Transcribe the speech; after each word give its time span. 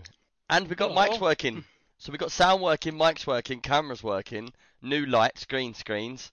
And 0.49 0.67
we 0.67 0.75
got 0.75 0.91
Hello. 0.91 1.01
mics 1.01 1.19
working. 1.19 1.63
So 1.97 2.11
we 2.11 2.17
got 2.17 2.31
sound 2.31 2.61
working, 2.61 2.93
mics 2.93 3.25
working, 3.25 3.61
cameras 3.61 4.03
working, 4.03 4.53
new 4.81 5.05
lights, 5.05 5.45
green 5.45 5.73
screens. 5.73 6.31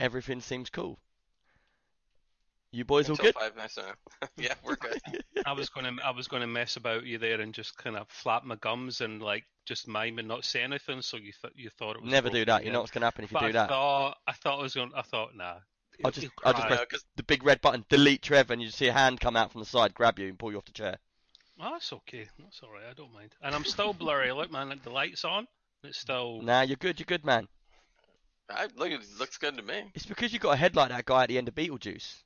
Everything 0.00 0.40
seems 0.40 0.70
cool. 0.70 0.98
You 2.72 2.84
boys 2.84 3.08
all 3.08 3.12
Until 3.12 3.26
good? 3.26 3.34
five 3.34 3.54
minutes 3.56 3.78
uh, 3.78 3.92
now. 4.22 4.28
yeah, 4.36 4.54
we're 4.64 4.76
good. 4.76 5.00
I 5.46 5.52
was 5.52 5.68
gonna 5.68 5.92
I 6.04 6.10
was 6.10 6.28
gonna 6.28 6.46
mess 6.48 6.76
about 6.76 7.06
you 7.06 7.18
there 7.18 7.40
and 7.40 7.54
just 7.54 7.76
kind 7.78 7.96
of 7.96 8.08
flap 8.08 8.44
my 8.44 8.56
gums 8.56 9.00
and 9.00 9.22
like 9.22 9.44
just 9.64 9.86
mime 9.86 10.18
and 10.18 10.28
not 10.28 10.44
say 10.44 10.62
anything, 10.62 11.00
so 11.00 11.16
you 11.16 11.32
th- 11.40 11.54
you 11.56 11.70
thought 11.70 11.96
it 11.96 12.02
was 12.02 12.10
Never 12.10 12.28
do 12.30 12.44
that. 12.44 12.64
You 12.64 12.72
know 12.72 12.80
what's 12.80 12.90
gonna 12.90 13.06
happen 13.06 13.24
if 13.24 13.30
you 13.30 13.34
But 13.34 13.40
do 13.40 13.46
I 13.46 13.52
that. 13.52 13.68
thought 13.68 14.18
I 14.26 14.32
thought 14.32 14.58
I 14.58 14.62
was 14.62 14.74
gonna, 14.74 14.90
I 14.96 15.02
thought 15.02 15.36
nah. 15.36 15.54
I'll 16.04 16.10
just 16.10 16.22
He'll 16.22 16.32
I'll 16.44 16.52
just 16.54 16.66
press 16.66 16.78
No, 16.80 16.86
'cause- 16.86 17.04
the 17.16 17.22
big 17.22 17.44
red 17.44 17.60
button, 17.60 17.84
delete 17.88 18.22
Trevor, 18.22 18.52
and 18.54 18.62
you 18.62 18.70
see 18.70 18.86
a 18.88 18.92
hand 18.92 19.20
come 19.20 19.36
out 19.36 19.52
from 19.52 19.60
the 19.60 19.66
side, 19.66 19.94
grab 19.94 20.18
you, 20.18 20.28
and 20.28 20.38
pull 20.38 20.50
you 20.50 20.58
off 20.58 20.64
the 20.64 20.72
chair. 20.72 20.98
Oh, 21.60 21.70
that's 21.72 21.92
okay. 21.92 22.28
That's 22.38 22.60
all 22.62 22.70
right. 22.72 22.82
I 22.90 22.94
don't 22.94 23.12
mind. 23.12 23.32
And 23.40 23.54
I'm 23.54 23.64
still 23.64 23.92
blurry. 23.92 24.32
Look, 24.32 24.50
man, 24.50 24.78
the 24.82 24.90
lights 24.90 25.24
on. 25.24 25.46
It's 25.84 25.98
still. 25.98 26.40
Nah, 26.42 26.62
you're 26.62 26.76
good. 26.76 26.98
You're 26.98 27.04
good, 27.04 27.24
man. 27.24 27.46
I, 28.50 28.68
look, 28.76 28.90
it 28.90 29.00
looks 29.18 29.38
good 29.38 29.56
to 29.56 29.62
me. 29.62 29.90
It's 29.94 30.04
because 30.06 30.32
you 30.32 30.38
got 30.38 30.54
a 30.54 30.56
head 30.56 30.74
like 30.76 30.88
that 30.90 31.04
guy 31.04 31.22
at 31.22 31.28
the 31.28 31.38
end 31.38 31.46
of 31.48 31.54
Beetlejuice. 31.54 32.22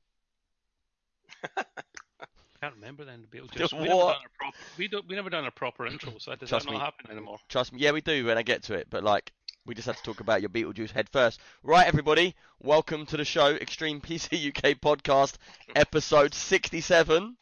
I 1.56 1.64
can't 2.60 2.74
remember 2.74 3.04
then 3.04 3.22
the 3.30 3.38
Beetlejuice. 3.38 3.72
We 3.80 3.88
What? 3.88 3.88
never 3.88 4.12
done 4.12 4.22
a 4.24 4.38
proper. 4.38 4.56
We 4.78 4.88
don't. 4.88 5.08
We 5.08 5.14
never 5.14 5.30
done 5.30 5.44
a 5.44 5.50
proper 5.50 5.86
intro, 5.86 6.14
so 6.18 6.30
that 6.30 6.40
does 6.40 6.48
Trust 6.48 6.66
that 6.66 6.72
me. 6.72 6.78
not 6.78 6.84
happen 6.86 7.10
anymore. 7.10 7.38
Trust 7.48 7.72
me, 7.72 7.80
yeah, 7.80 7.92
we 7.92 8.00
do 8.00 8.24
when 8.26 8.38
I 8.38 8.42
get 8.42 8.62
to 8.64 8.74
it, 8.74 8.88
but 8.90 9.04
like, 9.04 9.32
we 9.68 9.74
just 9.74 9.86
had 9.86 9.96
to 9.98 10.02
talk 10.02 10.20
about 10.20 10.40
your 10.40 10.48
Beetlejuice 10.48 10.92
head 10.92 11.10
first. 11.10 11.38
Right, 11.62 11.86
everybody, 11.86 12.34
welcome 12.58 13.04
to 13.04 13.18
the 13.18 13.24
show, 13.24 13.48
Extreme 13.54 14.00
PC 14.00 14.48
UK 14.48 14.80
podcast, 14.80 15.34
episode 15.76 16.32
67. 16.32 17.36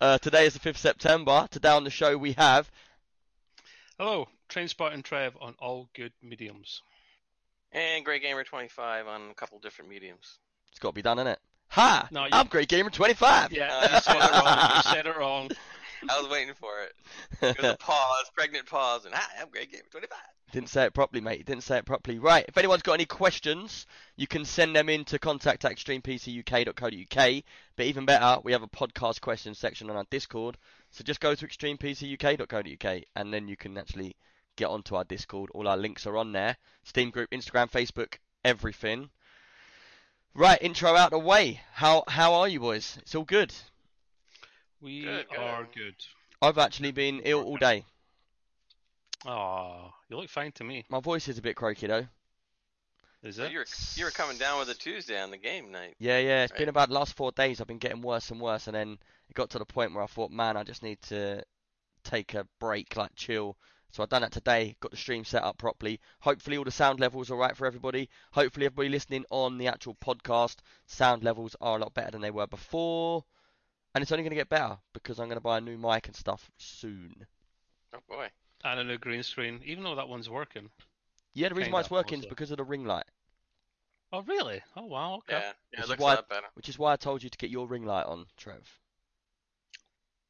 Uh, 0.00 0.18
today 0.18 0.44
is 0.46 0.54
the 0.54 0.58
5th 0.60 0.76
September. 0.78 1.46
Today 1.52 1.68
on 1.70 1.84
the 1.84 1.90
show 1.90 2.18
we 2.18 2.32
have, 2.32 2.68
Hello, 3.96 4.26
Trainspot 4.48 4.92
and 4.92 5.04
Trev 5.04 5.36
on 5.40 5.54
all 5.60 5.88
good 5.94 6.12
mediums. 6.20 6.82
And 7.72 8.04
Great 8.04 8.22
Gamer 8.22 8.42
25 8.42 9.06
on 9.06 9.30
a 9.30 9.34
couple 9.34 9.58
different 9.60 9.88
mediums. 9.88 10.38
it's 10.70 10.78
got 10.80 10.90
to 10.90 10.94
be 10.94 11.02
done, 11.02 11.18
innit? 11.18 11.36
Ha! 11.68 12.08
No, 12.10 12.24
you- 12.24 12.30
I'm 12.32 12.46
Great 12.48 12.68
Gamer 12.68 12.90
25! 12.90 13.52
Yeah, 13.52 13.94
you 13.94 14.00
said 14.00 14.16
it 14.16 14.30
wrong. 14.32 14.70
You 14.76 14.82
said 14.82 15.06
it 15.06 15.16
wrong. 15.16 15.50
I 16.08 16.20
was 16.20 16.30
waiting 16.30 16.54
for 16.54 16.70
it. 16.82 16.94
There's 17.40 17.72
a 17.74 17.76
pause, 17.80 18.30
pregnant 18.34 18.66
pause, 18.66 19.04
and 19.04 19.14
hi, 19.14 19.42
I'm 19.42 19.50
Great 19.50 19.70
Gamer 19.70 19.84
25. 19.90 20.18
Didn't 20.52 20.70
say 20.70 20.84
it 20.84 20.94
properly, 20.94 21.20
mate. 21.20 21.44
Didn't 21.44 21.62
say 21.62 21.78
it 21.78 21.84
properly. 21.84 22.18
Right, 22.18 22.44
if 22.48 22.56
anyone's 22.56 22.82
got 22.82 22.94
any 22.94 23.04
questions, 23.04 23.86
you 24.16 24.26
can 24.26 24.44
send 24.44 24.74
them 24.74 24.88
in 24.88 25.04
to 25.06 25.18
contact 25.18 25.64
at 25.64 25.72
extremepcuk.co.uk. 25.72 27.42
But 27.76 27.86
even 27.86 28.06
better, 28.06 28.40
we 28.42 28.52
have 28.52 28.62
a 28.62 28.68
podcast 28.68 29.20
question 29.20 29.54
section 29.54 29.90
on 29.90 29.96
our 29.96 30.06
Discord. 30.10 30.56
So 30.90 31.04
just 31.04 31.20
go 31.20 31.34
to 31.34 31.46
extremepcuk.co.uk 31.46 33.02
and 33.14 33.34
then 33.34 33.48
you 33.48 33.56
can 33.56 33.76
actually 33.76 34.16
get 34.56 34.68
onto 34.68 34.94
our 34.94 35.04
Discord. 35.04 35.50
All 35.54 35.68
our 35.68 35.76
links 35.76 36.06
are 36.06 36.16
on 36.16 36.32
there. 36.32 36.56
Steam 36.82 37.10
group, 37.10 37.30
Instagram, 37.30 37.70
Facebook, 37.70 38.16
everything. 38.44 39.10
Right, 40.34 40.58
intro 40.62 40.94
out 40.94 41.10
the 41.10 41.18
way. 41.18 41.60
How 41.72 42.04
how 42.08 42.34
are 42.34 42.48
you 42.48 42.60
boys? 42.60 42.98
It's 43.02 43.14
all 43.14 43.24
good. 43.24 43.52
We 44.80 45.02
Good, 45.02 45.28
good. 45.28 45.38
are 45.38 45.64
good. 45.74 45.94
I've 46.40 46.58
actually 46.58 46.92
been 46.92 47.20
ill 47.24 47.42
all 47.42 47.56
day. 47.56 47.84
Oh, 49.26 49.90
you 50.08 50.16
look 50.16 50.28
fine 50.30 50.52
to 50.52 50.64
me. 50.64 50.84
My 50.88 51.00
voice 51.00 51.28
is 51.28 51.38
a 51.38 51.42
bit 51.42 51.56
croaky 51.56 51.86
though. 51.86 52.06
Is 53.22 53.36
So 53.36 53.44
it? 53.44 53.52
you 53.52 53.58
were 53.58 53.66
you 53.96 54.04
were 54.04 54.10
coming 54.12 54.38
down 54.38 54.58
with 54.60 54.68
a 54.68 54.74
Tuesday 54.74 55.20
on 55.20 55.30
the 55.30 55.36
game 55.38 55.72
night. 55.72 55.96
Yeah, 55.98 56.18
yeah. 56.18 56.44
It's 56.44 56.52
been 56.52 56.68
about 56.68 56.88
the 56.88 56.94
last 56.94 57.16
four 57.16 57.32
days. 57.32 57.60
I've 57.60 57.66
been 57.66 57.78
getting 57.78 58.02
worse 58.02 58.30
and 58.30 58.40
worse, 58.40 58.66
and 58.68 58.76
then 58.76 58.98
it 59.28 59.34
got 59.34 59.50
to 59.50 59.58
the 59.58 59.64
point 59.66 59.92
where 59.94 60.04
I 60.04 60.06
thought, 60.06 60.30
man, 60.30 60.56
I 60.56 60.62
just 60.62 60.82
need 60.82 61.02
to 61.02 61.42
take 62.04 62.34
a 62.34 62.46
break, 62.60 62.96
like 62.96 63.14
chill. 63.16 63.56
So 63.90 64.02
I've 64.02 64.08
done 64.10 64.22
that 64.22 64.32
today. 64.32 64.76
Got 64.80 64.92
the 64.92 64.96
stream 64.96 65.24
set 65.24 65.42
up 65.42 65.58
properly. 65.58 66.00
Hopefully, 66.20 66.56
all 66.58 66.64
the 66.64 66.70
sound 66.70 67.00
levels 67.00 67.30
are 67.30 67.36
right 67.36 67.56
for 67.56 67.66
everybody. 67.66 68.08
Hopefully, 68.32 68.66
everybody 68.66 68.88
listening 68.90 69.24
on 69.30 69.58
the 69.58 69.66
actual 69.66 69.96
podcast, 69.96 70.56
sound 70.86 71.24
levels 71.24 71.56
are 71.60 71.78
a 71.78 71.80
lot 71.80 71.94
better 71.94 72.12
than 72.12 72.20
they 72.20 72.30
were 72.30 72.46
before. 72.46 73.24
And 73.94 74.02
it's 74.02 74.12
only 74.12 74.22
going 74.22 74.30
to 74.30 74.36
get 74.36 74.48
better 74.48 74.78
because 74.92 75.18
I'm 75.18 75.26
going 75.26 75.36
to 75.38 75.42
buy 75.42 75.58
a 75.58 75.60
new 75.62 75.78
mic 75.78 76.06
and 76.06 76.16
stuff 76.16 76.50
soon. 76.58 77.26
Oh 77.94 77.98
boy. 78.08 78.28
And 78.64 78.80
a 78.80 78.84
new 78.84 78.98
green 78.98 79.22
screen, 79.22 79.60
even 79.64 79.84
though 79.84 79.94
that 79.96 80.08
one's 80.08 80.28
working. 80.28 80.70
Yeah, 81.34 81.48
the 81.48 81.54
reason 81.54 81.72
why 81.72 81.80
it's 81.80 81.88
Kinda, 81.88 81.98
working 82.00 82.18
is 82.20 82.26
because 82.26 82.50
of 82.50 82.56
the 82.58 82.64
ring 82.64 82.84
light, 82.84 83.06
Oh, 84.10 84.22
really? 84.22 84.62
Oh, 84.74 84.86
wow. 84.86 85.16
Okay. 85.16 85.34
Yeah, 85.36 85.40
yeah, 85.40 85.52
Which 85.70 85.80
it 85.80 85.82
is 85.82 85.88
looks 85.90 86.00
why- 86.00 86.12
a 86.12 86.16
lot 86.16 86.28
better. 86.28 86.46
which 86.54 86.68
is 86.68 86.78
why 86.78 86.92
I 86.92 86.96
told 86.96 87.22
you 87.22 87.28
to 87.28 87.38
get 87.38 87.50
your 87.50 87.66
ring 87.66 87.84
light 87.84 88.06
on, 88.06 88.26
Trev. 88.38 88.66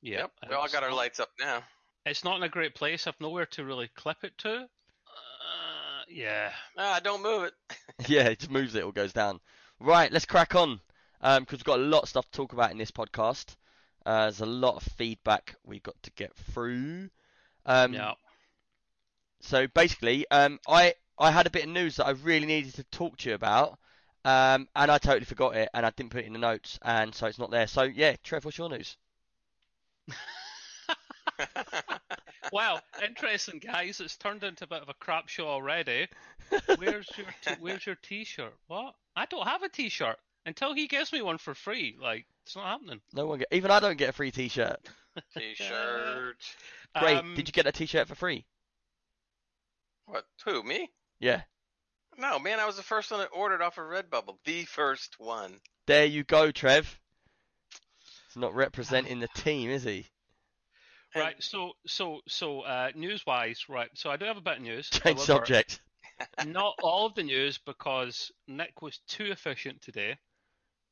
Yeah. 0.03 0.19
Yep, 0.21 0.33
we 0.49 0.55
all 0.55 0.69
got 0.69 0.83
our 0.83 0.93
lights 0.93 1.21
up 1.21 1.31
now. 1.41 1.63
It's 2.07 2.25
not 2.25 2.37
in 2.37 2.43
a 2.43 2.49
great 2.49 2.75
place. 2.75 3.07
I've 3.07 3.21
nowhere 3.21 3.47
to 3.47 3.65
really 3.65 3.89
clip 3.89 4.25
it 4.25 4.37
to. 4.39 4.55
Uh, 4.63 6.03
yeah. 6.09 6.53
Ah, 6.77 7.01
don't 7.03 7.23
move 7.23 7.45
it. 7.45 7.55
yeah, 8.09 8.29
it 8.29 8.39
just 8.41 8.51
moves 8.51 8.75
it, 8.75 8.81
it 8.81 8.85
all 8.85 8.93
goes 8.93 9.13
down. 9.13 9.41
Right, 9.81 10.11
let's 10.13 10.27
crack 10.27 10.55
on. 10.55 10.81
Um, 11.21 11.43
because 11.43 11.59
we've 11.59 11.65
got 11.65 11.81
a 11.81 11.83
lot 11.83 12.05
of 12.05 12.09
stuff 12.09 12.31
to 12.31 12.37
talk 12.37 12.53
about 12.53 12.71
in 12.71 12.79
this 12.79 12.91
podcast. 12.91 13.57
Uh, 14.07 14.23
there's 14.23 14.41
a 14.41 14.47
lot 14.47 14.77
of 14.77 14.83
feedback 14.95 15.57
we 15.65 15.81
got 15.81 16.01
to 16.03 16.11
get 16.13 16.35
through. 16.35 17.11
Um, 17.67 17.93
yeah. 17.93 18.13
So 19.41 19.67
basically, 19.67 20.27
um, 20.31 20.59
I 20.69 20.95
I 21.19 21.31
had 21.31 21.47
a 21.47 21.51
bit 21.51 21.65
of 21.65 21.71
news 21.71 21.97
that 21.97 22.07
I 22.07 22.11
really 22.11 22.47
needed 22.47 22.75
to 22.77 22.85
talk 22.85 23.17
to 23.19 23.29
you 23.29 23.35
about, 23.35 23.79
um, 24.25 24.69
and 24.75 24.91
I 24.91 24.99
totally 24.99 25.25
forgot 25.25 25.57
it, 25.57 25.69
and 25.75 25.85
I 25.85 25.91
didn't 25.91 26.11
put 26.11 26.23
it 26.23 26.27
in 26.27 26.33
the 26.33 26.39
notes, 26.39 26.79
and 26.83 27.15
so 27.15 27.27
it's 27.27 27.39
not 27.39 27.51
there. 27.51 27.67
So 27.67 27.83
yeah, 27.83 28.17
Trev, 28.23 28.45
what's 28.45 28.59
your 28.59 28.71
news? 28.71 28.97
Well, 32.53 32.81
interesting, 33.05 33.59
guys. 33.59 34.01
It's 34.01 34.17
turned 34.17 34.43
into 34.43 34.65
a 34.65 34.67
bit 34.67 34.83
of 34.83 34.89
a 34.89 34.95
crap 34.95 35.29
show 35.29 35.47
already. 35.49 36.09
Where's 36.79 37.09
your 37.17 37.27
t- 37.45 37.61
Where's 37.61 37.85
your 37.85 37.97
T-shirt? 37.97 38.55
What? 38.69 38.95
I 39.17 39.27
don't 39.27 39.47
have 39.47 39.63
a 39.63 39.69
T-shirt 39.69 40.17
until 40.49 40.75
he 40.75 40.89
gives 40.89 41.13
me 41.13 41.23
one 41.23 41.39
for 41.39 41.55
free. 41.55 41.97
Like 42.01 42.27
it's 42.45 42.57
not 42.57 42.65
happening. 42.67 43.01
No 43.13 43.27
one 43.27 43.39
get, 43.39 43.49
even 43.53 43.71
I 43.71 43.79
don't 43.81 43.99
get 43.99 44.09
a 44.09 44.13
free 44.13 44.31
T-shirt. 44.33 44.79
T-shirt. 45.37 46.37
Great. 46.99 47.17
Um, 47.19 47.35
Did 47.37 47.49
you 47.49 47.53
get 47.53 47.67
a 47.67 47.73
T-shirt 47.73 48.09
for 48.09 48.15
free? 48.15 48.45
What? 50.07 50.25
Who? 50.47 50.63
Me? 50.63 50.91
Yeah. 51.21 51.43
No, 52.17 52.39
man. 52.39 52.59
I 52.59 52.67
was 52.67 52.77
the 52.77 52.83
first 52.83 53.11
one 53.11 53.21
that 53.21 53.29
ordered 53.33 53.63
off 53.63 53.79
of 53.79 53.85
Redbubble. 53.85 54.39
The 54.45 54.65
first 54.65 55.17
one. 55.19 55.61
There 55.87 56.07
you 56.07 56.25
go, 56.25 56.51
Trev. 56.51 56.99
He's 58.29 58.41
not 58.41 58.55
representing 58.55 59.21
the 59.21 59.29
team, 59.29 59.71
is 59.71 59.85
he? 59.85 60.07
And- 61.15 61.25
Right. 61.25 61.43
So 61.43 61.73
so 61.87 62.21
so 62.29 62.61
uh, 62.61 62.91
news-wise, 62.95 63.65
right. 63.69 63.89
So 63.95 64.11
I 64.11 64.17
do 64.19 64.27
have 64.27 64.37
a 64.37 64.43
bit 64.43 64.59
of 64.59 64.63
news. 64.63 64.91
Change 64.91 65.19
subject. 65.21 65.81
not 66.47 66.75
all 66.83 67.07
of 67.07 67.15
the 67.15 67.23
news 67.23 67.59
because 67.65 68.31
Nick 68.47 68.83
was 68.83 68.99
too 69.09 69.27
efficient 69.27 69.81
today 69.81 70.19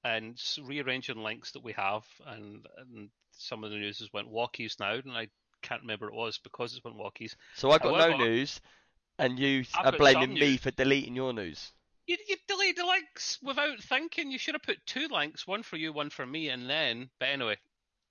and 0.05 0.41
rearranging 0.65 1.19
links 1.19 1.53
that 1.53 1.65
we 1.65 1.73
have, 1.73 2.05
and, 2.27 2.67
and 2.79 3.11
some 3.33 3.65
of 3.65 3.71
the 3.71 3.77
news 3.77 3.99
has 3.99 4.13
went 4.13 4.33
walkies 4.33 4.79
now, 4.79 4.95
and 4.95 5.13
I 5.13 5.29
can't 5.63 5.83
remember 5.83 6.09
it 6.09 6.15
was 6.15 6.39
because 6.39 6.75
it's 6.75 6.85
went 6.85 6.97
walkies. 6.97 7.35
So 7.55 7.71
I've 7.71 7.83
got 7.83 8.11
no 8.11 8.17
news, 8.17 8.61
and 9.19 9.39
you 9.39 9.65
I've 9.77 9.95
are 9.95 9.99
blaming 9.99 10.35
me 10.35 10.41
news. 10.41 10.61
for 10.61 10.71
deleting 10.71 11.17
your 11.17 11.33
news. 11.33 11.73
You, 12.07 12.17
you 12.29 12.37
deleted 12.47 12.77
the 12.77 12.87
links 12.87 13.39
without 13.43 13.81
thinking. 13.81 14.31
You 14.31 14.39
should 14.39 14.55
have 14.55 14.63
put 14.63 14.85
two 14.87 15.09
links, 15.11 15.47
one 15.47 15.63
for 15.65 15.77
you, 15.77 15.93
one 15.93 16.11
for 16.11 16.25
me, 16.25 16.51
and 16.51 16.71
then. 16.71 17.11
But 17.19 17.31
anyway, 17.31 17.57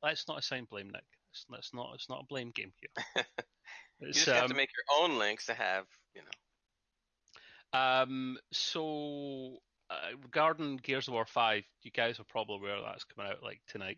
let's 0.04 0.28
not 0.28 0.40
assign 0.40 0.66
blame, 0.70 0.90
Nick. 0.90 1.04
It's, 1.32 1.46
it's 1.50 1.74
not. 1.74 1.92
It's 1.96 2.10
not 2.10 2.22
a 2.24 2.28
blame 2.28 2.52
game 2.54 2.74
here. 2.80 3.26
You 4.02 4.10
It's, 4.10 4.18
just 4.18 4.30
have 4.30 4.48
to 4.48 4.54
um, 4.54 4.58
make 4.58 4.70
your 4.76 5.04
own 5.04 5.18
links 5.18 5.46
to 5.46 5.54
have, 5.54 5.86
you 6.14 6.22
know. 6.22 7.80
Um, 7.80 8.38
so 8.52 9.60
uh, 9.90 10.16
regarding 10.24 10.78
Gears 10.78 11.08
of 11.08 11.14
War 11.14 11.26
Five, 11.26 11.64
you 11.84 11.92
guys 11.92 12.20
are 12.20 12.26
probably 12.26 12.58
aware 12.58 12.82
that's 12.82 13.04
coming 13.04 13.32
out 13.32 13.44
like 13.44 13.62
tonight 13.68 13.98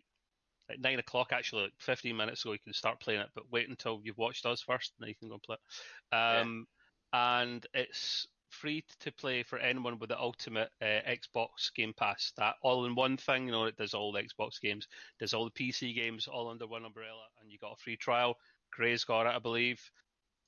at 0.70 0.80
nine 0.80 0.98
o'clock. 0.98 1.32
Actually, 1.32 1.64
like 1.64 1.72
fifteen 1.78 2.16
minutes 2.16 2.44
ago, 2.44 2.52
you 2.52 2.58
can 2.58 2.72
start 2.72 3.00
playing 3.00 3.20
it. 3.20 3.28
But 3.34 3.50
wait 3.50 3.68
until 3.68 4.00
you've 4.02 4.18
watched 4.18 4.46
us 4.46 4.62
first, 4.62 4.92
and 4.98 5.04
then 5.04 5.08
you 5.08 5.14
can 5.14 5.28
go 5.28 5.34
and 5.34 5.42
play 5.42 5.56
it. 5.56 6.14
Um, 6.14 6.66
and 7.12 7.66
it's 7.74 8.26
free 8.50 8.84
to 9.00 9.12
play 9.12 9.42
for 9.42 9.58
anyone 9.58 9.98
with 9.98 10.08
the 10.10 10.18
ultimate 10.18 10.70
uh, 10.82 11.00
Xbox 11.08 11.72
Game 11.74 11.92
Pass. 11.96 12.32
That 12.36 12.54
all-in-one 12.62 13.16
thing, 13.16 13.46
you 13.46 13.52
know, 13.52 13.64
it 13.64 13.76
does 13.76 13.94
all 13.94 14.12
the 14.12 14.22
Xbox 14.22 14.60
games, 14.60 14.88
does 15.18 15.34
all 15.34 15.44
the 15.44 15.50
PC 15.50 15.94
games, 15.94 16.26
all 16.26 16.48
under 16.48 16.66
one 16.66 16.84
umbrella, 16.84 17.22
and 17.40 17.50
you 17.50 17.58
got 17.58 17.72
a 17.72 17.82
free 17.82 17.96
trial. 17.96 18.36
Gray's 18.70 19.04
got 19.04 19.26
it, 19.26 19.34
I 19.34 19.38
believe. 19.38 19.80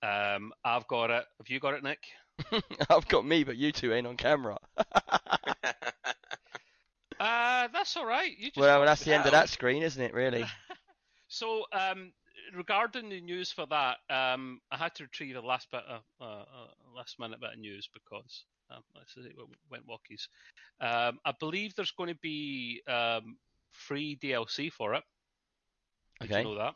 Um, 0.03 0.53
I've 0.65 0.87
got 0.89 1.11
it. 1.11 1.25
Have 1.39 1.49
you 1.49 1.61
got 1.61 1.75
it, 1.75 1.83
Nick? 1.83 1.99
I've 2.91 3.09
got 3.09 3.25
me, 3.25 3.45
but 3.45 3.57
you 3.57 3.73
two 3.73 3.93
ain't 3.93 4.07
on 4.07 4.17
camera. 4.17 4.59
Uh, 7.19 7.69
that's 7.73 7.97
all 7.97 8.07
right. 8.07 8.37
You 8.39 8.51
just 8.51 8.71
well, 8.71 8.85
that's 8.85 9.05
the 9.05 9.13
end 9.15 9.27
of 9.27 9.33
that 9.33 9.49
screen, 9.49 9.83
isn't 9.83 10.03
it? 10.03 10.15
Really? 10.15 10.53
So, 11.29 11.65
um, 11.73 12.13
regarding 12.55 13.09
the 13.09 13.21
news 13.21 13.53
for 13.53 13.67
that, 13.67 13.99
um, 14.11 14.61
I 14.71 14.77
had 14.77 14.95
to 14.97 15.05
retrieve 15.05 15.37
a 15.37 15.41
last 15.41 15.71
bit 15.71 15.83
of 15.89 16.03
uh, 16.21 16.25
uh, 16.43 16.69
last 16.95 17.19
minute 17.19 17.41
bit 17.41 17.53
of 17.55 17.59
news 17.59 17.89
because 17.93 18.45
Um, 18.71 18.83
it 19.17 19.35
went 19.71 19.87
walkies. 19.87 20.29
Um, 20.81 21.19
I 21.25 21.33
believe 21.41 21.75
there's 21.75 21.93
going 21.93 22.13
to 22.15 22.21
be 22.23 22.83
um, 22.89 23.37
free 23.73 24.17
DLC 24.17 24.71
for 24.71 24.95
it. 24.95 25.05
Did 26.23 26.31
Okay. 26.31 26.43
you 26.43 26.51
know 26.51 26.55
that? 26.57 26.75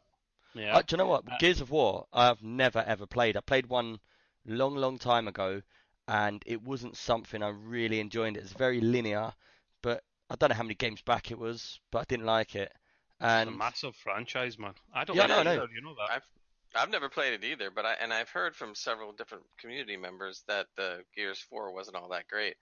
Yeah. 0.55 0.79
Uh, 0.79 0.83
do 0.83 0.95
you 0.95 0.99
know 0.99 1.07
what? 1.07 1.25
Uh, 1.31 1.39
Gears 1.39 1.61
of 1.61 1.71
War, 1.71 2.07
I've 2.13 2.43
never 2.43 2.81
ever 2.81 3.07
played. 3.07 3.37
I 3.37 3.41
played 3.41 3.67
one 3.67 4.01
long, 4.47 4.75
long 4.77 4.99
time 4.99 5.29
ago, 5.29 5.63
and 6.09 6.43
it 6.47 6.63
wasn't 6.63 6.97
something 6.97 7.43
I 7.43 7.49
really 7.49 8.01
enjoyed. 8.01 8.37
It's 8.37 8.53
very 8.53 8.81
linear, 8.81 9.35
but 9.83 10.05
I 10.31 10.37
don't 10.37 10.51
know 10.51 10.57
how 10.57 10.63
many 10.65 10.75
games 10.75 11.03
back 11.03 11.31
it 11.31 11.39
was, 11.39 11.81
but 11.91 12.01
I 12.01 12.05
didn't 12.09 12.27
like 12.27 12.55
it. 12.57 12.73
it's 13.21 13.39
a 13.47 13.51
And 13.51 13.51
massive 13.51 13.97
franchise, 13.97 14.59
man. 14.59 14.75
I 14.93 15.05
don't 15.05 15.17
Yeah, 15.17 15.27
like 15.27 15.29
no, 15.29 15.43
no. 15.43 15.67
You 15.73 15.81
know 15.83 15.95
that. 15.97 16.11
I've 16.11 16.29
I've 16.75 16.91
never 16.91 17.09
played 17.09 17.35
it 17.35 17.45
either, 17.45 17.71
but 17.71 17.87
I 17.87 17.95
and 17.95 18.13
I've 18.13 18.31
heard 18.31 18.57
from 18.57 18.75
several 18.75 19.13
different 19.13 19.45
community 19.59 19.97
members 19.97 20.43
that 20.49 20.69
the 20.77 21.05
Gears 21.15 21.41
4 21.41 21.73
wasn't 21.73 21.97
all 21.97 22.09
that 22.11 22.29
great. 22.29 22.57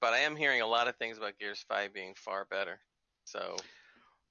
But 0.00 0.14
I 0.14 0.18
am 0.20 0.36
hearing 0.36 0.60
a 0.62 0.66
lot 0.66 0.88
of 0.88 0.96
things 0.96 1.18
about 1.18 1.38
Gears 1.38 1.62
5 1.68 1.92
being 1.92 2.14
far 2.14 2.44
better. 2.46 2.80
So 3.24 3.64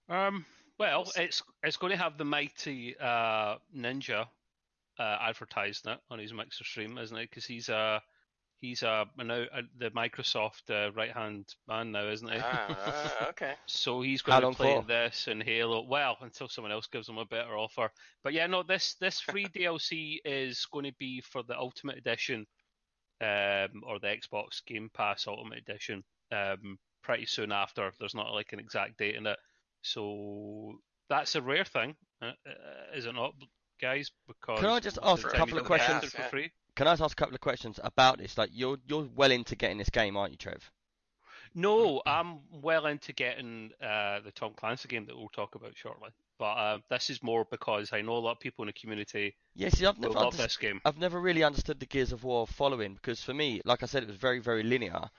Um, 0.09 0.45
well, 0.77 1.05
We'll 1.05 1.13
it's 1.15 1.41
it's 1.63 1.77
going 1.77 1.91
to 1.91 1.97
have 1.97 2.17
the 2.17 2.25
mighty 2.25 2.97
uh, 2.97 3.57
Ninja 3.75 4.27
uh, 5.01 5.17
advertising 5.21 5.93
it 5.93 5.99
on 6.11 6.19
his 6.19 6.33
Mixer 6.33 6.63
stream, 6.63 6.97
isn't 6.97 7.17
it? 7.17 7.29
Because 7.29 7.45
he's 7.45 7.69
a 7.69 8.01
he's 8.59 8.83
a 8.83 9.05
now 9.17 9.45
uh, 9.53 9.61
the 9.79 9.89
Microsoft 9.91 10.69
uh, 10.69 10.91
right 10.93 11.11
hand 11.11 11.45
man 11.67 11.91
now, 11.91 12.07
isn't 12.07 12.31
he? 12.31 12.39
ah, 12.39 13.11
ah, 13.21 13.29
okay. 13.29 13.53
So 13.65 14.01
he's 14.01 14.21
going 14.21 14.41
to 14.41 14.51
play 14.51 14.79
be 14.79 14.85
this 14.87 15.27
and 15.27 15.41
Halo. 15.41 15.85
Well, 15.87 16.17
until 16.21 16.47
someone 16.47 16.71
else 16.71 16.87
gives 16.87 17.09
him 17.09 17.17
a 17.17 17.25
better 17.25 17.57
offer. 17.57 17.89
But 18.23 18.33
yeah, 18.33 18.45
no, 18.45 18.61
this 18.61 18.95
this 19.01 19.19
free 19.19 19.45
DLC 19.55 20.17
is 20.23 20.67
going 20.71 20.85
to 20.85 20.95
be 20.99 21.21
for 21.21 21.41
the 21.41 21.57
Ultimate 21.57 21.97
Edition, 21.97 22.45
um, 23.21 23.81
or 23.87 23.99
the 23.99 24.15
Xbox 24.15 24.63
Game 24.67 24.91
Pass 24.93 25.25
Ultimate 25.27 25.59
Edition. 25.67 26.03
Um, 26.31 26.77
pretty 27.03 27.25
soon 27.25 27.51
after. 27.51 27.91
There's 27.99 28.15
not 28.15 28.33
like 28.33 28.53
an 28.53 28.59
exact 28.59 28.97
date 28.97 29.15
in 29.15 29.25
it. 29.25 29.39
So 29.81 30.75
that's 31.09 31.35
a 31.35 31.41
rare 31.41 31.65
thing, 31.65 31.95
uh, 32.21 32.33
uh, 32.47 32.95
is 32.95 33.05
it 33.05 33.15
not, 33.15 33.33
guys? 33.81 34.11
Because 34.27 34.59
Can 34.59 34.69
I 34.69 34.79
just 34.79 34.99
ask 35.01 35.25
a 35.25 35.29
couple 35.29 35.57
of 35.57 35.65
questions? 35.65 36.11
for 36.13 36.21
free. 36.23 36.51
can 36.75 36.87
I 36.87 36.91
just 36.93 37.01
ask 37.01 37.19
a 37.19 37.21
couple 37.21 37.35
of 37.35 37.41
questions 37.41 37.79
about 37.83 38.17
this? 38.17 38.37
Like, 38.37 38.49
you're 38.53 38.77
you're 38.87 39.07
well 39.15 39.31
into 39.31 39.55
getting 39.55 39.77
this 39.77 39.89
game, 39.89 40.15
aren't 40.15 40.31
you, 40.31 40.37
Trev? 40.37 40.71
No, 41.53 42.01
I'm 42.05 42.39
well 42.51 42.85
into 42.85 43.11
getting 43.11 43.71
uh, 43.81 44.21
the 44.21 44.31
Tom 44.31 44.53
Clancy 44.55 44.87
game 44.87 45.05
that 45.07 45.17
we'll 45.17 45.29
talk 45.29 45.55
about 45.55 45.75
shortly. 45.75 46.09
But 46.39 46.53
uh, 46.53 46.77
this 46.89 47.09
is 47.09 47.21
more 47.21 47.45
because 47.49 47.91
I 47.93 48.01
know 48.01 48.13
a 48.13 48.19
lot 48.19 48.31
of 48.31 48.39
people 48.39 48.63
in 48.63 48.67
the 48.67 48.73
community 48.73 49.35
Yeah, 49.53 49.69
see, 49.69 49.85
I've 49.85 49.99
never 49.99 50.13
love 50.13 50.37
this 50.37 50.57
game. 50.57 50.81
I've 50.85 50.97
never 50.97 51.19
really 51.19 51.43
understood 51.43 51.79
the 51.79 51.85
Gears 51.85 52.11
of 52.11 52.23
War 52.23 52.47
following 52.47 52.95
because 52.95 53.21
for 53.21 53.33
me, 53.33 53.61
like 53.65 53.83
I 53.83 53.85
said, 53.85 54.01
it 54.01 54.07
was 54.07 54.15
very, 54.15 54.39
very 54.39 54.63
linear. 54.63 55.09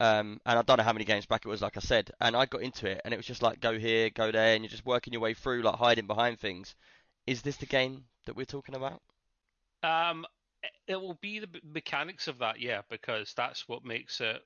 Um, 0.00 0.40
and 0.46 0.58
I 0.58 0.62
don't 0.62 0.78
know 0.78 0.82
how 0.82 0.92
many 0.92 1.04
games 1.04 1.26
back 1.26 1.44
it 1.44 1.48
was, 1.48 1.62
like 1.62 1.76
I 1.76 1.80
said. 1.80 2.10
And 2.20 2.34
I 2.34 2.46
got 2.46 2.62
into 2.62 2.90
it, 2.90 3.02
and 3.04 3.14
it 3.14 3.16
was 3.16 3.26
just 3.26 3.42
like 3.42 3.60
go 3.60 3.78
here, 3.78 4.10
go 4.10 4.32
there, 4.32 4.54
and 4.54 4.64
you're 4.64 4.70
just 4.70 4.86
working 4.86 5.12
your 5.12 5.22
way 5.22 5.34
through, 5.34 5.62
like 5.62 5.76
hiding 5.76 6.06
behind 6.06 6.40
things. 6.40 6.74
Is 7.26 7.42
this 7.42 7.58
the 7.58 7.66
game 7.66 8.04
that 8.26 8.36
we're 8.36 8.44
talking 8.44 8.74
about? 8.74 9.00
Um, 9.82 10.26
it- 10.86 10.96
will 10.96 11.14
be 11.14 11.38
the 11.40 11.60
mechanics 11.64 12.28
of 12.28 12.38
that, 12.38 12.60
yeah, 12.60 12.82
because 12.88 13.34
that's 13.34 13.68
what 13.68 13.84
makes 13.84 14.20
it 14.20 14.42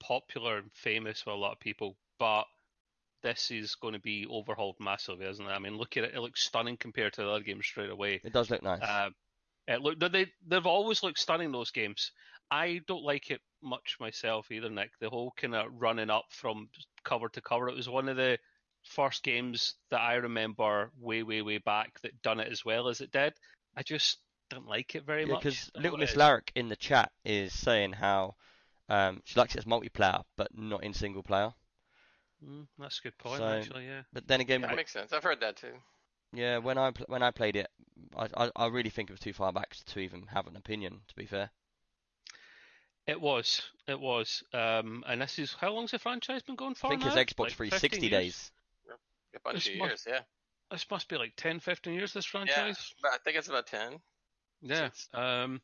popular 0.00 0.58
and 0.58 0.72
famous 0.74 1.22
for 1.22 1.30
a 1.30 1.36
lot 1.36 1.52
of 1.52 1.60
people. 1.60 1.96
But 2.18 2.44
this 3.22 3.50
is 3.50 3.74
going 3.74 3.94
to 3.94 4.00
be 4.00 4.26
overhauled 4.26 4.76
massively, 4.78 5.26
isn't 5.26 5.44
it? 5.44 5.50
I 5.50 5.58
mean, 5.58 5.76
look 5.78 5.96
at 5.96 6.04
it; 6.04 6.14
it 6.14 6.20
looks 6.20 6.42
stunning 6.42 6.76
compared 6.76 7.14
to 7.14 7.22
the 7.22 7.30
other 7.30 7.44
games 7.44 7.66
straight 7.66 7.90
away. 7.90 8.20
It 8.22 8.32
does 8.32 8.50
look 8.50 8.62
nice. 8.62 8.82
Um, 8.82 9.14
it 9.66 9.80
look 9.80 9.98
they 9.98 10.26
they've 10.46 10.66
always 10.66 11.02
looked 11.02 11.18
stunning 11.18 11.50
those 11.50 11.70
games. 11.70 12.12
I 12.50 12.82
don't 12.86 13.02
like 13.02 13.30
it 13.30 13.40
much 13.62 13.96
myself 13.98 14.50
either, 14.52 14.68
Nick. 14.68 14.90
The 15.00 15.08
whole 15.08 15.32
kind 15.36 15.54
of 15.54 15.72
running 15.72 16.10
up 16.10 16.26
from 16.30 16.68
cover 17.02 17.28
to 17.30 17.40
cover. 17.40 17.68
It 17.68 17.76
was 17.76 17.88
one 17.88 18.08
of 18.10 18.16
the 18.16 18.38
first 18.84 19.22
games 19.22 19.74
that 19.90 20.00
I 20.00 20.14
remember 20.14 20.90
way, 21.00 21.22
way, 21.22 21.42
way 21.42 21.58
back 21.58 22.00
that 22.02 22.22
done 22.22 22.40
it 22.40 22.50
as 22.52 22.64
well 22.64 22.88
as 22.88 23.00
it 23.00 23.10
did. 23.10 23.34
I 23.76 23.82
just 23.82 24.18
don't 24.50 24.66
like 24.68 24.94
it 24.94 25.04
very 25.04 25.22
Yeah, 25.24 25.32
much. 25.34 25.42
because 25.42 25.70
Little 25.74 25.98
Miss 25.98 26.12
is. 26.12 26.16
Larrick 26.16 26.50
in 26.54 26.68
the 26.68 26.76
chat 26.76 27.10
is 27.24 27.52
saying 27.52 27.92
how 27.94 28.34
um, 28.88 29.20
she 29.24 29.38
likes 29.40 29.54
it 29.54 29.58
as 29.58 29.64
multiplayer, 29.64 30.22
but 30.36 30.48
not 30.56 30.84
in 30.84 30.92
single 30.92 31.22
player. 31.22 31.52
Mm, 32.46 32.66
that's 32.78 32.98
a 32.98 33.02
good 33.02 33.16
point, 33.18 33.38
So- 33.38 33.46
actually. 33.48 33.86
Yeah. 33.86 34.02
But 34.12 34.26
then 34.28 34.40
again, 34.40 34.60
That 34.60 34.76
makes 34.76 34.92
sense. 34.92 35.12
I've 35.12 35.24
heard 35.24 35.40
that 35.40 35.56
too. 35.56 35.72
yeah, 36.32 36.58
when 36.58 36.76
I 36.78 36.92
when 37.06 37.22
I 37.22 37.30
played 37.30 37.56
it, 37.56 37.68
I, 38.16 38.28
I 38.36 38.50
I 38.54 38.66
really 38.66 38.90
think 38.90 39.08
it 39.08 39.14
was 39.14 39.20
too 39.20 39.32
far 39.32 39.52
back 39.52 39.74
to 39.86 39.98
even 40.00 40.26
have 40.26 40.46
an 40.46 40.56
opinion. 40.56 41.00
To 41.08 41.14
be 41.16 41.24
fair, 41.26 41.50
It 43.06 43.20
was. 43.20 43.62
It 43.86 43.98
was. 43.98 44.42
Um, 44.52 45.04
and 45.06 45.22
this 45.22 45.38
is 45.38 45.54
how 45.58 45.72
long's 45.72 45.92
the 45.92 45.98
franchise 45.98 46.42
been 46.42 46.56
going 46.56 46.74
for 46.74 46.88
I 46.88 46.90
think 46.90 47.02
now? 47.02 47.14
it's 47.14 47.16
Xbox 47.32 47.38
Like 47.40 47.52
360 47.52 48.08
days. 48.10 48.50
A 49.36 49.40
bunch 49.40 49.64
This 49.64 49.68
of 49.74 49.78
must- 49.78 49.88
years, 49.90 50.04
yeah. 50.08 50.20
This 50.70 50.86
must 50.90 51.08
be 51.08 51.16
like 51.18 51.34
10, 51.36 51.60
15 51.60 51.94
years. 51.94 52.12
This 52.12 52.26
Yeah, 52.26 52.30
franchise. 52.46 52.94
but 53.02 53.12
I 53.12 53.18
think 53.18 53.36
it's 53.36 53.48
about 53.48 53.66
10. 53.66 54.00
Yeah. 54.62 54.86
It's- 54.86 55.08
Um, 55.12 55.60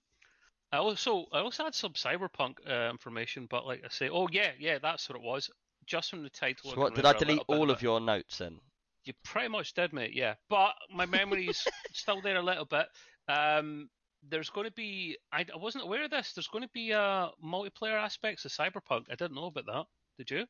I 0.73 0.77
also 0.77 1.27
I 1.33 1.41
also 1.41 1.65
had 1.65 1.75
some 1.75 1.95
cyberpunk 1.95 2.55
uh, 2.69 2.91
information, 2.91 3.47
but 3.51 3.67
like 3.67 3.83
I 3.85 3.89
say, 3.89 4.09
oh 4.09 4.29
yeah, 4.31 4.53
yeah, 4.59 4.79
that's 4.79 5.09
what 5.09 5.17
it 5.17 5.23
was. 5.23 5.51
Just 5.87 6.11
from 6.11 6.23
the 6.23 6.31
title. 6.31 6.71
So 6.71 6.77
what, 6.79 6.95
did 6.95 7.05
I 7.05 7.13
delete 7.15 7.43
all 7.49 7.65
of 7.71 7.79
of 7.79 7.83
your 7.83 8.01
notes 8.01 8.39
then? 8.39 8.61
You 9.05 9.15
pretty 9.25 9.49
much 9.49 9.73
did, 9.75 9.93
mate. 9.93 10.13
Yeah, 10.15 10.35
but 10.49 10.75
my 10.95 11.07
memory's 11.07 11.67
still 11.93 12.21
there 12.21 12.37
a 12.37 12.43
little 12.43 12.67
bit. 12.67 12.87
Um, 13.27 13.89
there's 14.23 14.51
going 14.51 14.67
to 14.67 14.73
be. 14.73 15.17
I, 15.33 15.41
I 15.53 15.57
wasn't 15.57 15.85
aware 15.85 16.05
of 16.05 16.11
this. 16.11 16.35
There's 16.35 16.47
going 16.49 16.63
to 16.63 16.71
be 16.73 16.93
uh 16.93 17.31
multiplayer 17.43 17.99
aspects 18.01 18.45
of 18.45 18.53
Cyberpunk. 18.53 19.07
I 19.11 19.15
didn't 19.17 19.35
know 19.35 19.47
about 19.47 19.67
that. 19.67 19.87
Did 20.19 20.31
you? 20.31 20.47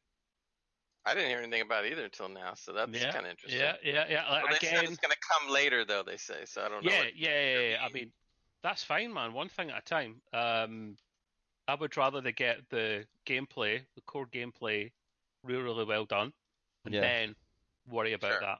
I 1.07 1.15
didn't 1.15 1.31
hear 1.31 1.39
anything 1.39 1.63
about 1.63 1.85
it 1.87 1.93
either 1.93 2.05
until 2.05 2.29
now, 2.29 2.53
so 2.55 2.73
that's 2.73 2.91
yeah. 2.93 3.11
kind 3.13 3.25
of 3.25 3.31
interesting. 3.31 3.61
Yeah, 3.61 3.75
yeah, 3.83 4.05
yeah. 4.09 4.31
Like, 4.31 4.45
Well, 4.45 4.57
they 4.61 4.69
again, 4.69 4.85
it's 4.85 4.99
going 4.99 5.13
to 5.13 5.17
come 5.39 5.51
later, 5.53 5.85
though, 5.85 6.03
they 6.03 6.19
say, 6.19 6.45
so 6.45 6.63
I 6.63 6.69
don't 6.69 6.85
know. 6.85 6.91
yeah, 6.91 6.99
what- 7.05 7.17
yeah, 7.17 7.29
yeah, 7.55 7.69
yeah. 7.71 7.77
I 7.85 7.89
mean, 7.91 8.13
that's 8.63 8.85
fine, 8.85 9.13
man. 9.13 9.33
One 9.33 9.49
thing 9.49 9.71
at 9.71 9.79
a 9.79 9.83
time. 9.83 10.21
Um, 10.33 10.97
I 11.67 11.75
would 11.75 11.97
rather 11.97 12.21
they 12.21 12.33
get 12.33 12.69
the 12.69 13.07
gameplay, 13.27 13.81
the 13.95 14.03
core 14.03 14.27
gameplay, 14.27 14.91
really, 15.43 15.63
really 15.63 15.85
well 15.85 16.05
done, 16.05 16.33
and 16.85 16.95
Yeah. 16.95 17.01
then 17.01 17.37
worry 17.89 18.13
about 18.13 18.33
Sure. 18.33 18.41
that. 18.41 18.59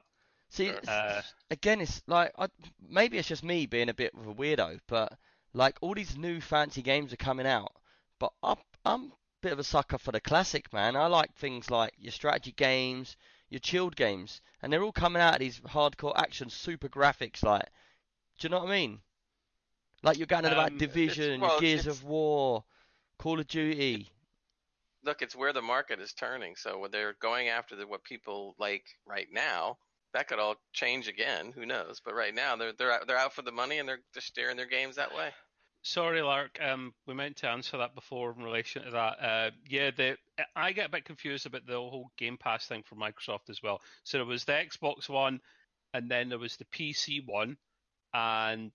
See, 0.49 0.65
Sure. 0.67 0.77
it's- 0.77 0.87
Uh, 0.89 1.21
again, 1.51 1.79
it's 1.81 2.01
like 2.07 2.31
I, 2.37 2.47
maybe 2.79 3.17
it's 3.17 3.27
just 3.27 3.43
me 3.43 3.65
being 3.67 3.89
a 3.89 3.93
bit 3.93 4.13
of 4.15 4.25
a 4.27 4.33
weirdo, 4.33 4.79
but 4.87 5.17
like 5.53 5.77
all 5.81 5.93
these 5.93 6.17
new 6.17 6.41
fancy 6.41 6.81
games 6.81 7.13
are 7.13 7.17
coming 7.17 7.45
out, 7.45 7.75
but 8.17 8.33
I'm 8.41 8.57
I'm 8.83 9.11
a 9.11 9.15
bit 9.41 9.53
of 9.53 9.59
a 9.59 9.63
sucker 9.63 9.97
for 9.97 10.11
the 10.11 10.21
classic, 10.21 10.71
man. 10.71 10.95
I 10.95 11.07
like 11.07 11.33
things 11.35 11.69
like 11.69 11.93
your 11.97 12.11
strategy 12.11 12.53
games, 12.55 13.17
your 13.49 13.59
chilled 13.59 13.95
games, 13.95 14.41
and 14.61 14.71
they're 14.71 14.83
all 14.83 14.91
coming 14.91 15.21
out 15.21 15.33
of 15.35 15.39
these 15.39 15.59
hardcore 15.59 16.13
action, 16.15 16.49
super 16.49 16.87
graphics. 16.87 17.43
Like, 17.43 17.67
do 18.39 18.47
you 18.47 18.49
know 18.49 18.59
what 18.59 18.69
I 18.69 18.71
mean? 18.71 18.99
Like 20.03 20.17
you're 20.17 20.27
getting 20.27 20.47
on 20.47 20.53
about 20.53 20.71
Um, 20.71 20.77
Division, 20.77 21.41
well, 21.41 21.59
Gears 21.59 21.87
of 21.87 22.03
War, 22.03 22.63
Call 23.17 23.39
of 23.39 23.47
Duty. 23.47 24.09
Look, 25.03 25.21
it's 25.21 25.35
where 25.35 25.53
the 25.53 25.61
market 25.61 25.99
is 25.99 26.13
turning, 26.13 26.55
so 26.55 26.77
when 26.77 26.91
they're 26.91 27.15
going 27.19 27.49
after 27.49 27.75
the, 27.75 27.87
what 27.87 28.03
people 28.03 28.55
like 28.59 28.85
right 29.05 29.27
now, 29.31 29.77
that 30.13 30.27
could 30.27 30.39
all 30.39 30.55
change 30.73 31.07
again. 31.07 31.51
Who 31.53 31.65
knows? 31.65 32.01
But 32.03 32.13
right 32.15 32.33
now, 32.33 32.55
they're 32.55 32.73
they're 32.73 32.91
out, 32.91 33.07
they're 33.07 33.17
out 33.17 33.33
for 33.33 33.41
the 33.41 33.51
money, 33.51 33.79
and 33.79 33.87
they're 33.89 34.01
just 34.13 34.27
steering 34.27 34.57
their 34.57 34.67
games 34.67 34.97
that 34.97 35.15
way. 35.15 35.31
Sorry, 35.83 36.21
Lark. 36.21 36.59
Um, 36.61 36.93
we 37.07 37.15
meant 37.15 37.37
to 37.37 37.49
answer 37.49 37.77
that 37.77 37.95
before 37.95 38.33
in 38.37 38.43
relation 38.43 38.83
to 38.83 38.91
that. 38.91 39.19
Uh, 39.19 39.51
yeah, 39.67 39.89
the 39.91 40.15
I 40.55 40.73
get 40.73 40.87
a 40.87 40.91
bit 40.91 41.05
confused 41.05 41.47
about 41.47 41.65
the 41.65 41.73
whole 41.73 42.11
Game 42.17 42.37
Pass 42.37 42.67
thing 42.67 42.83
for 42.83 42.95
Microsoft 42.95 43.49
as 43.49 43.63
well. 43.63 43.81
So 44.03 44.17
there 44.17 44.25
was 44.25 44.43
the 44.43 44.51
Xbox 44.53 45.09
One, 45.09 45.39
and 45.93 46.09
then 46.09 46.29
there 46.29 46.37
was 46.37 46.57
the 46.57 46.65
PC 46.65 47.25
one, 47.25 47.57
and 48.13 48.71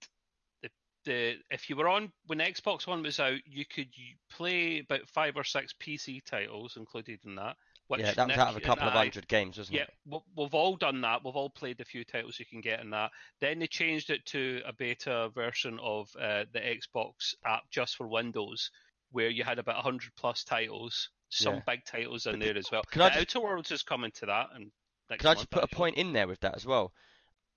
the 0.63 0.71
the 1.05 1.35
if 1.51 1.71
you 1.71 1.77
were 1.77 1.89
on 1.89 2.13
when 2.27 2.39
Xbox 2.41 2.89
One 2.89 3.03
was 3.05 3.21
out, 3.21 3.39
you 3.45 3.65
could 3.65 3.89
play 4.31 4.81
about 4.81 5.09
five 5.09 5.37
or 5.37 5.45
six 5.45 5.75
PC 5.81 6.25
titles 6.25 6.77
included 6.77 7.21
in 7.25 7.37
that. 7.37 7.57
Which 7.89 8.01
Yeah, 8.01 8.13
that 8.15 8.27
was 8.27 8.29
Nick 8.29 8.39
out 8.39 8.49
of 8.49 8.57
a 8.57 8.61
couple 8.61 8.89
of 8.89 8.95
I- 8.95 9.05
hundred 9.05 9.29
games, 9.29 9.59
wasn't 9.59 9.77
yeah, 9.77 9.83
it? 9.85 9.95
we- 10.07 10.19
we've 10.35 10.55
all 10.55 10.77
done 10.77 11.01
that. 11.03 11.25
We've 11.25 11.37
all 11.37 11.51
played 11.51 11.81
a 11.81 11.85
few 11.85 12.05
titles 12.05 12.39
you 12.41 12.45
can 12.47 12.61
get 12.61 12.81
in 12.81 12.91
that. 12.91 13.13
Then 13.41 13.61
they 13.61 13.69
changed 13.69 14.11
it 14.11 14.27
to 14.27 14.61
a 14.67 14.73
beta 14.73 15.29
version 15.35 15.79
of 15.81 16.09
uh, 16.17 16.47
the 16.53 16.59
Xbox 16.61 17.35
app 17.45 17.71
just 17.71 17.95
for 17.97 18.09
Windows, 18.09 18.71
where 19.13 19.29
you 19.29 19.45
had 19.45 19.61
about 19.61 19.77
100 19.77 20.11
plus 20.17 20.43
titles, 20.43 21.11
some 21.29 21.55
Yeah. 21.57 21.61
big 21.67 21.85
titles 21.85 22.27
in 22.27 22.33
But 22.33 22.41
there 22.41 22.57
as 22.59 22.71
well. 22.73 22.83
can 22.91 23.03
I 23.03 23.09
the 23.11 23.25
just- 23.25 23.37
Outer 23.37 23.45
Worlds 23.47 23.71
is 23.71 23.83
coming 23.85 24.11
to 24.13 24.27
that, 24.27 24.49
and 24.55 24.73
Can 25.09 25.27
I 25.29 25.35
just 25.35 25.51
put 25.51 25.63
a 25.63 25.69
point 25.69 25.97
in 25.97 26.13
there 26.13 26.27
with 26.27 26.41
that 26.41 26.57
as 26.57 26.67
well? 26.67 26.93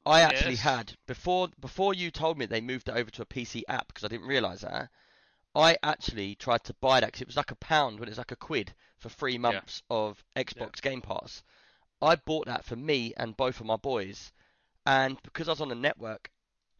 I 0.05 0.21
actually 0.21 0.51
Yes. 0.51 0.61
had 0.61 0.97
before 1.07 1.49
before 1.59 1.95
you 1.95 2.11
told 2.11 2.37
me 2.37 2.45
they 2.45 2.61
moved 2.61 2.87
it 2.87 2.93
over 2.95 3.09
to 3.11 3.23
a 3.23 3.25
PC 3.25 3.63
app 3.67 3.87
because 3.87 4.03
I 4.03 4.07
didn't 4.07 4.27
realise 4.27 4.61
that. 4.61 4.89
I 5.55 5.77
actually 5.81 6.35
tried 6.35 6.63
to 6.65 6.73
buy 6.75 6.99
that 6.99 7.07
because 7.07 7.21
it 7.21 7.27
was 7.27 7.37
like 7.37 7.51
a 7.51 7.55
pound 7.55 7.99
when 7.99 8.07
it 8.07 8.11
was 8.11 8.17
like 8.17 8.31
a 8.31 8.35
quid 8.35 8.73
for 8.97 9.09
three 9.09 9.37
months 9.37 9.81
of 9.89 10.23
Xbox 10.35 10.81
Game 10.81 11.01
Pass. 11.01 11.43
I 12.01 12.15
bought 12.15 12.45
that 12.45 12.63
for 12.63 12.75
me 12.75 13.13
and 13.17 13.35
both 13.35 13.59
of 13.59 13.65
my 13.65 13.75
boys, 13.75 14.31
and 14.85 15.21
because 15.23 15.47
I 15.47 15.51
was 15.51 15.61
on 15.61 15.69
the 15.69 15.75
network, 15.75 16.29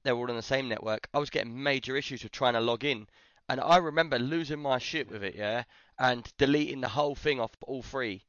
they 0.03 0.11
were 0.13 0.19
all 0.19 0.29
on 0.29 0.35
the 0.35 0.41
same 0.41 0.69
network. 0.69 1.09
I 1.13 1.19
was 1.19 1.29
getting 1.29 1.61
major 1.61 1.97
issues 1.97 2.23
with 2.23 2.31
trying 2.31 2.53
to 2.53 2.61
log 2.61 2.83
in, 2.85 3.07
and 3.49 3.59
I 3.59 3.77
remember 3.77 4.19
losing 4.19 4.59
my 4.59 4.77
shit 4.77 5.09
with 5.09 5.23
it, 5.23 5.35
yeah, 5.35 5.63
and 5.97 6.31
deleting 6.38 6.81
the 6.81 6.89
whole 6.89 7.15
thing 7.15 7.39
off 7.39 7.51
all 7.63 7.81
three, 7.83 8.23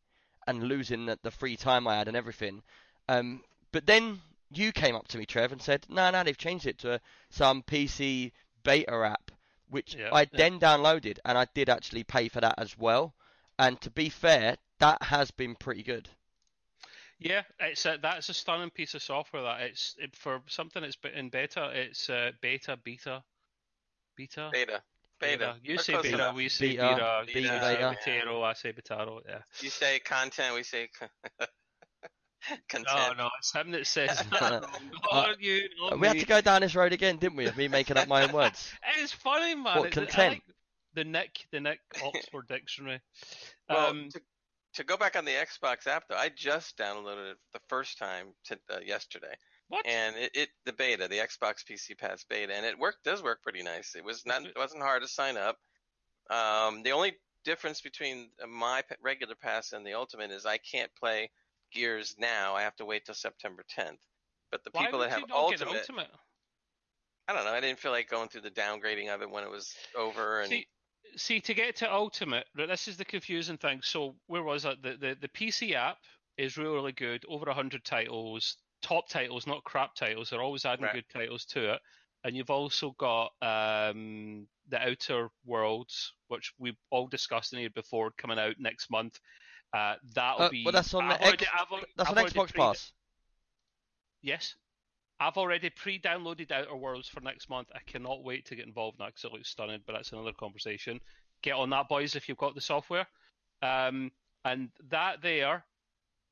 and 0.47 0.64
losing 0.64 1.06
the, 1.06 1.18
the 1.23 1.30
free 1.30 1.56
time 1.56 1.87
I 1.87 1.97
had 1.97 2.09
and 2.09 2.16
everything. 2.16 2.62
Um, 3.09 3.44
but 3.73 3.87
then 3.87 4.20
you 4.50 4.73
came 4.73 4.97
up 4.97 5.06
to 5.09 5.18
me, 5.18 5.26
Trev, 5.26 5.52
and 5.52 5.62
said, 5.62 5.87
"No, 5.88 6.11
no, 6.11 6.25
they've 6.25 6.37
changed 6.37 6.66
it 6.66 6.78
to 6.78 7.00
some 7.28 7.62
PC 7.62 8.32
beta 8.64 8.92
app," 8.92 9.29
which 9.70 9.94
Yeah, 9.94 10.10
I 10.12 10.22
yeah. 10.22 10.26
then 10.32 10.60
downloaded, 10.60 11.18
and 11.24 11.38
I 11.38 11.46
did 11.54 11.68
actually 11.68 12.04
pay 12.04 12.28
for 12.28 12.40
that 12.40 12.54
as 12.58 12.76
well. 12.78 13.14
And 13.58 13.80
to 13.82 13.90
be 13.90 14.08
fair, 14.10 14.56
that 14.78 15.02
has 15.04 15.30
been 15.30 15.54
pretty 15.56 15.82
good. 15.82 16.08
Yeah, 17.18 17.42
it's 17.58 17.84
a, 17.86 17.98
that's 18.00 18.28
a 18.30 18.34
stunning 18.34 18.70
piece 18.70 18.94
of 18.94 19.02
software. 19.02 19.42
That 19.42 19.60
it's 19.62 19.94
it, 19.98 20.16
for 20.16 20.42
something 20.46 20.82
that's 20.82 20.96
be- 20.96 21.12
in 21.14 21.28
beta. 21.28 21.70
It's 21.74 22.08
uh, 22.10 22.32
beta, 22.40 22.78
beta, 22.82 23.22
beta, 24.16 24.52
Beta. 24.52 24.82
Beta. 25.20 25.56
You 25.62 25.76
We're 25.76 25.78
say 25.78 25.92
close 25.92 26.04
beta, 26.04 26.14
enough. 26.14 26.34
we 26.34 26.48
say 26.48 26.76
Beta, 26.76 26.76
beta. 26.76 27.22
beta, 27.26 27.38
you 27.38 27.58
say 27.60 27.76
beta. 27.76 27.96
Betaro, 28.26 28.42
I 28.42 28.54
say 28.54 28.72
betaro. 28.72 29.20
Yeah. 29.28 29.42
You 29.60 29.70
say 29.70 29.98
content, 30.00 30.54
we 30.54 30.62
say 30.62 30.88
con- 30.98 31.08
content. 32.68 32.87
No, 33.18 33.25
no, 33.25 33.30
it's 33.38 33.52
him 33.52 33.70
that 33.73 33.87
says 33.87 34.23
that. 34.40 34.64
You, 35.40 35.68
we 35.99 36.06
had 36.06 36.18
to 36.18 36.26
go 36.26 36.40
down 36.40 36.61
this 36.62 36.75
road 36.75 36.92
again, 36.92 37.16
didn't 37.16 37.37
we? 37.37 37.47
Of 37.47 37.56
me 37.56 37.68
making 37.68 37.97
up 37.97 38.09
my 38.09 38.25
own 38.25 38.32
words. 38.32 38.70
It's 38.99 39.12
funny, 39.12 39.54
man. 39.54 39.78
What, 39.78 39.87
It's- 39.88 39.94
content? 39.94 40.35
like 40.35 40.42
the 40.94 41.04
Nick, 41.04 41.47
the 41.52 41.61
Nick 41.61 41.78
Oxford 42.04 42.49
Dictionary. 42.49 43.00
Well, 43.68 43.87
Um, 43.90 44.09
to, 44.12 44.20
to 44.75 44.85
go 44.85 44.97
back 44.97 45.16
on 45.16 45.25
the 45.25 45.32
Xbox 45.32 45.87
app 45.87 46.04
though, 46.09 46.16
I 46.16 46.28
just 46.35 46.76
downloaded 46.76 47.32
it 47.32 47.37
the 47.52 47.61
first 47.68 47.99
time 47.99 48.28
to, 48.47 48.59
uh, 48.70 48.78
yesterday, 48.85 49.35
what? 49.68 49.87
and 49.87 50.16
it, 50.16 50.30
it 50.35 50.49
the 50.64 50.73
beta, 50.73 51.09
the 51.09 51.18
Xbox 51.18 51.64
PC 51.68 51.97
Pass 51.99 52.25
beta, 52.28 52.52
and 52.54 52.66
it 52.66 52.78
worked 52.78 53.04
does 53.04 53.23
work 53.23 53.42
pretty 53.42 53.62
nice. 53.62 53.94
It 53.97 54.04
was 54.04 54.25
not 54.26 54.44
it 54.44 54.56
wasn't 54.56 54.82
hard 54.82 55.02
to 55.02 55.09
sign 55.09 55.37
up. 55.37 55.59
Um, 56.30 56.82
the 56.82 56.92
only 56.92 57.14
difference 57.44 57.80
between 57.80 58.30
my 58.49 58.82
regular 59.02 59.35
pass 59.35 59.73
and 59.73 59.85
the 59.87 59.94
Ultimate 59.94 60.30
is 60.30 60.44
I 60.47 60.59
can't 60.59 60.90
play 60.94 61.30
Gears 61.72 62.16
now. 62.18 62.54
I 62.54 62.62
have 62.62 62.76
to 62.76 62.84
wait 62.84 63.04
till 63.04 63.14
September 63.14 63.64
10th. 63.78 63.98
But 64.50 64.64
the 64.64 64.70
Why 64.72 64.84
people 64.84 65.00
that 65.00 65.10
have 65.10 65.20
you 65.20 65.26
not 65.26 65.50
get 65.50 65.62
Ultimate, 65.62 65.80
Ultimate? 65.80 66.10
I 67.28 67.34
don't 67.34 67.44
know. 67.44 67.52
I 67.52 67.60
didn't 67.60 67.78
feel 67.78 67.92
like 67.92 68.08
going 68.08 68.28
through 68.28 68.40
the 68.40 68.50
downgrading 68.50 69.14
of 69.14 69.22
it 69.22 69.30
when 69.30 69.44
it 69.44 69.50
was 69.50 69.74
over. 69.96 70.40
And 70.40 70.48
See, 70.48 70.66
see, 71.16 71.40
to 71.40 71.54
get 71.54 71.76
to 71.76 71.92
Ultimate, 71.92 72.46
this 72.54 72.88
is 72.88 72.96
the 72.96 73.04
confusing 73.04 73.56
thing. 73.56 73.80
So 73.82 74.16
where 74.26 74.42
was 74.42 74.64
it? 74.64 74.82
The 74.82 74.96
the, 74.96 75.16
the 75.20 75.28
PC 75.28 75.74
app 75.74 75.98
is 76.36 76.56
really, 76.56 76.74
really 76.74 76.92
good. 76.92 77.24
Over 77.28 77.52
hundred 77.52 77.84
titles, 77.84 78.56
top 78.82 79.08
titles, 79.08 79.46
not 79.46 79.62
crap 79.64 79.94
titles. 79.94 80.30
They're 80.30 80.42
always 80.42 80.64
adding 80.64 80.84
Right. 80.84 80.94
good 80.94 81.08
titles 81.12 81.44
to 81.46 81.74
it. 81.74 81.80
And 82.24 82.36
you've 82.36 82.50
also 82.50 82.94
got 82.98 83.32
um, 83.40 84.46
the 84.68 84.78
Outer 84.78 85.30
Worlds, 85.46 86.12
which 86.28 86.52
we've 86.58 86.76
all 86.90 87.06
discussed 87.06 87.52
in 87.52 87.60
here 87.60 87.70
before, 87.70 88.10
coming 88.18 88.38
out 88.38 88.56
next 88.58 88.90
month. 88.90 89.18
Uh, 89.72 89.94
that'll 90.14 90.42
Uh, 90.42 90.50
be. 90.50 90.64
but 90.64 90.72
that's 90.72 90.92
on 90.94 91.06
the 91.08 91.14
I've 91.14 91.20
already- 91.20 91.44
X- 91.46 91.52
I've 91.54 91.72
al- 91.72 91.78
That's 91.96 92.10
I've 92.10 92.16
an 92.16 92.18
already 92.22 92.38
Xbox 92.38 92.48
pre- 92.52 92.58
Pass. 92.60 92.92
Yes. 94.22 94.54
I've 95.20 95.36
already 95.36 95.70
pre-downloaded 95.70 96.50
Outer 96.50 96.76
Worlds 96.76 97.08
for 97.08 97.20
next 97.20 97.48
month. 97.50 97.68
I 97.74 97.80
cannot 97.86 98.24
wait 98.24 98.46
to 98.46 98.56
get 98.56 98.66
involved 98.66 98.98
in 98.98 99.04
that 99.04 99.14
because 99.14 99.24
it 99.24 99.32
looks 99.32 99.50
stunning. 99.50 99.82
But 99.86 99.92
that's 99.94 100.12
another 100.12 100.32
conversation. 100.32 101.00
Get 101.42 101.54
on 101.54 101.70
that, 101.70 101.88
boys, 101.88 102.16
if 102.16 102.28
you've 102.28 102.38
got 102.38 102.54
the 102.54 102.60
software. 102.60 103.06
Um, 103.62 104.10
and 104.44 104.70
that 104.88 105.20
there, 105.20 105.64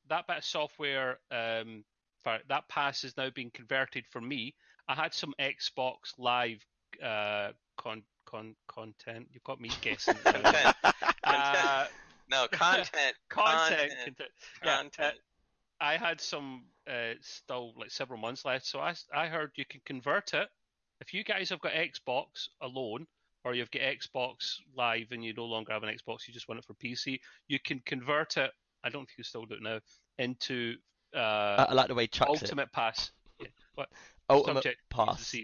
that 0.07 0.25
bit 0.27 0.37
of 0.37 0.43
software, 0.43 1.19
um, 1.31 1.83
for, 2.23 2.39
that 2.47 2.67
pass 2.67 3.03
is 3.03 3.15
now 3.15 3.29
being 3.29 3.51
converted 3.51 4.05
for 4.07 4.21
me. 4.21 4.55
I 4.87 4.95
had 4.95 5.13
some 5.13 5.33
Xbox 5.39 6.17
Live 6.17 6.65
uh, 7.03 7.51
con, 7.77 8.01
con 8.25 8.55
content. 8.67 9.27
You've 9.31 9.43
got 9.43 9.61
me 9.61 9.69
guessing. 9.81 10.15
content, 10.23 10.75
uh, 11.23 11.85
no 12.29 12.47
content, 12.51 13.15
content. 13.29 13.79
Content. 13.79 13.91
content. 14.05 14.29
Yeah, 14.63 14.77
content. 14.77 15.15
I 15.81 15.97
had 15.97 16.19
some 16.19 16.65
uh, 16.87 17.13
still 17.21 17.73
like 17.77 17.91
several 17.91 18.19
months 18.19 18.45
left, 18.45 18.65
so 18.65 18.79
I, 18.79 18.93
I 19.13 19.27
heard 19.27 19.51
you 19.55 19.65
can 19.65 19.81
convert 19.85 20.33
it. 20.33 20.47
If 21.01 21.13
you 21.13 21.23
guys 21.23 21.49
have 21.49 21.61
got 21.61 21.71
Xbox 21.71 22.49
alone, 22.61 23.07
or 23.45 23.53
you've 23.53 23.71
got 23.71 23.81
Xbox 23.81 24.55
Live 24.75 25.07
and 25.11 25.23
you 25.23 25.33
no 25.33 25.45
longer 25.45 25.71
have 25.71 25.83
an 25.83 25.89
Xbox, 25.89 26.27
you 26.27 26.33
just 26.33 26.49
want 26.49 26.59
it 26.59 26.65
for 26.65 26.73
PC, 26.73 27.19
you 27.47 27.59
can 27.59 27.81
convert 27.85 28.37
it. 28.37 28.51
I 28.83 28.89
don't 28.89 29.05
think 29.05 29.17
you 29.17 29.23
still 29.23 29.45
do 29.45 29.55
it 29.55 29.63
now 29.63 29.79
into 30.17 30.75
I, 31.15 31.17
uh, 31.17 31.65
I 31.69 31.73
like 31.73 31.87
the 31.87 31.95
way 31.95 32.03
he 32.03 32.07
chucks 32.07 32.41
it. 32.41 32.43
Ultimate 32.43 32.71
Pass. 32.71 33.11
Yeah, 33.39 33.47
what? 33.75 33.89
Ultimate 34.29 34.63
Subject 34.63 34.79
Pass. 34.89 35.35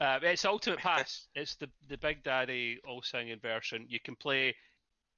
Uh, 0.00 0.18
it's 0.22 0.44
Ultimate 0.44 0.78
Pass. 0.80 1.28
It's 1.34 1.54
the 1.56 1.68
the 1.88 1.96
Big 1.96 2.22
Daddy 2.22 2.78
all 2.86 3.02
singing 3.02 3.38
version. 3.40 3.86
You 3.88 4.00
can 4.00 4.16
play 4.16 4.54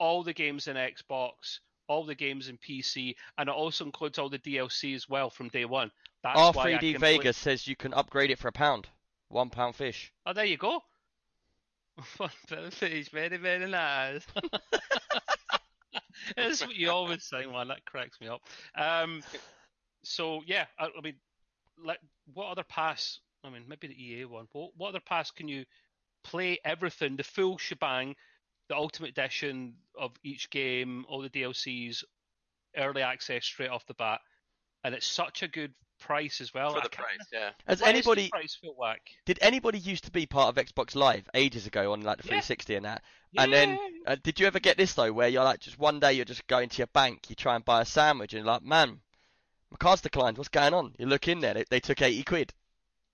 all 0.01 0.25
the 0.25 0.33
games 0.33 0.67
in 0.67 0.77
Xbox, 0.77 1.61
all 1.87 2.05
the 2.05 2.17
games 2.17 2.49
in 2.49 2.59
PC, 2.59 3.15
and 3.39 3.49
it 3.49 3.55
also 3.55 3.85
includes 3.85 4.19
all 4.19 4.29
the 4.29 4.39
DLC 4.39 4.97
as 4.97 5.09
well 5.09 5.31
from 5.31 5.49
day 5.49 5.67
one. 5.67 5.93
That's 6.25 6.57
why 6.57 6.73
I 6.73 6.73
R3D 6.73 6.93
can 6.93 7.01
play- 7.01 7.17
Vegas 7.19 7.37
says 7.37 7.69
you 7.69 7.77
can 7.77 7.95
upgrade 7.95 8.31
it 8.31 8.39
for 8.39 8.49
a 8.49 8.53
pound. 8.53 8.89
One 9.29 9.51
pound 9.51 9.77
fish. 9.77 10.13
Oh, 10.27 10.33
there 10.33 10.45
you 10.45 10.57
go. 10.57 10.83
One 12.17 12.31
pound 12.49 12.73
fish, 12.73 13.11
very 13.11 13.37
very 13.37 13.69
nice. 13.69 14.27
That's 16.37 16.67
what 16.67 16.75
you 16.75 16.91
always 16.91 17.25
say, 17.25 17.47
man. 17.47 17.69
That 17.69 17.85
cracks 17.85 18.21
me 18.21 18.29
up. 18.29 18.41
Um, 18.75 19.23
so 20.03 20.43
yeah, 20.47 20.67
I, 20.79 20.87
I 20.87 21.01
mean, 21.03 21.17
like, 21.85 22.01
what 22.33 22.49
other 22.49 22.65
pass? 22.65 23.21
I 23.45 23.51
mean, 23.51 23.65
maybe 23.69 23.89
the 23.89 24.03
EA 24.03 24.25
one. 24.25 24.49
What, 24.53 24.71
what 24.77 24.89
other 24.89 25.01
pass 25.01 25.31
can 25.31 25.49
you 25.49 25.65
play 26.25 26.59
everything, 26.65 27.17
the 27.17 27.25
full 27.25 27.59
shebang, 27.59 28.15
the 28.71 28.77
ultimate 28.77 29.11
edition 29.11 29.75
of 29.99 30.13
each 30.23 30.49
game, 30.49 31.05
all 31.09 31.21
the 31.21 31.29
DLCs, 31.29 32.05
early 32.77 33.03
access 33.03 33.45
straight 33.45 33.69
off 33.69 33.85
the 33.87 33.95
bat, 33.95 34.21
and 34.85 34.95
it's 34.95 35.07
such 35.07 35.43
a 35.43 35.49
good 35.49 35.75
price 35.99 36.41
as 36.41 36.55
well. 36.55 36.73
for 36.73 36.81
the 36.81 36.89
price. 36.89 37.19
Yeah. 37.33 37.51
Has 37.67 37.81
why 37.81 37.89
the 37.89 37.99
anybody 37.99 38.29
price 38.31 38.57
feel 38.61 38.75
whack? 38.79 39.03
did 39.27 39.39
anybody 39.43 39.79
used 39.81 40.05
to 40.05 40.13
be 40.13 40.25
part 40.25 40.57
of 40.57 40.65
Xbox 40.65 40.95
Live 40.95 41.29
ages 41.35 41.67
ago 41.67 41.93
on 41.93 42.03
like 42.03 42.19
the 42.19 42.29
Yeah. 42.29 42.41
360 42.41 42.75
and 42.77 42.85
that? 42.87 43.03
Yeah. 43.33 43.43
And 43.43 43.53
then 43.53 43.79
uh, 44.07 44.17
did 44.23 44.39
you 44.39 44.47
ever 44.47 44.61
get 44.61 44.77
this 44.77 44.95
though, 44.95 45.13
where 45.13 45.29
you're 45.29 45.45
like 45.45 45.61
just 45.61 45.79
one 45.79 45.99
day 45.99 46.13
you're 46.13 46.25
just 46.25 46.47
going 46.47 46.69
to 46.69 46.79
your 46.79 46.87
bank, 46.87 47.29
you 47.29 47.35
try 47.35 47.57
and 47.57 47.65
buy 47.65 47.83
a 47.83 47.85
sandwich, 47.85 48.33
and 48.33 48.45
you're 48.45 48.53
like, 48.53 48.63
man, 48.63 49.01
my 49.71 49.77
card's 49.79 50.01
declined. 50.03 50.39
What's 50.39 50.49
going 50.49 50.75
on? 50.75 50.95
You 50.97 51.07
look 51.07 51.27
in 51.27 51.41
there, 51.41 51.55
they, 51.55 51.65
they 51.69 51.81
took 51.81 52.01
80 52.01 52.23
quid. 52.23 52.55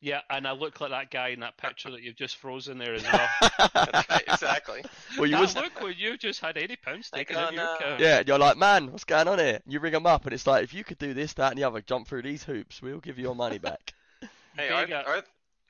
Yeah, 0.00 0.20
and 0.28 0.46
I 0.46 0.52
look 0.52 0.80
like 0.80 0.90
that 0.90 1.10
guy 1.10 1.28
in 1.28 1.40
that 1.40 1.56
picture 1.56 1.90
that 1.90 2.02
you've 2.02 2.16
just 2.16 2.36
frozen 2.36 2.76
there 2.76 2.94
as 2.94 3.02
well. 3.12 3.28
Right, 3.74 4.22
exactly. 4.28 4.84
well, 5.16 5.26
you 5.26 5.32
that 5.32 5.40
was 5.40 5.56
look 5.56 5.80
when 5.80 5.94
you 5.96 6.18
just 6.18 6.40
had 6.40 6.58
eighty 6.58 6.76
pounds 6.76 7.10
taken 7.10 7.36
oh, 7.36 7.40
out 7.40 7.48
of 7.48 7.54
your 7.54 7.74
account. 7.74 8.00
Yeah, 8.00 8.22
you're 8.26 8.38
like, 8.38 8.58
man, 8.58 8.92
what's 8.92 9.04
going 9.04 9.26
on 9.26 9.38
here? 9.38 9.60
You 9.66 9.80
ring 9.80 9.92
them 9.92 10.06
up, 10.06 10.24
and 10.24 10.34
it's 10.34 10.46
like, 10.46 10.64
if 10.64 10.74
you 10.74 10.84
could 10.84 10.98
do 10.98 11.14
this, 11.14 11.32
that, 11.34 11.52
and 11.52 11.58
the 11.58 11.64
other, 11.64 11.80
jump 11.80 12.08
through 12.08 12.22
these 12.22 12.44
hoops, 12.44 12.82
we'll 12.82 13.00
give 13.00 13.18
you 13.18 13.24
your 13.24 13.34
money 13.34 13.58
back. 13.58 13.94
Hey, 14.56 14.70
Vega- 14.70 15.04
R, 15.06 15.22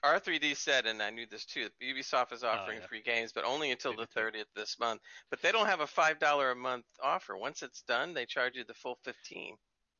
R, 0.04 0.20
R3D 0.20 0.56
said, 0.56 0.86
and 0.86 1.02
I 1.02 1.10
knew 1.10 1.26
this 1.28 1.44
too. 1.44 1.68
Ubisoft 1.82 2.32
is 2.32 2.44
oh, 2.44 2.48
offering 2.48 2.78
Oh, 2.78 2.82
yeah. 2.82 2.86
free 2.86 3.02
games, 3.02 3.32
but 3.32 3.44
only 3.44 3.72
until 3.72 3.94
the 3.96 4.06
30th 4.06 4.44
this 4.54 4.78
month. 4.78 5.00
But 5.28 5.42
they 5.42 5.50
don't 5.50 5.66
have 5.66 5.80
a 5.80 5.88
five 5.88 6.20
dollar 6.20 6.52
a 6.52 6.54
month 6.56 6.84
offer. 7.02 7.36
Once 7.36 7.62
it's 7.62 7.82
done, 7.82 8.14
they 8.14 8.26
charge 8.26 8.54
you 8.54 8.62
the 8.64 8.74
full 8.74 8.98
15. 9.02 9.56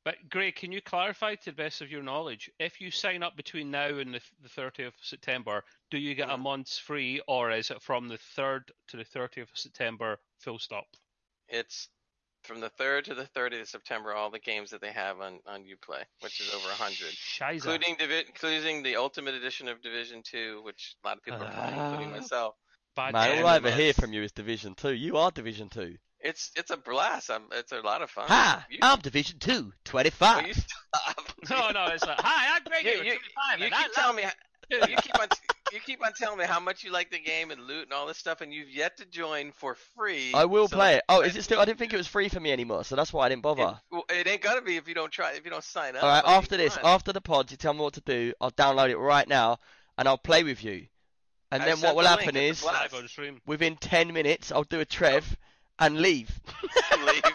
But 0.06 0.30
Gray, 0.30 0.52
can 0.52 0.70
you 0.70 0.80
clarify 0.80 1.34
to 1.34 1.44
the 1.46 1.52
best 1.56 1.80
of 1.80 1.90
your 1.90 2.00
knowledge, 2.00 2.48
if 2.60 2.80
you 2.80 2.92
sign 2.92 3.24
up 3.24 3.36
between 3.36 3.72
now 3.72 3.88
and 3.88 4.14
the, 4.14 4.20
the 4.40 4.48
30th 4.48 4.86
of 4.86 4.94
September, 5.02 5.64
do 5.90 5.98
you 5.98 6.14
get 6.14 6.30
a 6.30 6.34
Mhm. 6.34 6.42
month's 6.42 6.78
free, 6.78 7.20
or 7.26 7.50
is 7.50 7.72
it 7.72 7.82
from 7.82 8.06
the 8.06 8.16
3rd 8.16 8.70
to 8.86 8.96
the 8.98 9.04
30th 9.04 9.50
of 9.50 9.58
September, 9.58 10.20
full 10.38 10.60
stop? 10.60 10.86
It's 11.48 11.88
from 12.44 12.60
the 12.60 12.70
3rd 12.70 13.06
to 13.06 13.14
the 13.16 13.26
30th 13.26 13.62
of 13.62 13.68
September. 13.68 14.14
All 14.14 14.30
the 14.30 14.38
games 14.38 14.70
that 14.70 14.80
they 14.80 14.92
have 14.92 15.20
on 15.20 15.40
on 15.44 15.64
UPlay, 15.64 16.04
which 16.20 16.38
is 16.38 16.54
over 16.54 16.68
100, 16.68 17.12
Shiza. 17.12 17.54
including 17.54 17.96
Divi- 17.96 18.26
including 18.28 18.84
the 18.84 18.94
Ultimate 18.94 19.34
Edition 19.34 19.66
of 19.66 19.82
Division 19.82 20.22
2, 20.22 20.62
which 20.62 20.94
a 21.02 21.08
lot 21.08 21.16
of 21.16 21.24
people 21.24 21.42
are 21.42 21.50
playing, 21.52 21.80
including 21.80 22.12
Ah. 22.14 22.16
myself. 22.20 22.54
Bad 22.94 23.12
Man, 23.12 23.28
game. 23.34 23.42
all 23.44 23.48
I 23.50 23.56
ever 23.56 23.72
hear 23.72 23.92
from 23.92 24.12
you 24.12 24.22
is 24.22 24.30
Division 24.30 24.76
2. 24.76 24.92
You 24.94 25.16
are 25.16 25.32
Division 25.32 25.68
2. 25.68 25.98
It's 26.20 26.50
it's 26.56 26.70
a 26.70 26.76
blast. 26.76 27.30
I'm, 27.30 27.42
it's 27.52 27.72
a 27.72 27.80
lot 27.80 28.02
of 28.02 28.10
fun. 28.10 28.26
Ha! 28.28 28.66
You, 28.70 28.78
I'm 28.82 28.98
Division 29.00 29.38
2, 29.38 29.52
will 29.52 29.72
25. 29.84 30.46
you 30.46 30.54
stop? 30.54 31.22
No, 31.50 31.70
no, 31.70 31.86
it's 31.92 32.04
like, 32.04 32.18
hi, 32.20 32.56
I'm 32.56 32.62
Greg. 32.64 32.84
You- 32.84 32.90
you- 33.04 33.18
25, 33.56 33.60
You 33.60 33.70
keep 33.70 33.92
telling 33.94 34.16
me 34.16 34.22
love 34.24 34.90
you 34.90 34.96
keep 34.96 35.20
on 35.20 35.28
you 35.72 35.78
keep 35.80 36.04
on 36.04 36.12
telling 36.14 36.38
me 36.38 36.44
how 36.44 36.58
much 36.58 36.82
you 36.82 36.90
like 36.90 37.10
the 37.10 37.20
game 37.20 37.50
and 37.52 37.60
loot 37.66 37.84
and 37.84 37.92
all 37.92 38.06
this 38.06 38.16
stuff, 38.18 38.40
and 38.40 38.52
you've 38.52 38.70
yet 38.70 38.96
to 38.96 39.04
join 39.06 39.52
for 39.52 39.76
free. 39.96 40.32
I 40.34 40.44
will 40.46 40.66
so 40.66 40.76
play 40.76 40.94
it. 40.96 41.04
Oh, 41.08 41.20
is 41.20 41.36
it 41.36 41.42
still? 41.42 41.60
I 41.60 41.64
didn't 41.64 41.78
think 41.78 41.92
it 41.92 41.96
was 41.96 42.08
free 42.08 42.28
for 42.28 42.40
me 42.40 42.50
anymore, 42.50 42.82
so 42.82 42.96
that's 42.96 43.12
why 43.12 43.26
I 43.26 43.28
didn't 43.28 43.40
It, 43.40 43.42
bother. 43.42 43.78
well, 43.92 44.04
it 44.10 44.26
ain't 44.26 44.40
gonna 44.42 44.62
be 44.62 44.76
if 44.76 44.88
you 44.88 44.94
don't 44.94 45.12
try 45.12 45.32
if 45.34 45.44
you 45.44 45.50
don't 45.50 45.62
sign 45.62 45.94
up. 45.96 46.02
All 46.02 46.08
right, 46.08 46.24
after 46.26 46.56
this, 46.56 46.76
come 46.76 46.84
on. 46.86 46.94
after 46.94 47.12
the 47.12 47.20
pod, 47.20 47.50
you 47.52 47.56
tell 47.56 47.74
me 47.74 47.80
what 47.80 47.94
to 47.94 48.00
do. 48.00 48.32
I'll 48.40 48.50
download 48.50 48.90
it 48.90 48.96
right 48.98 49.28
now, 49.28 49.58
and 49.98 50.08
I'll 50.08 50.18
play 50.18 50.42
with 50.42 50.64
you. 50.64 50.86
And 51.52 51.62
I 51.62 51.66
then 51.66 51.80
what 51.80 51.94
will 51.94 52.02
the 52.02 52.08
happen 52.08 52.36
is, 52.36 52.60
a 52.60 52.64
blast. 52.64 52.92
live 52.92 53.02
on 53.02 53.08
stream. 53.08 53.40
within 53.46 53.76
10 53.76 54.12
minutes, 54.12 54.50
I'll 54.50 54.64
do 54.64 54.80
a 54.80 54.84
Trev 54.84 55.35
and 55.78 55.98
leave. 56.00 56.40
Leave. 57.04 57.22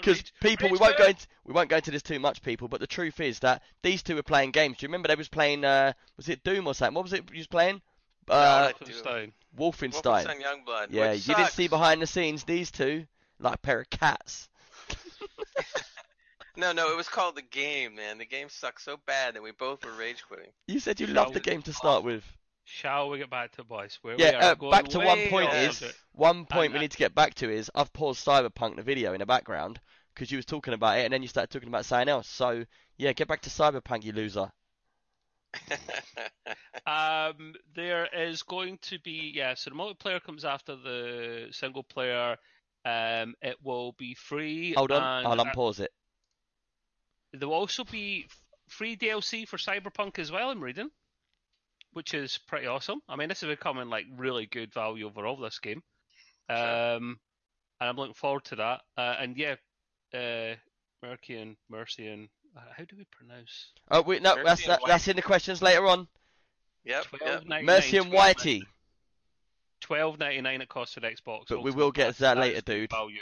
Because 0.00 0.18
Reach- 0.18 0.32
people, 0.40 0.68
we 0.68 0.78
won't 0.78 0.96
go 0.96 1.06
into 1.06 1.26
we 1.44 1.52
won't 1.52 1.68
go 1.68 1.76
into 1.76 1.92
this 1.92 2.02
too 2.02 2.18
much, 2.18 2.42
people. 2.42 2.66
But 2.66 2.80
the 2.80 2.88
truth 2.88 3.20
is 3.20 3.38
that 3.40 3.62
these 3.82 4.02
two 4.02 4.16
were 4.16 4.24
playing 4.24 4.50
games. 4.50 4.78
Do 4.78 4.84
you 4.84 4.88
remember 4.88 5.06
they 5.06 5.14
was 5.14 5.28
playing? 5.28 5.64
Uh, 5.64 5.92
was 6.16 6.28
it 6.28 6.42
Doom 6.42 6.66
or 6.66 6.74
something? 6.74 6.94
What 6.94 7.04
was 7.04 7.12
it 7.12 7.22
you 7.30 7.38
was 7.38 7.46
playing? 7.46 7.80
Uh, 8.28 8.72
I 8.74 8.84
do. 8.84 8.90
Wolfenstein. 8.90 9.32
Wolfenstein. 9.56 10.24
Wolfenstein 10.24 10.42
Youngblood. 10.42 10.86
Yeah, 10.90 11.12
which 11.12 11.28
you 11.28 11.36
didn't 11.36 11.52
see 11.52 11.68
behind 11.68 12.02
the 12.02 12.08
scenes 12.08 12.42
these 12.42 12.72
two 12.72 13.06
like 13.38 13.54
a 13.54 13.58
pair 13.58 13.80
of 13.80 13.90
cats. 13.90 14.48
No, 16.54 16.72
no, 16.72 16.92
it 16.92 16.96
was 16.96 17.08
called 17.08 17.36
the 17.36 17.42
game, 17.42 17.94
man. 17.94 18.18
The 18.18 18.26
game 18.26 18.48
sucked 18.50 18.82
so 18.82 18.98
bad 19.06 19.34
that 19.34 19.42
we 19.42 19.52
both 19.52 19.84
were 19.84 19.92
rage 19.92 20.22
quitting. 20.28 20.50
You 20.66 20.80
said 20.80 21.00
you 21.00 21.06
loved 21.06 21.32
the 21.32 21.40
game 21.40 21.62
to 21.62 21.72
start 21.72 22.04
with. 22.04 22.24
Shall 22.72 23.10
we 23.10 23.18
get 23.18 23.30
back 23.30 23.52
to 23.52 23.64
boys? 23.64 23.98
Where 24.02 24.18
we 24.18 24.24
Yeah, 24.24 24.32
are 24.34 24.52
uh, 24.52 24.54
back 24.70 24.88
to 24.88 24.98
one 25.00 25.22
point 25.22 25.52
is 25.52 25.82
one 26.12 26.46
point 26.46 26.66
And 26.66 26.74
we 26.74 26.80
need 26.80 26.90
to 26.92 26.98
get 26.98 27.14
back 27.14 27.34
to 27.34 27.50
is 27.50 27.70
I've 27.74 27.92
paused 27.92 28.24
Cyberpunk 28.24 28.76
the 28.76 28.82
video 28.82 29.12
in 29.12 29.20
the 29.20 29.26
background 29.26 29.80
because 30.14 30.30
you 30.30 30.38
was 30.38 30.46
talking 30.46 30.74
about 30.74 30.98
it 30.98 31.04
and 31.04 31.12
then 31.12 31.22
you 31.22 31.28
started 31.28 31.50
talking 31.50 31.68
about 31.68 31.84
something 31.84 32.08
else. 32.08 32.28
So 32.28 32.64
yeah, 32.96 33.12
get 33.12 33.28
back 33.28 33.42
to 33.42 33.50
Cyberpunk, 33.50 34.04
you 34.04 34.12
loser. 34.12 34.50
Um, 36.86 37.54
there 37.74 38.06
is 38.12 38.42
going 38.42 38.78
to 38.82 38.98
be 39.00 39.32
yeah. 39.34 39.54
So 39.54 39.70
the 39.70 39.76
multiplayer 39.76 40.22
comes 40.22 40.44
after 40.44 40.74
the 40.76 41.48
single 41.52 41.84
player. 41.84 42.36
Um, 42.84 43.34
it 43.42 43.56
will 43.62 43.92
be 43.92 44.14
free. 44.14 44.74
Hold 44.74 44.90
on, 44.92 45.24
I'll 45.24 45.36
unpause 45.36 45.80
it. 45.80 45.92
there 47.32 47.48
will 47.48 47.56
also 47.56 47.84
be 47.84 48.28
free 48.68 48.96
DLC 48.96 49.46
for 49.46 49.56
Cyberpunk 49.58 50.18
as 50.18 50.30
well. 50.32 50.50
I'm 50.50 50.62
reading, 50.62 50.90
which 51.92 52.14
is 52.14 52.38
pretty 52.46 52.66
awesome. 52.66 53.00
I 53.08 53.16
mean, 53.16 53.28
this 53.28 53.42
is 53.42 53.48
becoming 53.48 53.88
like 53.88 54.06
really 54.16 54.46
good 54.46 54.72
value 54.72 55.06
overall. 55.06 55.36
This 55.36 55.58
game, 55.58 55.82
Sure. 56.50 56.96
um, 56.96 57.18
and 57.80 57.88
I'm 57.90 57.96
looking 57.96 58.14
forward 58.14 58.44
to 58.46 58.56
that. 58.56 58.80
Uh, 58.96 59.16
and 59.20 59.36
yeah, 59.36 59.54
uh, 60.14 60.54
Mercian, 61.02 61.56
Mercian. 61.70 62.28
Uh, 62.56 62.60
how 62.76 62.84
do 62.84 62.96
we 62.96 63.04
pronounce? 63.10 63.72
Oh 63.90 64.02
wait, 64.02 64.22
no, 64.22 64.36
Mercy 64.36 64.44
that's 64.44 64.66
that, 64.66 64.80
that's 64.86 65.08
in 65.08 65.16
the 65.16 65.22
questions 65.22 65.62
later 65.62 65.86
on. 65.86 66.06
yep, 66.84 67.06
yep. 67.20 67.44
12.99, 67.44 67.64
Mercy 67.64 67.96
and 67.98 68.10
12 68.10 68.36
Whitey. 68.36 68.62
Twelve 69.80 70.18
ninety 70.20 70.40
nine 70.42 70.60
it 70.60 70.68
costs 70.68 70.94
for 70.94 71.00
the 71.00 71.08
Xbox. 71.08 71.46
But 71.48 71.64
we 71.64 71.72
will 71.72 71.90
get 71.90 72.14
to 72.14 72.20
that 72.20 72.34
That 72.34 72.40
later, 72.40 72.60
dude. 72.60 72.90
Value. 72.90 73.18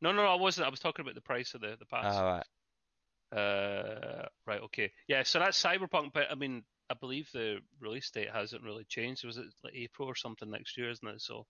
No, 0.00 0.12
no, 0.12 0.22
I 0.24 0.36
wasn't. 0.36 0.66
I 0.66 0.70
was 0.70 0.80
talking 0.80 1.02
about 1.02 1.14
the 1.14 1.20
price 1.20 1.52
of 1.52 1.60
the 1.60 1.76
the 1.78 1.84
pass. 1.84 2.14
All 2.16 2.24
right. 2.24 3.38
Uh, 3.38 4.26
right, 4.46 4.60
okay, 4.62 4.92
yeah. 5.08 5.22
So 5.24 5.38
that's 5.40 5.62
Cyberpunk, 5.62 6.12
but 6.14 6.24
I 6.30 6.34
mean, 6.36 6.64
I 6.90 6.94
believe 6.94 7.30
the 7.32 7.58
release 7.78 8.10
date 8.10 8.30
hasn't 8.32 8.64
really 8.64 8.84
changed. 8.84 9.24
Was 9.24 9.38
it 9.38 9.46
like 9.62 9.74
April 9.74 10.08
or 10.08 10.16
something 10.16 10.50
next 10.50 10.76
year, 10.76 10.90
isn't 10.90 11.06
it? 11.06 11.22
So 11.22 11.46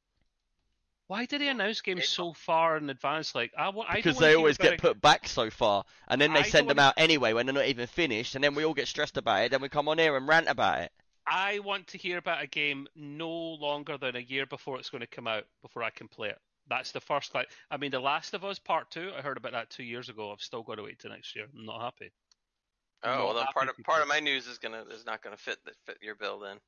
why 1.07 1.25
did 1.25 1.41
they 1.41 1.49
announce 1.49 1.81
games 1.81 2.07
so 2.07 2.35
far 2.35 2.77
in 2.77 2.89
advance? 2.91 3.35
Like, 3.35 3.51
I, 3.59 3.71
wa- 3.71 3.85
I 3.89 3.95
don't 3.95 4.03
Because 4.05 4.19
they 4.19 4.35
always 4.35 4.59
get 4.59 4.75
a- 4.75 4.77
put 4.77 5.01
back 5.01 5.27
so 5.27 5.51
far, 5.51 5.85
and 6.09 6.21
then 6.21 6.35
they 6.35 6.41
I 6.41 6.51
send 6.51 6.69
them 6.69 6.79
out 6.79 6.95
anyway 6.99 7.33
when 7.33 7.47
they're 7.47 7.55
not 7.55 7.67
even 7.67 7.87
finished, 7.87 8.35
and 8.35 8.45
then 8.45 8.55
we 8.55 8.65
all 8.65 8.75
get 8.75 8.87
stressed 8.87 9.17
about 9.17 9.43
it. 9.43 9.51
Then 9.51 9.63
we 9.63 9.69
come 9.71 9.89
on 9.89 9.99
here 9.99 10.17
and 10.17 10.29
rant 10.29 10.49
about 10.49 10.81
it. 10.81 10.93
I 11.27 11.61
want 11.61 11.89
to 11.89 11.99
hear 11.99 12.19
about 12.19 12.43
a 12.43 12.47
game 12.47 12.87
no 12.95 13.31
longer 13.31 13.97
than 13.99 14.15
a 14.15 14.21
year 14.21 14.47
before 14.47 14.79
it's 14.79 14.91
going 14.91 15.01
to 15.01 15.07
come 15.07 15.27
out 15.27 15.45
before 15.63 15.83
I 15.83 15.91
can 15.91 16.07
play 16.07 16.29
it. 16.29 16.39
That's 16.69 16.93
the 16.93 17.01
first 17.01 17.35
like 17.35 17.49
I 17.71 17.77
mean 17.77 17.91
The 17.91 17.99
Last 17.99 18.35
of 18.35 18.45
Us 18.45 18.59
Part 18.59 18.91
2, 18.93 19.13
I 19.17 19.23
heard 19.23 19.37
about 19.37 19.53
that 19.53 19.71
2 19.71 19.83
years 19.83 20.09
ago. 20.09 20.31
I've 20.33 20.41
still 20.43 20.63
got 20.63 20.77
to 20.77 20.83
wait 20.85 20.99
till 21.01 21.11
next 21.11 21.35
year. 21.35 21.47
I'm 21.57 21.67
not 21.67 21.81
happy. 21.81 22.13
Oh, 23.03 23.27
well, 23.27 23.35
then 23.35 23.47
part 23.55 23.69
of 23.69 23.77
people. 23.77 23.93
part 23.93 24.03
of 24.03 24.09
my 24.09 24.21
news 24.21 24.47
is 24.47 24.59
gonna 24.59 24.85
is 24.91 25.07
not 25.07 25.23
gonna 25.23 25.37
fit 25.37 25.59
the, 25.65 25.73
fit 25.87 25.99
your 26.03 26.15
bill 26.15 26.39
then. 26.41 26.59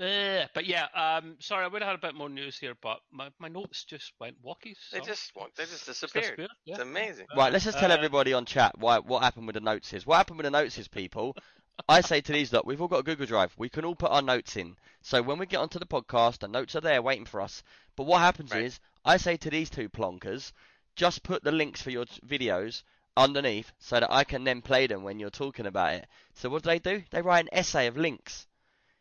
Uh, 0.00 0.46
but 0.54 0.64
yeah, 0.66 0.86
um 0.94 1.36
sorry, 1.40 1.64
I 1.64 1.68
would 1.68 1.82
have 1.82 1.90
had 1.90 1.98
a 1.98 2.06
bit 2.06 2.14
more 2.14 2.28
news 2.28 2.58
here, 2.58 2.74
but 2.80 3.00
my, 3.10 3.30
my 3.38 3.48
notes 3.48 3.84
just 3.84 4.12
went 4.20 4.36
walkies. 4.42 4.78
they 4.92 5.00
just 5.00 5.32
they 5.56 5.64
just 5.64 5.86
Just 5.86 5.86
disappeared. 5.86 6.22
disappeared, 6.22 6.50
yeah. 6.64 6.74
It's 6.74 6.82
amazing. 6.82 7.26
Right, 7.36 7.52
let's 7.52 7.64
just 7.64 7.78
tell 7.78 7.90
Uh, 7.90 7.96
everybody 7.96 8.32
on 8.32 8.44
chat 8.46 8.78
why 8.78 8.98
what 8.98 9.22
happened 9.22 9.46
with 9.46 9.54
the 9.54 9.60
notes 9.60 9.92
is. 9.92 10.06
What 10.06 10.16
happened 10.16 10.38
with 10.38 10.44
the 10.44 10.50
notes 10.50 10.78
is, 10.78 10.88
people. 10.88 11.36
I 11.88 12.00
say 12.00 12.20
to 12.20 12.32
these 12.32 12.52
lot, 12.52 12.66
we've 12.66 12.80
all 12.82 12.88
got 12.88 13.00
a 13.00 13.02
Google 13.04 13.26
Drive. 13.26 13.54
We 13.56 13.68
can 13.68 13.84
all 13.84 13.94
put 13.94 14.10
our 14.10 14.20
notes 14.22 14.56
in. 14.56 14.76
So 15.02 15.22
when 15.22 15.38
we 15.38 15.46
get 15.46 15.60
onto 15.60 15.78
the 15.78 15.86
podcast, 15.86 16.38
the 16.40 16.48
notes 16.48 16.74
are 16.76 16.80
there 16.80 17.00
waiting 17.02 17.24
for 17.24 17.40
us. 17.40 17.62
But 17.96 18.04
what 18.06 18.18
happens 18.20 18.52
Right. 18.52 18.64
is, 18.64 18.80
I 19.04 19.16
say 19.16 19.36
to 19.38 19.50
these 19.50 19.70
two 19.70 19.88
plonkers, 19.88 20.52
just 20.96 21.22
put 21.22 21.42
the 21.44 21.52
links 21.52 21.80
for 21.80 21.90
your 21.90 22.04
videos 22.26 22.82
underneath 23.18 23.72
so 23.78 24.00
that 24.00 24.10
I 24.12 24.24
can 24.24 24.44
then 24.44 24.62
play 24.62 24.86
them 24.86 25.02
when 25.02 25.18
you're 25.18 25.30
talking 25.30 25.66
about 25.66 25.94
it. 25.94 26.06
So 26.34 26.48
what 26.48 26.62
do 26.62 26.68
they 26.70 26.78
do? 26.78 27.02
They 27.10 27.20
write 27.22 27.44
an 27.44 27.50
essay 27.52 27.86
of 27.86 27.96
links. 27.96 28.46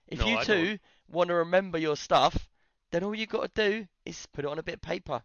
If 0.07 0.19
No, 0.19 0.27
you 0.27 0.37
I 0.37 0.43
two 0.43 0.79
want 1.09 1.29
to 1.29 1.35
remember 1.35 1.77
your 1.77 1.95
stuff, 1.95 2.49
then 2.91 3.03
all 3.03 3.15
you 3.15 3.27
got 3.27 3.53
to 3.55 3.69
do 3.69 3.87
is 4.05 4.25
put 4.27 4.45
it 4.45 4.51
on 4.51 4.59
a 4.59 4.63
bit 4.63 4.75
of 4.75 4.81
paper. 4.81 5.21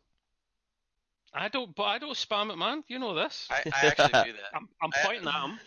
I 1.35 1.49
don't, 1.49 1.75
but 1.75 1.85
I 1.85 1.99
don't 1.99 2.15
spam 2.15 2.51
it, 2.53 2.57
man. 2.59 2.85
You 2.89 2.99
know 2.99 3.15
this. 3.15 3.49
I, 3.51 3.63
I 3.73 3.87
actually 3.87 4.07
do 4.33 4.33
that. 4.33 4.51
I'm, 4.55 4.69
I'm 4.83 4.91
I- 4.95 5.07
pointing 5.07 5.29
at 5.29 5.45
him. 5.45 5.59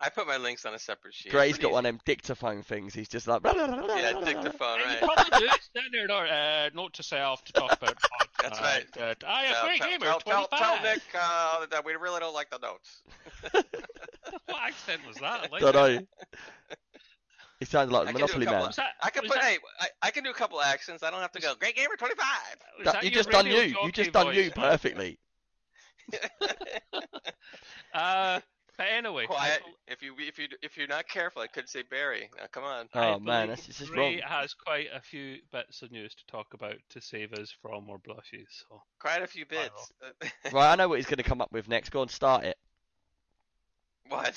I 0.00 0.10
put 0.10 0.28
my 0.28 0.36
links 0.36 0.64
on 0.64 0.74
a 0.74 0.78
separate 0.78 1.12
sheet. 1.14 1.32
Great, 1.32 1.48
he's 1.48 1.56
Pretty 1.56 1.64
got 1.64 1.72
one 1.72 1.84
of 1.86 1.92
them 1.92 2.00
dictaphone 2.04 2.62
things. 2.62 2.94
He's 2.94 3.08
just 3.08 3.26
like. 3.26 3.40
Yeah, 3.44 4.12
dictaphone, 4.24 4.80
And 4.80 4.84
right? 4.84 4.98
you 5.00 5.06
probably 5.08 5.38
do 5.40 5.44
it 5.46 5.60
down 5.74 5.84
there, 5.92 6.06
no, 6.06 6.18
uh, 6.18 6.70
note 6.74 6.92
to 6.94 7.02
self 7.02 7.42
to 7.44 7.52
talk 7.52 7.72
about. 7.72 7.96
That's 8.42 8.60
right. 8.60 8.84
Uh, 8.96 9.14
I 9.26 9.44
am 9.46 9.54
Tell- 9.54 9.64
free 9.66 9.78
tell- 9.78 9.88
gamer, 9.90 10.04
tell, 10.06 10.20
tell, 10.20 10.46
25. 10.46 10.58
tell 10.58 10.82
Nick 10.94 11.02
uh, 11.20 11.66
that 11.72 11.84
we 11.84 11.94
really 11.94 12.20
don't 12.20 12.34
like 12.34 12.48
the 12.50 12.58
notes. 12.58 13.02
What 14.46 14.62
accent 14.62 15.00
was 15.06 15.16
that? 15.16 15.44
I 15.44 15.48
like 15.50 15.60
Don't 15.62 15.74
know. 15.74 15.98
He 17.58 17.64
sounds 17.64 17.90
like 17.90 18.02
I 18.08 18.12
the 18.12 18.18
a 18.18 18.20
Monopoly 18.20 18.46
man. 18.46 18.60
Was 18.60 18.76
that, 18.76 18.90
I 19.02 19.10
can 19.10 19.22
put 19.22 19.34
that, 19.34 19.42
hey, 19.44 19.58
I, 19.80 19.88
I 20.02 20.10
can 20.10 20.22
do 20.22 20.30
a 20.30 20.34
couple 20.34 20.60
accents. 20.60 21.02
I 21.02 21.10
don't 21.10 21.20
have 21.20 21.32
to 21.32 21.40
go. 21.40 21.54
Great 21.58 21.74
gamer, 21.76 21.96
twenty 21.98 22.14
five. 22.14 22.56
was 22.78 22.84
That- 22.84 22.92
that 22.94 23.04
you 23.04 23.10
just 23.10 23.30
done 23.30 23.46
you. 23.46 23.52
You 23.52 23.72
jockey 23.74 23.92
just 23.92 24.12
done 24.12 24.34
you 24.34 24.50
perfectly. 24.50 25.18
Uh, 27.94 28.40
but 28.78 28.86
anyway, 28.90 29.26
Quiet. 29.26 29.60
I, 29.66 29.92
If 29.92 30.00
you 30.02 30.14
if 30.18 30.38
you 30.38 30.46
if 30.62 30.76
you're 30.78 30.86
not 30.88 31.06
careful, 31.08 31.42
I 31.42 31.48
could 31.48 31.68
say 31.68 31.82
Barry. 31.82 32.30
Now, 32.38 32.44
come 32.50 32.64
on. 32.64 32.88
I 32.94 33.08
Oh 33.08 33.18
man, 33.18 33.48
believe 33.48 33.48
that's 33.48 33.66
this 33.66 33.80
is 33.82 33.90
Ray 33.90 34.20
wrong. 34.20 34.30
has 34.40 34.54
quite 34.54 34.86
a 34.94 35.00
few 35.02 35.36
bits 35.52 35.82
of 35.82 35.92
news 35.92 36.14
to 36.14 36.24
talk 36.26 36.54
about 36.54 36.76
to 36.90 37.00
save 37.02 37.32
us 37.34 37.54
from 37.60 37.84
more 37.84 37.98
blushes. 37.98 38.46
So 38.68 38.80
Quite 39.00 39.22
a 39.22 39.26
few 39.26 39.44
bits. 39.44 39.92
Right, 40.52 40.72
I 40.72 40.76
know 40.76 40.88
what 40.88 40.96
he's 40.98 41.06
going 41.06 41.18
to 41.18 41.22
come 41.22 41.40
up 41.42 41.52
with 41.52 41.68
next. 41.68 41.90
Go 41.90 42.00
and 42.02 42.10
start 42.10 42.44
it. 42.44 42.56
what? 44.08 44.34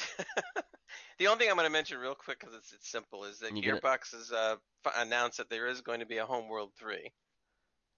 the 1.20 1.28
only 1.28 1.40
thing 1.40 1.50
I'm 1.50 1.56
going 1.56 1.68
to 1.68 1.72
mention 1.72 1.98
real 2.00 2.16
quick 2.16 2.40
because 2.40 2.56
it's 2.56 2.74
it's 2.74 2.90
simple 2.90 3.24
is 3.26 3.40
that 3.40 3.56
You 3.56 3.62
gonna- 3.64 3.80
Gearbox 3.82 4.12
has 4.14 4.32
uh, 4.32 4.56
announced 4.98 5.38
that 5.38 5.50
there 5.50 5.68
is 5.68 5.82
going 5.82 6.00
to 6.02 6.06
be 6.06 6.18
a 6.18 6.26
Homeworld 6.26 6.72
three. 6.78 7.12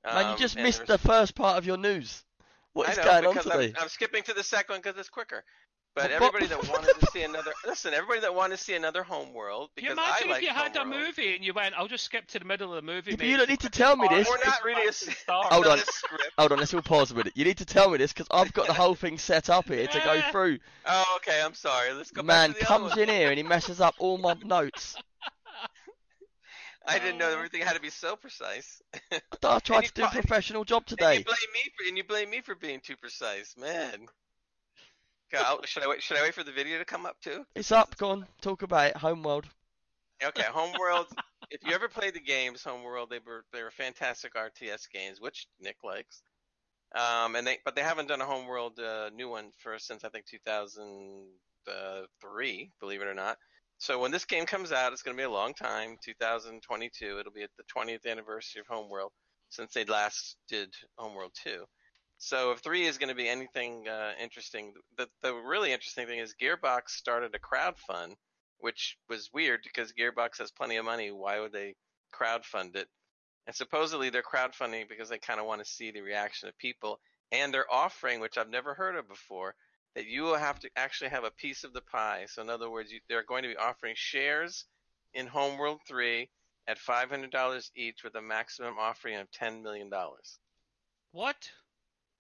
Man, 0.06 0.26
you 0.26 0.32
Um, 0.34 0.38
just 0.38 0.56
missed 0.56 0.86
there's- 0.86 1.02
the 1.02 1.08
first 1.08 1.34
part 1.36 1.58
of 1.58 1.66
your 1.66 1.78
news. 1.78 2.24
What 2.74 2.90
is 2.90 2.98
I 2.98 3.04
know, 3.04 3.22
going 3.22 3.38
on 3.38 3.44
today? 3.44 3.74
I'm, 3.78 3.84
I'm 3.84 3.90
skipping 3.90 4.24
to 4.24 4.34
the 4.34 4.44
second 4.44 4.74
one 4.74 4.82
because 4.82 4.98
it's 4.98 5.10
quicker. 5.10 5.44
But 5.96 6.10
But- 6.10 6.10
but- 6.10 6.12
everybody 6.16 6.46
that 6.48 6.68
wanted 6.70 7.00
to 7.00 7.06
see 7.12 7.22
another 7.30 7.54
listen, 7.66 7.94
everybody 7.94 8.22
that 8.22 8.34
wanted 8.34 8.58
to 8.58 8.64
see 8.64 8.74
another 8.74 9.04
Homeworld 9.04 9.70
Can 9.76 9.86
you 9.86 9.92
because 9.92 10.04
I 10.04 10.10
imagine 10.10 10.30
like 10.30 10.38
if 10.44 10.50
you 10.50 10.54
had 10.56 10.76
a 10.76 10.86
movie 10.86 11.36
and 11.36 11.46
you 11.46 11.54
went, 11.54 11.76
"I'll 11.78 11.88
just 11.88 12.04
skip 12.04 12.26
to 12.30 12.40
the 12.40 12.46
middle 12.46 12.74
of 12.74 12.84
the 12.84 12.92
movie." 12.92 13.12
Yeah, 13.12 13.18
mate, 13.18 13.30
you 13.30 13.38
don't 13.38 13.50
need 13.50 13.60
to 13.60 13.70
tell 13.70 13.96
me 13.96 14.08
pause 14.08 14.18
this. 14.18 14.28
We're 14.28 14.38
not 14.44 14.60
it 14.60 14.66
reading 14.66 14.84
a 14.84 14.86
back 14.88 14.96
to 14.96 15.06
the 15.06 15.12
s- 15.12 15.18
start. 15.20 15.46
Hold 15.54 15.68
on. 15.68 15.80
Hold 16.40 16.52
on, 16.54 16.58
let's 16.60 16.74
all 16.74 16.82
pause 16.82 17.12
a 17.12 17.16
minute. 17.16 17.34
You 17.36 17.46
need 17.46 17.58
to 17.60 17.66
tell 17.66 17.92
me 17.92 17.98
this 18.00 18.12
because 18.12 18.28
I've 18.32 18.52
got 18.54 18.66
the 18.66 18.74
whole 18.74 18.96
thing 18.96 19.20
set 19.20 19.50
up 19.52 19.68
here 19.68 19.86
to 19.86 20.00
go 20.00 20.22
through. 20.32 20.58
Oh, 20.88 21.14
okay. 21.18 21.40
I'm 21.44 21.54
sorry. 21.54 21.94
Let's 21.94 22.10
go 22.12 22.24
Man 22.24 22.50
back 22.50 22.58
to 22.58 22.60
the 22.62 22.66
comes 22.66 22.92
other 22.94 23.02
one. 23.02 23.10
in 23.10 23.16
here 23.16 23.30
and 23.30 23.38
he 23.38 23.44
messes 23.44 23.80
up 23.80 23.94
all 24.00 24.18
my 24.18 24.36
notes. 24.44 24.96
I 26.86 27.00
didn't 27.00 27.18
know 27.18 27.30
Oh. 27.30 27.34
everything 27.36 27.62
had 27.62 27.76
to 27.76 27.80
be 27.82 27.90
so 27.92 28.16
precise. 28.18 28.82
I 29.44 29.60
tried 29.60 29.84
you 29.84 29.88
to 29.90 29.94
do 29.94 30.02
a 30.02 30.06
call- 30.06 30.12
professional 30.22 30.64
job 30.66 30.84
And 30.90 30.92
you 30.92 30.98
today. 30.98 31.24
blame 31.24 31.38
me 31.54 31.62
for 31.78 31.88
and 31.88 31.98
you 31.98 32.04
blame 32.04 32.30
me 32.30 32.42
for 32.42 32.56
being 32.56 32.82
too 32.82 32.98
precise, 32.98 33.56
man. 33.58 34.08
Should 35.66 35.84
I 35.84 35.88
wait? 35.88 36.04
Should 36.04 36.18
I 36.18 36.22
wait 36.22 36.34
for 36.34 36.44
the 36.44 36.52
video 36.52 36.78
to 36.78 36.86
come 36.86 37.06
up 37.06 37.20
too? 37.22 37.46
It's 37.56 37.72
up. 37.72 37.96
Go 37.98 38.12
on, 38.12 38.28
talk 38.42 38.62
about 38.62 38.88
it. 38.88 38.98
Homeworld. 38.98 39.46
Okay, 40.24 40.44
Homeworld. 40.44 41.08
if 41.50 41.62
you 41.66 41.74
ever 41.74 41.90
played 41.90 42.14
the 42.14 42.20
games, 42.20 42.64
Homeworld, 42.64 43.10
they 43.10 43.20
were 43.26 43.44
they 43.52 43.64
were 43.64 43.72
fantastic 43.72 44.36
RTS 44.36 44.90
games, 44.92 45.20
which 45.20 45.48
Nick 45.60 45.78
likes. 45.84 46.22
Um, 46.96 47.36
and 47.36 47.48
they 47.48 47.58
but 47.66 47.76
they 47.76 47.82
haven't 47.82 48.08
done 48.08 48.22
a 48.22 48.26
Homeworld 48.26 48.80
uh, 48.80 49.10
new 49.16 49.30
one 49.30 49.52
for 49.60 49.80
since 49.80 50.04
I 50.04 50.10
think 50.10 50.26
2003, 50.26 52.72
believe 52.80 53.02
it 53.02 53.08
or 53.08 53.16
not. 53.16 53.38
So 53.80 54.00
when 54.00 54.12
this 54.12 54.26
game 54.26 54.46
comes 54.46 54.72
out, 54.72 54.94
it's 54.94 55.02
going 55.02 55.18
to 55.18 55.22
be 55.22 55.26
a 55.26 55.30
long 55.30 55.54
time, 55.54 55.98
2022. 56.06 57.20
It'll 57.20 57.34
be 57.34 57.44
at 57.44 57.50
the 57.58 57.64
20th 57.76 58.06
anniversary 58.10 58.62
of 58.62 58.68
Homeworld 58.68 59.12
since 59.50 59.74
they 59.74 59.84
last 59.86 60.38
did 60.48 60.74
Homeworld 60.98 61.32
2. 61.44 61.66
So 62.24 62.52
if 62.52 62.60
3 62.60 62.86
is 62.86 62.98
going 62.98 63.10
to 63.10 63.16
be 63.16 63.28
anything 63.28 63.88
uh, 63.88 64.12
interesting, 64.22 64.74
the 64.98 65.08
the 65.22 65.34
really 65.34 65.74
interesting 65.74 66.08
thing 66.08 66.20
is 66.20 66.36
Gearbox 66.42 66.90
started 66.90 67.36
a 67.36 67.40
crowdfund 67.40 68.16
which 68.64 68.98
was 69.10 69.30
weird 69.34 69.60
because 69.62 69.92
Gearbox 69.92 70.38
has 70.38 70.50
plenty 70.50 70.78
of 70.78 70.86
money. 70.86 71.12
Why 71.12 71.42
would 71.42 71.52
they 71.52 71.76
crowdfund 72.18 72.78
it? 72.78 72.88
And 73.46 73.54
supposedly 73.54 74.10
they're 74.10 74.24
crowdfunding 74.24 74.88
because 74.88 75.10
they 75.10 75.18
kind 75.18 75.42
of 75.42 75.46
want 75.46 75.62
to 75.62 75.70
see 75.70 75.92
the 75.92 76.00
reaction 76.00 76.48
of 76.48 76.58
people. 76.58 77.02
And 77.34 77.54
they're 77.54 77.72
offering, 77.72 78.22
which 78.22 78.38
I've 78.38 78.50
never 78.50 78.74
heard 78.74 78.96
of 78.96 79.10
before, 79.10 79.54
that 79.96 80.06
you 80.06 80.24
will 80.24 80.38
have 80.38 80.60
to 80.60 80.70
actually 80.78 81.10
have 81.10 81.26
a 81.26 81.32
piece 81.32 81.66
of 81.66 81.74
the 81.74 81.82
pie. 81.82 82.26
So 82.30 82.42
in 82.42 82.50
other 82.50 82.70
words, 82.70 82.90
you, 82.90 83.02
they're 83.10 83.26
going 83.26 83.44
to 83.44 83.50
be 83.50 83.58
offering 83.58 83.96
shares 83.98 84.64
in 85.14 85.28
Homeworld 85.28 85.82
3 85.86 86.30
at 86.66 86.80
$500 86.80 87.70
each 87.76 88.02
with 88.02 88.16
a 88.16 88.22
maximum 88.22 88.76
offering 88.80 89.18
of 89.18 89.30
$10 89.32 89.62
million. 89.62 89.92
What? 91.12 91.50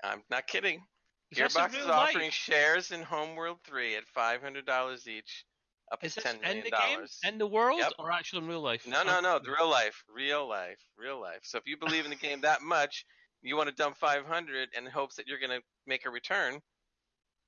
I'm 0.03 0.21
not 0.29 0.47
kidding. 0.47 0.83
Is 1.31 1.37
Gearbox 1.39 1.75
is 1.79 1.85
offering 1.87 2.25
life? 2.25 2.33
shares 2.33 2.91
in 2.91 3.01
Homeworld 3.01 3.59
3 3.65 3.95
at 3.95 4.03
$500 4.15 5.07
each, 5.07 5.45
up 5.91 6.03
Is 6.03 6.13
to 6.15 6.21
this 6.21 6.23
ten 6.23 6.35
in 6.35 6.41
million 6.41 6.63
the 6.65 6.71
game, 6.71 6.95
dollars. 6.97 7.19
in 7.23 7.37
the 7.37 7.47
world, 7.47 7.79
Yep. 7.79 7.93
or 7.97 8.11
actually 8.11 8.43
in 8.43 8.47
real 8.47 8.61
life? 8.61 8.85
No, 8.85 9.03
no, 9.03 9.19
no, 9.19 9.39
the 9.39 9.51
real 9.51 9.69
life, 9.69 10.03
real 10.07 10.47
life, 10.47 10.79
real 10.97 11.19
life. 11.19 11.39
So 11.43 11.57
if 11.57 11.65
you 11.65 11.77
believe 11.77 12.03
in 12.05 12.11
the 12.11 12.17
game 12.17 12.41
that 12.41 12.61
much, 12.61 13.05
you 13.41 13.55
want 13.55 13.69
to 13.69 13.75
dump 13.75 13.97
500 13.97 14.69
in 14.77 14.85
hopes 14.85 15.15
that 15.15 15.27
you're 15.27 15.39
going 15.39 15.49
to 15.59 15.61
make 15.87 16.05
a 16.05 16.09
return, 16.09 16.61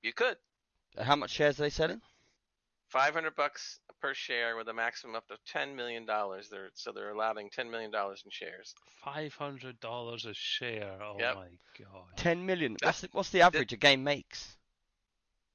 you 0.02 0.12
could. 0.12 0.36
How 1.00 1.16
much 1.16 1.30
shares 1.30 1.58
are 1.60 1.64
they 1.64 1.70
selling? 1.70 2.00
500 2.88 3.34
bucks 3.34 3.80
per 4.06 4.14
share 4.14 4.56
with 4.56 4.68
a 4.68 4.72
maximum 4.72 5.16
up 5.16 5.26
to 5.26 5.36
10 5.52 5.74
million 5.74 6.06
dollars. 6.06 6.48
They're 6.48 6.70
so 6.74 6.92
they're 6.92 7.10
allowing 7.10 7.50
10 7.50 7.70
million 7.70 7.90
dollars 7.90 8.22
in 8.24 8.30
shares. 8.30 8.72
Five 9.04 9.34
hundred 9.34 9.80
dollars 9.80 10.24
a 10.26 10.34
share. 10.34 10.96
Oh 11.02 11.16
Yep. 11.18 11.34
my 11.34 11.48
god. 11.78 12.16
Ten 12.16 12.46
million. 12.46 12.76
What's 12.82 13.00
the, 13.00 13.08
what's 13.12 13.30
the 13.30 13.40
average 13.42 13.72
a 13.72 13.76
game 13.76 14.04
makes? 14.04 14.56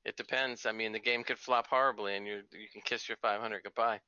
It 0.04 0.18
depends. 0.18 0.66
I 0.66 0.72
mean, 0.74 0.92
the 0.92 1.00
game 1.00 1.24
could 1.24 1.38
flop 1.40 1.68
horribly, 1.68 2.16
and 2.18 2.26
you 2.28 2.42
you 2.52 2.68
can 2.72 2.82
kiss 2.82 3.08
your 3.08 3.18
500 3.22 3.64
goodbye. 3.64 4.00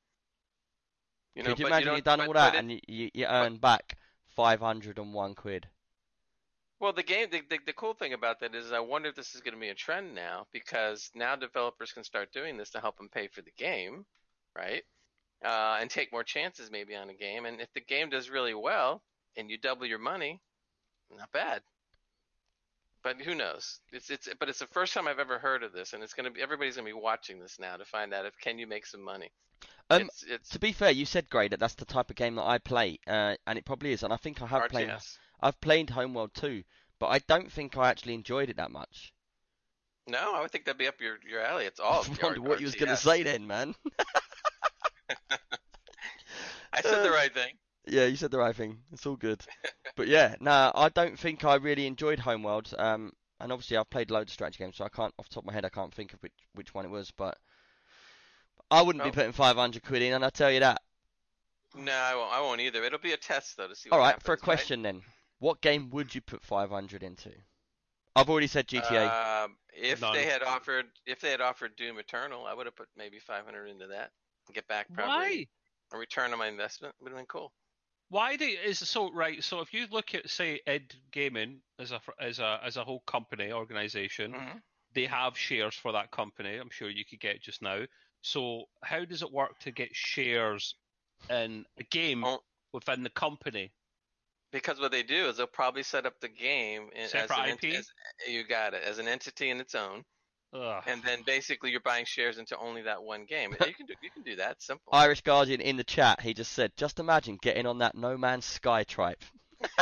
You 1.34 1.42
know, 1.42 1.50
Could 1.50 1.60
you 1.60 1.64
but 1.64 1.68
imagine 1.68 1.86
don't- 1.88 1.96
you've 1.96 2.04
done 2.04 2.18
but- 2.18 2.26
all 2.28 2.32
that 2.34 2.54
it- 2.54 2.58
and 2.58 2.72
you, 2.72 2.80
you, 2.86 3.10
you 3.14 3.26
earn 3.26 3.56
back 3.56 3.96
five 4.36 4.60
hundred 4.60 4.98
and 4.98 5.14
one 5.14 5.34
quid? 5.34 5.68
Well, 6.80 6.92
the 6.92 7.02
game, 7.02 7.28
the, 7.30 7.40
the, 7.48 7.58
the 7.66 7.72
cool 7.72 7.94
thing 7.94 8.12
about 8.12 8.40
that 8.40 8.54
is 8.54 8.70
I 8.72 8.80
wonder 8.80 9.08
if 9.08 9.14
this 9.14 9.34
is 9.34 9.40
going 9.40 9.54
to 9.54 9.60
be 9.60 9.68
a 9.70 9.74
trend 9.74 10.14
now 10.14 10.46
because 10.52 11.10
now 11.14 11.34
developers 11.34 11.92
can 11.92 12.04
start 12.04 12.32
doing 12.32 12.58
this 12.58 12.70
to 12.70 12.80
help 12.80 12.98
them 12.98 13.08
pay 13.08 13.28
for 13.28 13.40
the 13.40 13.52
game, 13.56 14.04
right? 14.56 14.82
Uh, 15.44 15.78
and 15.80 15.90
take 15.90 16.12
more 16.12 16.24
chances 16.24 16.70
maybe 16.70 16.94
on 16.94 17.10
a 17.10 17.14
game. 17.14 17.44
And 17.44 17.60
if 17.60 17.72
the 17.74 17.80
game 17.80 18.10
does 18.10 18.30
really 18.30 18.54
well 18.54 19.02
and 19.36 19.50
you 19.50 19.58
double 19.58 19.86
your 19.86 19.98
money, 19.98 20.40
not 21.14 21.30
bad. 21.32 21.62
But 23.02 23.20
who 23.20 23.34
knows? 23.34 23.80
It's 23.92 24.08
it's 24.08 24.28
but 24.40 24.48
it's 24.48 24.60
the 24.60 24.66
first 24.68 24.94
time 24.94 25.06
I've 25.06 25.18
ever 25.18 25.38
heard 25.38 25.62
of 25.62 25.72
this, 25.72 25.92
and 25.92 26.02
it's 26.02 26.14
gonna 26.14 26.30
be 26.30 26.40
everybody's 26.40 26.76
gonna 26.76 26.86
be 26.86 26.94
watching 26.94 27.38
this 27.38 27.58
now 27.60 27.76
to 27.76 27.84
find 27.84 28.14
out 28.14 28.24
if 28.24 28.32
can 28.40 28.58
you 28.58 28.66
make 28.66 28.86
some 28.86 29.02
money. 29.02 29.30
Um, 29.90 30.02
it's 30.02 30.22
it's 30.22 30.48
To 30.50 30.58
be 30.58 30.72
fair, 30.72 30.90
you 30.90 31.04
said 31.04 31.28
Gray 31.28 31.48
that 31.48 31.60
that's 31.60 31.74
the 31.74 31.84
type 31.84 32.08
of 32.08 32.16
game 32.16 32.36
that 32.36 32.44
I 32.44 32.56
play, 32.56 32.98
uh, 33.06 33.36
and 33.46 33.58
it 33.58 33.66
probably 33.66 33.92
is. 33.92 34.02
And 34.02 34.12
I 34.12 34.16
think 34.16 34.40
I 34.40 34.46
have 34.46 34.70
played. 34.70 34.90
I've 35.42 35.60
played 35.60 35.90
Homeworld 35.90 36.32
too, 36.32 36.64
but 36.98 37.08
I 37.08 37.18
don't 37.18 37.52
think 37.52 37.76
I 37.76 37.90
actually 37.90 38.14
enjoyed 38.14 38.48
it 38.48 38.56
that 38.56 38.70
much. 38.70 39.12
No, 40.06 40.34
I 40.34 40.40
would 40.40 40.50
think 40.50 40.64
that'd 40.64 40.78
be 40.78 40.86
up 40.86 41.00
your 41.00 41.18
your 41.28 41.42
alley. 41.42 41.66
It's 41.66 41.80
all. 41.80 42.04
I 42.22 42.22
all. 42.22 42.30
wonder 42.30 42.40
what 42.40 42.60
you 42.60 42.66
was 42.66 42.74
gonna 42.74 42.96
say 42.96 43.22
then, 43.22 43.46
man. 43.46 43.74
I 46.72 46.80
said 46.82 47.02
the 47.02 47.10
right 47.10 47.32
thing. 47.32 47.54
Yeah, 47.86 48.06
you 48.06 48.16
said 48.16 48.30
the 48.30 48.38
right 48.38 48.54
thing. 48.56 48.78
It's 48.92 49.06
all 49.06 49.16
good. 49.16 49.42
but 49.96 50.08
yeah, 50.08 50.36
no, 50.40 50.72
I 50.74 50.88
don't 50.88 51.18
think 51.18 51.44
I 51.44 51.56
really 51.56 51.86
enjoyed 51.86 52.18
Homeworld. 52.18 52.74
Um, 52.78 53.12
and 53.40 53.52
obviously 53.52 53.76
I've 53.76 53.90
played 53.90 54.10
loads 54.10 54.30
of 54.30 54.34
strategy 54.34 54.58
games, 54.64 54.76
so 54.76 54.84
I 54.84 54.88
can't, 54.88 55.14
off 55.18 55.28
the 55.28 55.34
top 55.34 55.42
of 55.44 55.46
my 55.46 55.52
head, 55.52 55.64
I 55.64 55.68
can't 55.68 55.92
think 55.92 56.12
of 56.14 56.22
which 56.22 56.32
which 56.54 56.74
one 56.74 56.84
it 56.84 56.90
was. 56.90 57.10
But 57.10 57.36
I 58.70 58.82
wouldn't 58.82 59.02
Oh. 59.02 59.08
be 59.10 59.10
putting 59.14 59.32
500 59.32 59.82
quid 59.84 60.02
in, 60.02 60.12
and 60.12 60.24
I 60.24 60.30
tell 60.30 60.50
you 60.50 60.60
that. 60.60 60.82
No, 61.74 61.92
I 61.92 62.14
won't. 62.14 62.32
I 62.32 62.40
won't 62.40 62.60
either. 62.60 62.84
It'll 62.84 62.98
be 62.98 63.12
a 63.12 63.16
test 63.16 63.56
though 63.56 63.68
to 63.68 63.74
see. 63.74 63.90
What 63.90 63.96
All 63.96 64.02
right, 64.04 64.12
happens, 64.12 64.24
for 64.24 64.32
a 64.32 64.36
question 64.36 64.82
then, 64.82 65.02
what 65.40 65.60
game 65.60 65.90
would 65.90 66.14
you 66.14 66.20
put 66.20 66.42
500 66.42 67.02
into? 67.02 67.32
I've 68.16 68.30
already 68.30 68.46
said? 68.46 68.68
GTA. 68.68 69.44
Um, 69.44 69.56
if 69.72 70.00
None. 70.00 70.14
they 70.14 70.24
had 70.26 70.42
offered, 70.42 70.86
if 71.06 71.20
they 71.20 71.30
had 71.30 71.40
offered 71.40 71.76
Doom 71.76 71.98
Eternal, 71.98 72.46
I 72.46 72.54
would 72.54 72.66
have 72.66 72.76
put 72.76 72.88
maybe 72.96 73.18
500 73.18 73.66
into 73.66 73.88
that. 73.88 74.12
Get 74.52 74.66
back 74.68 74.92
probably 74.92 75.48
Why? 75.90 75.96
a 75.96 75.98
return 75.98 76.32
on 76.32 76.38
my 76.38 76.48
investment. 76.48 76.94
Would 77.00 77.10
have 77.10 77.18
been 77.18 77.26
cool. 77.26 77.52
Why 78.10 78.36
do 78.36 78.44
is 78.44 78.78
so 78.78 79.10
right? 79.12 79.42
So 79.42 79.60
if 79.60 79.72
you 79.72 79.86
look 79.90 80.14
at 80.14 80.28
say 80.30 80.60
Ed 80.66 80.94
Gaming 81.10 81.60
as 81.78 81.90
a 81.92 82.00
as 82.20 82.38
a 82.38 82.60
as 82.62 82.76
a 82.76 82.84
whole 82.84 83.00
company 83.00 83.50
organization, 83.50 84.32
Mhm. 84.32 84.62
they 84.92 85.06
have 85.06 85.36
shares 85.36 85.74
for 85.74 85.92
that 85.92 86.10
company. 86.10 86.56
I'm 86.56 86.70
sure 86.70 86.90
you 86.90 87.04
could 87.04 87.20
get 87.20 87.42
just 87.42 87.62
now. 87.62 87.84
So 88.20 88.68
how 88.82 89.04
does 89.04 89.22
it 89.22 89.32
work 89.32 89.58
to 89.60 89.72
get 89.72 89.94
shares 89.96 90.74
in 91.30 91.64
a 91.78 91.82
game 91.84 92.24
Oh. 92.24 92.44
within 92.72 93.02
the 93.02 93.10
company? 93.10 93.72
Because 94.52 94.78
what 94.78 94.92
they 94.92 95.02
do 95.02 95.26
is 95.28 95.36
they'll 95.38 95.46
probably 95.48 95.82
set 95.82 96.06
up 96.06 96.20
the 96.20 96.28
game 96.28 96.90
in, 96.92 97.04
as 97.06 97.14
an 97.14 97.28
IP? 97.48 97.74
as- 97.74 97.92
you 98.28 98.44
got 98.44 98.72
it 98.74 98.84
as 98.84 98.98
an 98.98 99.08
entity 99.08 99.50
in 99.50 99.60
its 99.60 99.74
own, 99.74 100.04
Ugh. 100.54 100.82
and 100.86 101.02
then 101.02 101.22
basically 101.26 101.70
you're 101.72 101.80
buying 101.80 102.04
shares 102.04 102.38
into 102.38 102.56
only 102.58 102.82
that 102.82 103.02
one 103.02 103.24
game. 103.24 103.50
you 103.66 103.74
can 103.74 103.86
do 103.86 103.94
you 104.02 104.10
can 104.10 104.22
do 104.22 104.36
that. 104.36 104.62
Simple. 104.62 104.92
Irish 104.92 105.20
Guardian 105.22 105.60
in 105.60 105.76
the 105.76 105.84
chat, 105.84 106.20
he 106.20 106.32
just 106.34 106.52
said, 106.52 106.72
just 106.76 107.00
imagine 107.00 107.38
getting 107.42 107.66
on 107.66 107.78
that 107.78 107.94
No 107.96 108.16
Man's 108.16 108.44
Sky 108.44 108.84
tripe. 108.84 109.22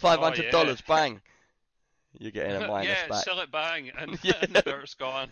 $500, 0.00 0.54
Oh, 0.54 0.62
yeah. 0.64 0.74
bang. 0.88 1.20
You're 2.18 2.30
getting 2.30 2.62
a 2.62 2.66
minus 2.68 2.88
yeah, 2.88 3.08
back. 3.08 3.24
sell 3.24 3.40
it 3.40 3.50
bang, 3.50 3.90
and, 3.98 4.18
Yeah. 4.22 4.32
and 4.40 4.54
the 4.54 4.62
dirt's 4.62 4.94
gone. 4.94 5.30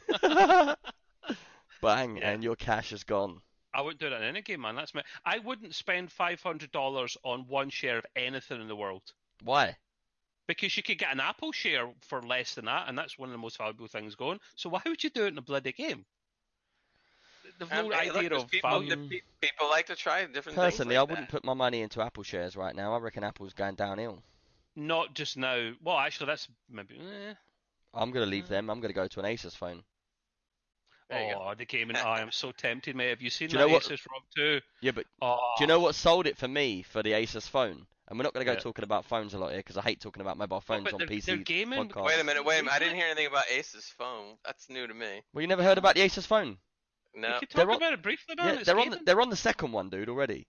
bang, 1.82 2.16
Yeah. 2.18 2.30
and 2.30 2.42
your 2.44 2.56
cash 2.56 2.92
is 2.92 3.04
gone. 3.04 3.40
I 3.72 3.80
wouldn't 3.80 4.00
do 4.00 4.10
that 4.10 4.20
in 4.22 4.28
any 4.28 4.42
game, 4.42 4.60
man. 4.60 4.76
That's 4.76 4.94
me. 4.94 5.02
I 5.24 5.38
wouldn't 5.40 5.74
spend 5.74 6.12
five 6.12 6.40
hundred 6.40 6.70
dollars 6.70 7.16
on 7.24 7.46
one 7.48 7.70
share 7.70 7.98
of 7.98 8.06
anything 8.14 8.60
in 8.60 8.68
the 8.68 8.76
world 8.76 9.02
Why? 9.42 9.76
Because 10.46 10.76
you 10.76 10.82
could 10.82 10.98
get 10.98 11.12
an 11.12 11.20
Apple 11.20 11.52
share 11.52 11.88
for 12.02 12.22
less 12.22 12.54
than 12.54 12.66
that, 12.66 12.88
and 12.88 12.96
that's 12.98 13.18
one 13.18 13.28
of 13.28 13.32
the 13.32 13.38
most 13.38 13.58
valuable 13.58 13.86
things 13.86 14.14
going. 14.14 14.40
So 14.56 14.68
why 14.70 14.82
would 14.86 15.02
you 15.02 15.10
do 15.10 15.24
it 15.24 15.28
in 15.28 15.38
a 15.38 15.42
bloody 15.42 15.72
game? 15.72 16.04
The 17.58 17.64
Um, 17.66 17.70
whole 17.70 17.92
hey, 17.92 18.06
look, 18.08 18.16
idea 18.16 18.28
there's 18.30 18.42
of 18.42 18.50
people, 18.50 18.70
value. 18.70 18.92
Um, 18.92 19.08
people 19.40 19.68
like 19.70 19.86
to 19.86 19.94
try 19.96 20.20
different 20.24 20.44
things. 20.44 20.56
Personally, 20.56 20.94
things. 20.94 21.00
I 21.00 21.02
wouldn't 21.02 21.28
that. 21.28 21.32
put 21.32 21.44
my 21.44 21.54
money 21.54 21.82
into 21.82 22.00
Apple 22.02 22.22
shares 22.22 22.56
right 22.56 22.74
now. 22.74 22.94
I 22.94 22.98
reckon 22.98 23.22
Apple's 23.22 23.52
going 23.52 23.74
downhill. 23.76 24.22
Not 24.76 25.14
just 25.14 25.36
now. 25.36 25.72
Well, 25.82 25.98
actually, 25.98 26.26
that's 26.26 26.48
maybe. 26.68 26.98
Eh. 26.98 27.34
I'm 27.92 28.10
going 28.10 28.24
to 28.24 28.30
leave 28.30 28.46
Mm. 28.46 28.48
them. 28.48 28.70
I'm 28.70 28.80
going 28.80 28.88
to 28.90 28.94
go 28.94 29.06
to 29.06 29.20
an 29.20 29.26
Asus 29.26 29.56
phone. 29.56 29.84
There. 31.14 31.36
Oh, 31.38 31.54
the 31.56 31.64
gaming! 31.64 31.96
I 31.96 32.20
am 32.20 32.30
so 32.30 32.52
tempted, 32.52 32.94
mate. 32.96 33.10
Have 33.10 33.22
you 33.22 33.30
seen 33.30 33.48
Do 33.48 33.54
you 33.54 33.58
that 33.60 33.66
know 33.68 33.72
what- 33.74 33.82
Asus 33.84 34.06
ROG 34.10 34.22
2? 34.36 34.60
Yeah, 34.80 34.90
but 34.92 35.06
Oh, 35.22 35.38
do 35.58 35.64
you 35.64 35.68
know 35.68 35.80
what 35.80 35.94
sold 35.94 36.26
it 36.26 36.36
for 36.36 36.48
me 36.48 36.82
for 36.82 37.02
the 37.02 37.12
Asus 37.12 37.48
phone? 37.48 37.86
And 38.08 38.18
we're 38.18 38.24
not 38.24 38.34
going 38.34 38.44
to 38.44 38.52
go 38.52 38.56
Yeah. 38.56 38.60
talking 38.62 38.84
about 38.84 39.06
phones 39.06 39.32
a 39.32 39.38
lot 39.38 39.48
here 39.52 39.60
because 39.60 39.78
I 39.78 39.82
hate 39.82 39.98
talking 40.00 40.20
about 40.20 40.36
mobile 40.36 40.60
phones 40.60 40.84
but 40.84 40.92
on 40.92 40.98
they're- 40.98 41.08
PCs. 41.08 41.24
they're 41.24 41.36
gaming- 41.38 41.88
podcasts. 41.88 42.04
Wait 42.04 42.20
a 42.20 42.24
minute, 42.24 42.44
wait 42.44 42.58
a 42.58 42.62
minute. 42.62 42.74
I 42.76 42.78
didn't 42.78 42.96
hear 42.96 43.06
anything 43.06 43.26
about 43.26 43.46
Asus 43.46 43.90
phone. 43.94 44.36
That's 44.44 44.68
new 44.68 44.86
to 44.86 44.92
me. 44.92 45.22
Well, 45.32 45.40
you 45.42 45.48
never 45.48 45.62
heard 45.62 45.78
about 45.78 45.94
the 45.94 46.02
Asus 46.02 46.26
phone? 46.26 46.58
No. 47.14 47.28
You 47.34 47.40
could 47.40 47.48
They're 47.50 47.64
talk 47.64 47.70
on- 47.70 47.76
about 47.78 47.92
it 47.94 48.02
briefly, 48.02 48.34
man. 48.36 48.46
Yeah, 48.46 48.54
it's 48.56 48.66
they're 48.66 48.78
on. 48.78 48.90
The, 48.90 48.96
they're 49.04 49.20
on 49.22 49.30
the 49.30 49.36
second 49.36 49.72
one, 49.72 49.88
dude, 49.88 50.08
already. 50.10 50.46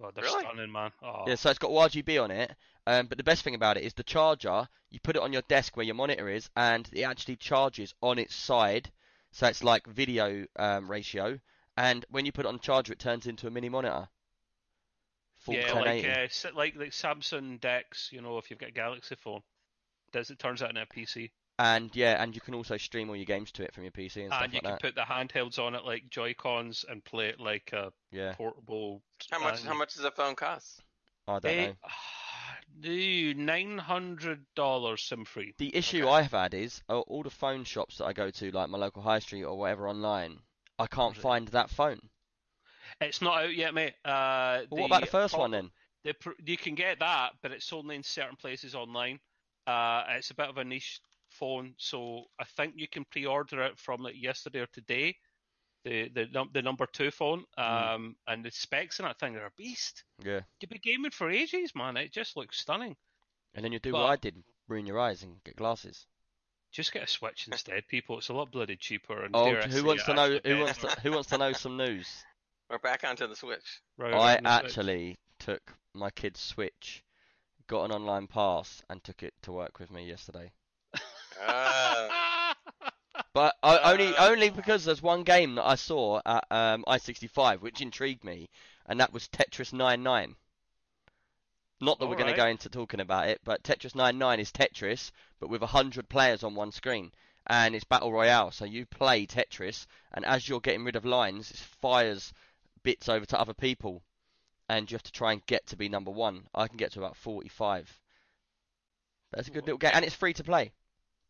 Oh, 0.00 0.10
they're 0.14 0.24
Really? 0.24 0.40
stunning, 0.44 0.70
man. 0.70 0.92
Oh. 1.02 1.24
Yeah, 1.26 1.34
so 1.36 1.50
it's 1.50 1.58
got 1.58 1.70
RGB 1.70 2.18
on 2.22 2.30
it. 2.30 2.54
Um, 2.86 3.06
but 3.06 3.16
the 3.18 3.24
best 3.24 3.42
thing 3.42 3.54
about 3.54 3.76
it 3.76 3.84
is 3.84 3.94
the 3.94 4.02
charger. 4.02 4.68
You 4.90 4.98
put 5.00 5.16
it 5.16 5.22
on 5.22 5.32
your 5.32 5.42
desk 5.42 5.76
where 5.76 5.86
your 5.86 5.94
monitor 5.94 6.28
is, 6.28 6.50
and 6.56 6.88
it 6.92 7.02
actually 7.02 7.36
charges 7.36 7.94
on 8.02 8.18
its 8.18 8.34
side. 8.34 8.90
So 9.32 9.46
it's 9.46 9.64
like 9.64 9.86
video 9.86 10.46
um, 10.56 10.90
ratio. 10.90 11.40
And 11.76 12.04
when 12.10 12.26
you 12.26 12.32
put 12.32 12.44
it 12.44 12.48
on 12.48 12.58
charger, 12.60 12.92
it 12.92 12.98
turns 12.98 13.26
into 13.26 13.46
a 13.46 13.50
mini 13.50 13.68
monitor. 13.70 14.08
Full 15.38 15.54
yeah, 15.54 15.72
like 15.72 16.04
uh, 16.04 16.50
like 16.54 16.76
like 16.76 16.90
Samsung 16.90 17.60
Dex. 17.60 18.10
You 18.12 18.20
know, 18.20 18.38
if 18.38 18.50
you've 18.50 18.60
got 18.60 18.68
a 18.68 18.72
Galaxy 18.72 19.16
phone, 19.16 19.40
does 20.12 20.30
it 20.30 20.38
turns 20.38 20.62
out 20.62 20.70
in 20.70 20.76
a 20.76 20.86
PC, 20.86 21.30
And 21.58 21.90
yeah, 21.96 22.22
and 22.22 22.34
you 22.34 22.40
can 22.40 22.54
also 22.54 22.76
stream 22.76 23.08
all 23.08 23.16
your 23.16 23.24
games 23.24 23.50
to 23.52 23.64
it 23.64 23.74
from 23.74 23.82
your 23.82 23.90
PC 23.92 24.18
and 24.18 24.28
stuff 24.28 24.44
and 24.44 24.52
you 24.52 24.58
like 24.58 24.62
can 24.62 24.70
that. 24.72 24.80
put 24.80 24.94
the 24.94 25.00
handhelds 25.00 25.58
on 25.58 25.74
it 25.74 25.84
like 25.84 26.08
Joy 26.10 26.34
Cons 26.34 26.84
and 26.88 27.02
play 27.02 27.28
it 27.28 27.40
like 27.40 27.70
a 27.72 27.92
Yeah, 28.12 28.34
portable. 28.34 29.02
How 29.32 29.40
much? 29.40 29.60
and- 29.60 29.68
How 29.68 29.74
much 29.74 29.94
does 29.94 30.04
a 30.04 30.10
phone 30.12 30.36
cost? 30.36 30.80
I 31.26 31.38
don't 31.40 31.56
know. 31.56 31.74
Nine 32.68 33.78
hundred 33.78 34.46
dollars 34.54 35.04
sim 35.04 35.24
free. 35.24 35.54
The 35.56 35.74
issue 35.74 36.06
Okay. 36.06 36.08
I've 36.08 36.32
had 36.32 36.52
is 36.52 36.82
uh, 36.88 37.00
all 37.00 37.22
the 37.22 37.30
phone 37.30 37.64
shops 37.64 37.98
that 37.98 38.04
I 38.04 38.12
go 38.12 38.30
to, 38.30 38.50
like 38.50 38.68
my 38.68 38.76
local 38.76 39.02
high 39.02 39.20
street 39.20 39.44
or 39.44 39.58
whatever 39.58 39.88
online, 39.88 40.42
I 40.78 40.86
can't 40.86 41.16
Right. 41.16 41.16
find 41.16 41.48
that 41.48 41.70
phone. 41.70 42.10
It's 43.00 43.20
not 43.22 43.42
out 43.44 43.54
yet, 43.54 43.74
mate. 43.74 43.94
Uh, 44.04 44.62
Well, 44.70 44.80
what 44.80 44.86
about 44.86 45.00
the 45.02 45.06
first 45.06 45.36
one 45.36 45.50
then? 45.52 45.70
The 46.04 46.14
you 46.44 46.56
can 46.56 46.74
get 46.74 46.98
that, 47.00 47.34
but 47.42 47.52
it's 47.52 47.72
only 47.72 47.96
in 47.96 48.02
certain 48.02 48.36
places 48.36 48.74
online. 48.74 49.20
Uh, 49.66 50.04
it's 50.10 50.30
a 50.30 50.34
bit 50.34 50.48
of 50.48 50.58
a 50.58 50.64
niche 50.64 51.00
phone, 51.30 51.74
so 51.78 52.24
I 52.38 52.44
think 52.44 52.74
you 52.76 52.88
can 52.88 53.04
pre-order 53.04 53.62
it 53.62 53.78
from 53.78 54.02
like 54.02 54.20
yesterday 54.20 54.60
or 54.60 54.66
today. 54.66 55.16
The 55.84 56.08
the 56.10 56.26
num- 56.32 56.50
the 56.52 56.62
number 56.62 56.86
two 56.86 57.10
phone, 57.10 57.44
um, 57.58 58.14
and 58.28 58.44
the 58.44 58.50
specs 58.52 59.00
in 59.00 59.04
that 59.04 59.18
thing 59.18 59.34
are 59.36 59.46
a 59.46 59.50
beast. 59.56 60.04
Yeah. 60.24 60.40
you'd 60.60 60.70
be 60.70 60.78
gaming 60.78 61.10
for 61.10 61.28
ages, 61.30 61.74
man. 61.74 61.96
It 61.96 62.12
just 62.12 62.36
looks 62.36 62.60
stunning. 62.60 62.96
And 63.54 63.64
then 63.64 63.72
you 63.72 63.78
do 63.80 63.92
Well- 63.92 64.04
what 64.04 64.10
I 64.12 64.16
did, 64.16 64.42
ruin 64.68 64.86
your 64.86 65.00
eyes 65.00 65.22
and 65.24 65.42
get 65.44 65.56
glasses. 65.56 66.06
Just 66.70 66.92
get 66.92 67.02
a 67.02 67.06
Switch 67.06 67.48
instead, 67.48 67.86
people. 67.88 68.16
It's 68.18 68.28
a 68.30 68.32
lot 68.32 68.50
bloody 68.52 68.76
cheaper. 68.76 69.24
And 69.24 69.34
Oh, 69.36 69.54
who 69.54 69.84
wants 69.84 70.04
to 70.04 70.14
know? 70.14 70.38
Who 70.44 70.58
wants 70.60 70.78
to? 70.78 70.88
Who 71.02 71.10
wants 71.12 71.28
to 71.30 71.38
know 71.38 71.52
some 71.52 71.76
news? 71.76 72.08
We're 72.70 72.78
back 72.78 73.04
onto 73.04 73.26
the 73.26 73.36
Switch. 73.36 73.80
Right 73.98 74.14
I 74.14 74.34
around 74.34 74.44
the 74.44 74.60
Switch. 74.60 74.68
actually 74.70 75.18
took 75.38 75.74
my 75.92 76.10
kid's 76.10 76.40
Switch, 76.40 77.02
got 77.66 77.84
an 77.84 77.90
online 77.92 78.26
pass, 78.28 78.82
and 78.88 79.02
took 79.04 79.22
it 79.22 79.34
to 79.42 79.52
work 79.52 79.78
with 79.80 79.90
me 79.90 80.06
yesterday. 80.08 80.52
Uh, 81.40 82.08
But 83.34 83.56
I, 83.62 83.92
only 83.92 84.14
Uh, 84.14 84.30
only 84.30 84.50
because 84.50 84.84
there's 84.84 85.00
one 85.02 85.22
game 85.24 85.54
that 85.54 85.66
I 85.66 85.74
saw 85.76 86.20
at 86.26 86.44
um, 86.50 86.84
i65 86.86 87.60
which 87.60 87.80
intrigued 87.80 88.24
me, 88.24 88.50
and 88.86 89.00
that 89.00 89.12
was 89.12 89.28
Tetris 89.28 89.72
99. 89.72 90.36
Not 91.80 91.98
that 91.98 92.06
we're 92.06 92.16
going 92.16 92.30
to 92.30 92.36
go 92.36 92.46
into 92.46 92.68
talking 92.68 93.00
about 93.00 93.28
it, 93.28 93.40
but 93.42 93.62
Tetris 93.64 93.94
99 93.94 94.38
is 94.38 94.52
Tetris, 94.52 95.10
but 95.40 95.48
with 95.48 95.62
100 95.62 96.08
players 96.08 96.42
on 96.44 96.54
one 96.54 96.72
screen. 96.72 97.12
and 97.46 97.74
it's 97.74 97.84
battle 97.84 98.12
royale. 98.12 98.50
So 98.52 98.64
you 98.64 98.86
play 98.86 99.26
Tetris, 99.26 99.86
and 100.12 100.24
as 100.24 100.48
you're 100.48 100.60
getting 100.60 100.84
rid 100.84 100.94
of 100.96 101.04
lines, 101.04 101.50
it 101.50 101.56
fires 101.56 102.32
bits 102.84 103.08
over 103.08 103.26
to 103.26 103.40
other 103.40 103.54
people, 103.54 104.02
and 104.68 104.90
you 104.90 104.94
have 104.94 105.02
to 105.04 105.12
try 105.12 105.32
and 105.32 105.44
get 105.46 105.66
to 105.68 105.76
be 105.76 105.88
number 105.88 106.10
one. 106.10 106.48
I 106.54 106.68
can 106.68 106.76
get 106.76 106.92
to 106.92 107.00
about 107.00 107.16
45. 107.16 107.98
That's 109.32 109.48
a 109.48 109.50
good 109.50 109.64
little 109.64 109.78
game, 109.78 109.92
and 109.94 110.04
it's 110.04 110.14
free 110.14 110.34
to 110.34 110.44
play. 110.44 110.72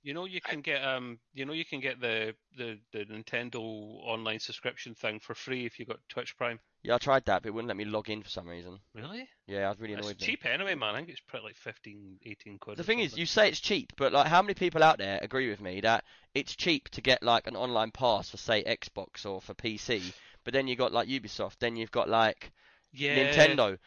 You 0.02 0.14
know 0.14 0.24
you 0.24 0.40
can 0.40 0.60
get 0.60 0.82
um 0.84 1.18
you 1.32 1.44
know 1.44 1.52
you 1.52 1.64
can 1.64 1.80
get 1.80 2.00
the, 2.00 2.34
the, 2.56 2.78
the 2.92 3.04
Nintendo 3.04 3.56
online 3.60 4.40
subscription 4.40 4.94
thing 4.94 5.20
for 5.20 5.34
free 5.34 5.64
if 5.64 5.78
you 5.78 5.86
got 5.86 5.98
Twitch 6.08 6.36
Prime. 6.36 6.58
Yeah, 6.82 6.96
I 6.96 6.98
tried 6.98 7.24
that, 7.26 7.42
but 7.42 7.48
it 7.48 7.54
wouldn't 7.54 7.68
let 7.68 7.76
me 7.76 7.84
log 7.84 8.10
in 8.10 8.22
for 8.22 8.28
some 8.28 8.48
reason. 8.48 8.80
Really? 8.94 9.28
Yeah, 9.46 9.66
I 9.66 9.68
was 9.68 9.78
really 9.78 9.94
It's 9.94 10.02
annoyed. 10.02 10.18
them. 10.18 10.26
cheap 10.26 10.44
anyway, 10.44 10.74
man. 10.74 10.94
I 10.94 10.98
think 10.98 11.10
it's 11.10 11.20
probably 11.20 11.50
like 11.50 11.56
15, 11.56 12.18
18 12.26 12.58
quid. 12.58 12.78
The 12.78 12.82
thing 12.84 12.98
is, 12.98 13.16
you 13.16 13.26
say 13.26 13.48
it's 13.48 13.60
cheap, 13.60 13.92
but 13.96 14.12
like, 14.12 14.26
how 14.26 14.42
many 14.42 14.54
people 14.54 14.82
out 14.82 14.98
there 14.98 15.20
agree 15.22 15.48
with 15.48 15.60
me 15.60 15.80
that 15.82 16.04
it's 16.34 16.56
cheap 16.56 16.88
to 16.90 17.00
get 17.00 17.22
like 17.22 17.46
an 17.46 17.54
online 17.54 17.92
pass 17.92 18.30
for 18.30 18.36
say 18.36 18.64
Xbox 18.64 19.24
or 19.24 19.40
for 19.40 19.54
PC, 19.54 20.00
but 20.42 20.52
then 20.52 20.66
you 20.66 20.74
got 20.74 20.92
like 20.92 21.08
Ubisoft, 21.08 21.58
then 21.60 21.76
you've 21.76 21.92
got 21.92 22.08
like 22.08 22.50
yeah. 22.92 23.16
Nintendo. 23.16 23.78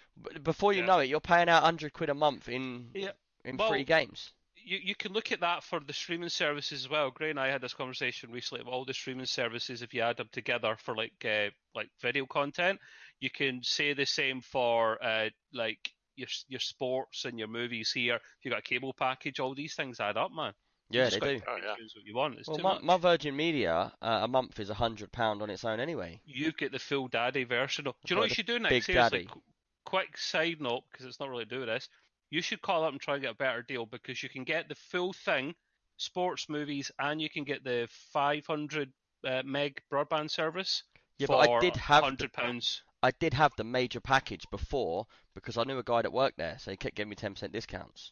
Before 0.43 0.71
you 0.71 0.79
Yeah. 0.79 0.85
know 0.87 0.99
it, 0.99 1.09
you're 1.09 1.19
paying 1.19 1.49
out 1.49 1.63
hundred 1.63 1.91
quid 1.93 2.09
a 2.09 2.13
month 2.13 2.47
in 2.47 2.91
Yeah. 2.93 3.11
in 3.43 3.57
Well, 3.57 3.69
free 3.69 3.83
games. 3.83 4.31
You, 4.65 4.79
you 4.81 4.95
can 4.95 5.13
look 5.13 5.31
at 5.31 5.41
that 5.41 5.63
for 5.63 5.79
the 5.79 5.93
streaming 5.93 6.29
services 6.29 6.83
as 6.83 6.89
well. 6.89 7.11
Gray 7.11 7.29
and 7.29 7.39
I 7.39 7.49
had 7.49 7.61
this 7.61 7.73
conversation 7.73 8.31
recently 8.31 8.61
about 8.61 8.73
all 8.73 8.85
the 8.85 8.93
streaming 8.93 9.27
services. 9.27 9.81
If 9.81 9.93
you 9.93 10.01
add 10.01 10.17
them 10.17 10.29
together 10.31 10.75
for 10.79 10.95
like 10.95 11.13
uh, 11.23 11.51
like 11.75 11.89
video 12.01 12.25
content, 12.25 12.79
you 13.19 13.29
can 13.29 13.61
say 13.63 13.93
the 13.93 14.05
same 14.05 14.41
for 14.41 15.01
uh, 15.03 15.29
like 15.53 15.91
your 16.15 16.27
your 16.47 16.59
sports 16.59 17.25
and 17.25 17.37
your 17.37 17.47
movies 17.47 17.91
here. 17.93 18.15
If 18.15 18.21
you 18.43 18.51
got 18.51 18.59
a 18.59 18.63
cable 18.63 18.93
package, 18.93 19.39
all 19.39 19.53
these 19.53 19.75
things 19.75 19.99
add 19.99 20.17
up, 20.17 20.31
man. 20.31 20.53
Yeah, 20.89 21.09
just 21.09 21.21
they 21.21 21.37
do. 21.37 21.41
Oh, 21.47 21.57
yeah. 21.57 21.71
What 21.71 22.05
you 22.05 22.15
want. 22.15 22.39
It's 22.39 22.47
Well, 22.47 22.59
my, 22.59 22.79
my 22.79 22.97
Virgin 22.97 23.35
Media 23.35 23.91
uh, 24.01 24.19
a 24.23 24.27
month 24.27 24.59
is 24.59 24.69
a 24.69 24.75
hundred 24.75 25.11
pound 25.11 25.41
on 25.41 25.49
its 25.49 25.65
own 25.65 25.79
anyway. 25.79 26.21
you 26.25 26.51
get 26.51 26.71
the 26.71 26.79
full 26.79 27.07
daddy 27.07 27.43
version. 27.43 27.87
Of, 27.87 27.95
do 28.05 28.13
you 28.13 28.15
know 28.15 28.21
what 28.21 28.29
you 28.29 28.35
should 28.35 28.45
do 28.45 28.59
next? 28.59 28.69
Big 28.69 28.83
Seriously, 28.83 29.19
Daddy. 29.19 29.29
qu- 29.31 29.41
quick 29.85 30.17
side 30.17 30.57
note 30.59 30.83
because 30.91 31.05
it's 31.05 31.19
not 31.19 31.29
really 31.29 31.45
to 31.45 31.49
do 31.49 31.59
with 31.59 31.69
this. 31.69 31.89
You 32.35 32.41
should 32.41 32.61
call 32.61 32.83
up 32.83 32.91
and 32.91 32.99
try 32.99 33.13
and 33.13 33.23
get 33.23 33.31
a 33.31 33.35
better 33.35 33.61
deal 33.61 33.85
because 33.85 34.21
you 34.21 34.27
can 34.27 34.43
get 34.43 34.67
the 34.67 34.75
full 34.75 35.13
thing, 35.13 35.55
sports 35.95 36.49
movies, 36.49 36.91
and 36.99 37.21
you 37.21 37.29
can 37.29 37.45
get 37.45 37.63
the 37.63 37.87
500 38.11 38.91
uh, 39.25 39.41
meg 39.45 39.81
broadband 39.89 40.29
service 40.29 40.83
Yeah, 41.17 41.27
for 41.27 41.37
but 41.37 41.49
I 41.49 41.59
did 41.61 41.77
have 41.77 42.01
the- 42.01 42.05
hundred 42.07 42.33
pounds. 42.33 42.81
I 43.01 43.11
did 43.11 43.33
have 43.35 43.53
the 43.55 43.63
major 43.63 44.01
package 44.01 44.45
before 44.51 45.07
because 45.33 45.57
I 45.57 45.63
knew 45.63 45.77
a 45.77 45.83
guy 45.83 46.01
that 46.01 46.11
worked 46.11 46.37
there, 46.37 46.57
so 46.59 46.71
he 46.71 46.77
kept 46.77 46.95
giving 46.95 47.09
me 47.11 47.15
ten 47.15 47.35
percent 47.35 47.53
discounts. 47.53 48.11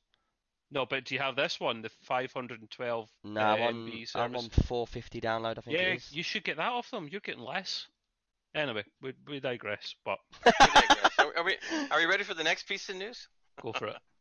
No, 0.71 0.85
but 0.85 1.03
do 1.03 1.15
you 1.15 1.19
have 1.19 1.35
this 1.35 1.59
one, 1.59 1.81
the 1.81 1.89
512 2.03 3.09
No, 3.25 3.41
uh, 3.41 3.43
I'm 3.43 3.61
on 3.61 3.73
MB 3.89 4.15
I'm 4.15 4.35
on 4.37 4.49
450 4.49 5.19
download. 5.19 5.57
I 5.57 5.61
think 5.61 5.77
yeah, 5.77 5.83
it 5.83 5.95
is. 5.97 6.11
you 6.13 6.23
should 6.23 6.45
get 6.45 6.55
that 6.57 6.71
off 6.71 6.89
them. 6.91 7.09
You're 7.11 7.19
getting 7.19 7.43
less. 7.43 7.87
Anyway, 8.55 8.85
we, 9.01 9.13
we 9.27 9.39
digress, 9.41 9.93
but 10.05 10.19
We 10.45 10.51
digress. 10.59 11.19
are, 11.19 11.37
are 11.39 11.43
we 11.43 11.57
are 11.91 11.97
we 11.99 12.05
ready 12.05 12.23
for 12.23 12.35
the 12.35 12.43
next 12.45 12.69
piece 12.69 12.87
of 12.87 12.95
news? 12.95 13.27
go 13.61 13.73
for 13.73 13.87
it. 13.87 13.97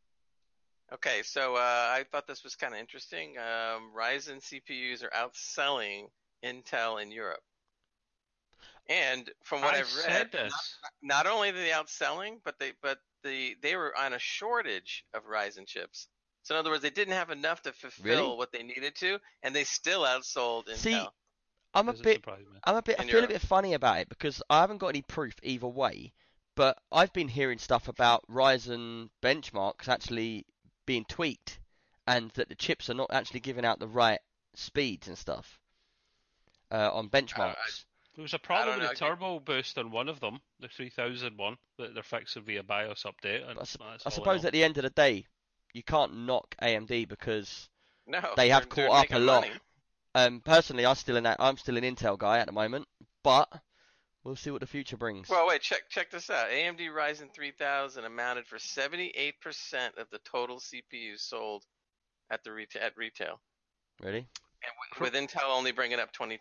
Okay, 0.93 1.23
so 1.23 1.55
uh, 1.55 1.59
I 1.59 2.05
thought 2.11 2.27
this 2.27 2.43
was 2.43 2.55
kind 2.55 2.73
of 2.73 2.79
interesting. 2.79 3.35
Um, 3.37 3.91
Ryzen 3.97 4.39
CPUs 4.41 5.03
are 5.03 5.09
outselling 5.09 6.05
Intel 6.45 7.01
in 7.01 7.11
Europe, 7.11 7.41
and 8.87 9.29
from 9.43 9.61
what 9.61 9.73
I 9.73 9.77
have 9.77 9.87
read, 10.07 10.31
this. 10.31 10.53
not 11.01 11.25
only 11.25 11.49
are 11.49 11.53
they 11.53 11.69
outselling, 11.69 12.37
but 12.45 12.59
they 12.59 12.73
but 12.83 12.99
the 13.23 13.55
they 13.63 13.75
were 13.75 13.97
on 13.97 14.13
a 14.13 14.19
shortage 14.19 15.03
of 15.15 15.23
Ryzen 15.25 15.65
chips. 15.65 16.07
So 16.43 16.53
in 16.53 16.59
other 16.59 16.69
words, 16.69 16.83
they 16.83 16.89
didn't 16.89 17.13
have 17.13 17.31
enough 17.31 17.61
to 17.63 17.71
fulfill 17.71 18.25
Really? 18.25 18.37
what 18.37 18.51
they 18.51 18.61
needed 18.61 18.95
to, 18.97 19.17
and 19.41 19.55
they 19.55 19.63
still 19.63 20.01
outsold 20.01 20.67
Intel. 20.67 20.77
See, 20.77 21.07
I'm 21.73 21.89
a 21.89 21.93
bit. 21.93 22.23
I'm 22.63 22.75
a 22.75 22.81
bit. 22.83 22.99
I 22.99 23.03
in 23.03 23.09
feel 23.09 23.23
a 23.23 23.27
bit 23.27 23.41
funny 23.41 23.73
about 23.73 23.99
it 23.99 24.09
because 24.09 24.43
I 24.47 24.61
haven't 24.61 24.77
got 24.77 24.89
any 24.89 25.01
proof 25.01 25.33
either 25.41 25.67
way. 25.67 26.13
But 26.55 26.77
I've 26.91 27.13
been 27.13 27.29
hearing 27.29 27.57
stuff 27.57 27.87
about 27.87 28.23
Ryzen 28.29 29.09
benchmarks 29.23 29.87
actually 29.87 30.45
being 30.85 31.05
tweaked, 31.05 31.59
and 32.07 32.31
that 32.31 32.49
the 32.49 32.55
chips 32.55 32.89
are 32.89 32.93
not 32.93 33.09
actually 33.11 33.39
giving 33.39 33.65
out 33.65 33.79
the 33.79 33.87
right 33.87 34.19
speeds 34.55 35.07
and 35.07 35.17
stuff 35.17 35.59
uh, 36.71 36.89
on 36.93 37.09
benchmarks. 37.09 37.85
There 38.15 38.21
was 38.21 38.33
a 38.35 38.39
problem 38.39 38.79
with 38.79 38.89
the 38.89 38.95
turbo 38.95 39.39
boost 39.39 39.77
on 39.79 39.89
one 39.89 40.07
of 40.07 40.19
them, 40.19 40.39
the 40.59 40.67
3000 40.67 41.35
one, 41.37 41.57
that 41.79 41.95
they're 41.95 42.03
fixing 42.03 42.43
via 42.43 42.61
BIOS 42.61 43.03
update. 43.07 43.49
And 43.49 43.59
I 43.59 43.63
sup- 43.63 43.81
that's 43.89 44.05
I 44.05 44.09
suppose 44.11 44.45
at 44.45 44.53
the 44.53 44.63
end 44.63 44.77
of 44.77 44.83
the 44.83 44.91
day, 44.91 45.25
you 45.73 45.81
can't 45.81 46.15
knock 46.25 46.55
AMD 46.61 47.07
because 47.07 47.69
no, 48.05 48.21
they 48.35 48.49
have 48.49 48.69
they're- 48.69 48.75
they're 48.75 48.87
caught 48.89 49.05
up 49.05 49.15
a 49.15 49.19
lot. 49.19 49.47
um, 50.13 50.41
personally, 50.41 50.85
I'm 50.85 50.93
still 50.95 51.17
an 51.17 51.25
I'm 51.25 51.57
still 51.57 51.75
an 51.77 51.83
Intel 51.83 52.17
guy 52.19 52.37
at 52.37 52.45
the 52.45 52.51
moment, 52.53 52.87
but 53.23 53.51
we'll 54.23 54.35
see 54.35 54.51
what 54.51 54.61
the 54.61 54.67
future 54.67 54.97
brings. 54.97 55.29
Well, 55.29 55.47
wait, 55.47 55.61
check 55.61 55.81
check 55.89 56.09
this 56.11 56.29
out. 56.29 56.49
AMD 56.49 56.79
Ryzen 56.89 57.33
3000 57.33 58.03
amounted 58.05 58.47
for 58.47 58.57
78% 58.57 59.33
of 59.97 60.09
the 60.11 60.19
total 60.25 60.59
CPUs 60.59 61.19
sold 61.19 61.63
at 62.31 62.43
the 62.43 62.49
reta- 62.51 62.81
at 62.81 62.95
retail, 62.97 63.39
really? 64.01 64.27
and 64.65 65.01
with, 65.01 65.13
with 65.13 65.21
Intel 65.21 65.49
only 65.49 65.71
bringing 65.73 65.99
up 65.99 66.13
22%. 66.13 66.37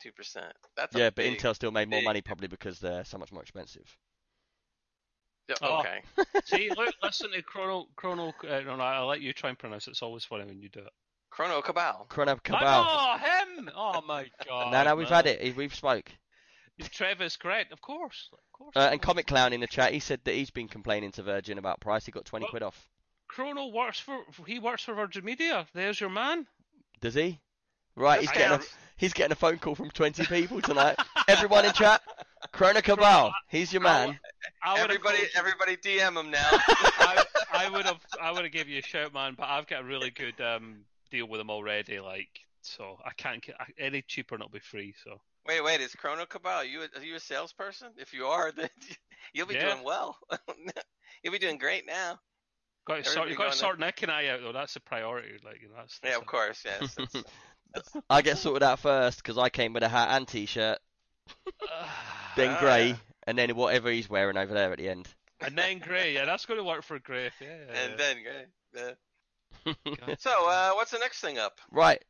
That's 0.77 0.95
a 0.95 0.99
Yeah, 0.99 1.07
but 1.11 1.16
big- 1.16 1.38
Intel 1.38 1.55
still 1.55 1.73
made 1.73 1.88
more 1.90 1.99
big- 2.01 2.05
money 2.07 2.21
probably 2.21 2.49
because 2.49 2.79
they're 2.79 3.05
so 3.05 3.18
much 3.18 3.33
more 3.33 3.42
expensive. 3.42 3.97
Yeah, 5.49 5.57
Oh. 5.61 5.81
Okay. 5.81 6.03
See, 6.45 6.71
look, 6.71 6.95
listen 7.03 7.33
to 7.33 7.42
Chrono. 7.42 7.87
Chrono. 7.97 8.29
Uh, 8.49 8.61
no, 8.61 8.77
no, 8.77 8.83
I'll 8.85 9.07
let 9.09 9.21
you 9.21 9.33
try 9.33 9.51
and 9.51 9.59
pronounce 9.59 9.88
it. 9.88 9.90
It's 9.90 10.03
always 10.03 10.25
funny 10.25 10.45
when 10.45 10.61
you 10.61 10.68
do 10.68 10.81
it. 10.81 10.92
Chrono 11.31 11.61
Cabal. 11.62 12.07
Chrono 12.09 12.37
Cabal. 12.37 12.87
Oh, 12.88 13.16
him! 13.18 13.71
Oh 13.75 14.01
my 14.07 14.27
god. 14.47 14.71
no, 14.73 14.85
no, 14.85 14.95
we've 14.97 15.11
man. 15.11 15.25
had 15.25 15.27
it. 15.27 15.57
We've 15.57 15.75
spoke. 15.75 16.12
Trevor's 16.90 17.37
correct, 17.37 17.72
of 17.72 17.80
course. 17.80 18.28
Of 18.32 18.52
course. 18.52 18.76
Uh, 18.76 18.88
and. 18.92 19.00
Comic 19.02 19.26
Clown 19.26 19.52
in 19.52 19.61
the 19.61 19.66
chat, 19.66 19.92
he 19.92 20.00
said 20.00 20.20
that 20.24 20.35
he's 20.35 20.50
been 20.50 20.68
complaining 20.68 21.12
to 21.12 21.22
Virgin 21.22 21.58
about 21.58 21.80
price. 21.80 22.06
He 22.06 22.12
got 22.12 22.24
20 22.24 22.44
Well- 22.44 22.50
quid 22.50 22.62
off. 22.62 22.88
Chrono 23.28 23.68
works 23.68 23.98
for. 23.98 24.24
He 24.46 24.58
works 24.58 24.82
for 24.82 24.92
Virgin 24.92 25.24
Media. 25.24 25.66
There's 25.72 25.98
your 25.98 26.11
man. 26.11 26.46
Does 27.00 27.14
he? 27.14 27.40
Right, 27.96 28.20
he's 28.20 28.28
That's 28.28 28.38
getting 28.38 28.58
a, 28.58 28.62
he's 28.96 29.12
getting 29.12 29.32
a 29.32 29.37
phone 29.37 29.58
call 29.58 29.74
from 29.74 29.90
20 29.90 30.24
people 30.26 30.61
tonight. 30.61 30.96
Everyone 31.28 31.64
in 31.64 31.72
chat, 31.72 32.00
Chrono 32.52 32.80
Cabal, 32.80 33.32
he's 33.48 33.72
your 33.72 33.82
man. 33.82 34.18
I 34.62 34.72
would've 34.72 34.85
Everybody, 34.85 35.18
called 35.18 35.30
everybody, 35.37 35.76
DM 35.76 36.18
him 36.18 36.30
now. 36.30 36.48
I, 36.50 37.24
I 37.52 37.68
would 37.70 37.85
have 37.85 38.00
I 38.20 38.32
would 38.32 38.44
have 38.44 38.52
given 38.52 38.72
you 38.72 38.78
a 38.78 38.82
shout, 38.82 39.12
man. 39.12 39.35
But 39.37 39.48
I've 39.48 39.66
got 39.66 39.82
a 39.82 39.85
really 39.85 40.11
good 40.11 40.40
um, 40.40 40.85
deal 41.11 41.26
with 41.26 41.40
him 41.40 41.50
already. 41.50 42.00
Like, 42.00 42.30
so 42.62 42.98
I 43.04 43.11
can't 43.16 43.42
get 43.42 43.56
any 43.78 44.02
cheaper. 44.02 44.38
Not 44.38 44.52
be 44.52 44.58
free. 44.58 44.94
So 45.04 45.20
wait, 45.46 45.62
wait, 45.64 45.81
is 45.81 45.94
Chrono 45.94 46.26
Cabal? 46.26 46.64
You 46.64 46.81
are 46.96 47.02
you 47.02 47.16
a 47.16 47.20
salesperson? 47.20 47.88
If 47.96 48.12
you 48.14 48.26
are, 48.26 48.52
then 48.57 48.68
you'll 49.33 49.46
be 49.46 49.55
Yeah. 49.55 49.72
doing 49.72 49.85
well. 49.85 50.16
you'll 51.22 51.33
be 51.33 51.38
doing 51.38 51.59
great 51.59 51.87
now. 51.87 52.18
got 52.87 52.96
to 52.96 53.05
sort. 53.05 53.16
Everybody 53.28 53.33
You 53.33 53.38
got 53.38 53.52
to 53.52 53.59
sort 53.59 53.78
Nick 53.81 54.02
and 54.02 54.11
I 54.12 54.28
out 54.28 54.40
though. 54.42 54.52
That's 54.52 54.74
the 54.74 54.81
priority. 54.81 55.38
Like, 55.44 55.61
you 55.62 55.68
know, 55.68 55.74
that's, 55.76 56.00
Yeah, 56.02 56.11
that's 56.11 56.20
of 56.20 56.26
course, 56.26 56.62
yes. 56.64 56.94
that's- 56.96 57.24
I 58.11 58.20
get 58.20 58.37
sorted 58.38 58.62
out 58.62 58.81
first 58.81 59.22
because 59.22 59.38
I 59.38 59.48
came 59.48 59.72
with 59.72 59.83
a 59.83 59.88
hat 59.88 60.09
and 60.11 60.28
t-shirt, 60.28 60.78
then 62.37 62.50
Ah, 62.50 62.57
grey, 62.61 62.88
yeah. 62.88 62.96
and 63.26 63.38
then 63.38 63.55
whatever 63.57 63.90
he's 63.90 64.11
wearing 64.11 64.37
over 64.37 64.52
there 64.52 64.70
at 64.72 64.76
the 64.78 64.90
end. 64.90 65.09
and 65.40 65.57
then 65.57 65.78
Gray. 65.78 66.12
Yeah, 66.12 66.26
that's 66.26 66.44
going 66.44 66.59
to 66.59 66.64
work 66.64 66.83
for 66.83 66.98
Gray. 66.98 67.31
Yeah. 67.40 67.46
yeah, 67.48 67.83
and 67.83 67.90
yeah. 67.92 67.96
then 67.96 68.16
great. 68.22 68.96
Yeah. 69.96 70.14
So, 70.18 70.31
uh, 70.48 70.72
what's 70.74 70.90
the 70.90 70.98
next 70.98 71.20
thing 71.20 71.38
up? 71.38 71.61
Right. 71.70 72.02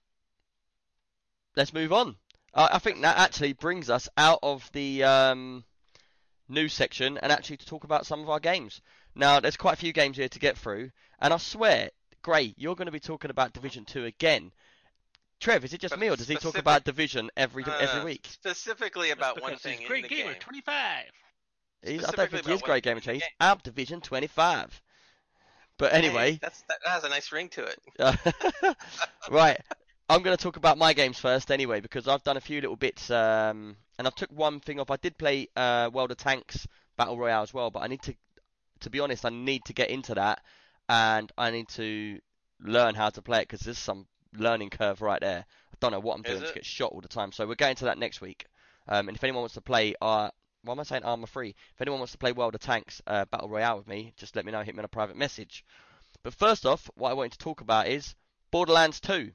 Let's 1.55 1.73
move 1.73 1.93
on. 1.93 2.17
Uh, 2.55 2.69
I 2.73 2.79
think 2.79 3.01
that 3.03 3.17
actually 3.17 3.55
brings 3.55 3.89
us 3.89 4.09
out 4.17 4.41
of 4.43 4.69
the 4.73 5.05
um, 5.05 5.65
news 6.49 6.73
section 6.73 7.19
and 7.19 7.33
actually 7.33 7.57
to 7.59 7.67
talk 7.67 7.85
about 7.85 8.07
some 8.07 8.21
of 8.21 8.29
our 8.29 8.41
games. 8.41 8.81
Now, 9.15 9.41
there's 9.41 9.57
quite 9.57 9.75
a 9.75 9.79
few 9.79 9.93
games 9.93 10.17
here 10.17 10.29
to 10.29 10.39
get 10.39 10.59
through, 10.59 10.91
and 11.19 11.33
I 11.33 11.37
swear, 11.39 11.91
Gray, 12.23 12.55
you're 12.57 12.77
going 12.77 12.87
to 12.87 12.93
be 12.93 13.01
talking 13.01 13.31
about 13.31 13.53
Division 13.53 13.85
2 13.85 14.05
again. 14.05 14.53
Trev, 15.41 15.65
is 15.65 15.73
it 15.75 15.81
just 15.81 15.93
But 15.93 15.99
me, 15.99 16.09
or 16.09 16.17
does 16.17 16.29
he 16.29 16.37
talk 16.37 16.57
about 16.57 16.85
Division 16.85 17.31
every 17.37 17.65
Uh, 17.65 17.77
every 17.79 18.05
week? 18.05 18.29
Specifically 18.31 19.11
about 19.11 19.43
one 19.43 19.57
thing 19.57 19.73
he's 19.73 19.81
in 19.81 19.87
Great 19.89 20.03
the 20.05 20.09
gamer, 20.09 20.33
game. 20.33 20.41
25. 20.41 21.05
He's, 21.85 22.05
I 22.05 22.13
don't 22.13 22.31
think 22.31 22.47
he 22.47 22.53
is 22.53 22.61
about 22.61 22.65
Great 22.65 22.87
one 22.87 22.95
Gamer 22.95 23.01
thing 23.01 23.15
in 23.17 23.21
Chase. 23.23 23.31
Ab 23.41 23.63
Division 23.63 24.01
25. 24.01 24.81
But 25.79 25.91
Hey, 25.91 25.99
anyway, 25.99 26.39
that's 26.41 26.63
that 26.69 26.79
has 26.85 27.03
a 27.03 27.09
nice 27.09 27.33
ring 27.33 27.49
to 27.51 27.65
it. 27.65 27.79
Right. 29.31 29.61
I'm 30.09 30.23
going 30.23 30.37
to 30.37 30.43
talk 30.43 30.57
about 30.57 30.79
my 30.79 30.93
games 30.93 31.19
first 31.19 31.51
anyway 31.51 31.81
because 31.81 32.07
I've 32.09 32.23
done 32.23 32.37
a 32.37 32.41
few 32.41 32.61
little 32.61 32.77
bits 32.77 33.11
um, 33.11 33.77
and 33.99 34.07
I've 34.07 34.15
took 34.15 34.31
one 34.31 34.61
thing 34.61 34.81
off. 34.81 34.91
I 34.91 34.97
did 34.97 35.17
play 35.17 35.49
uh, 35.57 35.91
World 35.93 36.11
of 36.11 36.19
Tanks 36.19 36.67
Battle 36.97 37.19
Royale 37.19 37.43
as 37.43 37.55
well, 37.55 37.71
but 37.71 37.83
I 37.83 37.87
need 37.87 38.03
to 38.03 38.15
to 38.81 38.91
be 38.91 39.01
honest, 39.01 39.25
I 39.25 39.31
need 39.31 39.65
to 39.67 39.73
get 39.73 39.91
into 39.91 40.15
that 40.15 40.43
and 40.89 41.31
I 41.39 41.51
need 41.51 41.69
to 41.71 42.19
learn 42.61 42.95
how 42.95 43.11
to 43.11 43.23
play 43.23 43.39
it 43.39 43.49
because 43.49 43.61
there's 43.61 43.79
some 43.79 44.07
learning 44.37 44.71
curve 44.71 45.01
right 45.01 45.21
there. 45.21 45.47
I 45.73 45.77
don't 45.81 45.93
know 45.93 46.01
what 46.01 46.15
I'm 46.15 46.25
Is 46.25 46.39
doing 46.39 46.49
to 46.49 46.55
get 46.55 46.67
shot 46.67 46.93
all 46.93 47.01
the 47.01 47.09
time. 47.09 47.31
So 47.33 47.47
we're 47.47 47.55
getting 47.55 47.77
to 47.77 47.85
that 47.87 47.99
next 47.99 48.21
week. 48.21 48.47
Um, 48.89 49.09
and 49.09 49.17
if 49.17 49.23
anyone 49.23 49.43
wants 49.43 49.55
to 49.55 49.61
play 49.61 49.95
uh 50.03 50.31
why 50.65 50.73
am 50.73 50.81
I 50.81 50.85
saying 50.85 51.05
Armour 51.05 51.27
Free? 51.27 51.55
If 51.75 51.81
anyone 51.81 52.01
wants 52.01 52.13
to 52.13 52.19
play 52.19 52.33
World 52.33 52.55
of 52.55 52.61
Tanks 52.61 53.03
uh, 53.07 53.25
Battle 53.25 53.49
Royale 53.49 53.79
with 53.79 53.89
me, 53.89 54.13
just 54.17 54.37
let 54.37 54.45
me 54.45 54.53
know, 54.53 54.63
hit 54.63 54.75
me 54.75 54.79
on 54.79 54.85
a 54.85 54.89
private 54.89 55.17
message. 55.17 55.65
But 56.23 56.35
first 56.35 56.67
off, 56.67 56.89
what 56.95 57.11
I 57.11 57.15
wanted 57.15 57.33
to 57.33 57.39
talk 57.39 57.61
about 57.61 57.89
is 57.89 58.15
Borderlands 58.53 59.01
2. 59.01 59.33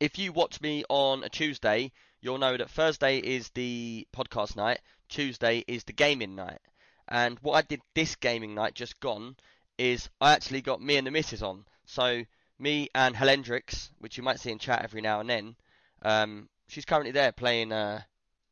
If 0.00 0.18
you 0.18 0.32
watch 0.32 0.60
me 0.60 0.84
on 0.88 1.24
a 1.24 1.28
Tuesday, 1.28 1.92
you'll 2.20 2.38
know 2.38 2.56
that 2.56 2.70
Thursday 2.70 3.18
is 3.18 3.50
the 3.50 4.06
podcast 4.14 4.56
night, 4.56 4.80
Tuesday 5.08 5.64
is 5.66 5.84
the 5.84 5.92
gaming 5.92 6.34
night. 6.34 6.60
And 7.08 7.38
what 7.40 7.54
I 7.54 7.62
did 7.62 7.80
this 7.94 8.16
gaming 8.16 8.54
night 8.54 8.74
just 8.74 9.00
gone 9.00 9.36
is 9.78 10.08
I 10.20 10.32
actually 10.32 10.60
got 10.62 10.80
me 10.82 10.96
and 10.96 11.06
the 11.06 11.10
missus 11.10 11.42
on. 11.42 11.64
So 11.86 12.24
me 12.58 12.88
and 12.94 13.14
Helendrix, 13.14 13.90
which 13.98 14.16
you 14.16 14.22
might 14.22 14.40
see 14.40 14.50
in 14.50 14.58
chat 14.58 14.82
every 14.82 15.00
now 15.00 15.20
and 15.20 15.28
then, 15.30 15.56
um, 16.02 16.48
she's 16.68 16.84
currently 16.84 17.12
there 17.12 17.32
playing 17.32 17.72
uh, 17.72 18.02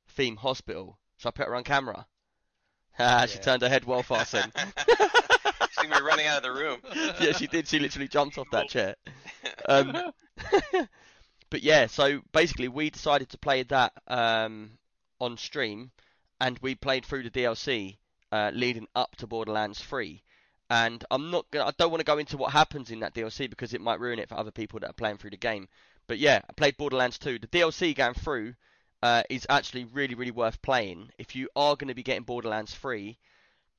Theme 0.09 0.37
Hospital. 0.37 0.99
So 1.19 1.29
I 1.29 1.33
put 1.33 1.47
her 1.47 1.55
on 1.57 1.65
camera. 1.65 2.07
she 2.99 3.05
Yeah. 3.05 3.27
turned 3.27 3.63
her 3.63 3.69
head 3.69 3.85
well 3.85 4.03
fast 4.03 4.33
then. 4.33 4.53
she 5.81 5.87
was 5.87 6.01
running 6.01 6.27
out 6.27 6.39
of 6.39 6.43
the 6.43 6.53
room. 6.53 6.81
yeah, 7.21 7.33
she 7.33 7.47
did. 7.47 7.69
She 7.69 7.79
literally 7.79 8.09
jumped 8.09 8.39
off 8.39 8.49
that 8.53 8.69
chair. 8.69 8.95
Um, 9.69 9.95
but 11.51 11.63
yeah, 11.63 11.87
so 11.87 12.21
basically 12.33 12.69
we 12.69 12.91
decided 12.91 13.31
to 13.31 13.39
play 13.39 13.63
that 13.65 13.93
um, 14.09 14.73
on 15.21 15.37
stream, 15.37 15.91
and 16.41 16.59
we 16.61 16.75
played 16.75 17.05
through 17.05 17.23
the 17.23 17.31
DLC 17.31 17.97
uh, 18.33 18.51
leading 18.53 18.87
up 18.95 19.17
to 19.17 19.27
Borderlands 19.27 19.81
3. 19.81 20.23
And 20.69 21.05
I'm 21.11 21.31
not 21.31 21.49
gonna. 21.53 21.67
I 21.67 21.73
don't 21.79 21.91
want 21.91 22.01
to 22.01 22.05
go 22.05 22.19
into 22.19 22.37
what 22.37 22.53
happens 22.53 22.91
in 22.91 23.01
that 23.01 23.15
DLC 23.15 23.49
because 23.49 23.73
it 23.73 23.81
might 23.81 24.01
ruin 24.01 24.19
it 24.19 24.29
for 24.29 24.35
other 24.35 24.51
people 24.51 24.81
that 24.81 24.91
are 24.91 24.95
playing 24.95 25.19
through 25.19 25.31
the 25.31 25.37
game. 25.37 25.69
But 26.09 26.19
yeah, 26.19 26.41
I 26.49 26.53
played 26.55 26.77
Borderlands 26.77 27.19
2. 27.19 27.39
The 27.39 27.47
DLC 27.47 27.95
going 27.95 28.15
through 28.15 28.55
uh, 29.03 29.23
is 29.31 29.47
actually 29.49 29.85
really, 29.85 30.15
really 30.15 30.33
worth 30.33 30.61
playing. 30.63 31.11
If 31.19 31.37
you 31.37 31.49
are 31.55 31.77
going 31.77 31.89
to 31.89 31.95
be 31.95 32.03
getting 32.03 32.25
Borderlands 32.25 32.75
3, 32.75 33.17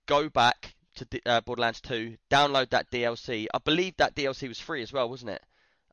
go 0.05 0.29
back 0.29 0.75
to 0.95 1.21
uh, 1.25 1.41
Borderlands 1.41 1.81
2, 1.81 2.17
download 2.29 2.69
that 2.71 2.89
DLC. 2.91 3.47
I 3.53 3.59
believe 3.59 3.95
that 3.97 4.15
DLC 4.15 4.47
was 4.47 4.59
free 4.59 4.81
as 4.81 4.91
well, 4.91 5.09
wasn't 5.09 5.31
it? 5.31 5.43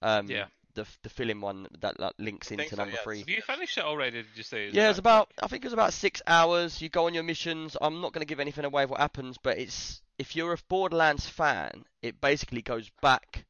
Um, 0.02 0.28
Yeah. 0.28 0.46
The 0.74 0.86
the 1.02 1.08
fill-in 1.08 1.40
one 1.40 1.66
that, 1.80 1.98
that 1.98 2.14
links 2.18 2.50
into 2.50 2.68
so, 2.68 2.76
number 2.76 2.94
yes. 2.94 3.02
three. 3.04 3.18
Have 3.20 3.28
you 3.28 3.42
finished 3.42 3.78
it 3.78 3.84
already? 3.84 4.22
Did 4.22 4.36
you 4.36 4.42
say? 4.42 4.66
Is 4.66 4.74
Yeah, 4.74 4.90
it's 4.90 4.98
about. 4.98 5.30
I 5.42 5.46
think 5.46 5.64
it 5.64 5.66
was 5.66 5.72
about 5.72 5.92
six 5.92 6.20
hours. 6.26 6.82
You 6.82 6.88
go 6.88 7.06
on 7.06 7.14
your 7.14 7.22
missions. 7.22 7.76
I'm 7.80 8.00
not 8.00 8.12
going 8.12 8.22
to 8.22 8.26
give 8.26 8.40
anything 8.40 8.64
away 8.64 8.84
of 8.84 8.90
what 8.90 9.00
happens, 9.00 9.38
but 9.42 9.58
it's 9.58 10.02
if 10.18 10.36
you're 10.36 10.52
a 10.52 10.58
Borderlands 10.68 11.28
fan, 11.28 11.84
it 12.02 12.20
basically 12.20 12.62
goes 12.62 12.90
back 13.02 13.44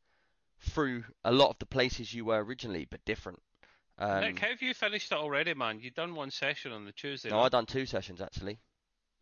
through 0.60 1.04
a 1.24 1.32
lot 1.32 1.50
of 1.50 1.58
the 1.58 1.66
places 1.66 2.14
you 2.14 2.24
were 2.24 2.42
originally, 2.42 2.86
but 2.90 3.04
different. 3.04 3.40
Um, 3.98 4.20
Nick, 4.20 4.38
have 4.40 4.60
you 4.60 4.74
finished 4.74 5.12
it 5.12 5.18
already, 5.18 5.54
man? 5.54 5.78
You've 5.80 5.94
done 5.94 6.14
one 6.14 6.30
session 6.30 6.72
on 6.72 6.84
the 6.84 6.92
Tuesday. 6.92 7.30
no, 7.30 7.36
night. 7.36 7.46
I 7.46 7.48
done 7.50 7.66
two 7.66 7.86
sessions 7.86 8.20
actually. 8.20 8.58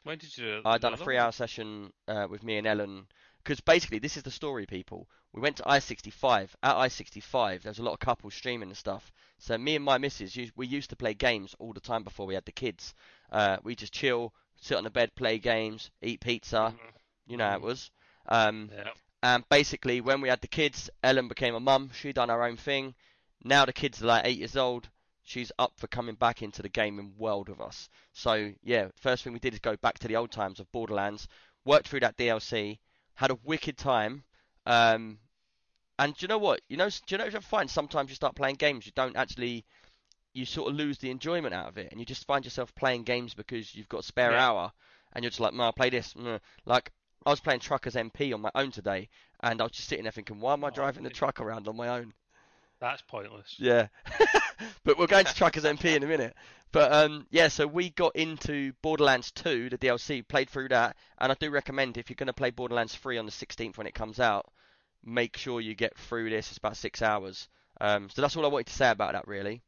When 0.05 0.19
did 0.19 0.37
you 0.37 0.45
do? 0.45 0.63
I 0.65 0.79
done 0.79 0.95
a 0.95 0.97
three-hour 0.97 1.31
session 1.33 1.93
uh, 2.09 2.27
with 2.29 2.43
me 2.43 2.57
and 2.57 2.67
Ellen 2.67 3.07
because 3.43 3.61
basically 3.61 3.99
this 3.99 4.17
is 4.17 4.23
the 4.23 4.31
story, 4.31 4.67
people. 4.67 5.09
We 5.33 5.41
went 5.41 5.57
to 5.57 5.69
I-65. 5.69 6.51
At 6.63 6.77
I-65, 6.77 7.63
there's 7.63 7.79
a 7.79 7.83
lot 7.83 7.95
of 7.95 7.99
couples 7.99 8.35
streaming 8.35 8.69
and 8.69 8.77
stuff. 8.77 9.11
So 9.39 9.59
me 9.59 9.77
and 9.77 9.85
my 9.85 9.99
missus, 9.99 10.37
we 10.57 10.67
used 10.67 10.91
to 10.91 10.97
play 10.97 11.15
games 11.15 11.55
all 11.59 11.73
the 11.73 11.81
time 11.81 12.05
before 12.05 12.27
we 12.27 12.35
had 12.35 12.45
the 12.45 12.53
kids. 12.53 12.95
Uh, 13.31 13.57
we 13.65 13.75
just 13.75 13.93
chill, 13.93 14.33
sit 14.61 14.77
on 14.77 14.85
the 14.85 14.91
bed, 14.91 15.15
play 15.17 15.39
games, 15.39 15.91
eat 16.03 16.21
pizza. 16.21 16.75
Mhm. 16.77 16.93
You 17.27 17.37
know 17.37 17.49
how 17.49 17.57
it 17.57 17.61
Mhm. 17.61 17.65
was. 17.65 17.91
Um, 18.27 18.71
Yeah. 18.73 18.93
and 19.23 19.49
basically, 19.49 20.01
when 20.01 20.21
we 20.21 20.29
had 20.29 20.41
the 20.41 20.49
kids, 20.49 20.91
Ellen 21.03 21.29
became 21.29 21.55
a 21.55 21.61
mum. 21.61 21.91
She 21.93 22.13
done 22.13 22.29
her 22.29 22.45
own 22.45 22.57
thing. 22.57 22.95
Now 23.43 23.65
the 23.65 23.73
kids 23.73 24.03
are 24.03 24.07
like 24.07 24.27
eight 24.27 24.39
years 24.39 24.57
old. 24.57 24.89
She's 25.25 25.51
up 25.59 25.73
for 25.79 25.87
coming 25.89 26.15
back 26.17 26.43
into 26.43 26.63
the 26.63 26.69
gaming 26.69 27.17
world 27.17 27.49
with 27.49 27.61
us. 27.61 27.89
So 28.13 28.55
yeah, 28.63 28.89
first 28.97 29.25
thing 29.25 29.33
we 29.33 29.39
did 29.41 29.55
is 29.55 29.61
go 29.61 29.77
back 29.77 29.99
to 30.01 30.09
the 30.09 30.17
old 30.17 30.31
times 30.31 30.61
of 30.61 30.71
Borderlands. 30.71 31.27
Worked 31.65 31.89
through 31.89 32.01
that 32.01 32.17
DLC. 32.17 32.79
Had 33.15 33.31
a 33.31 33.39
wicked 33.45 33.77
time. 33.79 34.25
Um, 34.67 35.19
and 35.99 36.15
do 36.17 36.25
you 36.25 36.29
know 36.29 36.39
what? 36.39 36.61
You 36.69 36.77
know, 36.77 36.89
do 36.89 36.97
you 37.09 37.19
know 37.19 37.25
what 37.25 37.35
I 37.35 37.41
find? 37.41 37.71
Sometimes 37.71 38.09
you 38.11 38.17
start 38.17 38.35
playing 38.35 38.57
games, 38.57 38.87
you 38.87 38.93
don't 38.95 39.17
actually, 39.17 39.65
you 40.33 40.45
sort 40.45 40.71
of 40.71 40.77
lose 40.77 40.99
the 40.99 41.11
enjoyment 41.11 41.55
out 41.55 41.69
of 41.69 41.79
it, 41.79 41.91
and 41.91 42.01
you 42.01 42.07
just 42.07 42.27
find 42.27 42.45
yourself 42.45 42.75
playing 42.75 43.05
games 43.05 43.35
because 43.35 43.75
you've 43.75 43.89
got 43.89 44.01
a 44.01 44.05
spare 44.05 44.33
Yeah. 44.33 44.47
hour, 44.49 44.73
and 45.13 45.23
you're 45.23 45.31
just 45.31 45.41
like, 45.41 45.55
"No, 45.55 45.65
I'll 45.65 45.73
play 45.73 45.91
this." 45.91 46.15
mm." 46.15 46.41
Like 46.65 46.93
I 47.27 47.31
was 47.31 47.41
playing 47.41 47.61
Truckers 47.61 47.97
MP 47.97 48.33
on 48.33 48.41
my 48.41 48.51
own 48.55 48.73
today, 48.73 49.09
and 49.41 49.61
I 49.61 49.65
was 49.65 49.73
just 49.73 49.89
sitting 49.89 50.05
there 50.05 50.13
thinking, 50.13 50.41
"Why 50.41 50.55
am 50.55 50.65
I 50.65 50.71
driving 50.71 51.05
the 51.05 51.11
truck 51.11 51.41
around 51.41 51.69
on 51.69 51.77
my 51.77 51.89
own?" 51.89 52.15
That's 52.83 53.01
pointless. 53.03 53.55
Yeah, 53.59 53.87
but 54.85 54.99
we'll 54.99 55.07
go 55.07 55.21
into 55.21 55.33
Truckers 55.37 55.63
MP 55.63 55.95
in 55.95 56.03
a 56.03 56.07
minute. 56.07 56.35
But 56.73 56.93
um, 56.93 57.29
yeah, 57.31 57.47
so 57.47 57.65
we 57.65 57.91
got 57.91 58.17
into 58.17 58.73
Borderlands 58.83 59.31
2, 59.31 59.71
the 59.71 59.79
DLC, 59.79 60.27
played 60.27 60.51
through 60.51 60.71
that, 60.71 60.97
and 61.19 61.31
I 61.31 61.37
do 61.39 61.49
recommend 61.51 61.97
if 61.97 62.11
you're 62.11 62.17
going 62.17 62.27
to 62.27 62.33
play 62.33 62.51
Borderlands 62.51 62.97
3 62.97 63.19
on 63.19 63.27
the 63.27 63.31
16th 63.31 63.79
when 63.79 63.87
it 63.87 63.95
comes 63.95 64.19
out, 64.19 64.51
make 65.05 65.37
sure 65.37 65.61
you 65.61 65.77
get 65.77 65.97
through 65.97 66.31
this. 66.31 66.49
It's 66.49 66.59
about 66.59 66.77
six 66.77 67.03
hours. 67.03 67.49
Um, 67.81 68.11
so 68.11 68.21
that's 68.21 68.37
all 68.37 68.45
I 68.45 68.49
wanted 68.49 68.67
to 68.67 68.73
say 68.73 68.91
about 68.91 69.13
that, 69.13 69.29
really. 69.29 69.63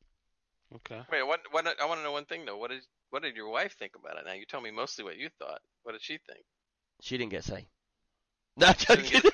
Okay. 0.74 1.00
Wait, 1.12 1.22
what? 1.22 1.40
What? 1.53 1.68
I 1.81 1.87
want 1.87 2.00
to 2.00 2.05
know 2.05 2.11
one 2.11 2.24
thing 2.24 2.44
though. 2.44 2.57
What 2.57 2.70
did 2.72 2.83
What 3.11 3.22
did 3.22 3.37
your 3.37 3.48
wife 3.48 3.77
think 3.79 3.92
about 3.94 4.18
it? 4.18 4.24
Now 4.27 4.33
you 4.33 4.44
tell 4.44 4.61
me 4.61 4.72
mostly 4.72 5.05
what 5.05 5.16
you 5.16 5.29
thought. 5.38 5.61
What 5.85 5.92
did 5.92 6.03
she 6.03 6.18
think? 6.18 6.44
She 7.00 7.16
didn't 7.16 7.31
get 7.31 7.44
a 7.44 7.48
say. 7.48 7.66
No, 8.56 8.72
She 8.78 8.86
didn't 8.86 9.04
joking. 9.06 9.20
get 9.20 9.32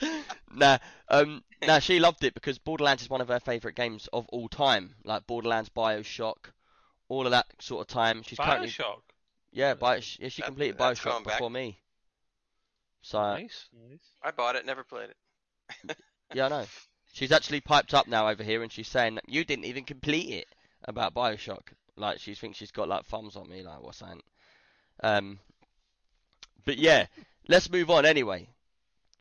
a 0.00 0.06
say? 0.06 0.22
nah, 0.54 0.78
um, 1.08 1.42
nah, 1.66 1.78
she 1.78 1.98
loved 2.00 2.24
it 2.24 2.34
because 2.34 2.58
Borderlands 2.58 3.02
is 3.02 3.10
one 3.10 3.20
of 3.20 3.28
her 3.28 3.40
favourite 3.40 3.76
games 3.76 4.08
of 4.12 4.26
all 4.28 4.48
time. 4.48 4.94
Like 5.04 5.26
Borderlands, 5.26 5.68
Bioshock, 5.68 6.52
all 7.08 7.26
of 7.26 7.32
that 7.32 7.46
sort 7.60 7.82
of 7.82 7.86
time. 7.88 8.22
She's 8.22 8.38
currently 8.38 8.68
Bioshock. 8.68 9.00
yeah, 9.52 9.70
Uh, 9.72 9.74
Bios- 9.74 10.18
yeah, 10.20 10.28
she 10.28 10.42
that- 10.42 10.46
completed 10.46 10.78
that's 10.78 11.00
Bioshock 11.00 11.04
going 11.04 11.24
back. 11.24 11.34
before 11.34 11.50
me. 11.50 11.78
So 13.02 13.20
nice. 13.20 13.68
Nice. 13.90 14.00
I 14.22 14.30
bought 14.30 14.56
it, 14.56 14.64
never 14.66 14.84
played 14.84 15.10
it. 15.10 15.96
yeah, 16.34 16.46
I 16.46 16.48
know. 16.48 16.66
She's 17.12 17.32
actually 17.32 17.60
piped 17.60 17.94
up 17.94 18.06
now 18.06 18.28
over 18.28 18.42
here, 18.42 18.62
and 18.62 18.70
she's 18.72 18.88
saying 18.88 19.16
that 19.16 19.28
you 19.28 19.44
didn't 19.44 19.64
even 19.64 19.84
complete 19.84 20.30
it 20.30 20.46
about 20.84 21.14
Bioshock. 21.14 21.68
Like 21.96 22.20
she 22.20 22.34
thinks 22.34 22.58
she's 22.58 22.70
got 22.70 22.88
like 22.88 23.04
thumbs 23.06 23.36
on 23.36 23.48
me, 23.50 23.62
like 23.62 23.82
what's 23.82 23.98
that? 24.00 24.16
Um, 25.02 25.38
but 26.64 26.78
yeah, 26.78 27.06
let's 27.48 27.70
move 27.70 27.90
on 27.90 28.04
anyway. 28.04 28.48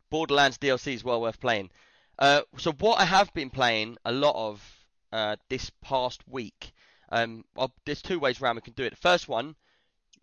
Borderlands 0.10 0.58
DLC 0.58 0.94
is 0.94 1.04
well 1.04 1.22
worth 1.22 1.40
playing. 1.40 1.72
Uh, 2.20 2.42
so 2.58 2.74
what 2.74 3.00
I 3.00 3.06
have 3.06 3.34
been 3.34 3.50
playing 3.50 3.98
a 4.06 4.12
lot 4.12 4.36
of 4.36 4.86
uh, 5.12 5.38
this 5.50 5.70
past 5.82 6.28
week. 6.28 6.74
Um, 7.10 7.46
well, 7.56 7.74
there's 7.86 8.02
two 8.02 8.20
ways 8.20 8.42
around 8.42 8.56
we 8.56 8.62
can 8.62 8.74
do 8.74 8.84
it. 8.84 8.90
The 8.92 8.98
first 8.98 9.28
one, 9.30 9.56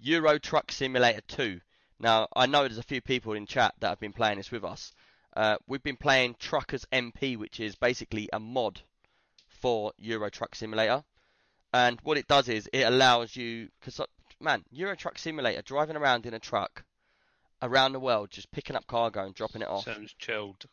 Euro 0.01 0.38
Truck 0.38 0.71
Simulator 0.71 1.23
2. 1.29 1.61
Now 1.99 2.29
I 2.37 2.47
know 2.47 2.62
there's 2.62 2.79
a 2.79 2.83
few 2.83 3.01
people 3.01 3.33
in 3.33 3.47
chat 3.47 3.75
that 3.81 3.88
have 3.88 4.01
been 4.01 4.12
playing 4.12 4.37
this 4.37 4.51
with 4.51 4.64
us. 4.64 4.93
Uh, 5.35 5.57
we've 5.67 5.83
been 5.83 5.97
playing 5.97 6.37
Truckers 6.38 6.85
MP, 6.93 7.37
which 7.37 7.59
is 7.59 7.75
basically 7.75 8.29
a 8.33 8.38
mod 8.38 8.83
for 9.49 9.93
Euro 9.99 10.31
Truck 10.31 10.55
Simulator. 10.55 11.03
And 11.73 11.99
what 12.03 12.19
it 12.19 12.29
does 12.29 12.49
is 12.49 12.69
it 12.73 12.83
allows 12.83 13.35
you, 13.35 13.69
because 13.81 14.01
man, 14.40 14.64
Euro 14.71 14.95
Truck 14.95 15.19
Simulator, 15.19 15.62
driving 15.62 15.97
around 15.97 16.27
in 16.27 16.35
a 16.35 16.38
truck 16.38 16.85
around 17.64 17.92
the 17.92 18.00
world, 18.00 18.31
just 18.31 18.50
picking 18.53 18.77
up 18.77 18.87
cargo 18.87 19.24
and 19.24 19.35
dropping 19.35 19.62
it 19.62 19.68
off, 19.68 19.85
Sounds 19.85 20.14
chilled. 20.18 20.64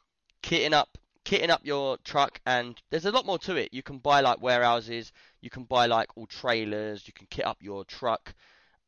kitting 0.44 0.74
up, 0.74 0.98
kitting 1.26 1.50
up 1.50 1.62
your 1.64 1.98
truck, 2.04 2.40
and 2.46 2.80
there's 2.90 3.06
a 3.06 3.12
lot 3.12 3.26
more 3.26 3.40
to 3.40 3.56
it. 3.56 3.74
You 3.74 3.82
can 3.82 3.98
buy 3.98 4.22
like 4.22 4.42
warehouses, 4.42 5.12
you 5.42 5.50
can 5.50 5.64
buy 5.64 5.86
like 5.88 6.10
all 6.16 6.28
trailers, 6.28 7.08
you 7.08 7.14
can 7.14 7.28
kit 7.30 7.46
up 7.46 7.58
your 7.62 7.86
truck, 7.86 8.36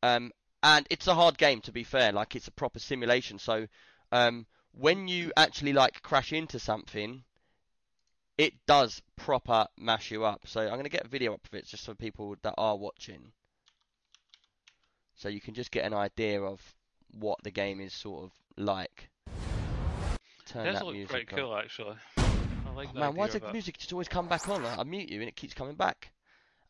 um, 0.02 0.30
and 0.62 0.86
it's 0.90 1.06
a 1.08 1.14
hard 1.14 1.38
game 1.38 1.60
to 1.62 1.72
be 1.72 1.82
fair. 1.84 2.12
Like 2.12 2.36
it's 2.36 2.48
a 2.48 2.52
proper 2.52 2.78
simulation. 2.78 3.38
So 3.38 3.66
um, 4.12 4.46
when 4.72 5.08
you 5.08 5.32
actually 5.36 5.72
like 5.72 6.02
crash 6.02 6.32
into 6.32 6.58
something, 6.58 7.24
it 8.36 8.52
does 8.66 9.00
proper 9.16 9.66
mash 9.78 10.10
you 10.10 10.24
up. 10.24 10.42
So 10.46 10.60
I'm 10.60 10.76
gonna 10.76 10.88
get 10.88 11.06
a 11.06 11.08
video 11.08 11.34
up 11.34 11.46
of 11.46 11.54
it 11.54 11.66
just 11.66 11.86
for 11.86 11.94
people 11.94 12.36
that 12.42 12.54
are 12.58 12.76
watching, 12.76 13.32
so 15.14 15.28
you 15.28 15.40
can 15.40 15.54
just 15.54 15.70
get 15.70 15.84
an 15.84 15.94
idea 15.94 16.42
of 16.42 16.60
what 17.18 17.42
the 17.42 17.50
game 17.50 17.80
is 17.80 17.92
sort 17.92 18.24
of 18.24 18.32
like. 18.56 19.08
Turn 20.46 20.66
It 20.66 20.72
does 20.72 20.78
that 20.80 20.84
look 20.86 20.94
music 20.94 21.28
quite 21.28 21.32
on. 21.32 21.38
cool, 21.38 21.56
actually. 21.56 21.96
I 22.18 22.70
like 22.74 22.88
Oh, 22.94 22.98
man, 22.98 23.14
why 23.14 23.26
does 23.28 23.40
the 23.40 23.52
music 23.52 23.78
just 23.78 23.92
always 23.92 24.08
come 24.08 24.28
back 24.28 24.48
on? 24.48 24.64
I 24.64 24.76
I 24.80 24.82
mute 24.84 25.08
you 25.08 25.20
and 25.20 25.28
it 25.28 25.36
keeps 25.36 25.54
coming 25.54 25.74
back. 25.74 26.10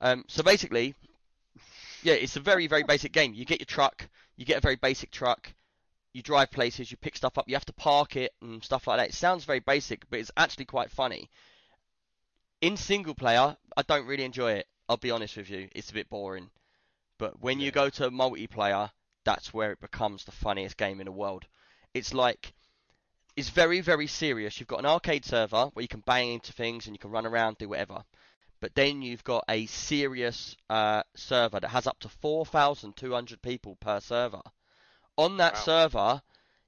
Um, 0.01 0.25
so 0.29 0.43
basically, 0.43 0.95
yeah, 2.03 2.15
it's 2.15 2.37
a 2.37 2.41
very, 2.41 2.67
very 2.67 2.83
basic 2.83 3.13
game. 3.13 3.35
You 3.35 3.45
get 3.45 3.61
your 3.61 3.67
truck, 3.67 4.09
you 4.37 4.45
get 4.45 4.59
a 4.59 4.61
very 4.61 4.77
basic 4.77 5.11
truck, 5.11 5.53
you 6.13 6.23
drive 6.23 6.51
places, 6.51 6.91
you 6.91 6.97
pick 6.97 7.17
stuff 7.17 7.39
up, 7.39 7.49
you 7.49 7.55
have 7.55 7.65
to 7.67 7.73
park 7.73 8.17
it 8.17 8.33
and 8.43 8.63
stuff 8.63 8.87
like 8.87 8.99
that. 8.99 9.09
It 9.09 9.15
sounds 9.15 9.45
very 9.45 9.61
basic, 9.61 10.09
but 10.11 10.21
it's 10.21 10.31
actually 10.37 10.67
quite 10.67 10.91
funny. 10.91 11.31
In 12.61 12.77
single 12.77 13.15
player, 13.15 13.57
I 13.77 13.83
don't 13.83 14.07
really 14.07 14.25
enjoy 14.25 14.53
it. 14.53 14.67
I'll 14.89 14.97
be 14.99 15.11
honest 15.11 15.37
with 15.37 15.51
you, 15.51 15.69
it's 15.75 15.91
a 15.91 15.95
bit 15.95 16.09
boring. 16.09 16.51
But 17.19 17.41
when 17.41 17.61
you 17.61 17.71
go 17.71 17.89
to 17.91 18.11
multiplayer, 18.11 18.91
that's 19.25 19.53
where 19.55 19.73
it 19.73 19.81
becomes 19.81 20.25
the 20.25 20.33
funniest 20.33 20.77
game 20.77 21.01
in 21.01 21.07
the 21.07 21.13
world. 21.13 21.47
It's 21.93 22.15
like 22.15 22.53
it's 23.37 23.49
very, 23.51 23.81
very 23.81 24.07
serious. 24.07 24.59
You've 24.59 24.69
got 24.69 24.79
an 24.79 24.87
arcade 24.87 25.25
server 25.25 25.67
where 25.73 25.83
you 25.83 25.89
can 25.89 26.01
bang 26.01 26.33
into 26.35 26.53
things 26.53 26.87
and 26.87 26.95
you 26.95 26.99
can 26.99 27.11
run 27.11 27.27
around, 27.27 27.59
do 27.59 27.69
whatever. 27.69 28.05
But 28.61 28.75
then 28.75 29.03
you've 29.03 29.25
got 29.25 29.45
a 29.49 29.67
serious 29.67 30.57
uh, 30.71 31.03
server 31.15 31.61
that 31.61 31.69
has 31.69 31.87
up 31.87 31.99
to 32.01 32.09
4,200 32.09 33.43
people 33.43 33.77
per 33.77 34.01
server. 34.01 34.41
On 35.19 35.37
that 35.39 35.55
Wow. 35.55 35.61
server, 35.61 36.23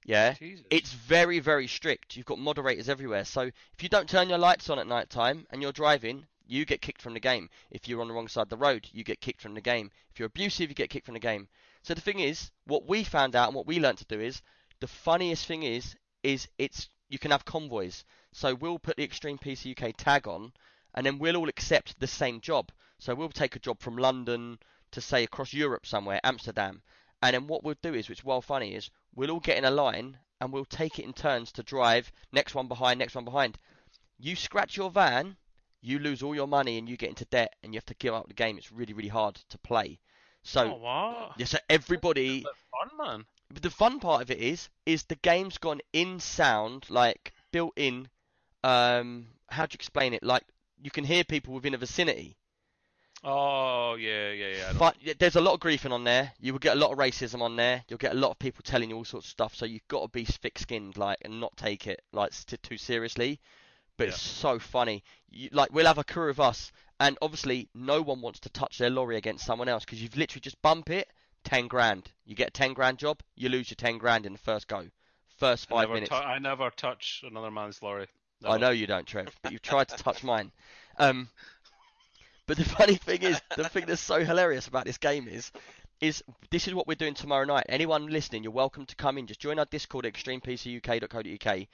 yeah, 0.05 0.35
Jesus. 0.35 0.67
it's 0.71 0.93
very, 0.93 1.39
very 1.39 1.67
strict. 1.67 2.17
You've 2.17 2.27
got 2.27 2.39
moderators 2.39 2.89
everywhere. 2.89 3.25
So 3.25 3.43
if 3.43 3.83
you 3.83 3.89
don't 3.89 4.09
turn 4.09 4.29
your 4.29 4.39
lights 4.39 4.69
on 4.69 4.79
at 4.79 4.87
night 4.87 5.09
time 5.09 5.47
and 5.51 5.63
you're 5.63 5.73
driving, 5.73 6.27
you 6.47 6.65
get 6.65 6.81
kicked 6.81 7.03
from 7.03 7.15
the 7.15 7.21
game. 7.21 7.49
If 7.71 7.89
you're 7.89 8.01
on 8.01 8.09
the 8.09 8.15
wrong 8.15 8.29
side 8.29 8.43
of 8.43 8.49
the 8.49 8.57
road, 8.57 8.89
you 8.93 9.05
get 9.05 9.21
kicked 9.21 9.41
from 9.41 9.55
the 9.55 9.61
game. 9.61 9.91
If 10.11 10.19
you're 10.19 10.27
abusive, 10.27 10.69
you 10.69 10.75
get 10.75 10.91
kicked 10.91 11.07
from 11.07 11.15
the 11.15 11.21
game. 11.21 11.49
So 11.87 11.95
the 11.95 12.01
thing 12.01 12.19
is, 12.19 12.51
what 12.65 12.89
we 12.89 13.05
found 13.05 13.37
out 13.37 13.47
and 13.47 13.55
what 13.55 13.69
we 13.69 13.79
learned 13.79 13.99
to 13.99 14.05
do 14.07 14.21
is 14.21 14.43
the 14.81 14.89
funniest 14.89 15.47
thing 15.47 15.63
is 15.63 15.95
is 16.25 16.49
it's 16.59 16.91
you 17.09 17.21
can 17.21 17.31
have 17.31 17.45
convoys. 17.45 18.05
So 18.33 18.57
we'll 18.57 18.81
put 18.81 18.97
the 18.97 19.05
Extreme 19.05 19.39
PC 19.39 19.71
UK 19.81 19.95
tag 19.97 20.27
on, 20.27 20.53
and 20.95 21.07
then 21.07 21.21
we'll 21.21 21.37
all 21.37 21.49
accept 21.49 22.01
the 22.01 22.09
same 22.09 22.41
job. 22.41 22.73
So 22.99 23.15
we'll 23.15 23.29
take 23.29 23.55
a 23.55 23.61
job 23.61 23.79
from 23.79 23.99
London 23.99 24.59
to 24.91 25.01
say 25.01 25.23
across 25.23 25.53
Europe 25.53 25.87
somewhere, 25.87 26.19
Amsterdam, 26.25 26.83
and 27.23 27.35
then 27.35 27.47
what 27.47 27.63
we'll 27.63 27.77
do 27.81 27.95
is, 27.95 28.09
which 28.09 28.19
is 28.19 28.25
well 28.25 28.43
funny, 28.43 28.75
is 28.75 28.91
we'll 29.15 29.31
all 29.31 29.39
get 29.39 29.57
in 29.57 29.65
a 29.65 29.71
line 29.71 30.19
and 30.41 30.53
we'll 30.53 30.65
take 30.65 30.99
it 30.99 31.05
in 31.05 31.13
turns 31.13 31.53
to 31.53 31.63
drive. 31.63 32.11
Next 32.33 32.57
one 32.57 32.67
behind, 32.67 32.99
next 32.99 33.15
one 33.15 33.25
behind. 33.25 33.59
You 34.19 34.35
scratch 34.35 34.77
your 34.77 34.91
van, 34.91 35.37
you 35.81 36.01
lose 36.01 36.25
all 36.25 36.35
your 36.35 36.49
money 36.49 36.79
and 36.79 36.89
you 36.89 36.97
get 36.97 37.11
into 37.11 37.27
debt, 37.27 37.55
and 37.63 37.73
you 37.73 37.77
have 37.77 37.87
to 37.87 37.95
give 37.95 38.13
up 38.13 38.27
the 38.27 38.35
game. 38.35 38.59
It's 38.59 38.73
really 38.73 38.93
really 38.93 39.09
hard 39.09 39.37
to 39.51 39.59
play. 39.59 40.01
So 40.47 40.81
oh, 40.85 41.33
yeah, 41.37 41.47
so 41.47 41.59
everybody 41.69 42.43
fun, 42.43 43.07
man. 43.07 43.25
but 43.53 43.63
the 43.63 43.71
fun 43.71 43.99
part 43.99 44.23
of 44.23 44.31
it 44.31 44.39
is, 44.39 44.69
is 44.87 45.03
the 45.03 45.17
game's 45.17 45.59
gone 45.59 45.81
in 45.93 46.21
sound, 46.21 46.87
like 46.89 47.33
built 47.51 47.73
in. 47.75 48.09
Um, 48.63 49.27
how 49.49 49.67
do 49.67 49.73
you 49.73 49.77
explain 49.77 50.15
it? 50.15 50.23
Like 50.23 50.45
you 50.81 50.93
can 50.93 51.03
hear 51.03 51.25
people 51.25 51.53
within 51.53 51.75
a 51.75 51.79
vicinity. 51.79 52.37
Oh 53.25 53.97
yeah, 53.97 54.31
yeah, 54.31 54.49
yeah. 54.57 54.73
But 54.79 54.97
yeah, 55.01 55.15
there's 55.19 55.35
a 55.35 55.41
lot 55.41 55.55
of 55.55 55.61
griefing 55.61 55.91
on 55.91 56.05
there. 56.05 56.33
You 56.41 56.53
will 56.53 56.61
get 56.61 56.77
a 56.77 56.81
lot 56.81 56.93
of 56.93 56.99
racism 56.99 57.41
on 57.41 57.57
there. 57.57 57.83
You'll 57.89 57.99
get 57.99 58.13
a 58.13 58.19
lot 58.19 58.31
of 58.31 58.39
people 58.39 58.63
telling 58.63 58.91
you 58.91 58.97
all 58.97 59.05
sorts 59.05 59.27
of 59.27 59.31
stuff. 59.31 59.55
So 59.57 59.67
you've 59.67 59.89
got 59.89 60.03
to 60.03 60.09
be 60.09 60.25
thick-skinned, 60.25 60.97
like, 60.97 61.19
and 61.23 61.41
not 61.41 61.57
take 61.57 61.89
it 61.89 62.03
like 62.13 62.33
too 62.63 62.77
seriously. 62.77 63.41
But 63.97 64.09
it's 64.09 64.21
so 64.21 64.59
funny. 64.61 65.03
You, 65.29 65.49
like 65.53 65.73
we'll 65.73 65.87
have 65.87 65.99
a 65.99 66.05
crew 66.05 66.31
of 66.31 66.39
us, 66.39 66.71
and 67.01 67.19
obviously 67.21 67.69
no 67.75 68.03
one 68.03 68.21
wants 68.21 68.41
to 68.41 68.49
touch 68.51 68.79
their 68.79 68.91
lorry 68.91 69.17
against 69.17 69.45
someone 69.45 69.69
else 69.69 69.85
because 69.85 70.03
you've 70.03 70.17
literally 70.17 70.41
just 70.41 70.61
bump 70.63 70.91
it, 70.91 71.09
ten 71.45 71.69
grand. 71.69 72.11
You 72.25 72.35
get 72.35 72.49
a 72.49 72.53
ten 72.53 72.73
grand 72.73 72.99
job, 72.99 73.21
you 73.35 73.49
lose 73.49 73.71
your 73.71 73.77
ten 73.77 73.99
grand 73.99 74.27
in 74.27 74.33
the 74.33 74.39
first 74.39 74.69
go, 74.69 74.87
first 75.37 75.69
five 75.69 75.83
never 75.83 75.95
minutes. 75.95 76.13
I 76.13 76.39
never 76.39 76.71
touch 76.71 77.23
another 77.27 77.51
man's 77.51 77.83
lorry. 77.83 78.09
I 78.45 78.59
know 78.59 78.71
you 78.71 78.87
don't, 78.87 79.07
Trev, 79.07 79.29
but 79.43 79.53
you've 79.53 79.63
tried 79.63 79.89
to 79.89 79.97
touch 79.97 80.23
mine. 80.23 80.53
Um, 80.99 81.29
but 82.47 82.57
the 82.57 82.65
funny 82.65 82.95
thing 82.95 83.23
is, 83.23 83.41
the 83.57 83.69
thing 83.69 83.87
that's 83.87 84.01
so 84.01 84.25
hilarious 84.25 84.69
about 84.69 84.85
this 84.85 84.99
game 84.99 85.27
is, 85.27 85.51
is 86.01 86.23
this 86.51 86.69
is 86.69 86.75
what 86.75 86.87
we're 86.87 86.95
doing 86.95 87.15
tomorrow 87.15 87.45
night. 87.45 87.67
Anyone 87.69 88.07
listening, 88.07 88.43
you're 88.43 88.53
welcome 88.53 88.87
to 88.87 88.97
come 88.97 89.19
in. 89.19 89.27
Just 89.27 89.41
join 89.41 89.59
our 89.59 89.65
Discord 89.65 90.07
at 90.07 90.13
extremepcuk.co.uk. 90.13 91.67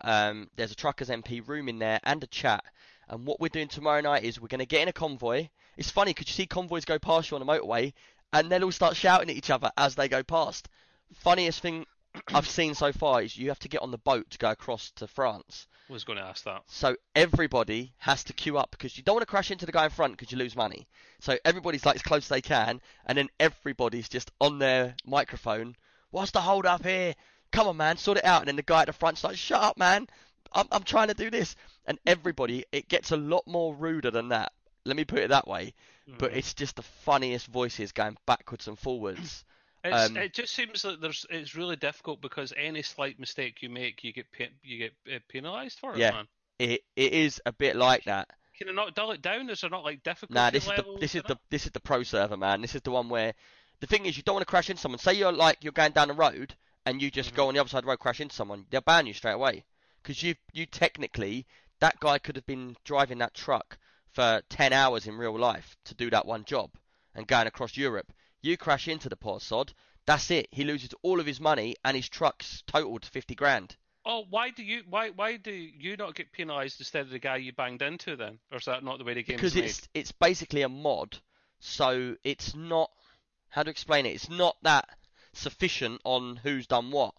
Um, 0.00 0.50
there's 0.56 0.72
a 0.72 0.74
Truckers 0.74 1.08
MP 1.08 1.46
room 1.46 1.68
in 1.68 1.78
there 1.78 2.00
and 2.02 2.22
a 2.22 2.26
chat. 2.26 2.64
And 3.08 3.24
what 3.24 3.40
we're 3.40 3.48
doing 3.48 3.68
tomorrow 3.68 4.00
night 4.00 4.24
is 4.24 4.40
we're 4.40 4.48
going 4.48 4.58
to 4.58 4.66
get 4.66 4.82
in 4.82 4.88
a 4.88 4.92
convoy. 4.92 5.48
It's 5.76 5.90
funny 5.90 6.12
because 6.12 6.28
you 6.28 6.34
see 6.34 6.46
convoys 6.46 6.84
go 6.84 6.98
past 6.98 7.30
you 7.30 7.36
on 7.36 7.46
the 7.46 7.52
motorway, 7.52 7.92
and 8.32 8.50
they'll 8.50 8.64
all 8.64 8.72
start 8.72 8.96
shouting 8.96 9.30
at 9.30 9.36
each 9.36 9.50
other 9.50 9.70
as 9.76 9.94
they 9.94 10.08
go 10.08 10.22
past. 10.22 10.68
Funniest 11.14 11.60
thing 11.60 11.86
I've 12.34 12.48
seen 12.48 12.74
so 12.74 12.92
far 12.92 13.22
is 13.22 13.36
you 13.36 13.48
have 13.48 13.58
to 13.60 13.68
get 13.68 13.82
on 13.82 13.90
the 13.90 13.98
boat 13.98 14.30
to 14.30 14.38
go 14.38 14.50
across 14.50 14.90
to 14.96 15.06
France. 15.06 15.66
Was 15.88 16.02
going 16.02 16.18
to 16.18 16.24
ask 16.24 16.44
that. 16.44 16.62
So 16.66 16.96
everybody 17.14 17.92
has 17.98 18.24
to 18.24 18.32
queue 18.32 18.58
up 18.58 18.72
because 18.72 18.96
you 18.96 19.04
don't 19.04 19.16
want 19.16 19.22
to 19.22 19.30
crash 19.30 19.52
into 19.52 19.66
the 19.66 19.72
guy 19.72 19.84
in 19.84 19.90
front 19.90 20.14
because 20.14 20.32
you 20.32 20.38
lose 20.38 20.56
money. 20.56 20.88
So 21.20 21.38
everybody's 21.44 21.86
like 21.86 21.96
as 21.96 22.02
close 22.02 22.24
as 22.24 22.28
they 22.28 22.42
can, 22.42 22.80
and 23.06 23.16
then 23.16 23.28
everybody's 23.38 24.08
just 24.08 24.32
on 24.40 24.58
their 24.58 24.96
microphone. 25.04 25.76
What's 26.10 26.32
the 26.32 26.40
hold 26.40 26.66
up 26.66 26.84
here? 26.84 27.14
Come 27.52 27.68
on, 27.68 27.76
man, 27.76 27.96
sort 27.98 28.18
it 28.18 28.24
out. 28.24 28.42
And 28.42 28.48
then 28.48 28.56
the 28.56 28.62
guy 28.62 28.80
at 28.80 28.86
the 28.86 28.92
front's 28.92 29.22
like, 29.22 29.36
"Shut 29.36 29.62
up, 29.62 29.78
man! 29.78 30.08
I'm 30.52 30.66
I'm 30.72 30.82
trying 30.84 31.08
to 31.08 31.14
do 31.14 31.30
this." 31.30 31.56
And 31.86 31.98
everybody, 32.06 32.64
it 32.72 32.88
gets 32.88 33.10
a 33.12 33.16
lot 33.16 33.46
more 33.46 33.74
ruder 33.74 34.10
than 34.10 34.28
that. 34.30 34.52
Let 34.84 34.96
me 34.96 35.04
put 35.04 35.18
it 35.20 35.28
that 35.30 35.46
way. 35.48 35.74
But 36.18 36.32
Mhm. 36.32 36.36
it's 36.36 36.54
just 36.54 36.76
the 36.76 36.82
funniest 36.82 37.46
voices 37.48 37.92
going 37.92 38.16
backwards 38.26 38.68
and 38.68 38.78
forwards. 38.78 39.44
It's, 39.84 40.10
um, 40.10 40.16
it 40.16 40.32
just 40.34 40.52
seems 40.52 40.84
like 40.84 40.98
there's 41.00 41.24
it's 41.30 41.54
really 41.54 41.76
difficult 41.76 42.20
because 42.20 42.52
any 42.56 42.82
slight 42.82 43.20
mistake 43.20 43.62
you 43.62 43.68
make, 43.68 44.02
you 44.02 44.12
get 44.12 44.32
pe- 44.32 44.48
you 44.64 44.78
get 44.78 44.92
uh, 45.14 45.20
penalised 45.28 45.78
for 45.78 45.92
it, 45.92 45.98
Yeah. 45.98 46.10
man. 46.10 46.28
It 46.58 46.82
it 46.96 47.12
is 47.12 47.40
a 47.46 47.52
bit 47.52 47.76
like 47.76 48.02
that. 48.04 48.28
Can 48.58 48.68
it 48.68 48.74
not 48.74 48.96
dull 48.96 49.12
it 49.12 49.22
down? 49.22 49.48
Is 49.48 49.60
there 49.60 49.70
not 49.70 49.84
like 49.84 50.02
difficulty 50.02 50.34
Nah, 50.34 50.50
this 50.50 50.64
is 50.64 50.72
the 50.74 50.96
this 50.98 51.14
is 51.14 51.22
the 51.22 51.38
this 51.50 51.66
is 51.66 51.70
the 51.72 51.78
pro 51.78 52.02
server, 52.02 52.36
man. 52.36 52.62
This 52.62 52.74
is 52.74 52.82
the 52.82 52.90
one 52.90 53.08
where 53.08 53.34
the 53.78 53.86
thing 53.86 54.06
is 54.06 54.16
you 54.16 54.24
don't 54.24 54.34
want 54.34 54.46
to 54.46 54.50
crash 54.50 54.70
into 54.70 54.82
someone. 54.82 54.98
Say 54.98 55.12
you're 55.12 55.30
like 55.30 55.58
you're 55.62 55.72
going 55.72 55.92
down 55.92 56.08
the 56.08 56.14
road 56.14 56.56
and 56.84 57.00
you 57.00 57.08
just 57.08 57.28
Mm-hmm. 57.28 57.36
go 57.36 57.46
on 57.48 57.54
the 57.54 57.60
other 57.60 57.68
side 57.68 57.78
of 57.78 57.84
the 57.84 57.90
road, 57.90 58.00
crash 58.00 58.20
into 58.20 58.34
someone. 58.34 58.66
They'll 58.70 58.80
ban 58.80 59.06
you 59.06 59.12
straight 59.12 59.34
away 59.34 59.64
because 60.06 60.22
you 60.22 60.36
you 60.52 60.64
technically 60.66 61.44
that 61.80 61.98
guy 61.98 62.18
could 62.18 62.36
have 62.36 62.46
been 62.46 62.76
driving 62.84 63.18
that 63.18 63.34
truck 63.34 63.76
for 64.12 64.40
ten 64.48 64.72
hours 64.72 65.06
in 65.06 65.18
real 65.18 65.36
life 65.36 65.76
to 65.84 65.94
do 65.94 66.08
that 66.10 66.24
one 66.24 66.44
job 66.44 66.70
and 67.14 67.26
going 67.26 67.48
across 67.48 67.76
Europe. 67.76 68.12
You 68.40 68.56
crash 68.56 68.86
into 68.86 69.08
the 69.08 69.16
poor 69.16 69.40
sod. 69.40 69.72
That's 70.06 70.30
it. 70.30 70.46
He 70.52 70.62
loses 70.62 70.90
all 71.02 71.18
of 71.18 71.26
his 71.26 71.40
money 71.40 71.74
and 71.84 71.96
his 71.96 72.08
truck's 72.08 72.62
totaled 72.68 73.04
fifty 73.04 73.34
grand. 73.34 73.76
Oh, 74.04 74.24
why 74.30 74.50
do 74.50 74.62
you 74.62 74.84
why 74.88 75.10
why 75.10 75.38
do 75.38 75.50
you 75.50 75.96
not 75.96 76.14
get 76.14 76.32
penalised 76.32 76.80
instead 76.80 77.02
of 77.02 77.10
the 77.10 77.18
guy 77.18 77.38
you 77.38 77.52
banged 77.52 77.82
into 77.82 78.14
then? 78.14 78.38
Or 78.52 78.58
is 78.58 78.66
that 78.66 78.84
not 78.84 78.98
the 78.98 79.04
way 79.04 79.14
the 79.14 79.24
game's 79.24 79.40
because 79.40 79.56
made? 79.56 79.64
it's 79.64 79.88
it's 79.92 80.12
basically 80.12 80.62
a 80.62 80.68
mod, 80.68 81.18
so 81.58 82.14
it's 82.22 82.54
not 82.54 82.90
how 83.48 83.64
to 83.64 83.70
explain 83.70 84.06
it. 84.06 84.10
It's 84.10 84.30
not 84.30 84.56
that 84.62 84.88
sufficient 85.32 86.00
on 86.04 86.36
who's 86.36 86.68
done 86.68 86.92
what. 86.92 87.14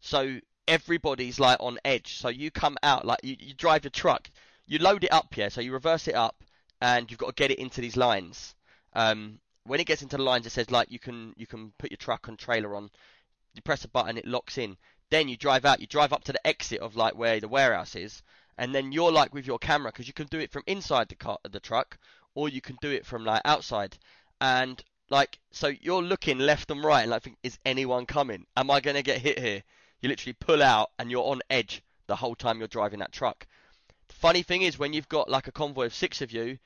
So 0.00 0.40
everybody's 0.68 1.40
like 1.40 1.58
on 1.60 1.78
edge. 1.84 2.16
So 2.18 2.28
you 2.28 2.50
come 2.50 2.76
out 2.82 3.04
like 3.04 3.20
you, 3.22 3.36
you 3.38 3.54
drive 3.54 3.84
your 3.84 3.90
truck, 3.90 4.30
you 4.66 4.78
load 4.78 5.04
it 5.04 5.12
up, 5.12 5.36
yeah. 5.36 5.48
So 5.48 5.60
you 5.60 5.72
reverse 5.72 6.08
it 6.08 6.14
up, 6.14 6.42
and 6.80 7.10
you've 7.10 7.18
got 7.18 7.28
to 7.28 7.40
get 7.42 7.50
it 7.50 7.58
into 7.58 7.80
these 7.80 7.96
lines. 7.96 8.54
Um, 8.94 9.38
when 9.64 9.80
it 9.80 9.86
gets 9.86 10.02
into 10.02 10.16
the 10.16 10.22
lines, 10.22 10.46
it 10.46 10.50
says 10.50 10.70
like 10.70 10.90
you 10.90 10.98
can 10.98 11.34
you 11.36 11.46
can 11.46 11.72
put 11.78 11.90
your 11.90 11.98
truck 11.98 12.28
and 12.28 12.38
trailer 12.38 12.74
on. 12.74 12.90
You 13.54 13.62
press 13.62 13.84
a 13.84 13.88
button, 13.88 14.18
it 14.18 14.26
locks 14.26 14.58
in. 14.58 14.76
Then 15.10 15.28
you 15.28 15.36
drive 15.36 15.64
out. 15.64 15.80
You 15.80 15.86
drive 15.86 16.12
up 16.12 16.24
to 16.24 16.32
the 16.32 16.46
exit 16.46 16.80
of 16.80 16.96
like 16.96 17.14
where 17.14 17.38
the 17.38 17.48
warehouse 17.48 17.94
is, 17.94 18.22
and 18.58 18.74
then 18.74 18.92
you're 18.92 19.12
like 19.12 19.34
with 19.34 19.46
your 19.46 19.58
camera 19.58 19.92
because 19.92 20.06
you 20.06 20.14
can 20.14 20.26
do 20.28 20.40
it 20.40 20.50
from 20.50 20.64
inside 20.66 21.08
the 21.08 21.14
car, 21.16 21.38
the 21.50 21.60
truck, 21.60 21.98
or 22.34 22.48
you 22.48 22.60
can 22.60 22.76
do 22.80 22.90
it 22.90 23.06
from 23.06 23.24
like 23.24 23.42
outside, 23.44 23.98
and 24.40 24.82
like 25.10 25.38
so 25.50 25.68
you're 25.68 26.02
looking 26.02 26.38
left 26.38 26.70
and 26.70 26.82
right 26.82 27.02
and 27.02 27.10
like 27.10 27.22
think, 27.22 27.36
is 27.42 27.58
anyone 27.64 28.06
coming? 28.06 28.46
Am 28.56 28.70
I 28.70 28.80
gonna 28.80 29.02
get 29.02 29.20
hit 29.20 29.38
here? 29.38 29.62
You 30.02 30.08
literally 30.08 30.34
pull 30.34 30.62
out 30.62 30.90
and 30.98 31.10
you're 31.10 31.24
on 31.24 31.40
edge 31.48 31.82
the 32.08 32.16
whole 32.16 32.34
time 32.34 32.58
you're 32.58 32.68
driving 32.68 32.98
that 32.98 33.12
truck. 33.12 33.46
The 34.08 34.14
funny 34.14 34.42
thing 34.42 34.62
is 34.62 34.78
when 34.78 34.92
you've 34.92 35.08
got 35.08 35.30
like 35.30 35.46
a 35.46 35.52
convoy 35.52 35.86
of 35.86 35.94
six 35.94 36.20
of 36.20 36.32
you, 36.32 36.58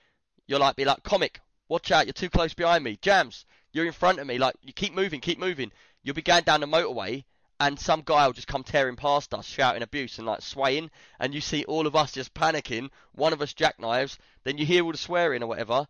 you're 0.46 0.58
like 0.58 0.76
be 0.76 0.84
like 0.84 1.02
comic, 1.02 1.40
watch 1.68 1.90
out, 1.90 2.06
you're 2.06 2.14
too 2.14 2.30
close 2.30 2.54
behind 2.54 2.82
me, 2.82 2.98
jams, 3.00 3.44
you're 3.72 3.86
in 3.86 3.92
front 3.92 4.18
of 4.18 4.26
me, 4.26 4.38
like 4.38 4.54
you 4.62 4.72
keep 4.72 4.94
moving, 4.94 5.20
keep 5.20 5.38
moving. 5.38 5.70
You'll 6.02 6.14
be 6.14 6.22
going 6.22 6.44
down 6.44 6.60
the 6.60 6.66
motorway 6.66 7.24
and 7.60 7.78
some 7.78 8.02
guy 8.04 8.26
will 8.26 8.32
just 8.32 8.48
come 8.48 8.62
tearing 8.64 8.96
past 8.96 9.32
us, 9.34 9.46
shouting 9.46 9.82
abuse 9.82 10.18
and 10.18 10.26
like 10.26 10.42
swaying, 10.42 10.90
and 11.18 11.34
you 11.34 11.40
see 11.40 11.64
all 11.64 11.86
of 11.86 11.96
us 11.96 12.12
just 12.12 12.34
panicking. 12.34 12.90
One 13.12 13.32
of 13.32 13.40
us 13.40 13.54
jackknives, 13.54 14.18
then 14.44 14.58
you 14.58 14.66
hear 14.66 14.84
all 14.84 14.92
the 14.92 14.98
swearing 14.98 15.42
or 15.42 15.46
whatever. 15.46 15.86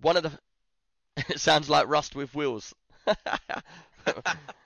One 0.00 0.16
of 0.16 0.22
the 0.24 0.32
it 1.28 1.40
sounds 1.40 1.68
like 1.68 1.88
Rust 1.88 2.14
with 2.14 2.34
wheels. 2.34 2.74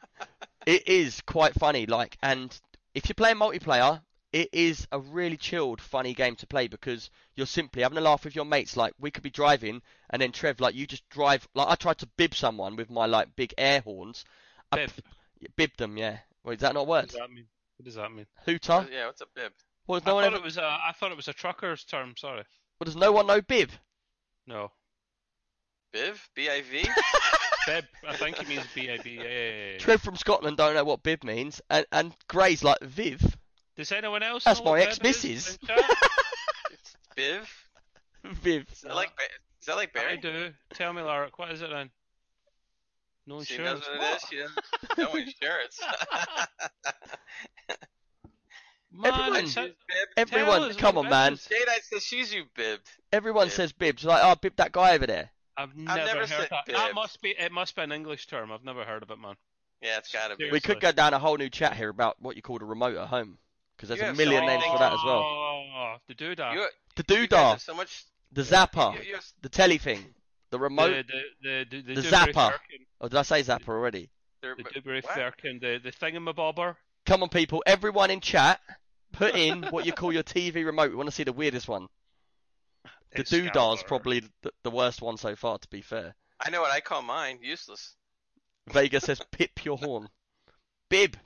it 0.70 0.88
is 0.88 1.20
quite 1.22 1.54
funny, 1.54 1.86
like, 1.86 2.16
and 2.22 2.58
if 2.94 3.08
you're 3.08 3.14
playing 3.14 3.36
multiplayer, 3.36 4.02
it 4.32 4.48
is 4.52 4.86
a 4.92 5.00
really 5.00 5.36
chilled, 5.36 5.80
funny 5.80 6.14
game 6.14 6.36
to 6.36 6.46
play 6.46 6.68
because 6.68 7.10
you're 7.34 7.46
simply 7.46 7.82
having 7.82 7.98
a 7.98 8.00
laugh 8.00 8.24
with 8.24 8.36
your 8.36 8.44
mates. 8.44 8.76
Like, 8.76 8.92
we 9.00 9.10
could 9.10 9.22
be 9.24 9.30
driving, 9.30 9.82
and 10.10 10.22
then 10.22 10.30
Trev, 10.32 10.60
like, 10.60 10.74
you 10.74 10.86
just 10.86 11.08
drive. 11.08 11.48
Like, 11.54 11.68
I 11.68 11.74
tried 11.74 11.98
to 11.98 12.06
bib 12.16 12.34
someone 12.34 12.76
with 12.76 12.90
my 12.90 13.06
like 13.06 13.34
big 13.34 13.52
air 13.58 13.80
horns. 13.80 14.24
I 14.70 14.76
Bib. 14.76 14.90
p- 14.96 15.48
bib 15.56 15.76
them, 15.76 15.96
yeah. 15.96 16.18
Well, 16.44 16.54
is 16.54 16.60
that 16.60 16.74
not 16.74 16.80
a 16.80 16.84
What 16.84 16.88
word? 17.02 17.08
does 17.08 17.18
that 17.18 17.30
mean? 17.30 17.46
What 17.76 17.84
does 17.86 17.94
that 17.96 18.12
mean? 18.12 18.26
Hooter? 18.46 18.72
Uh, 18.72 18.86
yeah, 18.92 19.06
what's 19.06 19.20
a 19.20 19.26
bib? 19.34 19.52
Well, 19.88 19.98
does 20.00 20.06
I 20.06 20.10
no 20.10 20.14
one 20.14 20.24
thought 20.24 20.32
ever? 20.34 20.42
it 20.42 20.44
was 20.44 20.56
a 20.58 20.62
I 20.62 20.92
thought 20.94 21.10
it 21.10 21.16
was 21.16 21.28
a 21.28 21.32
trucker's 21.32 21.82
term. 21.84 22.14
Sorry. 22.16 22.44
Well, 22.78 22.84
does 22.84 22.96
no 22.96 23.10
one 23.12 23.26
know 23.26 23.40
bib? 23.40 23.70
No. 24.46 24.70
Biv? 25.92 26.18
B-I-V? 26.36 26.88
Bib. 27.74 27.84
I 28.08 28.16
think 28.16 28.40
it 28.40 28.48
means 28.48 28.64
B 28.74 28.90
I 28.90 28.98
B. 28.98 29.16
Yeah, 29.16 29.22
yeah, 29.22 29.28
yeah, 29.28 29.72
yeah. 29.72 29.78
Trev 29.78 30.00
from 30.00 30.16
Scotland 30.16 30.56
don't 30.56 30.74
know 30.74 30.84
what 30.84 31.02
bib 31.02 31.24
means, 31.24 31.60
and 31.70 31.84
and 31.92 32.12
Gray's 32.28 32.62
like 32.64 32.78
Viv. 32.82 33.20
Does 33.76 33.92
anyone 33.92 34.22
else? 34.22 34.44
That's 34.44 34.60
know 34.62 34.72
my 34.72 34.80
ex-missus. 34.82 35.58
in 35.62 35.68
chat? 35.68 35.80
It's 36.72 36.96
Biv? 37.16 37.46
Viv. 38.42 38.66
Is 38.72 38.80
that 38.82 38.94
like, 38.94 39.10
is 39.60 39.66
that 39.66 39.76
like 39.76 39.92
Barry? 39.92 40.14
I 40.14 40.16
do. 40.16 40.50
Tell 40.74 40.92
me, 40.92 41.02
Larrick, 41.02 41.30
what 41.36 41.50
is 41.50 41.62
it 41.62 41.70
then? 41.70 41.90
No 43.26 43.42
She 43.42 43.58
knows 43.58 43.78
insurance. 43.78 43.86
what 43.86 44.12
it 44.12 44.16
is. 44.16 44.22
She 44.28 44.36
doesn't 44.38 44.58
no 44.98 45.14
insurance. 45.20 45.80
Man, 48.92 49.12
Everyone- 49.14 49.44
it's 49.44 49.56
a- 49.56 49.70
Everyone, 50.16 50.74
come 50.74 50.98
on, 50.98 51.08
man. 51.08 51.34
it 51.34 51.36
is. 51.36 51.46
Jade 51.46 51.68
says 51.82 52.02
she's 52.02 52.34
you 52.34 52.44
bibbed. 52.56 52.88
Everyone 53.12 53.46
Bib. 53.46 53.52
says 53.52 53.72
bibs. 53.72 54.04
Like, 54.04 54.20
oh, 54.24 54.34
bib 54.34 54.56
that 54.56 54.72
guy 54.72 54.94
over 54.94 55.06
there. 55.06 55.30
I've 55.62 55.76
never 55.76 55.98
never, 56.06 56.18
heard 56.20 56.28
said 56.28 56.48
that. 56.50 56.66
bib. 56.66 56.76
That 56.76 56.94
must 56.94 57.20
be. 57.22 57.30
It 57.38 57.52
must 57.52 57.74
be 57.76 57.82
an 57.82 57.92
English 57.92 58.26
term. 58.26 58.50
I've 58.52 58.64
never 58.64 58.84
heard 58.84 59.02
of 59.02 59.10
it, 59.10 59.18
man. 59.18 59.34
Yeah, 59.82 59.98
it's 59.98 60.12
gotta 60.12 60.36
be. 60.36 60.50
We 60.50 60.60
could 60.60 60.80
go 60.80 60.92
down 60.92 61.14
a 61.14 61.18
whole 61.18 61.36
new 61.36 61.48
chat 61.48 61.74
here 61.76 61.88
about 61.88 62.16
what 62.20 62.36
you 62.36 62.42
call 62.42 62.60
a 62.60 62.64
remote 62.64 62.96
at 62.96 63.08
home, 63.08 63.38
because 63.76 63.88
there's 63.88 64.00
You 64.00 64.06
a 64.08 64.14
million 64.14 64.42
so 64.42 64.46
names 64.46 64.64
for 64.64 64.78
that 64.78 64.92
as 64.92 65.00
well. 65.04 65.18
Oh, 65.22 65.96
the 66.06 66.14
doodah. 66.14 66.52
You, 66.54 66.66
The 66.96 67.04
doodah, 67.04 67.60
so 67.60 67.74
much. 67.74 68.04
the 68.32 68.42
zapper, 68.42 68.94
You, 68.94 69.08
you 69.08 69.14
have, 69.14 69.24
the 69.42 69.48
telly 69.48 69.78
thing, 69.78 70.04
the 70.50 70.58
remote. 70.58 71.06
the 71.06 71.22
the 71.42 71.64
the, 71.70 71.82
the, 71.82 71.94
The 71.94 72.08
zapper. 72.08 72.52
Oh, 73.00 73.08
did 73.08 73.16
I 73.16 73.22
say 73.22 73.42
zapper 73.42 73.68
already? 73.68 74.10
they're- 74.42 74.54
the 74.56 74.64
Dewberry 74.64 75.00
what? 75.00 75.14
Firkin, 75.14 75.58
the 75.60 75.80
the 75.82 75.92
thingamabobber. 75.92 76.76
Come 77.06 77.22
on, 77.22 77.28
people! 77.30 77.62
Everyone 77.66 78.10
in 78.10 78.20
chat, 78.20 78.60
put 79.12 79.34
in 79.34 79.62
what 79.70 79.86
you 79.86 79.92
call 79.92 80.12
your 80.12 80.22
TV 80.22 80.64
remote. 80.66 80.90
We 80.90 80.96
want 80.96 81.08
to 81.08 81.14
see 81.14 81.24
the 81.24 81.32
weirdest 81.32 81.68
one. 81.68 81.88
The 83.12 83.20
Excalibur. 83.20 83.48
doodah's 83.50 83.82
probably 83.82 84.20
the, 84.42 84.52
the 84.62 84.70
worst 84.70 85.02
one 85.02 85.16
so 85.16 85.34
far. 85.36 85.58
To 85.58 85.68
be 85.68 85.80
fair, 85.82 86.14
I 86.44 86.50
know 86.50 86.60
what 86.60 86.70
I 86.72 86.80
call 86.80 87.02
mine. 87.02 87.38
Useless. 87.42 87.94
Vega 88.72 89.00
says 89.00 89.20
pip 89.32 89.64
your 89.64 89.76
horn. 89.78 90.08
Bib. 90.88 91.16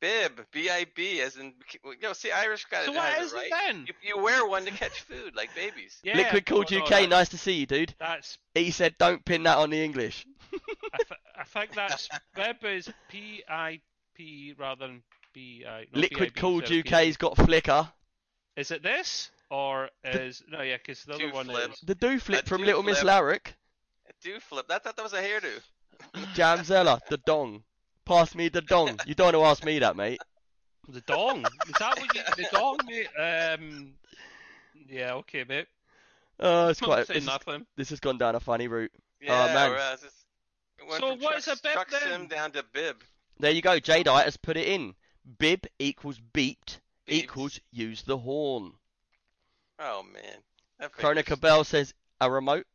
Bib. 0.00 0.46
B 0.52 0.68
I 0.70 0.86
B. 0.94 1.20
As 1.20 1.36
in. 1.36 1.52
You 1.84 1.94
know, 2.02 2.12
see, 2.12 2.30
Irish 2.30 2.64
got 2.66 2.84
So 2.84 2.92
it. 2.92 2.96
what 2.96 3.04
has 3.12 3.26
is 3.28 3.32
it 3.32 3.36
it 3.36 3.38
right. 3.38 3.50
then? 3.66 3.86
You, 3.86 3.94
you 4.16 4.22
wear 4.22 4.46
one 4.46 4.64
to 4.64 4.70
catch 4.70 5.00
food 5.02 5.34
like 5.34 5.54
babies. 5.54 5.98
Yeah, 6.02 6.16
Liquid 6.16 6.46
Cooled 6.46 6.72
oh, 6.72 6.78
UK. 6.78 6.88
that- 6.88 7.08
Nice 7.10 7.28
to 7.30 7.38
see 7.38 7.52
you, 7.52 7.66
dude. 7.66 7.94
That's 7.98 8.38
He 8.54 8.70
said, 8.70 8.96
"Don't 8.98 9.24
pin 9.24 9.42
that 9.44 9.58
on 9.58 9.70
the 9.70 9.82
English." 9.82 10.26
I, 10.52 10.96
th- 10.98 11.20
I 11.38 11.44
think 11.44 11.74
that's 11.74 12.08
Bib 12.34 12.64
is 12.64 12.90
P 13.08 13.42
I 13.48 13.80
P 14.14 14.54
rather 14.58 14.86
than 14.86 15.02
B 15.32 15.64
I. 15.68 15.86
no, 15.92 16.00
Liquid 16.00 16.32
BIB 16.32 16.36
Cooled 16.36 16.62
instead 16.70 16.78
of 16.78 16.86
UK's 16.86 17.16
got 17.16 17.36
Flickr. 17.36 17.90
Is 18.56 18.70
it 18.70 18.82
this 18.82 19.30
or 19.50 19.90
is 20.04 20.42
no? 20.48 20.62
Yeah, 20.62 20.76
because 20.76 21.02
the 21.04 21.14
other 21.14 21.30
one 21.32 21.46
flip. 21.46 21.72
is 21.72 21.80
The 21.80 21.94
do 21.94 22.18
flip 22.18 22.44
A 22.44 22.48
from 22.48 22.60
do 22.62 22.66
Little 22.66 22.82
Miss 22.82 23.00
flip. 23.00 23.12
Larrick. 23.12 23.46
Do 24.22 24.38
flip. 24.40 24.68
That 24.68 24.84
thought 24.84 24.96
that 24.96 25.02
was 25.02 25.12
a 25.12 25.22
hairdo. 25.22 25.50
Jamzella, 26.34 27.00
the 27.10 27.18
dong. 27.18 27.62
Pass 28.04 28.34
me 28.34 28.48
the 28.48 28.60
dong. 28.62 28.98
You 29.06 29.14
don't 29.14 29.34
want 29.34 29.36
to 29.36 29.44
ask 29.44 29.64
me 29.64 29.78
that, 29.80 29.96
mate. 29.96 30.20
the 30.88 31.00
dong. 31.02 31.44
Is 31.66 31.74
that 31.78 31.98
what 31.98 32.14
you 32.14 32.22
the 32.36 32.48
dong, 32.52 32.78
mate? 32.86 33.08
Um, 33.18 33.92
yeah, 34.88 35.14
okay, 35.14 35.44
mate. 35.48 35.66
Oh, 36.40 36.68
it's 36.68 36.80
Not 36.80 36.86
quite. 36.88 37.06
saying 37.06 37.16
This, 37.18 37.22
is, 37.24 37.26
nothing. 37.26 37.66
this 37.76 37.90
has 37.90 38.00
gone 38.00 38.18
down 38.18 38.34
a 38.34 38.40
funny 38.40 38.66
route. 38.68 38.92
Yeah, 39.20 39.46
man. 39.54 39.70
or, 39.72 39.76
uh, 39.76 39.92
just- 39.92 40.16
So 40.98 40.98
from 40.98 41.20
what 41.20 41.20
truck, 41.20 41.38
is 41.38 41.48
a 41.48 41.62
bib 41.62 41.72
truck 41.72 41.90
then? 41.90 42.00
sim 42.02 42.26
down 42.28 42.52
to 42.52 42.62
bib. 42.72 42.96
There 43.40 43.50
you 43.50 43.62
go. 43.62 43.78
Jadeite 43.80 44.24
has 44.24 44.36
put 44.36 44.56
it 44.56 44.66
in. 44.68 44.94
Bib 45.38 45.66
equals 45.78 46.20
beeped 46.34 46.80
Beeped. 47.06 47.12
equals 47.12 47.60
use 47.72 48.02
the 48.02 48.18
horn. 48.18 48.72
Oh 49.78 50.02
man. 50.02 50.38
That 50.78 50.92
Chronica. 50.92 51.36
Bell 51.36 51.64
says 51.64 51.94
a 52.20 52.30
remote. 52.30 52.66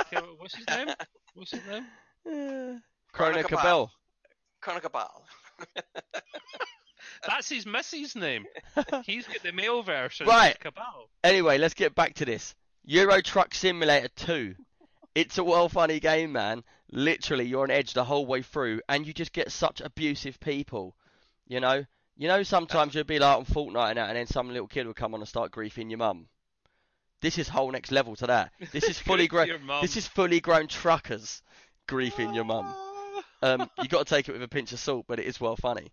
Okay, 0.00 0.18
what's 0.38 0.54
his 0.56 0.66
name? 0.68 0.88
What's 1.34 1.52
his 1.52 1.60
name? 1.68 1.86
Chronica 3.12 3.48
Chronica 3.48 3.56
Bell. 3.56 3.62
Bell. 3.62 3.92
Chronica 4.60 4.90
Ball. 4.90 5.24
That's 7.26 7.48
his 7.48 7.66
missus' 7.66 8.16
name. 8.16 8.46
He's 9.04 9.26
got 9.26 9.42
the 9.42 9.52
male 9.52 9.82
version. 9.82 10.26
Right. 10.26 10.58
Cabal. 10.58 11.08
Anyway, 11.22 11.58
let's 11.58 11.74
get 11.74 11.94
back 11.94 12.14
to 12.14 12.24
this. 12.24 12.54
Euro 12.84 13.20
Truck 13.20 13.54
Simulator 13.54 14.08
2. 14.16 14.54
It's 15.14 15.38
a 15.38 15.44
well 15.44 15.68
funny 15.68 16.00
game, 16.00 16.32
man. 16.32 16.62
Literally, 16.90 17.44
you're 17.46 17.62
on 17.62 17.70
edge 17.70 17.92
the 17.92 18.04
whole 18.04 18.26
way 18.26 18.42
through, 18.42 18.80
and 18.88 19.06
you 19.06 19.12
just 19.12 19.32
get 19.32 19.52
such 19.52 19.80
abusive 19.80 20.40
people. 20.40 20.96
You 21.46 21.60
know, 21.60 21.84
you 22.20 22.28
know. 22.28 22.42
Sometimes 22.44 22.94
you'll 22.94 23.04
be 23.04 23.18
like 23.18 23.38
on 23.38 23.44
Fortnite 23.46 23.88
and 23.88 23.98
that, 23.98 24.08
and 24.08 24.16
then 24.16 24.26
some 24.26 24.48
little 24.48 24.68
kid 24.68 24.86
will 24.86 24.94
come 24.94 25.14
on 25.14 25.20
and 25.20 25.28
start 25.28 25.50
griefing 25.50 25.90
your 25.90 25.98
mum. 25.98 26.28
This 27.20 27.38
is 27.38 27.48
whole 27.48 27.70
next 27.72 27.90
level 27.90 28.14
to 28.16 28.26
that. 28.28 28.52
This 28.72 28.88
is 28.88 28.98
fully 29.08 29.26
grown. 29.26 29.48
This 29.80 29.96
is 29.96 30.06
fully 30.06 30.40
grown 30.40 30.68
truckers 30.68 31.42
griefing 31.88 32.34
your 32.34 32.44
mum. 32.44 32.72
Um, 33.42 33.70
you 33.82 33.88
got 33.88 34.06
to 34.06 34.14
take 34.14 34.28
it 34.28 34.32
with 34.32 34.42
a 34.42 34.48
pinch 34.48 34.72
of 34.72 34.78
salt, 34.78 35.06
but 35.08 35.18
it 35.18 35.26
is 35.26 35.40
well 35.40 35.56
funny. 35.56 35.90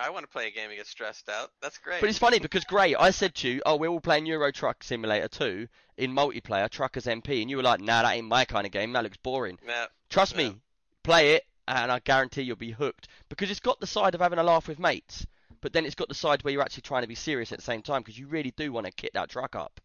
I 0.00 0.10
want 0.10 0.22
to 0.24 0.28
play 0.28 0.46
a 0.46 0.50
game 0.52 0.68
and 0.68 0.76
get 0.76 0.86
stressed 0.86 1.28
out. 1.28 1.50
That's 1.60 1.78
great. 1.78 2.00
But 2.00 2.08
it's 2.08 2.20
funny 2.20 2.38
because 2.38 2.64
Gray, 2.64 2.94
I 2.94 3.10
said 3.10 3.34
to 3.36 3.48
you, 3.48 3.62
oh, 3.66 3.76
we're 3.76 3.88
all 3.88 4.00
playing 4.00 4.26
Euro 4.26 4.52
Truck 4.52 4.84
Simulator 4.84 5.26
2 5.26 5.66
in 5.96 6.12
multiplayer, 6.12 6.70
Truckers 6.70 7.06
MP, 7.06 7.42
and 7.42 7.50
you 7.50 7.56
were 7.56 7.64
like, 7.64 7.80
nah, 7.80 8.02
that 8.02 8.14
ain't 8.14 8.28
my 8.28 8.44
kind 8.44 8.64
of 8.64 8.70
game. 8.70 8.92
That 8.92 9.02
looks 9.02 9.16
boring. 9.16 9.58
Nah, 9.66 9.86
Trust 10.08 10.36
Yeah. 10.36 10.50
me, 10.50 10.60
play 11.02 11.34
it, 11.34 11.44
and 11.68 11.92
I 11.92 11.98
guarantee 12.00 12.42
you'll 12.42 12.56
be 12.56 12.70
hooked 12.70 13.08
because 13.28 13.50
it's 13.50 13.60
got 13.60 13.80
the 13.80 13.86
side 13.86 14.14
of 14.14 14.20
having 14.20 14.38
a 14.38 14.42
laugh 14.42 14.68
with 14.68 14.78
mates, 14.78 15.26
but 15.60 15.72
then 15.72 15.84
it's 15.84 15.94
got 15.94 16.08
the 16.08 16.14
side 16.14 16.42
where 16.42 16.52
you're 16.52 16.62
actually 16.62 16.82
trying 16.82 17.02
to 17.02 17.08
be 17.08 17.14
serious 17.14 17.52
at 17.52 17.58
the 17.58 17.64
same 17.64 17.82
time 17.82 18.00
because 18.00 18.18
you 18.18 18.26
really 18.26 18.52
do 18.56 18.72
want 18.72 18.86
to 18.86 18.92
kit 18.92 19.12
that 19.14 19.28
truck 19.28 19.54
up, 19.54 19.80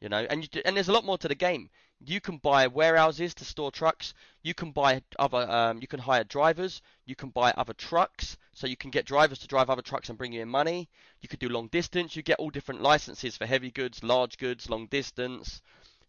you 0.00 0.08
know. 0.08 0.26
And 0.28 0.42
you 0.42 0.48
do, 0.48 0.62
and 0.64 0.76
there's 0.76 0.88
a 0.88 0.92
lot 0.92 1.04
more 1.04 1.18
to 1.18 1.28
the 1.28 1.34
game. 1.34 1.70
You 2.04 2.20
can 2.20 2.38
buy 2.38 2.66
warehouses 2.66 3.34
to 3.34 3.44
store 3.44 3.70
trucks. 3.70 4.12
You 4.42 4.54
can 4.54 4.72
buy 4.72 5.02
other. 5.18 5.48
Um, 5.50 5.78
you 5.80 5.86
can 5.86 6.00
hire 6.00 6.24
drivers. 6.24 6.82
You 7.06 7.14
can 7.14 7.30
buy 7.30 7.52
other 7.52 7.74
trucks, 7.74 8.36
so 8.52 8.66
you 8.66 8.76
can 8.76 8.90
get 8.90 9.06
drivers 9.06 9.38
to 9.40 9.46
drive 9.46 9.70
other 9.70 9.82
trucks 9.82 10.08
and 10.08 10.18
bring 10.18 10.32
you 10.32 10.42
in 10.42 10.48
money. 10.48 10.88
You 11.20 11.28
could 11.28 11.38
do 11.38 11.48
long 11.48 11.68
distance. 11.68 12.16
You 12.16 12.22
get 12.22 12.38
all 12.40 12.50
different 12.50 12.82
licenses 12.82 13.36
for 13.36 13.46
heavy 13.46 13.70
goods, 13.70 14.02
large 14.02 14.36
goods, 14.36 14.68
long 14.68 14.86
distance. 14.86 15.62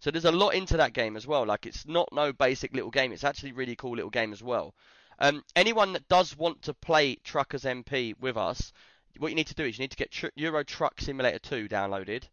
So 0.04 0.12
there's 0.12 0.26
a 0.26 0.34
lot 0.34 0.50
into 0.50 0.76
that 0.76 0.92
game 0.92 1.16
as 1.16 1.26
well. 1.26 1.46
Like 1.46 1.66
it's 1.66 1.88
not 1.88 2.10
no 2.12 2.34
basic 2.34 2.74
little 2.74 2.92
game. 2.92 3.14
It's 3.14 3.24
actually 3.24 3.54
really 3.54 3.78
cool 3.78 3.96
little 3.96 4.10
game 4.10 4.34
as 4.34 4.44
well. 4.44 4.74
Um, 5.20 5.44
anyone 5.56 5.94
that 5.94 6.08
does 6.08 6.38
want 6.38 6.62
to 6.64 6.74
play 6.74 7.16
Truckers 7.24 7.64
MP 7.64 8.18
with 8.20 8.38
us, 8.38 8.74
what 9.18 9.30
you 9.30 9.36
need 9.36 9.48
to 9.48 9.54
do 9.54 9.66
is 9.66 9.78
you 9.78 9.84
need 9.84 9.92
to 9.92 9.98
get 9.98 10.12
Tr- 10.12 10.28
Euro 10.36 10.64
Truck 10.64 11.00
Simulator 11.00 11.40
2 11.40 11.68
downloaded. 11.70 12.24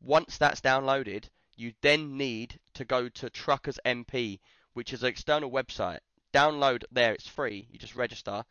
Once 0.00 0.38
that's 0.38 0.60
downloaded, 0.60 1.28
you 1.56 1.72
then 1.82 2.16
need 2.16 2.58
to 2.74 2.84
go 2.84 3.08
to 3.08 3.30
Truckers 3.30 3.78
MP, 3.84 4.40
which 4.72 4.92
is 4.92 5.02
an 5.02 5.08
external 5.08 5.50
website. 5.50 6.00
Download 6.32 6.82
there, 6.90 7.12
it's 7.12 7.28
free. 7.28 7.68
You 7.70 7.78
just 7.78 7.94
register. 7.94 8.44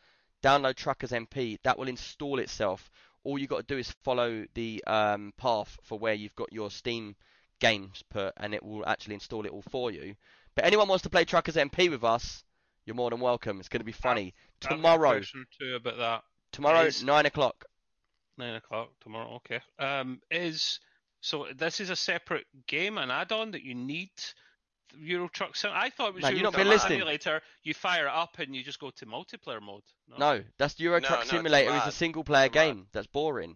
Download 0.44 0.76
Truckers 0.76 1.12
MP. 1.12 1.58
That 1.64 1.78
will 1.78 1.88
install 1.88 2.40
itself. 2.40 2.92
All 3.24 3.38
you 3.38 3.48
got 3.48 3.68
to 3.68 3.74
do 3.74 3.78
is 3.78 3.92
follow 4.04 4.46
the 4.54 4.84
um, 4.86 5.34
path 5.38 5.78
for 5.84 5.98
where 5.98 6.14
you've 6.14 6.36
got 6.36 6.54
your 6.54 6.72
Steam 6.72 7.16
games 7.60 8.04
put, 8.10 8.34
and 8.38 8.54
it 8.54 8.64
will 8.64 8.86
actually 8.86 9.16
install 9.16 9.46
it 9.46 9.52
all 9.52 9.64
for 9.64 9.92
you. 9.92 10.16
But 10.56 10.66
anyone 10.66 10.88
wants 10.88 11.04
to 11.04 11.10
play 11.10 11.26
Truckers 11.26 11.56
MP 11.56 11.90
with 11.90 12.04
us, 12.04 12.44
you're 12.86 12.96
more 12.96 13.10
than 13.10 13.20
welcome. 13.20 13.60
It's 13.60 13.70
going 13.70 13.82
to 13.82 13.86
be 13.86 13.92
funny. 13.92 14.34
I've 14.64 14.70
got 14.70 14.72
a 14.72 14.76
Tomorrow, 14.78 15.12
question 15.12 15.46
too 15.60 15.76
about 15.76 15.98
that. 15.98 16.24
tomorrow, 16.52 16.82
is- 16.82 17.04
nine 17.04 17.26
o'clock. 17.26 17.66
Nine 18.38 18.56
o'clock 18.56 18.90
tomorrow. 19.02 19.36
Okay. 19.36 19.60
Um, 19.78 20.20
is 20.32 20.80
so 21.20 21.48
this 21.56 21.80
is 21.80 21.90
a 21.90 21.96
separate 21.96 22.46
game, 22.68 22.98
an 22.98 23.12
add-on 23.12 23.52
that 23.52 23.64
you 23.64 23.76
need. 23.76 24.10
Euro 24.98 25.30
Truck 25.30 25.56
Sim. 25.56 25.72
I 25.74 25.90
thought 25.90 26.10
it 26.10 26.16
was 26.16 26.22
Man, 26.24 26.32
you've 26.34 26.42
Euro 26.42 26.52
not 26.52 26.58
been 26.58 26.66
Truck 26.68 26.74
listening. 26.76 27.00
Simulator. 27.00 27.42
You 27.64 27.74
fire 27.74 28.08
it 28.08 28.14
up 28.14 28.40
and 28.40 28.54
you 28.54 28.62
just 28.62 28.80
go 28.80 28.90
to 28.90 29.06
multiplayer 29.06 29.62
mode. 29.62 29.84
No, 30.20 30.44
that's 30.58 30.78
Euro 30.82 31.00
No, 31.00 31.08
Truck 31.08 31.20
no, 31.20 31.26
Simulator 31.26 31.74
is 31.76 31.86
a 31.88 31.92
single 31.94 32.26
player 32.26 32.48
It's 32.48 32.56
a 32.56 32.60
mod. 32.60 32.68
game. 32.76 32.88
That's 32.92 33.08
boring. 33.08 33.56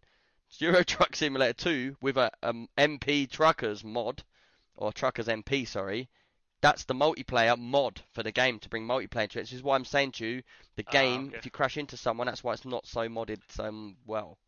It's 0.50 0.62
Euro 0.62 0.84
Truck 0.84 1.14
Simulator 1.16 1.52
2 1.54 1.98
with 2.00 2.16
a 2.18 2.32
um, 2.42 2.70
MP 2.78 3.30
Truckers 3.30 3.84
mod, 3.84 4.24
or 4.78 4.94
Truckers 4.94 5.28
MP, 5.28 5.68
sorry. 5.68 6.08
That's 6.66 6.86
the 6.86 6.96
multiplayer 6.96 7.60
mod 7.60 8.02
for 8.14 8.24
the 8.24 8.32
game 8.32 8.58
to 8.58 8.70
bring 8.70 8.88
multiplayer 8.88 9.30
to 9.30 9.38
it. 9.38 9.44
This 9.44 9.54
is 9.54 9.62
why 9.62 9.76
I'm 9.76 9.86
saying 9.86 10.14
to 10.14 10.26
you, 10.26 10.42
the 10.78 10.84
Ah, 10.88 10.92
game, 10.92 11.28
okay. 11.28 11.38
if 11.38 11.46
you 11.46 11.52
crash 11.52 11.78
into 11.78 11.96
someone, 11.96 12.26
that's 12.26 12.44
why 12.44 12.54
it's 12.54 12.66
not 12.66 12.88
so 12.88 13.08
modded 13.08 13.38
so 13.50 13.92
well. 14.08 14.40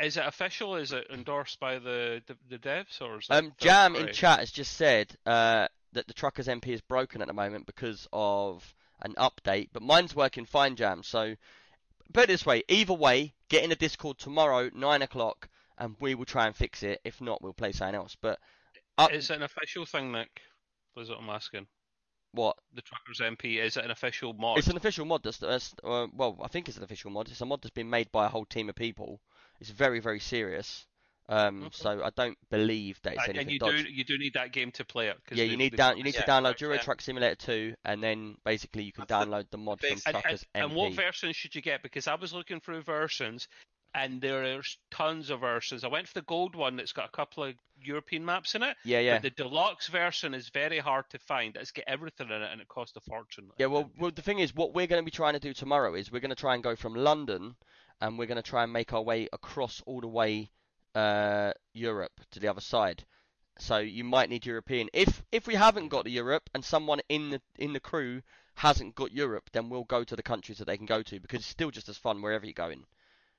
Is 0.00 0.16
it 0.16 0.24
official? 0.24 0.76
Is 0.76 0.92
it 0.92 1.06
endorsed 1.12 1.60
by 1.60 1.78
the 1.78 2.22
the, 2.26 2.36
the 2.48 2.58
devs 2.58 3.02
or 3.02 3.18
is 3.18 3.26
Um, 3.28 3.52
Jam 3.58 3.94
in 3.94 4.10
chat 4.14 4.38
has 4.38 4.50
just 4.50 4.72
said 4.72 5.14
uh, 5.26 5.68
that 5.92 6.06
the 6.06 6.14
Truckers 6.14 6.46
MP 6.46 6.68
is 6.68 6.80
broken 6.80 7.20
at 7.20 7.28
the 7.28 7.34
moment 7.34 7.66
because 7.66 8.08
of 8.10 8.74
an 9.02 9.12
update, 9.18 9.68
but 9.74 9.82
mine's 9.82 10.16
working 10.16 10.46
fine, 10.46 10.76
Jam. 10.76 11.02
So 11.02 11.36
put 12.14 12.24
it 12.24 12.28
this 12.28 12.46
way: 12.46 12.62
either 12.68 12.94
way, 12.94 13.34
get 13.50 13.64
in 13.64 13.68
the 13.68 13.76
Discord 13.76 14.16
tomorrow, 14.16 14.70
nine 14.74 15.02
o'clock, 15.02 15.50
and 15.76 15.94
we 16.00 16.14
will 16.14 16.24
try 16.24 16.46
and 16.46 16.56
fix 16.56 16.82
it. 16.82 17.02
If 17.04 17.20
not, 17.20 17.42
we'll 17.42 17.52
play 17.52 17.72
something 17.72 17.96
else. 17.96 18.16
But 18.18 18.38
up, 18.96 19.12
Is 19.12 19.28
it 19.28 19.36
an 19.36 19.42
official 19.42 19.84
thing, 19.84 20.10
Nick? 20.10 20.40
Is 20.96 21.10
what 21.10 21.18
I'm 21.18 21.30
asking. 21.30 21.66
what? 22.32 22.56
The 22.74 22.82
Truckers 22.82 23.20
MP 23.20 23.62
is 23.62 23.76
it 23.76 23.84
an 23.84 23.90
official 23.90 24.32
mod? 24.32 24.58
It's 24.58 24.68
an 24.68 24.76
official 24.76 25.04
mod. 25.04 25.22
That's, 25.22 25.38
that's 25.38 25.74
uh, 25.84 26.06
well, 26.14 26.38
I 26.42 26.48
think 26.48 26.68
it's 26.68 26.78
an 26.78 26.84
official 26.84 27.10
mod. 27.10 27.28
It's 27.28 27.40
a 27.40 27.46
mod 27.46 27.62
that's 27.62 27.74
been 27.74 27.90
made 27.90 28.10
by 28.12 28.26
a 28.26 28.28
whole 28.28 28.46
team 28.46 28.68
of 28.68 28.74
people. 28.74 29.20
It's 29.60 29.70
very, 29.70 30.00
very 30.00 30.20
serious. 30.20 30.86
Um, 31.28 31.64
Okay. 31.64 31.70
so 31.72 32.02
I 32.04 32.10
don't 32.10 32.38
believe 32.50 33.00
that 33.02 33.14
it's 33.14 33.28
and, 33.28 33.36
anything 33.36 33.46
and 33.46 33.52
you 33.52 33.58
dodgy. 33.58 33.82
do 33.82 33.90
you 33.90 34.04
do 34.04 34.18
need 34.18 34.34
that 34.34 34.52
game 34.52 34.70
to 34.72 34.84
play 34.84 35.08
it. 35.08 35.16
Yeah, 35.32 35.44
you 35.44 35.56
need 35.56 35.76
down. 35.76 35.98
You 35.98 36.04
need 36.04 36.14
Yeah, 36.14 36.22
to 36.24 36.30
download 36.30 36.60
Euro 36.60 36.76
yeah. 36.76 36.82
Truck 36.82 37.00
Simulator 37.00 37.34
2, 37.34 37.74
and 37.84 38.00
then 38.02 38.36
basically 38.44 38.84
you 38.84 38.92
can 38.92 39.06
That's 39.08 39.26
download 39.26 39.50
the 39.50 39.58
mod 39.58 39.80
from 39.80 39.90
and, 39.90 40.02
and, 40.06 40.12
Truckers 40.12 40.44
and 40.54 40.74
what 40.74 40.92
MP. 40.92 40.96
version 40.96 41.32
should 41.32 41.54
you 41.54 41.62
get? 41.62 41.82
Because 41.82 42.06
I 42.06 42.14
was 42.14 42.32
looking 42.32 42.60
through 42.60 42.82
versions, 42.82 43.48
and 43.94 44.20
there's 44.20 44.78
tons 44.90 45.30
of 45.30 45.40
versions. 45.40 45.84
I 45.84 45.88
went 45.88 46.08
for 46.08 46.14
the 46.14 46.22
gold 46.22 46.54
one 46.54 46.76
that's 46.76 46.92
got 46.92 47.06
a 47.06 47.16
couple 47.16 47.44
of 47.44 47.54
European 47.80 48.24
maps 48.24 48.54
in 48.54 48.62
it. 48.62 48.76
Yeah, 48.84 49.00
yeah, 49.00 49.14
But 49.14 49.22
the 49.22 49.42
deluxe 49.42 49.88
version 49.88 50.34
is 50.34 50.50
very 50.50 50.78
hard 50.78 51.04
to 51.10 51.18
find. 51.18 51.56
It's 51.56 51.70
got 51.72 51.84
everything 51.86 52.28
in 52.28 52.42
it, 52.42 52.52
and 52.52 52.60
it 52.60 52.68
costs 52.68 52.96
a 52.96 53.00
fortune. 53.00 53.50
yeah. 53.58 53.66
Well, 53.66 53.90
well, 53.98 54.10
the 54.10 54.22
thing 54.22 54.38
is, 54.38 54.54
what 54.54 54.74
we're 54.74 54.86
going 54.86 55.02
to 55.02 55.04
be 55.04 55.10
trying 55.10 55.34
to 55.34 55.40
do 55.40 55.54
tomorrow 55.54 55.94
is 55.94 56.12
we're 56.12 56.20
going 56.20 56.30
to 56.30 56.34
try 56.34 56.54
and 56.54 56.62
go 56.62 56.76
from 56.76 56.94
London, 56.94 57.56
and 58.00 58.18
we're 58.18 58.26
going 58.26 58.36
to 58.36 58.42
try 58.42 58.62
and 58.64 58.72
make 58.72 58.92
our 58.92 59.02
way 59.02 59.28
across 59.32 59.82
all 59.86 60.00
the 60.00 60.08
way 60.08 60.50
uh, 60.94 61.52
Europe 61.72 62.20
to 62.32 62.40
the 62.40 62.48
other 62.48 62.60
side. 62.60 63.04
So 63.58 63.78
you 63.78 64.04
might 64.04 64.28
need 64.28 64.44
European. 64.44 64.88
If 64.92 65.22
if 65.32 65.46
we 65.46 65.54
haven't 65.54 65.88
got 65.88 66.04
the 66.04 66.10
Europe, 66.10 66.50
and 66.54 66.62
someone 66.64 67.00
in 67.08 67.30
the 67.30 67.40
in 67.58 67.72
the 67.72 67.80
crew 67.80 68.20
hasn't 68.54 68.94
got 68.94 69.12
Europe, 69.12 69.50
then 69.52 69.68
we'll 69.68 69.84
go 69.84 70.04
to 70.04 70.16
the 70.16 70.22
countries 70.22 70.58
that 70.58 70.66
they 70.66 70.76
can 70.76 70.86
go 70.86 71.02
to 71.02 71.20
because 71.20 71.40
it's 71.40 71.48
still 71.48 71.70
just 71.70 71.88
as 71.88 71.96
fun 71.96 72.20
wherever 72.22 72.44
you're 72.44 72.52
going. 72.52 72.84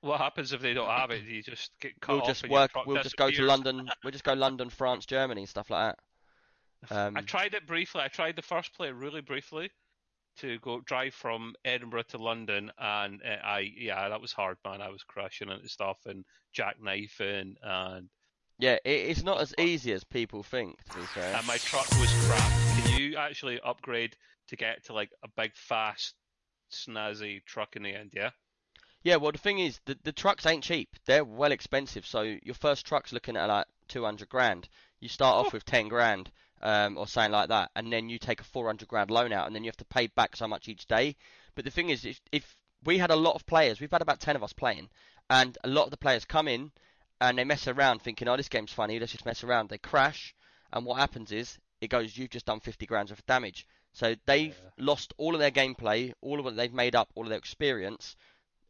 What 0.07 0.19
happens 0.19 0.53
if 0.53 0.61
they 0.61 0.73
don't 0.73 0.89
have 0.89 1.11
it? 1.11 1.23
You 1.23 1.43
just 1.43 1.71
get 1.79 1.99
cut 2.01 2.13
We'll 2.13 2.21
off 2.21 2.27
just 2.27 2.49
work. 2.49 2.71
We'll 2.85 3.03
just 3.03 3.17
go 3.17 3.29
to. 3.29 3.43
London. 3.43 3.89
We'll 4.03 4.11
just 4.11 4.23
go 4.23 4.33
London, 4.45 4.69
France, 4.69 5.05
Germany, 5.05 5.45
stuff 5.45 5.69
like 5.69 5.95
that. 6.89 6.95
Um, 6.95 7.17
I 7.17 7.21
tried 7.21 7.53
it 7.53 7.67
briefly. 7.67 8.01
I 8.01 8.07
tried 8.07 8.35
the 8.35 8.41
first 8.41 8.73
play 8.73 8.91
really 8.91 9.21
briefly 9.21 9.71
to 10.39 10.59
go 10.59 10.81
drive 10.81 11.13
from 11.13 11.55
Edinburgh 11.65 12.03
to 12.09 12.17
London, 12.17 12.71
and 12.77 13.21
uh, 13.23 13.45
I 13.45 13.71
yeah, 13.75 14.09
that 14.09 14.21
was 14.21 14.31
hard, 14.31 14.57
man. 14.65 14.81
I 14.81 14.89
was 14.89 15.03
crashing 15.03 15.49
into 15.49 15.67
stuff 15.67 15.97
and 16.05 16.23
jackknifing, 16.55 17.55
and 17.61 18.09
yeah, 18.59 18.77
it's 18.85 19.23
not 19.23 19.41
as 19.41 19.53
easy 19.59 19.91
as 19.93 20.03
people 20.03 20.43
think. 20.43 20.83
To 20.91 20.99
be 20.99 21.05
fair. 21.05 21.35
and 21.35 21.47
my 21.47 21.57
truck 21.57 21.89
was 21.99 22.11
crap. 22.27 22.51
Can 22.77 22.99
you 22.99 23.17
actually 23.17 23.59
upgrade 23.59 24.15
to 24.49 24.55
get 24.55 24.85
to 24.85 24.93
like 24.93 25.11
a 25.23 25.27
big, 25.35 25.55
fast, 25.55 26.15
snazzy 26.71 27.43
truck 27.45 27.75
in 27.75 27.83
the 27.83 27.93
end? 27.93 28.11
Yeah. 28.15 28.29
Yeah, 29.03 29.17
well, 29.17 29.31
the 29.31 29.37
thing 29.37 29.59
is, 29.59 29.79
the, 29.85 29.97
the 30.03 30.11
trucks 30.11 30.45
ain't 30.45 30.63
cheap. 30.63 30.89
They're 31.05 31.23
well 31.23 31.51
expensive. 31.51 32.05
So 32.05 32.21
your 32.21 32.55
first 32.55 32.85
truck's 32.85 33.13
looking 33.13 33.37
at 33.37 33.47
like 33.47 33.65
200 33.87 34.27
grand. 34.27 34.67
You 34.99 35.07
start 35.09 35.35
off 35.37 35.53
with 35.53 35.65
10 35.65 35.87
grand 35.87 36.31
um, 36.61 36.97
or 36.97 37.07
something 37.07 37.31
like 37.31 37.49
that, 37.49 37.71
and 37.75 37.93
then 37.93 38.09
you 38.09 38.17
take 38.17 38.41
a 38.41 38.43
400 38.43 38.87
grand 38.87 39.11
loan 39.11 39.31
out, 39.31 39.45
and 39.45 39.55
then 39.55 39.63
you 39.63 39.67
have 39.69 39.77
to 39.77 39.85
pay 39.85 40.07
back 40.07 40.35
so 40.35 40.47
much 40.47 40.67
each 40.67 40.87
day. 40.87 41.15
But 41.55 41.65
the 41.65 41.71
thing 41.71 41.89
is, 41.89 42.03
if, 42.03 42.19
if 42.31 42.57
we 42.83 42.97
had 42.97 43.11
a 43.11 43.15
lot 43.15 43.35
of 43.35 43.45
players, 43.45 43.79
we've 43.79 43.91
had 43.91 44.01
about 44.01 44.19
10 44.19 44.35
of 44.35 44.43
us 44.43 44.53
playing, 44.53 44.89
and 45.29 45.57
a 45.63 45.67
lot 45.67 45.85
of 45.85 45.91
the 45.91 45.97
players 45.97 46.25
come 46.25 46.47
in 46.47 46.71
and 47.19 47.37
they 47.37 47.43
mess 47.43 47.67
around 47.67 48.01
thinking, 48.01 48.27
oh, 48.27 48.37
this 48.37 48.49
game's 48.49 48.71
funny, 48.71 48.99
let's 48.99 49.11
just 49.11 49.25
mess 49.25 49.43
around. 49.43 49.69
They 49.69 49.77
crash, 49.77 50.35
and 50.73 50.85
what 50.85 50.99
happens 50.99 51.31
is, 51.31 51.57
it 51.79 51.89
goes, 51.89 52.17
you've 52.17 52.29
just 52.31 52.45
done 52.45 52.59
50 52.59 52.85
grand 52.87 53.09
worth 53.09 53.19
of 53.19 53.25
damage. 53.27 53.67
So 53.93 54.15
they've 54.25 54.55
Yeah. 54.55 54.69
lost 54.85 55.13
all 55.17 55.33
of 55.33 55.39
their 55.39 55.51
gameplay, 55.51 56.13
all 56.21 56.39
of 56.39 56.45
what 56.45 56.55
they've 56.55 56.73
made 56.73 56.95
up, 56.95 57.09
all 57.15 57.23
of 57.23 57.29
their 57.29 57.37
experience, 57.37 58.15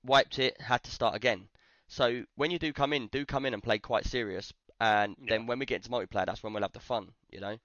wiped 0.04 0.40
it, 0.40 0.60
had 0.60 0.84
to 0.84 0.92
start 0.92 1.16
again. 1.16 1.48
So 1.88 2.24
when 2.36 2.52
you 2.52 2.60
do 2.60 2.74
come 2.74 2.94
in, 2.94 3.08
do 3.08 3.26
come 3.26 3.46
in 3.46 3.54
and 3.54 3.64
play 3.64 3.80
quite 3.80 4.06
serious, 4.06 4.54
and 4.80 5.16
Yeah. 5.20 5.30
then 5.30 5.48
when 5.48 5.60
we 5.60 5.66
get 5.66 5.78
into 5.78 5.90
multiplayer, 5.90 6.26
that's 6.26 6.44
when 6.44 6.54
we'll 6.54 6.64
have 6.64 6.74
the 6.74 6.80
fun, 6.80 7.14
you 7.30 7.40
know. 7.40 7.58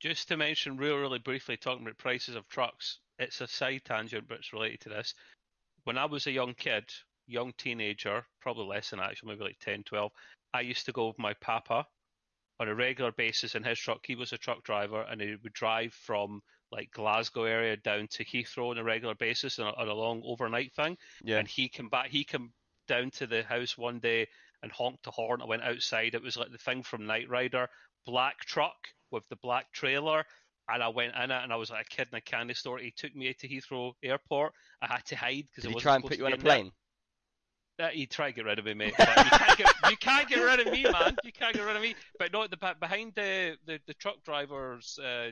Just 0.00 0.28
to 0.28 0.36
mention 0.36 0.76
real, 0.76 0.96
really 0.96 1.18
briefly, 1.18 1.56
talking 1.56 1.82
about 1.82 1.98
prices 1.98 2.34
of 2.34 2.48
trucks, 2.48 2.98
it's 3.18 3.40
a 3.40 3.48
side 3.48 3.82
tangent, 3.84 4.28
but 4.28 4.38
it's 4.38 4.52
related 4.52 4.80
to 4.80 4.88
this. 4.88 5.14
When 5.84 5.98
I 5.98 6.06
was 6.06 6.26
a 6.26 6.32
young 6.32 6.54
kid, 6.54 6.84
young 7.26 7.52
teenager, 7.58 8.24
probably 8.40 8.66
less 8.66 8.90
than 8.90 9.00
that, 9.00 9.10
actually, 9.10 9.32
maybe 9.32 9.44
like 9.44 9.58
10, 9.58 9.82
12, 9.84 10.12
I 10.54 10.60
used 10.60 10.86
to 10.86 10.92
go 10.92 11.08
with 11.08 11.18
my 11.18 11.34
papa 11.34 11.86
on 12.60 12.68
a 12.68 12.74
regular 12.74 13.12
basis 13.12 13.54
in 13.54 13.62
his 13.62 13.78
truck. 13.78 14.00
He 14.06 14.14
was 14.14 14.32
a 14.32 14.38
truck 14.38 14.62
driver, 14.62 15.02
and 15.02 15.20
he 15.20 15.36
would 15.42 15.52
drive 15.52 15.92
from 15.92 16.42
like 16.70 16.90
Glasgow 16.90 17.44
area 17.44 17.76
down 17.76 18.08
to 18.08 18.24
Heathrow 18.24 18.70
on 18.70 18.78
a 18.78 18.84
regular 18.84 19.14
basis 19.14 19.58
on 19.58 19.68
a, 19.68 19.72
on 19.72 19.88
a 19.88 19.94
long 19.94 20.22
overnight 20.24 20.72
thing. 20.74 20.96
Yeah. 21.24 21.38
And 21.38 21.48
he 21.48 21.68
came 21.68 21.88
back, 21.88 22.08
he 22.08 22.24
came 22.24 22.52
down 22.86 23.10
to 23.12 23.26
the 23.26 23.42
house 23.42 23.78
one 23.78 24.00
day 24.00 24.26
and 24.62 24.72
honked 24.72 25.04
the 25.04 25.10
horn. 25.10 25.42
I 25.42 25.46
went 25.46 25.62
outside. 25.62 26.14
It 26.14 26.22
was 26.22 26.36
like 26.36 26.50
the 26.50 26.58
thing 26.58 26.82
from 26.82 27.06
Knight 27.06 27.28
Rider, 27.28 27.68
black 28.06 28.40
truck 28.40 28.76
with 29.10 29.28
the 29.28 29.36
black 29.36 29.72
trailer. 29.72 30.24
And 30.70 30.82
I 30.82 30.88
went 30.88 31.14
in 31.14 31.30
it, 31.30 31.42
and 31.42 31.50
I 31.50 31.56
was 31.56 31.70
like 31.70 31.86
a 31.86 31.88
kid 31.88 32.08
in 32.12 32.18
a 32.18 32.20
candy 32.20 32.52
store. 32.52 32.78
He 32.78 32.92
took 32.94 33.16
me 33.16 33.32
to 33.32 33.48
Heathrow 33.48 33.92
Airport. 34.02 34.52
I 34.82 34.86
had 34.86 35.04
to 35.06 35.16
hide 35.16 35.44
because 35.54 35.64
he 35.64 35.74
try 35.80 35.94
and 35.94 36.04
put 36.04 36.18
you 36.18 36.26
on 36.26 36.32
a 36.32 36.34
in 36.34 36.40
there. 36.42 36.56
plane? 36.56 36.72
Uh, 37.80 37.88
he 37.88 38.06
tried 38.06 38.30
to 38.30 38.36
get 38.36 38.44
rid 38.44 38.58
of 38.58 38.66
me, 38.66 38.74
mate. 38.74 38.92
But 38.98 39.08
you, 39.08 39.30
can't 39.30 39.58
get, 39.58 39.74
you 39.90 39.96
can't 39.96 40.28
get 40.28 40.40
rid 40.40 40.66
of 40.66 40.72
me, 40.72 40.82
man. 40.82 41.16
You 41.24 41.32
can't 41.32 41.54
get 41.54 41.64
rid 41.64 41.76
of 41.76 41.80
me. 41.80 41.94
But 42.18 42.32
no, 42.32 42.46
the 42.46 42.58
behind 42.78 43.12
the 43.14 43.56
the, 43.66 43.80
the 43.86 43.94
truck 43.94 44.22
drivers' 44.24 44.98
uh, 44.98 45.30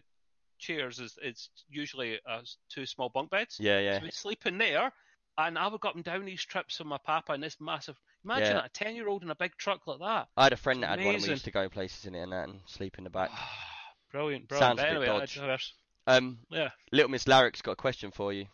chairs 0.58 0.98
is 1.00 1.18
it's 1.22 1.50
usually 1.68 2.18
uh, 2.28 2.40
two 2.68 2.86
small 2.86 3.08
bunk 3.08 3.30
beds. 3.30 3.56
Yeah, 3.60 3.78
yeah. 3.80 3.98
So 3.98 4.04
we'd 4.04 4.14
sleep 4.14 4.46
in 4.46 4.58
there, 4.58 4.92
and 5.38 5.58
I 5.58 5.66
would 5.68 5.80
go 5.80 5.88
up 5.90 5.94
and 5.94 6.04
down 6.04 6.24
these 6.24 6.44
trips 6.44 6.78
with 6.78 6.88
my 6.88 6.98
papa 7.04 7.32
in 7.34 7.40
this 7.40 7.56
massive. 7.60 7.96
Imagine 8.24 8.46
Yeah. 8.46 8.52
that, 8.54 8.66
a 8.66 8.68
ten-year-old 8.70 9.22
in 9.22 9.30
a 9.30 9.34
big 9.36 9.56
truck 9.56 9.86
like 9.86 10.00
that. 10.00 10.28
I 10.36 10.44
had 10.44 10.52
a 10.52 10.56
friend 10.56 10.82
that 10.82 10.88
had 10.90 10.98
one, 11.04 11.14
and 11.14 11.22
we 11.22 11.28
used 11.30 11.44
to 11.44 11.50
go 11.50 11.68
places 11.68 12.06
in 12.06 12.14
it 12.14 12.22
and 12.22 12.32
that, 12.32 12.48
and 12.48 12.60
sleep 12.66 12.98
in 12.98 13.04
the 13.04 13.10
back. 13.10 13.30
brilliant, 14.10 14.48
brilliant. 14.48 14.78
Sounds 14.78 14.80
a 14.80 14.82
But 14.82 15.00
bit 15.00 15.08
anyway, 15.08 15.26
dodge. 15.46 15.74
Um, 16.08 16.38
yeah. 16.50 16.70
Little 16.92 17.10
Miss 17.10 17.26
Larrick's 17.26 17.62
got 17.62 17.72
a 17.72 17.76
question 17.76 18.10
for 18.10 18.32
you. 18.32 18.46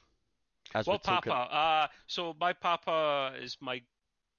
As 0.75 0.87
Well. 0.87 0.99
Papa. 0.99 1.31
Uh, 1.31 1.87
so 2.07 2.35
my 2.41 2.55
Papa 2.55 3.35
is 3.41 3.59
my 3.61 3.83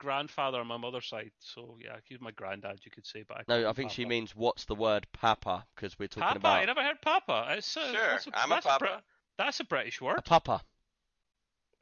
grandfather 0.04 0.60
on 0.60 0.68
my 0.68 0.78
mother's 0.78 1.08
side. 1.08 1.32
So 1.40 1.78
yeah, 1.84 1.96
he's 2.04 2.20
my 2.22 2.32
granddad, 2.32 2.80
you 2.84 2.92
could 2.92 3.06
say. 3.06 3.24
But 3.28 3.38
I 3.38 3.44
No, 3.48 3.66
I 3.66 3.70
him 3.70 3.74
think 3.76 3.92
she 3.92 4.06
means 4.06 4.36
what's 4.36 4.66
the 4.66 4.76
word 4.76 5.08
Papa 5.14 5.66
because 5.76 5.98
we're 5.98 6.08
talking 6.08 6.38
about 6.38 6.42
Papa. 6.42 6.48
I 6.48 6.64
about 6.64 6.68
never 6.68 6.84
heard 6.88 7.02
Papa. 7.02 7.56
It's, 7.58 7.76
uh, 7.78 7.92
Sure, 7.92 8.08
that's 8.12 8.28
a, 8.28 8.32
I'm 8.36 8.52
a 8.52 8.62
papa. 8.62 8.78
Brit- 8.80 9.04
that's 9.38 9.60
a 9.60 9.64
British 9.64 10.02
a 10.02 10.06
word. 10.06 10.26
Papa. 10.26 10.62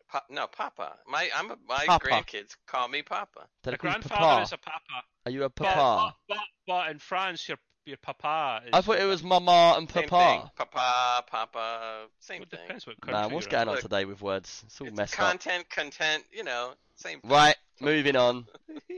Pa- 0.09 0.26
no, 0.30 0.47
Papa. 0.47 0.97
My 1.07 1.30
I'm 1.36 1.51
a, 1.51 1.57
my 1.67 1.86
Papa. 1.88 2.05
grandkids 2.05 2.55
call 2.67 2.88
me 2.88 3.01
Papa. 3.01 3.47
Don't 3.63 3.67
A 3.67 3.72
know 3.72 3.76
if 3.76 3.82
he's 3.82 3.82
grandfather 3.82 4.26
Papa. 4.26 4.41
is 4.43 4.51
a 4.53 4.57
Papa. 4.57 5.03
Are 5.26 5.32
you 5.32 5.43
a 5.43 5.49
Papa? 5.49 6.15
but, 6.28 6.36
but, 6.36 6.45
but 6.67 6.91
in 6.91 6.99
France, 6.99 7.47
your 7.47 7.57
your 7.86 7.97
Papa 7.97 8.61
is. 8.65 8.69
I 8.73 8.82
thought 8.82 8.99
it 8.99 9.05
was 9.05 9.23
Mama 9.23 9.75
and 9.77 9.89
Same 9.89 10.07
Papa. 10.07 10.41
thing. 10.41 10.51
Papa, 10.55 11.23
Papa, 11.27 12.05
same 12.19 12.39
Well, 12.39 12.43
it 12.43 12.49
thing. 12.51 12.59
depends 12.61 12.86
what 12.88 13.01
country 13.01 13.21
Man, 13.21 13.32
what's 13.32 13.45
you're 13.45 13.51
going 13.51 13.67
on 13.69 13.73
Look, 13.75 13.82
today 13.84 14.05
with 14.05 14.21
words? 14.21 14.63
It's 14.65 14.79
all 14.82 14.88
It's 14.88 14.95
messed 14.97 15.13
up. 15.19 15.19
content, 15.29 15.69
content, 15.69 16.23
you 16.32 16.43
know, 16.43 16.73
same 16.95 17.19
thing. 17.21 17.29
Right, 17.32 17.55
moving 17.79 18.15
on. 18.15 18.45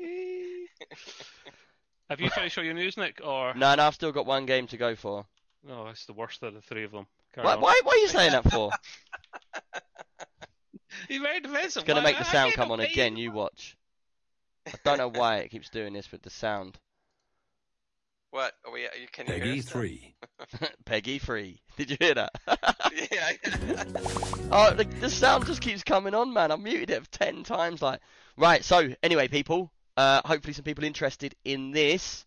Have 2.09 2.19
you 2.19 2.29
finished 2.29 2.57
all 2.57 2.63
your 2.63 2.73
news, 2.73 2.97
Nick? 2.97 3.21
Or 3.23 3.53
No, 3.55 3.73
no, 3.75 3.84
I've 3.88 3.95
still 3.95 4.11
got 4.11 4.25
one 4.25 4.45
game 4.45 4.67
to 4.67 4.77
go 4.77 4.95
for. 4.95 5.25
Oh, 5.65 5.86
no? 5.86 5.88
It's 5.88 6.05
the 6.05 6.13
worst 6.13 6.43
of 6.43 6.53
the 6.53 6.61
three 6.61 6.84
of 6.84 6.91
them. 6.91 7.07
Carry 7.34 7.45
Why, 7.47 7.53
on. 7.55 7.61
why, 7.61 7.79
why 7.84 7.93
are 7.93 7.97
you 7.97 8.07
saying 8.09 8.31
that 8.34 8.51
for? 8.51 8.69
He's 11.07 11.21
very 11.21 11.39
defensive. 11.39 11.81
It's 11.81 11.88
gonna 11.88 12.01
Why- 12.01 12.11
make 12.11 12.17
the 12.19 12.27
I 12.27 12.31
sound 12.31 12.49
get 12.51 12.57
come 12.57 12.71
on 12.71 12.79
paid. 12.79 12.91
again. 12.91 13.17
You 13.17 13.31
watch. 13.31 13.75
I 14.67 14.73
don't 14.84 14.97
know 14.99 15.09
why 15.09 15.38
it 15.38 15.49
keeps 15.49 15.69
doing 15.69 15.93
this 15.93 16.11
with 16.11 16.21
the 16.21 16.29
sound. 16.29 16.77
What? 18.34 18.55
Are 18.65 18.71
we, 18.71 18.81
you, 18.81 19.07
can 19.11 19.27
you 19.27 19.34
hear 19.34 19.43
PEGI 19.43 19.63
3. 19.63 20.15
PEGI 20.88 21.21
three. 21.21 21.61
Did 21.77 21.91
you 21.91 21.97
hear 21.99 22.15
that? 22.15 22.31
yeah. 23.11 23.31
oh, 24.51 24.73
the, 24.73 24.88
the 24.99 25.09
sound 25.11 25.45
just 25.45 25.61
keeps 25.61 25.84
coming 25.84 26.15
on, 26.15 26.34
man. 26.34 26.51
I 26.51 26.55
muted 26.55 26.89
it 26.89 27.11
ten 27.11 27.43
times. 27.43 27.79
Like, 27.79 27.99
right. 28.36 28.65
So 28.65 28.89
anyway, 29.03 29.27
people. 29.27 29.71
Uh, 29.95 30.21
hopefully 30.25 30.53
some 30.53 30.63
people 30.63 30.84
interested 30.84 31.36
in 31.45 31.73
this. 31.73 32.25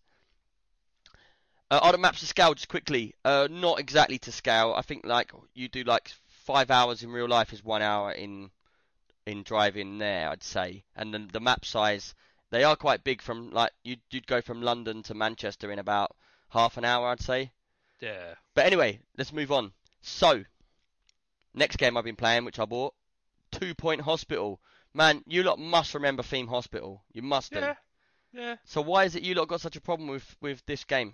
Uh, 1.69 1.81
are 1.83 1.91
the 1.91 1.97
maps 1.97 2.21
to 2.21 2.25
scale? 2.25 2.53
Just 2.53 2.69
quickly. 2.69 3.13
Uh, 3.25 3.49
not 3.51 3.77
exactly 3.77 4.17
to 4.19 4.31
scale. 4.31 4.73
I 4.77 4.83
think 4.83 5.05
like 5.05 5.33
you 5.55 5.67
do 5.67 5.83
like 5.83 6.09
five 6.29 6.71
hours 6.71 7.03
in 7.03 7.11
real 7.11 7.27
life 7.27 7.51
is 7.51 7.65
one 7.65 7.81
hour 7.81 8.13
in 8.13 8.49
in 9.25 9.43
driving 9.43 9.97
there. 9.97 10.29
I'd 10.29 10.41
say, 10.41 10.85
and 10.95 11.13
then 11.13 11.27
the 11.33 11.41
map 11.41 11.65
size. 11.65 12.15
They 12.49 12.63
are 12.63 12.75
quite 12.75 13.03
big. 13.03 13.21
From 13.21 13.51
like 13.51 13.71
you'd 13.83 13.99
you'd 14.11 14.27
go 14.27 14.41
from 14.41 14.61
London 14.61 15.03
to 15.03 15.13
Manchester 15.13 15.71
in 15.71 15.79
about 15.79 16.15
half 16.49 16.77
an 16.77 16.85
hour. 16.85 17.07
I'd 17.07 17.21
say. 17.21 17.51
Yeah. 17.99 18.35
But 18.53 18.65
anyway, 18.67 18.99
let's 19.17 19.33
move 19.33 19.51
on. 19.51 19.71
So, 20.01 20.43
next 21.53 21.77
game 21.77 21.97
I've 21.97 22.03
been 22.05 22.15
playing, 22.15 22.45
which 22.45 22.59
I 22.59 22.65
bought, 22.65 22.93
Two 23.51 23.73
Point 23.75 24.01
Hospital. 24.01 24.59
Man, 24.93 25.23
you 25.27 25.43
lot 25.43 25.59
must 25.59 25.93
remember 25.93 26.23
Theme 26.23 26.47
Hospital. 26.47 27.03
You 27.11 27.21
must 27.21 27.51
do. 27.53 27.59
Yeah. 27.59 27.75
Yeah. 28.33 28.55
So 28.65 28.81
why 28.81 29.05
is 29.05 29.15
it 29.15 29.23
you 29.23 29.33
lot 29.35 29.47
got 29.47 29.61
such 29.61 29.75
a 29.75 29.81
problem 29.81 30.09
with 30.09 30.35
with 30.41 30.65
this 30.65 30.83
game? 30.83 31.13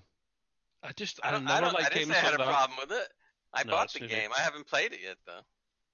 I 0.82 0.92
just 0.92 1.20
I 1.24 1.30
I, 1.30 1.32
don't, 1.32 1.46
never 1.46 1.56
I, 1.58 1.62
don't, 1.62 1.74
like 1.74 1.86
I 1.86 1.90
didn't 1.90 2.10
games 2.10 2.14
say 2.16 2.20
I 2.20 2.22
had 2.22 2.32
like 2.32 2.34
a 2.34 2.38
that. 2.52 2.58
problem 2.58 2.78
with 2.82 2.98
it. 2.98 3.08
I 3.54 3.64
No, 3.64 3.72
bought 3.72 3.84
it's 3.86 3.94
the 3.94 4.00
really- 4.02 4.14
game. 4.16 4.30
I 4.38 4.42
haven't 4.42 4.68
played 4.68 4.94
it 4.94 5.00
yet 5.04 5.18
though. 5.26 5.40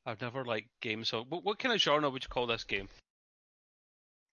I've 0.06 0.22
never 0.22 0.44
liked 0.46 0.70
games. 0.82 1.10
So 1.10 1.24
what, 1.28 1.44
what 1.44 1.60
kind 1.60 1.74
of 1.76 1.82
genre 1.82 2.10
would 2.10 2.24
you 2.24 2.30
call 2.30 2.48
this 2.48 2.64
game? 2.64 2.90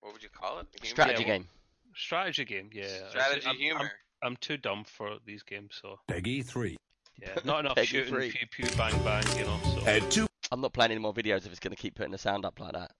What 0.06 0.12
would 0.12 0.22
you 0.22 0.28
call 0.28 0.60
it? 0.60 0.68
Humor? 0.80 0.88
Strategy 0.88 1.22
Yeah, 1.24 1.28
well- 1.30 1.38
game. 1.38 1.48
Strategy 1.96 2.44
game. 2.44 2.70
Yeah. 2.72 3.08
Strategy 3.08 3.46
I'm, 3.48 3.56
humor. 3.56 3.80
I'm, 3.80 3.90
I'm 4.22 4.36
too 4.36 4.56
dumb 4.56 4.84
for 4.84 5.16
these 5.26 5.42
games, 5.42 5.76
so 5.82 5.98
PEGI 6.08 6.46
3. 6.46 6.76
yeah, 7.20 7.28
not 7.44 7.60
enough 7.64 7.74
PEGI 7.76 7.86
shooting, 7.86 8.14
three. 8.14 8.30
pew 8.30 8.46
pew, 8.46 8.76
bang 8.76 8.96
bang, 9.02 9.24
you 9.36 9.44
know. 9.44 9.58
So 9.64 9.84
At 9.84 10.08
2. 10.12 10.26
I'm 10.52 10.60
not 10.60 10.72
playing 10.72 10.92
any 10.92 11.00
more 11.00 11.12
videos 11.12 11.38
if 11.38 11.46
it's 11.48 11.58
going 11.58 11.74
to 11.74 11.82
keep 11.82 11.96
putting 11.96 12.12
the 12.12 12.18
sound 12.18 12.44
up 12.44 12.60
like 12.60 12.74
that. 12.74 12.92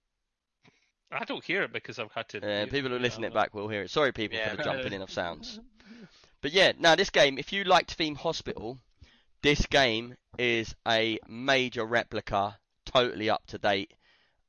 I 1.12 1.24
don't 1.24 1.44
hear 1.44 1.62
it 1.62 1.72
because 1.72 2.00
I've 2.00 2.10
had 2.10 2.28
to. 2.30 2.40
Mute- 2.40 2.70
people 2.72 2.88
who 2.90 2.96
mute 2.96 3.02
listen 3.02 3.22
it 3.22 3.28
it 3.28 3.34
back 3.34 3.54
will 3.54 3.68
hear 3.68 3.82
it. 3.82 3.90
Sorry, 3.90 4.10
people, 4.10 4.36
Yeah. 4.38 4.50
for 4.50 4.56
the 4.56 4.64
jumping 4.64 4.92
in 4.92 5.02
of 5.02 5.10
sounds. 5.10 5.60
But 6.42 6.52
yeah, 6.52 6.72
now 6.78 6.94
this 6.94 7.10
game, 7.10 7.38
if 7.38 7.52
you 7.52 7.64
liked 7.64 7.94
Theme 7.94 8.14
Hospital, 8.14 8.78
this 9.42 9.64
game 9.66 10.14
is 10.38 10.74
a 10.86 11.18
major 11.28 11.84
replica, 11.84 12.58
totally 12.84 13.30
up 13.30 13.44
to 13.48 13.58
date, 13.58 13.92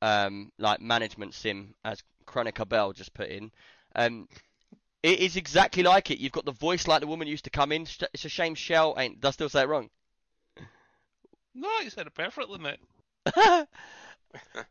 um, 0.02 0.52
like 0.58 0.80
management 0.80 1.34
sim, 1.34 1.74
as 1.84 2.02
Chronica 2.26 2.66
Bell 2.66 2.92
just 2.92 3.14
put 3.14 3.28
in. 3.28 3.50
Um, 3.94 4.28
it 5.02 5.20
is 5.20 5.36
exactly 5.36 5.82
like 5.82 6.10
it. 6.10 6.18
You've 6.18 6.32
got 6.32 6.44
the 6.44 6.52
voice 6.52 6.88
like 6.88 7.00
the 7.00 7.06
woman 7.06 7.28
used 7.28 7.44
to 7.44 7.50
come 7.50 7.72
in. 7.72 7.86
It's 8.12 8.24
a 8.24 8.28
shame 8.28 8.54
Shell 8.54 8.96
ain't. 8.98 9.20
Does 9.20 9.34
still 9.34 9.48
say 9.48 9.62
it 9.62 9.68
wrong? 9.68 9.90
No, 11.54 11.68
you 11.80 11.90
said 11.90 12.06
it 12.06 12.14
perfectly, 12.14 12.58
mate. 12.58 12.80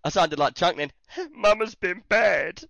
I 0.04 0.10
sounded 0.10 0.40
like 0.40 0.56
Chunk 0.56 0.78
then. 0.78 0.92
Mama's 1.34 1.76
been 1.76 2.04
bad. 2.08 2.64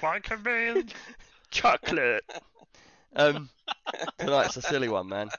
Plank 0.00 0.30
of 0.30 0.44
man. 0.44 0.88
Chocolate. 1.50 2.24
Um, 3.14 3.48
tonight's 4.18 4.56
a 4.56 4.62
silly 4.62 4.88
one, 4.88 5.08
man. 5.08 5.30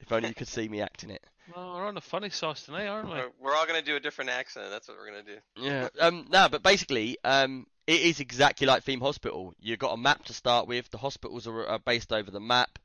if 0.00 0.10
only 0.10 0.28
you 0.28 0.34
could 0.34 0.48
see 0.48 0.68
me 0.68 0.80
acting 0.80 1.10
it. 1.10 1.24
No, 1.54 1.74
we're 1.74 1.86
on 1.86 1.94
the 1.94 2.00
funny 2.00 2.30
sauce 2.30 2.64
tonight, 2.64 2.86
aren't 2.86 3.08
we? 3.08 3.14
We're, 3.14 3.30
we're 3.40 3.54
all 3.54 3.66
gonna 3.66 3.82
do 3.82 3.96
a 3.96 4.00
different 4.00 4.30
accent. 4.30 4.66
That's 4.70 4.88
what 4.88 4.96
we're 4.96 5.06
gonna 5.06 5.22
do. 5.22 5.38
Yeah. 5.56 5.88
Um. 6.00 6.26
No, 6.30 6.48
but 6.48 6.62
basically, 6.62 7.18
um, 7.24 7.66
it 7.86 8.00
is 8.00 8.20
exactly 8.20 8.66
like 8.66 8.84
Theme 8.84 9.00
Hospital. 9.00 9.54
You've 9.60 9.78
got 9.78 9.92
a 9.92 9.96
map 9.96 10.24
to 10.26 10.32
start 10.32 10.68
with. 10.68 10.90
The 10.90 10.98
hospitals 10.98 11.46
are, 11.46 11.66
are 11.66 11.78
based 11.78 12.12
over 12.12 12.30
the 12.30 12.40
map. 12.40 12.78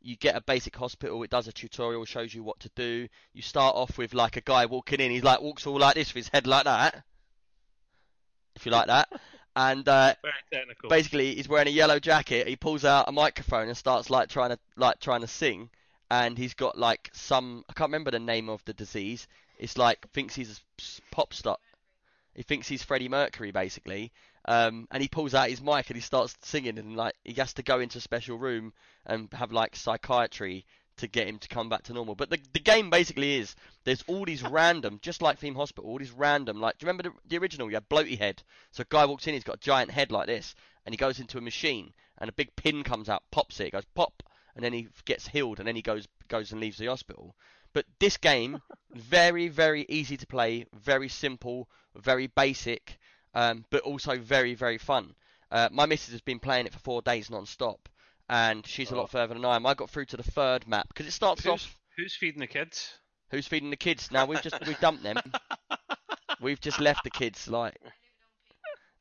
You 0.00 0.16
get 0.16 0.36
a 0.36 0.40
basic 0.42 0.76
hospital. 0.76 1.22
It 1.22 1.30
does 1.30 1.48
a 1.48 1.52
tutorial, 1.52 2.04
shows 2.04 2.34
you 2.34 2.42
what 2.42 2.60
to 2.60 2.70
do. 2.76 3.08
You 3.32 3.42
start 3.42 3.74
off 3.74 3.98
with 3.98 4.14
like 4.14 4.36
a 4.36 4.42
guy 4.42 4.66
walking 4.66 5.00
in. 5.00 5.10
He's 5.10 5.24
like 5.24 5.40
walks 5.40 5.66
all 5.66 5.78
like 5.78 5.94
this 5.94 6.14
with 6.14 6.24
his 6.24 6.28
head 6.28 6.46
like 6.46 6.64
that. 6.64 7.02
If 8.54 8.66
you 8.66 8.72
like 8.72 8.86
that. 8.86 9.08
And 9.56 9.88
uh, 9.88 10.14
Very 10.20 10.34
technical. 10.52 10.90
basically 10.90 11.36
he's 11.36 11.48
wearing 11.48 11.68
a 11.68 11.70
yellow 11.70 12.00
jacket. 12.00 12.48
He 12.48 12.56
pulls 12.56 12.84
out 12.84 13.08
a 13.08 13.12
microphone 13.12 13.68
and 13.68 13.76
starts 13.76 14.10
like 14.10 14.28
trying 14.28 14.50
to 14.50 14.58
like 14.76 14.98
trying 14.98 15.20
to 15.20 15.28
sing. 15.28 15.70
And 16.10 16.36
he's 16.36 16.54
got 16.54 16.78
like 16.78 17.10
some 17.12 17.64
I 17.68 17.72
can't 17.72 17.88
remember 17.88 18.10
the 18.10 18.20
name 18.20 18.48
of 18.48 18.64
the 18.64 18.74
disease. 18.74 19.26
It's 19.58 19.78
like 19.78 20.10
thinks 20.12 20.34
he's 20.34 20.60
a 20.60 21.14
pop 21.14 21.32
star. 21.32 21.56
He 22.34 22.42
thinks 22.42 22.68
he's 22.68 22.82
Freddie 22.82 23.08
Mercury 23.08 23.52
basically. 23.52 24.12
Um, 24.46 24.86
and 24.90 25.02
he 25.02 25.08
pulls 25.08 25.34
out 25.34 25.48
his 25.48 25.62
mic 25.62 25.88
and 25.88 25.96
he 25.96 26.02
starts 26.02 26.36
singing 26.42 26.78
and 26.78 26.96
like 26.96 27.14
he 27.24 27.32
has 27.34 27.54
to 27.54 27.62
go 27.62 27.80
into 27.80 27.98
a 27.98 28.02
special 28.02 28.36
room 28.38 28.72
and 29.06 29.28
have 29.32 29.52
like 29.52 29.74
psychiatry 29.74 30.66
to 30.96 31.08
get 31.08 31.26
him 31.26 31.38
to 31.38 31.48
come 31.48 31.68
back 31.68 31.84
to 31.84 31.92
normal. 31.92 32.14
But 32.14 32.30
the 32.30 32.38
the 32.52 32.60
game 32.60 32.90
basically 32.90 33.36
is 33.36 33.56
there's 33.84 34.04
all 34.06 34.24
these 34.24 34.42
random, 34.42 34.98
just 35.02 35.22
like 35.22 35.38
Theme 35.38 35.54
Hospital, 35.54 35.90
all 35.90 35.98
these 35.98 36.12
random 36.12 36.60
like 36.60 36.78
do 36.78 36.84
you 36.84 36.88
remember 36.88 37.04
the, 37.04 37.28
the 37.28 37.38
original? 37.38 37.68
You 37.68 37.76
had 37.76 37.88
Bloaty 37.88 38.18
Head. 38.18 38.42
So 38.72 38.82
a 38.82 38.86
guy 38.88 39.06
walks 39.06 39.26
in, 39.26 39.34
he's 39.34 39.44
got 39.44 39.56
a 39.56 39.60
giant 39.60 39.90
head 39.90 40.12
like 40.12 40.26
this, 40.26 40.54
and 40.84 40.92
he 40.92 40.98
goes 40.98 41.18
into 41.20 41.38
a 41.38 41.40
machine, 41.40 41.92
and 42.18 42.28
a 42.28 42.32
big 42.32 42.54
pin 42.56 42.82
comes 42.82 43.08
out, 43.08 43.22
pops 43.30 43.60
it, 43.60 43.68
it 43.68 43.72
goes 43.72 43.86
pop, 43.94 44.22
and 44.54 44.64
then 44.64 44.72
he 44.72 44.88
gets 45.04 45.26
healed, 45.28 45.58
and 45.58 45.66
then 45.68 45.76
he 45.76 45.82
goes 45.82 46.06
goes 46.28 46.52
and 46.52 46.60
leaves 46.60 46.78
the 46.78 46.86
hospital. 46.86 47.34
But 47.72 47.86
this 47.98 48.16
game, 48.16 48.60
very 48.92 49.48
very 49.48 49.84
easy 49.88 50.16
to 50.16 50.26
play, 50.26 50.66
very 50.74 51.08
simple, 51.08 51.68
very 51.96 52.26
basic, 52.28 52.98
um, 53.34 53.64
but 53.70 53.82
also 53.82 54.18
very 54.18 54.54
very 54.54 54.78
fun. 54.78 55.14
Uh, 55.50 55.68
my 55.72 55.86
missus 55.86 56.12
has 56.12 56.20
been 56.20 56.40
playing 56.40 56.66
it 56.66 56.72
for 56.72 56.78
four 56.80 57.02
days 57.02 57.30
non-stop, 57.30 57.88
and 58.28 58.66
she's 58.66 58.90
a 58.90 58.94
Oh. 58.94 58.98
lot 58.98 59.10
further 59.10 59.34
than 59.34 59.44
I 59.44 59.56
am. 59.56 59.66
I 59.66 59.74
got 59.74 59.90
through 59.90 60.06
to 60.06 60.16
the 60.16 60.22
third 60.22 60.66
map 60.66 60.88
because 60.88 61.06
it 61.06 61.12
starts 61.12 61.42
Who's, 61.44 61.52
off. 61.52 61.76
who's 61.96 62.14
feeding 62.16 62.40
the 62.40 62.46
kids? 62.46 62.92
Who's 63.30 63.46
feeding 63.46 63.70
the 63.70 63.76
kids? 63.76 64.10
Now 64.10 64.26
we've 64.26 64.42
just 64.42 64.56
we've 64.66 64.80
dumped 64.80 65.02
them. 65.02 65.16
We've 66.40 66.60
just 66.60 66.80
left 66.80 67.04
the 67.04 67.10
kids 67.10 67.48
like 67.48 67.76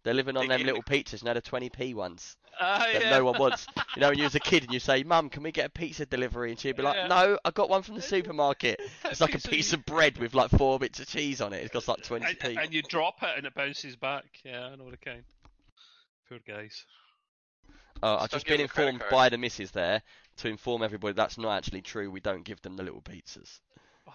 they're 0.03 0.13
living 0.13 0.37
on 0.37 0.47
They're 0.47 0.57
them 0.57 0.67
little 0.67 0.83
pizzas, 0.83 1.23
now 1.23 1.33
the 1.33 1.41
20p 1.41 1.93
ones 1.93 2.35
Ah, 2.59 2.85
that 2.93 3.01
yeah. 3.01 3.09
no 3.09 3.25
one 3.25 3.39
wants. 3.39 3.65
You 3.95 4.01
know, 4.01 4.09
when 4.09 4.17
you 4.17 4.23
was 4.23 4.33
a 4.35 4.39
kid 4.39 4.63
and 4.63 4.73
you 4.73 4.79
say, 4.79 5.03
"Mum, 5.03 5.29
can 5.29 5.43
we 5.43 5.51
get 5.51 5.65
a 5.67 5.69
pizza 5.69 6.05
delivery?" 6.05 6.49
and 6.51 6.59
she'd 6.59 6.75
be 6.75 6.81
like, 6.81 6.95
Yeah. 6.95 7.07
"No, 7.07 7.37
I 7.45 7.51
got 7.51 7.69
one 7.69 7.83
from 7.83 7.95
the 7.95 8.01
supermarket. 8.13 8.79
It's 9.05 9.21
like 9.21 9.35
a 9.35 9.39
piece 9.39 9.73
of 9.73 9.85
bread 9.85 10.17
with 10.17 10.33
like 10.33 10.49
four 10.51 10.79
bits 10.79 10.99
of 10.99 11.07
cheese 11.07 11.41
on 11.41 11.53
it. 11.53 11.57
It's 11.63 11.71
got 11.73 11.87
like 11.87 12.03
20p." 12.03 12.57
and 12.63 12.73
you 12.73 12.81
drop 12.83 13.21
it 13.23 13.29
and 13.37 13.45
it 13.45 13.53
bounces 13.53 13.95
back. 13.95 14.25
Yeah, 14.43 14.65
I 14.67 14.75
know 14.75 14.83
what 14.85 14.91
the 14.91 14.97
kind. 14.97 15.23
Poor 16.29 16.39
guys. 16.47 16.85
Oh, 18.01 18.17
I've 18.17 18.29
just 18.31 18.45
been 18.47 18.57
them 18.57 18.65
a 18.65 18.67
credit 18.67 18.89
informed 18.89 18.99
card. 19.01 19.11
by 19.11 19.29
the 19.29 19.37
missus 19.37 19.71
there 19.71 20.01
to 20.37 20.47
inform 20.49 20.81
everybody 20.83 21.13
that's 21.13 21.37
not 21.37 21.55
actually 21.57 21.81
true. 21.81 22.09
We 22.11 22.19
don't 22.19 22.43
give 22.43 22.61
them 22.61 22.75
the 22.75 22.83
little 22.83 23.01
pizzas. 23.01 23.59
Oh, 24.07 24.11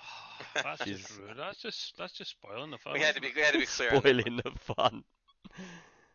that's 0.62 0.84
just 0.84 1.16
rude. 1.18 1.36
That's 1.36 1.61
just 1.62 1.95
that's 1.97 2.12
just 2.12 2.30
spoiling 2.32 2.70
the 2.70 2.78
fun. 2.78 2.95
We 2.95 3.01
had 3.01 3.14
to 3.14 3.20
be 3.20 3.30
we 3.34 3.41
had 3.43 3.53
to 3.55 3.61
be 3.61 3.66
clear. 3.66 3.91
on 3.91 3.95
that 4.03 4.05
one. 4.05 4.20
Spoiling 4.20 4.41
the 4.45 4.51
fun. 4.74 5.05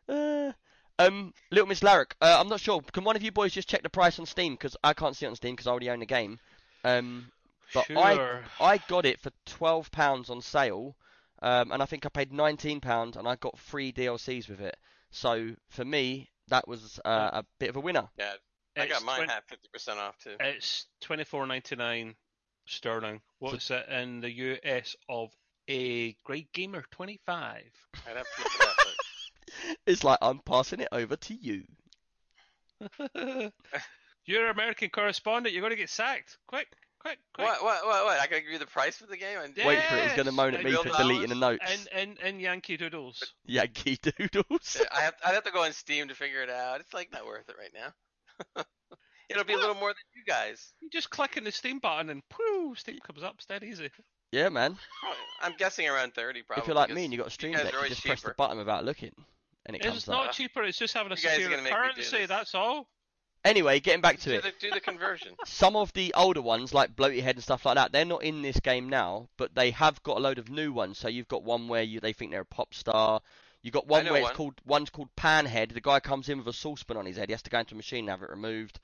Uh, 0.07 0.51
um, 0.99 1.33
Little 1.51 1.67
Miss 1.67 1.79
Larrick, 1.81 2.11
uh, 2.21 2.37
I'm 2.39 2.49
not 2.49 2.59
sure. 2.59 2.81
Can 2.91 3.03
one 3.03 3.15
of 3.15 3.23
you 3.23 3.31
boys 3.31 3.53
just 3.53 3.67
check 3.69 3.83
the 3.83 3.89
price 3.89 4.19
on 4.19 4.25
Steam? 4.25 4.53
Because 4.53 4.75
I 4.83 4.93
can't 4.93 5.15
see 5.15 5.25
it 5.25 5.29
on 5.29 5.35
Steam 5.35 5.53
because 5.55 5.67
I 5.67 5.71
already 5.71 5.89
own 5.89 5.99
the 5.99 6.05
game. 6.05 6.39
Um, 6.83 7.31
but 7.73 7.89
I 7.91 8.15
Sure. 8.15 8.43
I 8.59 8.77
got 8.87 9.05
it 9.05 9.19
for 9.19 9.31
twelve 9.45 9.91
pounds 9.91 10.29
on 10.29 10.41
sale, 10.41 10.95
um, 11.41 11.71
and 11.71 11.81
I 11.81 11.85
think 11.85 12.05
I 12.05 12.09
paid 12.09 12.31
nineteen 12.31 12.79
pounds, 12.81 13.17
and 13.17 13.27
I 13.27 13.35
got 13.37 13.57
free 13.57 13.91
DLCs 13.91 14.49
with 14.49 14.61
it. 14.61 14.77
So 15.11 15.55
for 15.69 15.85
me, 15.85 16.29
that 16.49 16.67
was 16.67 16.99
uh, 17.05 17.29
a 17.33 17.45
bit 17.59 17.69
of 17.69 17.75
a 17.77 17.79
winner. 17.79 18.09
Yeah, 18.17 18.33
I 18.77 18.87
got 18.87 18.97
It's 18.97 19.05
mine 19.05 19.17
twen- 19.17 19.29
half 19.29 19.45
fifty 19.47 19.69
percent 19.71 19.99
off 19.99 20.17
too. 20.19 20.35
It's 20.39 20.85
twenty 21.01 21.23
four 21.23 21.47
ninety 21.47 21.75
nine 21.75 22.15
sterling. 22.67 23.21
What's 23.39 23.71
it 23.71 23.87
in 23.89 24.19
the 24.21 24.31
US 24.31 24.95
of 25.09 25.31
a 25.67 26.13
Grey 26.25 26.47
Gamer 26.53 26.83
twenty 26.91 27.19
five? 27.25 27.71
I'd 28.07 28.17
have 28.17 28.25
to 28.35 28.43
look 28.43 28.53
at 28.53 28.59
that. 28.59 28.77
But 29.67 29.77
It's 29.85 30.03
like 30.03 30.19
I'm 30.21 30.39
passing 30.39 30.79
it 30.81 30.89
over 30.91 31.15
to 31.15 31.33
you. 31.33 31.63
You're 34.25 34.45
an 34.45 34.51
American 34.51 34.89
correspondent. 34.89 35.53
You're 35.53 35.61
going 35.61 35.71
to 35.71 35.77
get 35.77 35.89
sacked. 35.89 36.37
Quick, 36.47 36.67
quick, 36.99 37.19
quick. 37.33 37.45
what, 37.47 37.63
what, 37.63 37.85
what, 37.85 38.05
what? 38.05 38.19
I 38.19 38.27
gotta 38.27 38.41
give 38.41 38.51
you 38.51 38.59
the 38.59 38.65
price 38.65 38.97
for 38.97 39.05
the 39.05 39.17
game. 39.17 39.37
And 39.43 39.53
Wait 39.65 39.83
for 39.83 39.97
it. 39.97 40.03
He's 40.03 40.13
going 40.13 40.25
to 40.27 40.31
moan 40.31 40.55
at 40.55 40.63
me 40.63 40.71
for 40.71 40.89
deleting 40.89 41.29
the 41.29 41.35
dollars. 41.35 41.59
notes. 41.61 41.87
And 41.93 42.09
and 42.09 42.17
and 42.23 42.41
Yankee 42.41 42.77
Doodles. 42.77 43.33
Yankee 43.45 43.97
Doodles. 44.01 44.81
I 44.91 45.01
have, 45.01 45.13
I'd 45.25 45.33
have 45.33 45.43
to 45.43 45.51
go 45.51 45.63
on 45.63 45.73
Steam 45.73 46.07
to 46.07 46.15
figure 46.15 46.41
it 46.41 46.49
out. 46.49 46.79
It's 46.79 46.93
like 46.93 47.11
not 47.11 47.25
worth 47.25 47.49
it 47.49 47.55
right 47.59 47.73
now. 47.73 48.63
It'll 49.29 49.43
be 49.45 49.53
a 49.53 49.57
little 49.57 49.75
more 49.75 49.89
than 49.89 49.95
you 50.15 50.23
guys. 50.27 50.73
You 50.81 50.89
just 50.91 51.09
click 51.09 51.37
on 51.37 51.43
the 51.43 51.51
Steam 51.51 51.79
button 51.79 52.09
and 52.09 52.21
pooh, 52.29 52.75
Steam 52.75 52.99
comes 52.99 53.23
up. 53.23 53.35
It's 53.37 53.45
dead 53.45 53.63
easy. 53.63 53.89
yeah, 54.31 54.49
man. 54.49 54.77
I'm 55.41 55.53
guessing 55.57 55.87
around 55.87 56.13
thirty 56.13 56.43
probably. 56.43 56.61
if 56.61 56.67
you're 56.67 56.75
like 56.75 56.91
me 56.91 57.03
and 57.05 57.13
you 57.13 57.17
got 57.19 57.27
a 57.27 57.31
stream 57.31 57.53
guys 57.53 57.63
deck, 57.63 57.71
you 57.71 57.77
always 57.77 57.91
just 57.93 58.05
press 58.05 58.21
the 58.21 58.33
button 58.37 58.57
without 58.57 58.85
looking, 58.85 59.13
and 59.65 59.75
it 59.75 59.79
It's 59.79 59.87
comes 59.87 60.07
not 60.07 60.27
up. 60.27 60.31
cheaper. 60.33 60.63
It's 60.63 60.77
just 60.77 60.93
having 60.93 61.11
a 61.11 61.15
You 61.15 61.21
guys 61.21 61.31
are 61.31 61.35
superior 61.35 61.49
gonna 61.57 61.63
make 61.63 61.73
me 61.73 62.03
do 62.03 62.09
currency. 62.09 62.25
That's 62.25 62.55
all. 62.55 62.87
Anyway, 63.45 63.79
getting 63.81 64.01
back 64.01 64.19
to 64.19 64.29
do 64.29 64.35
it. 64.35 64.43
the, 64.43 64.53
do 64.59 64.71
the 64.71 64.79
conversion. 64.79 65.33
Some 65.45 65.75
of 65.75 65.91
the 65.93 66.13
older 66.15 66.41
ones, 66.41 66.73
like 66.73 66.95
Bloaty 66.95 67.21
Head 67.21 67.35
and 67.35 67.43
stuff 67.43 67.65
like 67.65 67.75
that, 67.75 67.91
they're 67.91 68.05
not 68.05 68.23
in 68.23 68.41
this 68.41 68.59
game 68.61 68.87
now, 68.87 69.27
but 69.37 69.53
they 69.53 69.71
have 69.71 70.01
got 70.03 70.15
a 70.17 70.19
load 70.21 70.37
of 70.39 70.49
new 70.49 70.71
ones. 70.71 70.97
So 70.97 71.09
you've 71.09 71.27
got 71.27 71.43
one 71.43 71.67
where 71.67 71.83
you 71.83 71.99
they 71.99 72.13
think 72.13 72.31
they're 72.31 72.41
a 72.41 72.45
pop 72.45 72.73
star. 72.73 73.21
You 73.61 73.71
got 73.71 73.87
one 73.87 74.05
where 74.05 74.21
one. 74.21 74.31
it's 74.31 74.37
called 74.37 74.55
one's 74.65 74.89
called 74.89 75.09
Panhead. 75.17 75.73
The 75.73 75.81
guy 75.81 75.99
comes 75.99 76.29
in 76.29 76.37
with 76.37 76.47
a 76.47 76.53
saucepan 76.53 76.95
on 76.97 77.05
his 77.05 77.17
head. 77.17 77.29
He 77.29 77.33
has 77.33 77.41
to 77.43 77.49
go 77.49 77.59
into 77.59 77.75
a 77.75 77.77
machine 77.77 77.99
and 78.05 78.09
have 78.09 78.21
it 78.23 78.29
removed. 78.29 78.79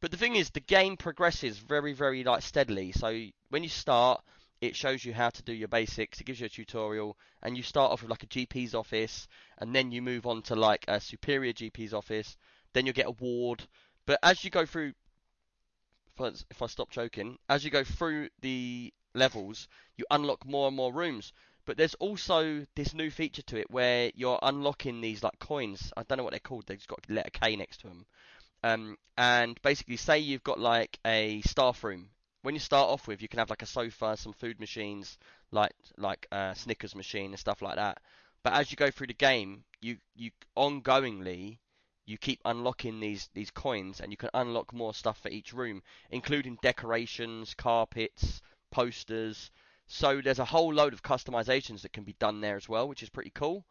But 0.00 0.10
the 0.10 0.16
thing 0.16 0.36
is, 0.36 0.50
the 0.50 0.60
game 0.60 0.96
progresses 0.96 1.58
very, 1.58 1.92
very 1.92 2.22
like 2.24 2.42
steadily. 2.42 2.92
So 2.92 3.08
when 3.50 3.62
you 3.62 3.68
start, 3.68 4.22
it 4.66 4.76
shows 4.76 5.04
you 5.04 5.12
how 5.12 5.30
to 5.30 5.42
do 5.42 5.52
your 5.52 5.68
basics. 5.68 6.20
It 6.20 6.24
gives 6.24 6.40
you 6.40 6.46
a 6.46 6.48
tutorial, 6.48 7.16
and 7.42 7.56
you 7.56 7.62
start 7.62 7.92
off 7.92 8.02
with 8.02 8.10
like 8.10 8.22
a 8.22 8.26
GP's 8.26 8.74
office, 8.74 9.28
and 9.58 9.74
then 9.74 9.92
you 9.92 10.02
move 10.02 10.26
on 10.26 10.42
to 10.42 10.54
like 10.54 10.84
a 10.88 11.00
superior 11.00 11.52
GP's 11.52 11.94
office. 11.94 12.36
Then 12.72 12.86
you'll 12.86 12.94
get 12.94 13.06
a 13.06 13.12
ward. 13.12 13.66
But 14.06 14.18
as 14.22 14.44
you 14.44 14.50
go 14.50 14.66
through, 14.66 14.92
if 16.14 16.20
I, 16.20 16.28
if 16.50 16.62
I 16.62 16.66
stop 16.66 16.90
joking, 16.90 17.38
as 17.48 17.64
you 17.64 17.70
go 17.70 17.84
through 17.84 18.28
the 18.40 18.92
levels, 19.14 19.68
you 19.96 20.04
unlock 20.10 20.46
more 20.46 20.68
and 20.68 20.76
more 20.76 20.92
rooms. 20.92 21.32
But 21.66 21.76
there's 21.76 21.94
also 21.94 22.66
this 22.74 22.92
new 22.92 23.10
feature 23.10 23.42
to 23.42 23.58
it 23.58 23.70
where 23.70 24.10
you're 24.14 24.38
unlocking 24.42 25.00
these 25.00 25.22
like 25.22 25.38
coins. 25.38 25.92
I 25.96 26.02
don't 26.02 26.18
know 26.18 26.24
what 26.24 26.32
they're 26.32 26.40
called. 26.40 26.66
They've 26.66 26.78
just 26.78 26.88
got 26.88 27.08
letter 27.08 27.30
K 27.30 27.56
next 27.56 27.78
to 27.78 27.88
them. 27.88 28.06
Um, 28.62 28.98
and 29.16 29.60
basically, 29.62 29.96
say 29.96 30.18
you've 30.18 30.44
got 30.44 30.60
like 30.60 30.98
a 31.06 31.40
staff 31.42 31.82
room. 31.84 32.10
When 32.44 32.54
you 32.54 32.60
start 32.60 32.90
off 32.90 33.08
with, 33.08 33.22
you 33.22 33.28
can 33.28 33.38
have 33.38 33.48
like 33.48 33.62
a 33.62 33.66
sofa, 33.66 34.18
some 34.18 34.34
food 34.34 34.60
machines, 34.60 35.16
like 35.50 35.72
like 35.96 36.26
a 36.30 36.52
Snickers 36.54 36.94
machine 36.94 37.30
and 37.30 37.38
stuff 37.38 37.62
like 37.62 37.76
that. 37.76 38.02
But 38.42 38.52
as 38.52 38.70
you 38.70 38.76
go 38.76 38.90
through 38.90 39.06
the 39.06 39.14
game, 39.14 39.64
you 39.80 39.96
you 40.14 40.30
ongoingly 40.54 41.56
you 42.04 42.18
keep 42.18 42.42
unlocking 42.44 43.00
these 43.00 43.30
these 43.32 43.50
coins, 43.50 43.98
and 43.98 44.12
you 44.12 44.18
can 44.18 44.28
unlock 44.34 44.74
more 44.74 44.92
stuff 44.92 45.22
for 45.22 45.30
each 45.30 45.54
room, 45.54 45.82
including 46.10 46.58
decorations, 46.60 47.54
carpets, 47.54 48.42
posters. 48.70 49.50
So 49.86 50.20
there's 50.20 50.38
a 50.38 50.44
whole 50.44 50.74
load 50.74 50.92
of 50.92 51.02
customizations 51.02 51.80
that 51.80 51.94
can 51.94 52.04
be 52.04 52.16
done 52.18 52.42
there 52.42 52.56
as 52.56 52.68
well, 52.68 52.86
which 52.86 53.02
is 53.02 53.08
pretty 53.08 53.32
cool. 53.34 53.64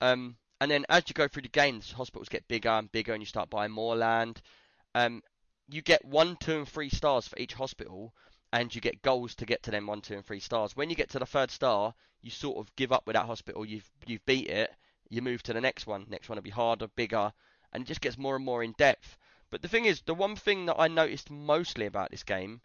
Um, 0.00 0.36
and 0.60 0.68
then 0.68 0.84
as 0.88 1.04
you 1.06 1.14
go 1.14 1.28
through 1.28 1.42
the 1.42 1.48
game, 1.48 1.78
the 1.78 1.94
hospitals 1.94 2.28
get 2.28 2.48
bigger 2.48 2.70
and 2.70 2.90
bigger, 2.90 3.12
and 3.12 3.22
you 3.22 3.26
start 3.26 3.50
buying 3.50 3.70
more 3.70 3.94
land. 3.94 4.42
Um, 4.96 5.22
you 5.68 5.82
get 5.82 6.04
one, 6.04 6.36
two, 6.36 6.58
and 6.58 6.68
three 6.68 6.88
stars 6.88 7.26
for 7.26 7.38
each 7.38 7.54
hospital, 7.54 8.14
and 8.52 8.74
you 8.74 8.80
get 8.80 9.02
goals 9.02 9.34
to 9.36 9.46
get 9.46 9.62
to 9.64 9.70
them 9.70 9.86
one, 9.86 10.00
two, 10.00 10.14
and 10.14 10.24
three 10.24 10.40
stars. 10.40 10.76
When 10.76 10.90
you 10.90 10.96
get 10.96 11.10
to 11.10 11.18
the 11.18 11.26
third 11.26 11.50
star, 11.50 11.94
you 12.22 12.30
sort 12.30 12.58
of 12.58 12.74
give 12.76 12.92
up 12.92 13.06
with 13.06 13.14
that 13.14 13.26
hospital. 13.26 13.64
You've 13.64 13.90
you've 14.06 14.24
beat 14.26 14.48
it. 14.48 14.72
You 15.08 15.22
move 15.22 15.42
to 15.44 15.52
the 15.52 15.60
next 15.60 15.86
one. 15.86 16.06
Next 16.08 16.28
one 16.28 16.36
will 16.36 16.42
be 16.42 16.50
harder, 16.50 16.88
bigger, 16.88 17.32
and 17.72 17.82
it 17.82 17.86
just 17.86 18.00
gets 18.00 18.18
more 18.18 18.36
and 18.36 18.44
more 18.44 18.62
in 18.62 18.72
depth. 18.72 19.16
But 19.50 19.62
the 19.62 19.68
thing 19.68 19.84
is, 19.84 20.00
the 20.00 20.14
one 20.14 20.34
thing 20.34 20.66
that 20.66 20.80
I 20.80 20.88
noticed 20.88 21.30
mostly 21.30 21.86
about 21.86 22.10
this 22.10 22.24
game 22.24 22.60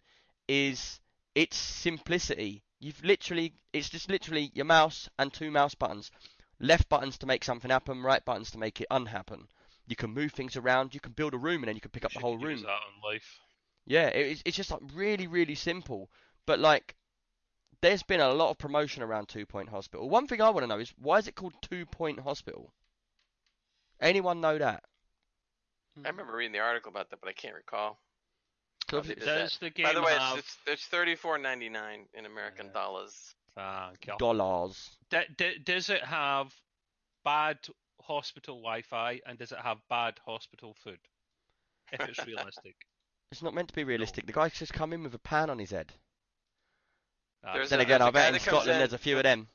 is 0.48 1.00
its 1.34 1.56
simplicity. 1.56 2.64
You've 2.80 3.04
literally, 3.04 3.54
it's 3.72 3.88
just 3.88 4.10
literally 4.10 4.50
your 4.54 4.64
mouse 4.64 5.08
and 5.18 5.32
two 5.32 5.50
mouse 5.50 5.74
buttons. 5.74 6.10
Left 6.58 6.88
buttons 6.88 7.18
to 7.18 7.26
make 7.26 7.44
something 7.44 7.70
happen, 7.70 8.02
right 8.02 8.24
buttons 8.24 8.50
to 8.50 8.58
make 8.58 8.80
it 8.80 8.88
unhappen. 8.90 9.48
You 9.86 9.96
can 9.96 10.10
move 10.10 10.32
things 10.32 10.56
around, 10.56 10.94
you 10.94 11.00
can 11.00 11.12
build 11.12 11.34
a 11.34 11.38
room, 11.38 11.62
and 11.62 11.68
then 11.68 11.74
you 11.74 11.80
can 11.80 11.90
pick 11.90 12.04
up 12.04 12.12
the 12.12 12.20
whole 12.20 12.38
use 12.38 12.44
room. 12.44 12.62
that 12.62 12.68
on 12.70 13.02
life. 13.12 13.38
Yeah, 13.86 14.06
it, 14.08 14.26
it's 14.32 14.42
it's 14.46 14.56
just 14.56 14.70
like 14.70 14.80
really 14.94 15.26
really 15.26 15.54
simple. 15.56 16.08
But 16.46 16.60
like, 16.60 16.94
there's 17.80 18.02
been 18.02 18.20
a 18.20 18.32
lot 18.32 18.50
of 18.50 18.58
promotion 18.58 19.02
around 19.02 19.28
Two 19.28 19.44
Point 19.46 19.68
Hospital. 19.68 20.08
One 20.08 20.26
thing 20.26 20.40
I 20.40 20.50
want 20.50 20.62
to 20.64 20.66
know 20.68 20.78
is 20.78 20.92
why 20.98 21.18
is 21.18 21.26
it 21.28 21.34
called 21.34 21.54
Two 21.62 21.84
Point 21.86 22.20
Hospital? 22.20 22.72
Anyone 24.00 24.40
know 24.40 24.58
that? 24.58 24.82
I 26.04 26.08
remember 26.08 26.34
reading 26.34 26.52
the 26.52 26.58
article 26.60 26.90
about 26.90 27.10
that, 27.10 27.20
but 27.20 27.28
I 27.28 27.32
can't 27.32 27.54
recall. 27.54 27.98
So 28.90 28.98
Probably 28.98 29.12
if 29.12 29.18
that. 29.20 29.38
Does 29.38 29.58
the 29.58 29.70
game 29.70 29.84
By 29.84 29.94
the 29.94 30.02
way, 30.02 30.12
have? 30.14 30.38
it's, 30.38 30.46
it's, 30.66 30.82
it's 30.82 30.86
thirty 30.86 31.14
four 31.16 31.38
ninety 31.38 31.68
nine 31.68 32.06
in 32.14 32.24
American 32.26 32.66
Yeah. 32.66 32.72
dollars. 32.72 33.34
Ah, 33.56 33.88
Thank 33.88 34.06
you. 34.06 34.14
dollars. 34.18 34.90
D- 35.10 35.18
d- 35.36 35.58
does 35.64 35.90
it 35.90 36.02
have 36.04 36.52
bad 37.24 37.58
hospital 38.06 38.56
Wi-Fi 38.56 39.20
and 39.26 39.38
does 39.38 39.52
it 39.52 39.58
have 39.62 39.78
bad 39.88 40.18
hospital 40.26 40.74
food? 40.82 40.98
If 41.92 42.00
it's 42.08 42.26
realistic. 42.26 42.74
It's 43.30 43.42
not 43.42 43.54
meant 43.54 43.68
to 43.68 43.74
be 43.74 43.84
realistic. 43.84 44.26
The 44.26 44.32
guy's 44.32 44.52
just 44.52 44.72
come 44.74 44.92
in 44.92 45.02
with 45.02 45.14
a 45.14 45.18
pan 45.18 45.48
on 45.50 45.58
his 45.58 45.70
head. 45.70 45.92
Uh, 47.46 47.54
There's 47.54 47.70
Then 47.70 47.80
a- 47.80 47.82
again, 47.82 48.00
there's 48.00 48.06
I 48.06 48.08
a 48.10 48.12
bet 48.12 48.34
in 48.34 48.40
Scotland 48.40 48.70
in- 48.72 48.78
there's 48.78 48.92
a 48.92 48.98
few 48.98 49.16
of 49.16 49.22
them. 49.24 49.48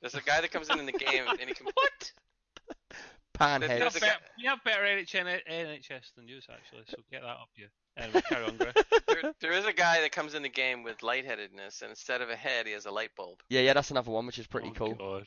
There's 0.00 0.14
a 0.14 0.20
guy 0.22 0.40
that 0.40 0.50
comes 0.50 0.68
in 0.70 0.78
in 0.78 0.86
the 0.86 0.92
game 0.92 1.24
and 1.28 1.40
he 1.40 1.46
can 1.54 1.66
what? 1.66 2.12
Pan 3.34 3.60
There's- 3.60 3.78
We 3.78 3.84
heads. 3.84 3.94
have, 3.94 4.00
better, 4.02 4.20
we 4.38 4.44
have 4.46 4.64
better 4.64 4.82
NHN, 4.82 5.40
NHS 5.48 6.14
than 6.16 6.26
yours 6.28 6.46
actually, 6.52 6.82
so 6.88 6.96
get 7.10 7.22
that 7.22 7.28
up 7.28 7.48
you. 7.54 7.66
Anyway, 7.96 8.20
carry 8.28 8.44
on, 8.44 8.56
there, 8.58 8.72
there 9.40 9.52
is 9.52 9.64
a 9.64 9.72
guy 9.72 10.00
that 10.00 10.12
comes 10.12 10.34
in 10.34 10.42
the 10.42 10.48
game 10.48 10.82
with 10.82 11.02
lightheadedness 11.02 11.82
and 11.82 11.90
instead 11.90 12.20
of 12.20 12.30
a 12.30 12.36
head 12.36 12.66
he 12.66 12.72
has 12.72 12.86
a 12.86 12.90
light 12.90 13.10
bulb. 13.16 13.38
Yeah, 13.48 13.60
yeah, 13.60 13.72
that's 13.74 13.90
another 13.90 14.10
one 14.10 14.26
which 14.26 14.38
is 14.38 14.46
pretty 14.46 14.68
Oh, 14.70 14.74
cool. 14.74 14.94
God. 14.94 15.26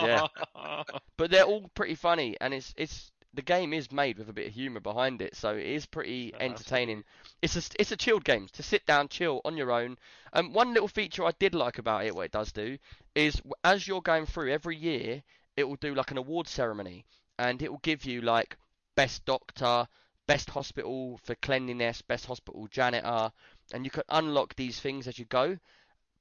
Yeah. 0.00 0.26
But 1.16 1.30
they're 1.30 1.44
all 1.44 1.68
pretty 1.74 1.96
funny, 1.96 2.36
and 2.40 2.54
it's 2.54 2.72
it's 2.76 3.10
the 3.34 3.42
game 3.42 3.72
is 3.72 3.92
made 3.92 4.18
with 4.18 4.28
a 4.28 4.32
bit 4.32 4.46
of 4.48 4.54
humour 4.54 4.80
behind 4.80 5.20
it, 5.20 5.34
so 5.36 5.54
it 5.54 5.66
is 5.66 5.86
pretty 5.86 6.32
entertaining. 6.40 7.04
It's 7.42 7.56
a 7.56 7.62
it's 7.80 7.92
a 7.92 7.96
chilled 7.96 8.24
game 8.24 8.48
to 8.52 8.62
sit 8.62 8.86
down, 8.86 9.08
chill 9.08 9.40
on 9.44 9.56
your 9.56 9.72
own. 9.72 9.98
Um, 10.32 10.52
one 10.52 10.72
little 10.72 10.88
feature 10.88 11.24
I 11.24 11.32
did 11.38 11.54
like 11.54 11.78
about 11.78 12.04
it, 12.04 12.14
what 12.14 12.26
it 12.26 12.32
does 12.32 12.52
do, 12.52 12.78
is 13.14 13.40
as 13.64 13.86
you're 13.86 14.02
going 14.02 14.26
through 14.26 14.52
every 14.52 14.76
year, 14.76 15.22
it 15.56 15.64
will 15.64 15.76
do 15.76 15.94
like 15.94 16.10
an 16.10 16.18
award 16.18 16.48
ceremony, 16.48 17.04
and 17.38 17.60
it 17.62 17.70
will 17.70 17.80
give 17.82 18.04
you 18.04 18.20
like 18.22 18.56
best 18.94 19.24
doctor, 19.24 19.86
best 20.26 20.50
hospital 20.50 21.18
for 21.24 21.34
cleanliness, 21.36 22.02
best 22.02 22.26
hospital 22.26 22.66
janitor, 22.70 23.32
and 23.72 23.84
you 23.84 23.90
can 23.90 24.04
unlock 24.08 24.54
these 24.56 24.80
things 24.80 25.06
as 25.06 25.18
you 25.18 25.24
go. 25.26 25.58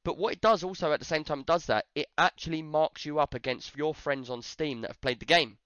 But 0.08 0.18
what 0.18 0.32
it 0.32 0.40
does 0.40 0.64
also 0.64 0.94
at 0.94 1.00
the 1.00 1.06
same 1.06 1.26
time 1.26 1.44
does 1.44 1.66
that, 1.66 1.86
it 1.94 2.08
actually 2.18 2.62
marks 2.62 3.06
you 3.06 3.20
up 3.20 3.34
against 3.34 3.76
your 3.76 3.94
friends 3.94 4.30
on 4.30 4.42
Steam 4.42 4.80
that 4.80 4.92
have 4.92 5.02
played 5.02 5.20
the 5.20 5.26
game. 5.26 5.58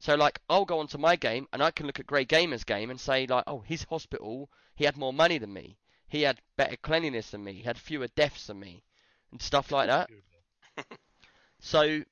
So 0.00 0.16
like 0.16 0.38
I'll 0.50 0.66
go 0.66 0.80
onto 0.80 0.98
my 0.98 1.16
game 1.16 1.48
and 1.50 1.62
I 1.62 1.70
can 1.70 1.86
look 1.86 1.98
at 1.98 2.06
Grey 2.06 2.26
Gamer's 2.26 2.64
game 2.64 2.90
and 2.90 3.00
say 3.00 3.26
like, 3.26 3.44
oh, 3.46 3.60
his 3.60 3.84
hospital, 3.84 4.50
he 4.74 4.84
had 4.84 4.98
more 4.98 5.14
money 5.14 5.38
than 5.38 5.54
me. 5.54 5.78
He 6.08 6.20
had 6.20 6.42
better 6.58 6.76
cleanliness 6.76 7.30
than 7.30 7.42
me. 7.42 7.54
He 7.54 7.62
had 7.62 7.78
fewer 7.78 8.08
deaths 8.08 8.48
than 8.48 8.60
me, 8.60 8.84
and 9.32 9.40
stuff 9.40 9.70
like 9.72 9.88
that. 9.88 10.10
So, 11.60 12.02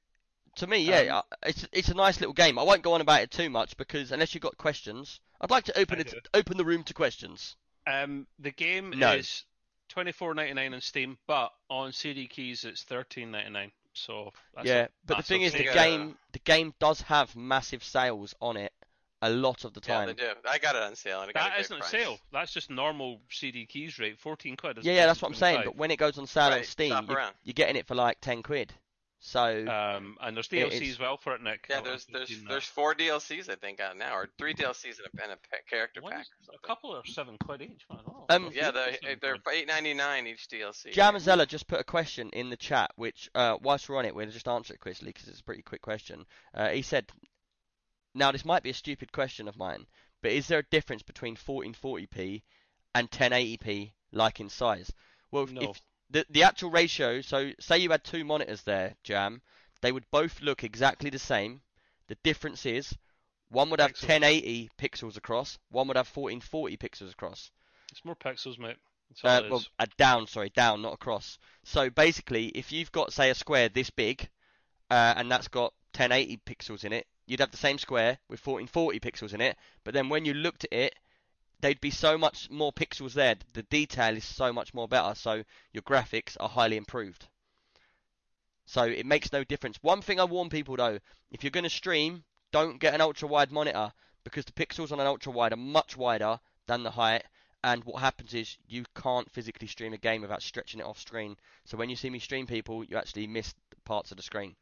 to 0.57 0.67
me, 0.67 0.79
yeah, 0.85 1.19
Um, 1.19 1.23
it's 1.43 1.67
it's 1.73 1.89
a 1.91 1.95
nice 1.95 2.19
little 2.19 2.33
game. 2.33 2.59
I 2.59 2.63
won't 2.63 2.83
go 2.83 2.95
on 2.95 3.03
about 3.03 3.21
it 3.21 3.31
too 3.31 3.51
much 3.51 3.77
because 3.77 4.11
unless 4.11 4.35
you've 4.35 4.43
got 4.43 4.57
questions, 4.57 5.21
I'd 5.39 5.51
like 5.51 5.65
to 5.65 5.79
open 5.79 6.01
it, 6.01 6.15
open 6.33 6.57
the 6.57 6.65
room 6.65 6.83
to 6.85 6.95
questions. 6.95 7.57
Um, 7.87 8.27
the 8.39 8.53
game 8.53 8.91
No. 8.97 9.17
is 9.17 9.45
twenty 9.89 10.13
four 10.13 10.35
ninety 10.35 10.55
nine 10.55 10.75
on 10.75 10.81
Steam, 10.81 11.19
but 11.27 11.53
on 11.69 11.93
CD 11.93 12.27
keys 12.27 12.65
it's 12.65 12.83
thirteen 12.83 13.31
ninety 13.31 13.51
nine. 13.51 13.73
So 13.95 14.33
that's 14.55 14.69
yeah, 14.69 14.85
a 14.85 14.89
but 15.07 15.17
the 15.17 15.23
thing 15.23 15.43
is, 15.43 15.53
the 15.53 15.59
thing. 15.59 15.75
game 15.75 16.17
the 16.33 16.39
game 16.41 16.75
does 16.79 17.01
have 17.03 17.35
massive 17.35 17.83
sales 17.83 18.35
on 18.41 18.57
it 18.57 18.73
a 19.23 19.31
lot 19.31 19.65
of 19.65 19.75
the 19.75 19.81
time. 19.81 20.09
Yeah, 20.09 20.15
time. 20.15 20.17
they 20.17 20.23
do. 20.23 20.49
I 20.49 20.59
got 20.59 20.77
it 20.77 20.83
on 20.83 20.95
sale 20.95 21.21
and 21.23 21.31
I 21.31 21.33
got 21.33 21.41
a 21.41 21.49
That 21.49 21.55
great 21.55 21.61
isn't 21.65 21.81
a 21.81 21.85
sale. 21.85 22.19
That's 22.33 22.53
just 22.53 22.71
normal 22.71 23.21
CD 23.31 23.67
keys 23.67 23.99
rate, 23.99 24.19
fourteen 24.19 24.57
quid. 24.57 24.79
Yeah, 24.83 24.95
yeah, 24.95 25.07
that's 25.07 25.21
what 25.21 25.29
I'm 25.29 25.35
saying. 25.35 25.57
25. 25.57 25.73
But 25.73 25.79
when 25.79 25.91
it 25.91 25.97
goes 25.97 26.19
on 26.19 26.27
sale 26.27 26.53
on 26.53 26.65
Steam, 26.65 26.95
you, 27.09 27.15
around. 27.15 27.35
you're 27.45 27.55
getting 27.55 27.77
it 27.77 27.87
for 27.87 27.95
like 27.95 28.21
ten 28.21 28.43
quid. 28.43 28.73
So 29.21 29.67
Um, 29.67 30.17
and 30.21 30.37
there's 30.37 30.47
DLC 30.49 30.83
is- 30.83 30.91
as 30.93 30.99
well 31.01 31.17
for 31.17 31.35
it, 31.35 31.43
Nick. 31.43 31.67
Yeah, 31.69 31.81
there's 31.81 32.07
there's 32.07 32.31
there's 32.45 32.65
four 32.65 32.95
DLCs 32.95 33.49
I 33.49 33.57
think 33.57 33.81
out 33.81 33.97
now, 33.97 34.15
or 34.15 34.29
three 34.39 34.55
DLCs 34.55 34.99
and 34.99 35.09
a, 35.21 35.23
and 35.25 35.33
a 35.33 35.39
character 35.69 36.01
One 36.01 36.13
pack. 36.13 36.21
is- 36.41 36.49
a 36.55 36.59
couple 36.67 36.95
are 36.95 37.05
seven 37.05 37.37
quid 37.37 37.63
each, 37.63 37.83
man. 37.91 38.01
Oh, 38.07 38.27
Um, 38.29 38.51
Yeah, 38.55 38.71
they're 38.71 38.97
they're 39.03 39.17
they're 39.17 39.53
eight 39.53 39.67
ninety 39.67 39.93
nine 39.95 40.27
each 40.29 40.47
DLC. 40.49 40.93
Jamazella 40.93 41.49
just 41.49 41.67
put 41.67 41.81
a 41.81 41.85
question 41.85 42.31
in 42.31 42.49
the 42.51 42.57
chat, 42.57 42.93
which 42.95 43.29
uh, 43.35 43.57
whilst 43.61 43.89
we're 43.89 43.97
on 43.99 44.05
it, 44.05 44.15
we'll 44.15 44.31
just 44.31 44.47
answer 44.47 44.75
it 44.75 44.81
quickly 44.81 45.09
because 45.09 45.27
it's 45.29 45.41
a 45.41 45.45
pretty 45.45 45.63
quick 45.63 45.83
question. 45.83 46.25
Uh, 46.55 46.69
he 46.69 46.83
said, 46.83 47.11
"Now 48.15 48.31
this 48.31 48.45
might 48.45 48.63
be 48.63 48.71
a 48.71 48.75
stupid 48.75 49.11
question 49.11 49.49
of 49.49 49.57
mine, 49.57 49.87
but 50.23 50.31
is 50.31 50.47
there 50.47 50.61
a 50.61 50.71
difference 50.71 51.03
between 51.03 51.35
1440p 51.37 52.43
and 52.95 53.11
1080p, 53.11 53.95
like 54.13 54.39
in 54.39 54.49
size?" 54.49 54.93
Well, 55.33 55.47
No. 55.47 55.71
if 55.73 55.83
the 56.11 56.27
the 56.31 56.43
actual 56.43 56.71
ratio, 56.71 57.21
so 57.21 57.53
say 57.61 57.79
you 57.79 57.91
had 57.91 58.05
two 58.05 58.25
monitors 58.25 58.63
there, 58.63 58.95
Jam, 59.03 59.43
they 59.81 59.93
would 59.93 60.11
both 60.11 60.41
look 60.41 60.65
exactly 60.65 61.11
the 61.11 61.19
same. 61.19 61.61
The 62.09 62.17
difference 62.23 62.65
is 62.67 62.95
one 63.51 63.71
would 63.71 63.81
have 63.81 63.93
Pixels. 63.93 64.09
1080 64.09 64.71
pixels 64.79 65.17
across, 65.17 65.59
one 65.71 65.89
would 65.89 65.97
have 65.97 66.09
1440 66.09 66.77
pixels 66.77 67.13
across. 67.13 67.51
It's 67.91 68.05
more 68.05 68.17
pixels, 68.17 68.59
mate. 68.59 68.77
Uh, 69.25 69.43
well, 69.49 69.61
is. 69.61 69.69
uh, 69.79 69.87
down, 69.97 70.27
sorry, 70.27 70.51
down, 70.51 70.83
not 70.83 70.93
across. 70.93 71.39
So 71.65 71.89
basically, 71.89 72.49
if 72.49 72.73
you've 72.73 72.93
got, 72.93 73.13
say, 73.13 73.31
a 73.31 73.35
square 73.35 73.71
this 73.71 73.89
big, 73.89 74.29
uh, 74.91 75.15
and 75.17 75.31
that's 75.31 75.49
got 75.49 75.73
1080 75.97 76.41
pixels 76.45 76.85
in 76.85 76.93
it, 76.93 77.07
you'd 77.27 77.41
have 77.41 77.51
the 77.51 77.57
same 77.57 77.79
square 77.79 78.19
with 78.29 78.47
1440 78.47 79.01
pixels 79.01 79.33
in 79.33 79.41
it. 79.41 79.57
But 79.85 79.95
then 79.95 80.11
when 80.11 80.27
you 80.27 80.35
looked 80.35 80.65
at 80.65 80.73
it, 80.73 80.95
they'd 81.61 81.81
be 81.81 81.91
so 81.91 82.17
much 82.17 82.51
more 82.51 82.73
pixels 82.73 83.15
there. 83.15 83.37
The 83.53 83.63
detail 83.65 84.17
is 84.17 84.25
so 84.25 84.53
much 84.53 84.75
more 84.75 84.89
better. 84.89 85.15
So 85.15 85.45
your 85.73 85.83
graphics 85.83 86.37
are 86.39 86.49
highly 86.49 86.77
improved. 86.77 87.27
So 88.67 88.85
it 88.85 89.07
makes 89.07 89.33
no 89.33 89.45
difference. 89.45 89.79
One 89.83 90.03
thing 90.03 90.21
I 90.21 90.25
warn 90.25 90.51
people 90.51 90.77
though, 90.77 90.99
if 91.31 91.43
you're 91.43 91.51
going 91.51 91.65
to 91.65 91.71
stream, 91.71 92.25
don't 92.53 92.79
get 92.79 92.95
an 92.95 93.01
ultra 93.01 93.29
wide 93.29 93.51
monitor 93.51 93.93
because 94.25 94.45
the 94.45 94.53
pixels 94.53 94.93
on 94.93 95.01
an 95.01 95.07
ultra 95.07 95.33
wide 95.33 95.53
are 95.53 95.57
much 95.57 95.97
wider 95.97 96.39
than 96.67 96.83
the 96.83 96.91
height. 96.91 97.25
And 97.65 97.83
what 97.85 98.01
happens 98.01 98.35
is 98.35 98.57
you 98.69 98.85
can't 98.95 99.31
physically 99.31 99.67
stream 99.67 99.93
a 99.93 99.99
game 99.99 100.23
without 100.23 100.43
stretching 100.43 100.81
it 100.81 100.87
off 100.87 101.01
screen. 101.01 101.37
So 101.65 101.77
when 101.77 101.91
you 101.91 101.97
see 101.97 102.11
me 102.11 102.19
stream 102.21 102.47
people, 102.47 102.85
you 102.85 102.97
actually 102.97 103.27
miss 103.27 103.55
parts 103.85 104.11
of 104.11 104.17
the 104.17 104.23
screen. 104.23 104.55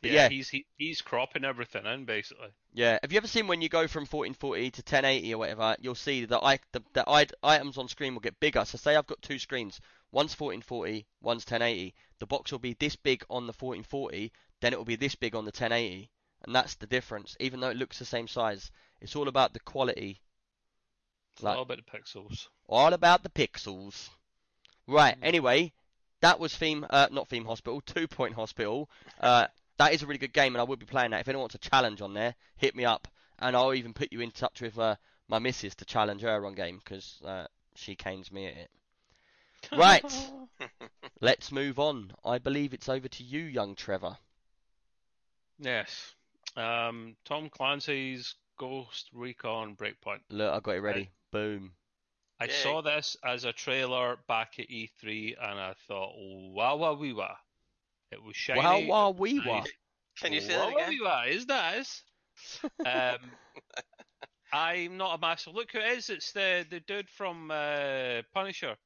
But 0.00 0.10
yeah, 0.12 0.22
yeah. 0.24 0.28
he's 0.28 0.48
he, 0.48 0.66
he's 0.76 1.02
cropping 1.02 1.44
everything 1.44 1.84
in 1.86 2.04
basically. 2.04 2.48
Yeah. 2.72 2.98
Have 3.02 3.12
you 3.12 3.18
ever 3.18 3.26
seen 3.26 3.48
when 3.48 3.60
you 3.60 3.68
go 3.68 3.88
from 3.88 4.02
1440 4.02 4.70
to 4.70 4.82
1080 4.82 5.34
or 5.34 5.38
whatever? 5.38 5.76
You'll 5.80 5.94
see 5.96 6.24
that 6.26 6.40
I 6.42 6.60
the, 6.72 6.82
the 6.92 7.08
I, 7.08 7.26
items 7.42 7.78
on 7.78 7.88
screen 7.88 8.14
will 8.14 8.20
get 8.20 8.38
bigger. 8.38 8.64
So 8.64 8.78
say 8.78 8.94
I've 8.94 9.06
got 9.06 9.22
two 9.22 9.38
screens. 9.38 9.80
One's 10.10 10.38
1440, 10.38 11.06
one's 11.20 11.44
1080. 11.44 11.94
The 12.18 12.26
box 12.26 12.50
will 12.50 12.58
be 12.58 12.74
this 12.74 12.96
big 12.96 13.24
on 13.28 13.46
the 13.46 13.52
1440, 13.52 14.32
then 14.60 14.72
it 14.72 14.78
will 14.78 14.86
be 14.86 14.96
this 14.96 15.14
big 15.14 15.34
on 15.34 15.44
the 15.44 15.50
1080, 15.50 16.10
and 16.44 16.54
that's 16.54 16.76
the 16.76 16.86
difference. 16.86 17.36
Even 17.40 17.60
though 17.60 17.68
it 17.68 17.76
looks 17.76 17.98
the 17.98 18.06
same 18.06 18.26
size, 18.26 18.70
it's 19.00 19.14
all 19.14 19.28
about 19.28 19.52
the 19.52 19.60
quality. 19.60 20.20
It's 21.34 21.42
Like- 21.42 21.56
all 21.56 21.62
about 21.62 21.78
the 21.84 21.98
pixels. 21.98 22.48
All 22.68 22.92
about 22.94 23.22
the 23.22 23.28
pixels. 23.28 24.08
Right. 24.86 25.20
Mm. 25.20 25.24
Anyway, 25.24 25.72
that 26.20 26.40
was 26.40 26.56
theme. 26.56 26.86
Uh, 26.88 27.08
not 27.10 27.28
theme 27.28 27.44
hospital. 27.44 27.80
Two 27.86 28.08
Point 28.08 28.34
Hospital. 28.34 28.88
Uh, 29.20 29.46
that 29.78 29.92
is 29.94 30.02
a 30.02 30.06
really 30.06 30.18
good 30.18 30.32
game, 30.32 30.54
and 30.54 30.60
I 30.60 30.64
will 30.64 30.76
be 30.76 30.86
playing 30.86 31.12
that. 31.12 31.20
If 31.20 31.28
anyone 31.28 31.42
wants 31.42 31.54
a 31.54 31.58
challenge 31.58 32.02
on 32.02 32.14
there, 32.14 32.34
hit 32.56 32.76
me 32.76 32.84
up, 32.84 33.08
and 33.38 33.56
I'll 33.56 33.74
even 33.74 33.94
put 33.94 34.12
you 34.12 34.20
in 34.20 34.30
touch 34.30 34.60
with 34.60 34.78
uh, 34.78 34.96
my 35.28 35.38
missus 35.38 35.74
to 35.76 35.84
challenge 35.84 36.22
her 36.22 36.44
on 36.44 36.54
game 36.54 36.80
because 36.84 37.20
uh, 37.24 37.46
she 37.74 37.94
canes 37.94 38.30
me 38.30 38.46
at 38.46 38.56
it. 38.56 38.70
Right. 39.76 40.30
Let's 41.20 41.50
move 41.50 41.80
on. 41.80 42.12
I 42.24 42.38
believe 42.38 42.72
it's 42.72 42.88
over 42.88 43.08
to 43.08 43.22
you, 43.24 43.40
young 43.40 43.74
Trevor. 43.74 44.16
Yes. 45.58 46.14
Um, 46.56 47.16
Tom 47.24 47.50
Clancy's 47.50 48.36
Ghost 48.56 49.10
Recon 49.12 49.74
Breakpoint. 49.74 50.20
Look, 50.30 50.52
I 50.52 50.60
got 50.60 50.76
it 50.76 50.80
ready. 50.80 51.10
Boom. 51.32 51.72
I 52.40 52.44
Yay. 52.44 52.52
saw 52.52 52.82
this 52.82 53.16
as 53.24 53.44
a 53.44 53.52
trailer 53.52 54.16
back 54.28 54.60
at 54.60 54.68
E3, 54.68 55.34
and 55.40 55.58
I 55.58 55.74
thought, 55.88 56.12
wow, 56.16 56.76
wow, 56.76 56.94
wee, 56.94 57.12
wah. 57.12 57.36
It 58.10 58.22
was 58.22 58.36
shiny. 58.36 58.60
Wow, 58.60 58.80
wow, 58.80 59.10
wee 59.10 59.34
nice. 59.34 59.46
wah. 59.46 59.64
Can 60.20 60.32
you 60.32 60.40
say 60.40 60.56
wow, 60.56 60.66
that 60.66 60.74
wow, 60.74 60.76
again? 60.76 60.88
wee, 60.90 61.00
wah. 61.02 61.22
Is 61.24 61.46
nice. 61.46 62.02
um, 62.86 63.18
I'm 64.52 64.96
not 64.96 65.16
a 65.16 65.20
massive. 65.20 65.54
Look 65.54 65.72
who 65.72 65.78
it 65.78 65.98
is. 65.98 66.10
It's 66.10 66.32
the 66.32 66.66
the 66.70 66.80
dude 66.80 67.08
from 67.10 67.50
uh, 67.50 68.22
Punisher, 68.32 68.76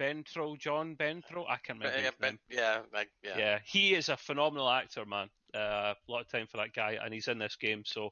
Benthro, 0.00 0.58
John 0.58 0.94
Benthro. 0.96 1.44
I 1.48 1.56
can't 1.56 1.78
remember. 1.78 1.98
yeah, 1.98 2.04
his 2.04 2.12
but, 2.20 2.26
name. 2.26 2.38
yeah, 2.48 2.78
like 2.92 3.10
yeah. 3.22 3.38
Yeah, 3.38 3.58
he 3.64 3.94
is 3.94 4.08
a 4.08 4.16
phenomenal 4.16 4.70
actor, 4.70 5.04
man. 5.04 5.28
Uh, 5.54 5.94
a 6.08 6.12
lot 6.12 6.20
of 6.20 6.28
time 6.28 6.46
for 6.46 6.58
that 6.58 6.72
guy, 6.74 6.98
and 7.02 7.12
he's 7.12 7.28
in 7.28 7.38
this 7.38 7.56
game. 7.56 7.82
So, 7.84 8.10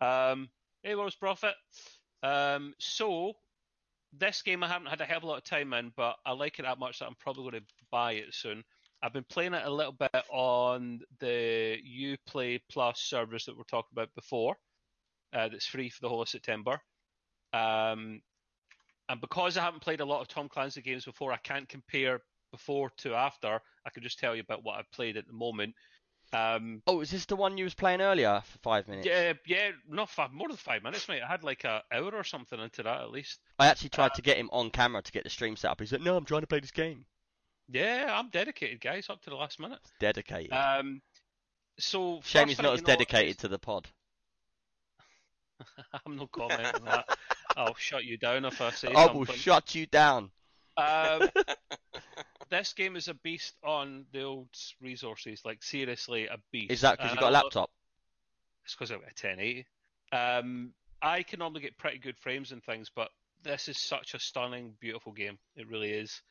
um, 0.00 0.48
hey, 0.82 0.94
Rose 0.94 1.16
Profit. 1.16 1.54
Um, 2.22 2.72
so 2.78 3.34
this 4.18 4.42
game 4.42 4.62
I 4.62 4.68
haven't 4.68 4.88
had 4.88 5.00
a 5.00 5.04
hell 5.04 5.18
of 5.18 5.24
a 5.24 5.26
lot 5.26 5.38
of 5.38 5.44
time 5.44 5.72
in, 5.74 5.92
but 5.96 6.16
I 6.24 6.32
like 6.32 6.58
it 6.58 6.62
that 6.62 6.78
much 6.78 6.98
that 6.98 7.06
I'm 7.06 7.16
probably 7.18 7.50
going 7.50 7.62
to 7.62 7.68
buy 7.90 8.12
it 8.12 8.32
soon. 8.32 8.64
I've 9.04 9.12
been 9.12 9.24
playing 9.24 9.52
it 9.52 9.66
a 9.66 9.70
little 9.70 9.92
bit 9.92 10.10
on 10.30 11.00
the 11.20 11.76
UPlay 11.86 12.58
Plus 12.70 12.98
service 13.00 13.44
that 13.44 13.54
we're 13.56 13.64
talking 13.64 13.90
about 13.92 14.08
before. 14.14 14.56
Uh, 15.30 15.48
that's 15.48 15.66
free 15.66 15.90
for 15.90 16.00
the 16.00 16.08
whole 16.08 16.22
of 16.22 16.28
September. 16.28 16.80
Um, 17.52 18.22
and 19.10 19.20
because 19.20 19.58
I 19.58 19.62
haven't 19.62 19.82
played 19.82 20.00
a 20.00 20.06
lot 20.06 20.22
of 20.22 20.28
Tom 20.28 20.48
Clancy 20.48 20.80
games 20.80 21.04
before, 21.04 21.32
I 21.32 21.36
can't 21.36 21.68
compare 21.68 22.20
before 22.50 22.90
to 22.98 23.14
after. 23.14 23.60
I 23.86 23.90
can 23.90 24.02
just 24.02 24.18
tell 24.18 24.34
you 24.34 24.40
about 24.40 24.64
what 24.64 24.78
I've 24.78 24.90
played 24.90 25.18
at 25.18 25.26
the 25.26 25.34
moment. 25.34 25.74
Um, 26.32 26.80
Oh, 26.86 27.00
is 27.00 27.10
this 27.10 27.26
the 27.26 27.36
one 27.36 27.58
you 27.58 27.64
was 27.64 27.74
playing 27.74 28.00
earlier 28.00 28.42
for 28.46 28.58
five 28.60 28.88
minutes? 28.88 29.06
yeah, 29.06 29.34
yeah, 29.46 29.72
not 29.86 30.08
five, 30.08 30.32
more 30.32 30.48
than 30.48 30.56
five 30.56 30.82
minutes, 30.82 31.06
mate. 31.10 31.20
I 31.22 31.28
had 31.30 31.44
like 31.44 31.64
an 31.64 31.82
hour 31.92 32.14
or 32.14 32.24
something 32.24 32.58
into 32.58 32.82
that 32.84 33.02
at 33.02 33.10
least. 33.10 33.38
I 33.58 33.66
actually 33.66 33.90
tried 33.90 34.14
to 34.14 34.22
get 34.22 34.38
him 34.38 34.48
on 34.50 34.70
camera 34.70 35.02
to 35.02 35.12
get 35.12 35.24
the 35.24 35.30
stream 35.30 35.56
set 35.56 35.70
up. 35.70 35.80
He's 35.80 35.92
like, 35.92 36.00
"No, 36.00 36.16
I'm 36.16 36.24
trying 36.24 36.40
to 36.40 36.46
play 36.46 36.60
this 36.60 36.70
game." 36.70 37.04
Yeah, 37.68 38.06
I'm 38.12 38.28
dedicated, 38.28 38.80
guys, 38.80 39.08
up 39.08 39.22
to 39.22 39.30
the 39.30 39.36
last 39.36 39.58
minute. 39.58 39.78
Dedicated. 40.00 40.52
Um, 40.52 41.00
so 41.78 42.20
Shame 42.22 42.48
he's 42.48 42.60
not 42.60 42.74
as 42.74 42.82
dedicated 42.82 43.38
to 43.38 43.48
the 43.48 43.58
pod. 43.58 43.88
I'm 46.06 46.16
not 46.16 46.30
commenting 46.30 46.66
on 46.66 46.84
that. 46.84 47.18
I'll 47.56 47.74
shut 47.74 48.04
you 48.04 48.16
down 48.18 48.44
if 48.44 48.60
I 48.60 48.70
say 48.70 48.88
I 48.88 49.06
something. 49.06 49.18
will 49.18 49.26
shut 49.26 49.74
you 49.74 49.86
down. 49.86 50.30
Um, 50.76 51.28
this 52.50 52.72
game 52.72 52.96
is 52.96 53.08
a 53.08 53.14
beast 53.14 53.54
on 53.62 54.04
the 54.12 54.22
old 54.22 54.48
resources, 54.80 55.42
like 55.44 55.62
seriously 55.62 56.26
a 56.26 56.36
beast. 56.52 56.72
Is 56.72 56.80
that 56.82 56.98
because 56.98 57.12
you 57.12 57.18
And 57.18 57.20
got 57.20 57.32
a 57.32 57.36
I 57.38 57.42
laptop? 57.42 57.70
It's 58.64 58.74
because 58.74 58.90
I've 58.90 59.00
got 59.00 59.10
a 59.22 59.26
1080. 59.26 59.66
Um, 60.12 60.72
I 61.02 61.22
can 61.22 61.38
normally 61.38 61.60
get 61.60 61.76
pretty 61.78 61.98
good 61.98 62.18
frames 62.18 62.52
and 62.52 62.62
things, 62.62 62.90
but 62.94 63.08
this 63.42 63.68
is 63.68 63.78
such 63.78 64.14
a 64.14 64.18
stunning, 64.18 64.74
beautiful 64.80 65.12
game. 65.12 65.38
It 65.56 65.68
really 65.68 65.90
is. 65.90 66.22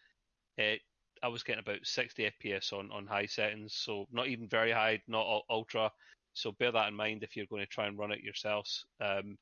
It, 0.57 0.81
I 1.23 1.27
was 1.29 1.41
getting 1.41 1.61
about 1.61 1.79
60 1.85 2.29
FPS 2.41 2.73
on, 2.73 2.91
on 2.91 3.07
high 3.07 3.25
settings, 3.25 3.73
so 3.75 4.05
not 4.11 4.27
even 4.27 4.47
very 4.47 4.71
high, 4.71 5.01
not 5.07 5.41
ultra. 5.49 5.89
So 6.33 6.51
bear 6.51 6.71
that 6.71 6.89
in 6.89 6.93
mind 6.95 7.23
if 7.23 7.35
you're 7.35 7.45
going 7.45 7.61
to 7.63 7.67
try 7.67 7.87
and 7.87 7.97
run 7.97 8.11
it 8.11 8.21
yourselves. 8.21 8.85
Um, 8.99 9.37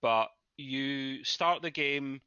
but 0.00 0.28
you 0.56 1.22
start 1.24 1.60
the 1.62 1.70
game, 1.70 2.20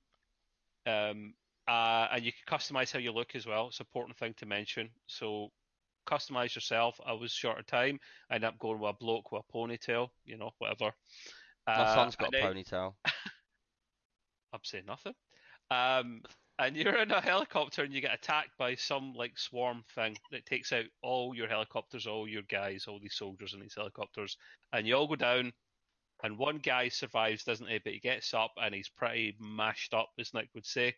um, 0.86 1.34
uh, 1.68 2.08
and 2.12 2.24
you 2.24 2.32
can 2.32 2.58
customize 2.58 2.92
how 2.92 3.00
you 3.00 3.12
look 3.12 3.36
as 3.36 3.46
well. 3.48 3.68
It's 3.68 3.80
an 3.80 3.88
important 3.90 4.18
thing 4.18 4.34
to 4.38 4.46
mention. 4.46 4.90
So 5.08 5.50
customize 6.08 6.54
yourself. 6.56 7.00
I 7.06 7.14
was 7.14 7.32
short 7.32 7.60
of 7.60 7.66
time. 7.66 8.00
I 8.30 8.36
ended 8.36 8.50
up 8.50 8.60
going 8.60 8.80
with 8.80 8.92
a 8.92 8.94
bloke 8.94 9.32
with 9.32 9.42
a 9.50 9.54
ponytail, 9.54 10.10
you 10.26 10.38
know, 10.38 10.52
whatever. 10.60 10.92
My 11.66 11.74
Uh, 11.74 11.96
son's 11.96 12.16
got 12.16 12.30
a 12.30 12.32
then- 12.32 12.44
ponytail. 12.54 12.94
I'm 14.54 14.60
saying 14.64 14.86
nothing. 14.86 15.14
Um, 15.70 16.22
and 16.60 16.76
you're 16.76 16.98
in 16.98 17.12
a 17.12 17.22
helicopter 17.22 17.84
and 17.84 17.94
you 17.94 18.02
get 18.02 18.14
attacked 18.14 18.58
by 18.58 18.76
some 18.76 19.14
like 19.14 19.38
swarm 19.38 19.84
thing 19.94 20.18
that 20.32 20.46
takes 20.46 20.74
out 20.74 20.86
all 21.04 21.36
your 21.36 21.48
helicopters, 21.48 22.08
all 22.08 22.28
your 22.28 22.42
guys, 22.44 22.86
all 22.88 23.00
these 23.00 23.16
soldiers 23.16 23.54
in 23.54 23.60
these 23.60 23.76
helicopters, 23.76 24.38
and 24.74 24.88
you 24.88 24.96
all 24.96 25.08
go 25.08 25.16
down. 25.16 25.54
And 26.24 26.38
one 26.38 26.58
guy 26.58 26.90
survives, 26.90 27.44
doesn't 27.44 27.70
he? 27.70 27.80
But 27.84 27.94
he 27.94 28.00
gets 28.00 28.34
up 28.34 28.52
and 28.60 28.74
he's 28.74 28.90
pretty 28.90 29.38
mashed 29.40 29.94
up, 29.94 30.10
as 30.20 30.34
Nick 30.34 30.50
would 30.56 30.66
say. 30.66 30.96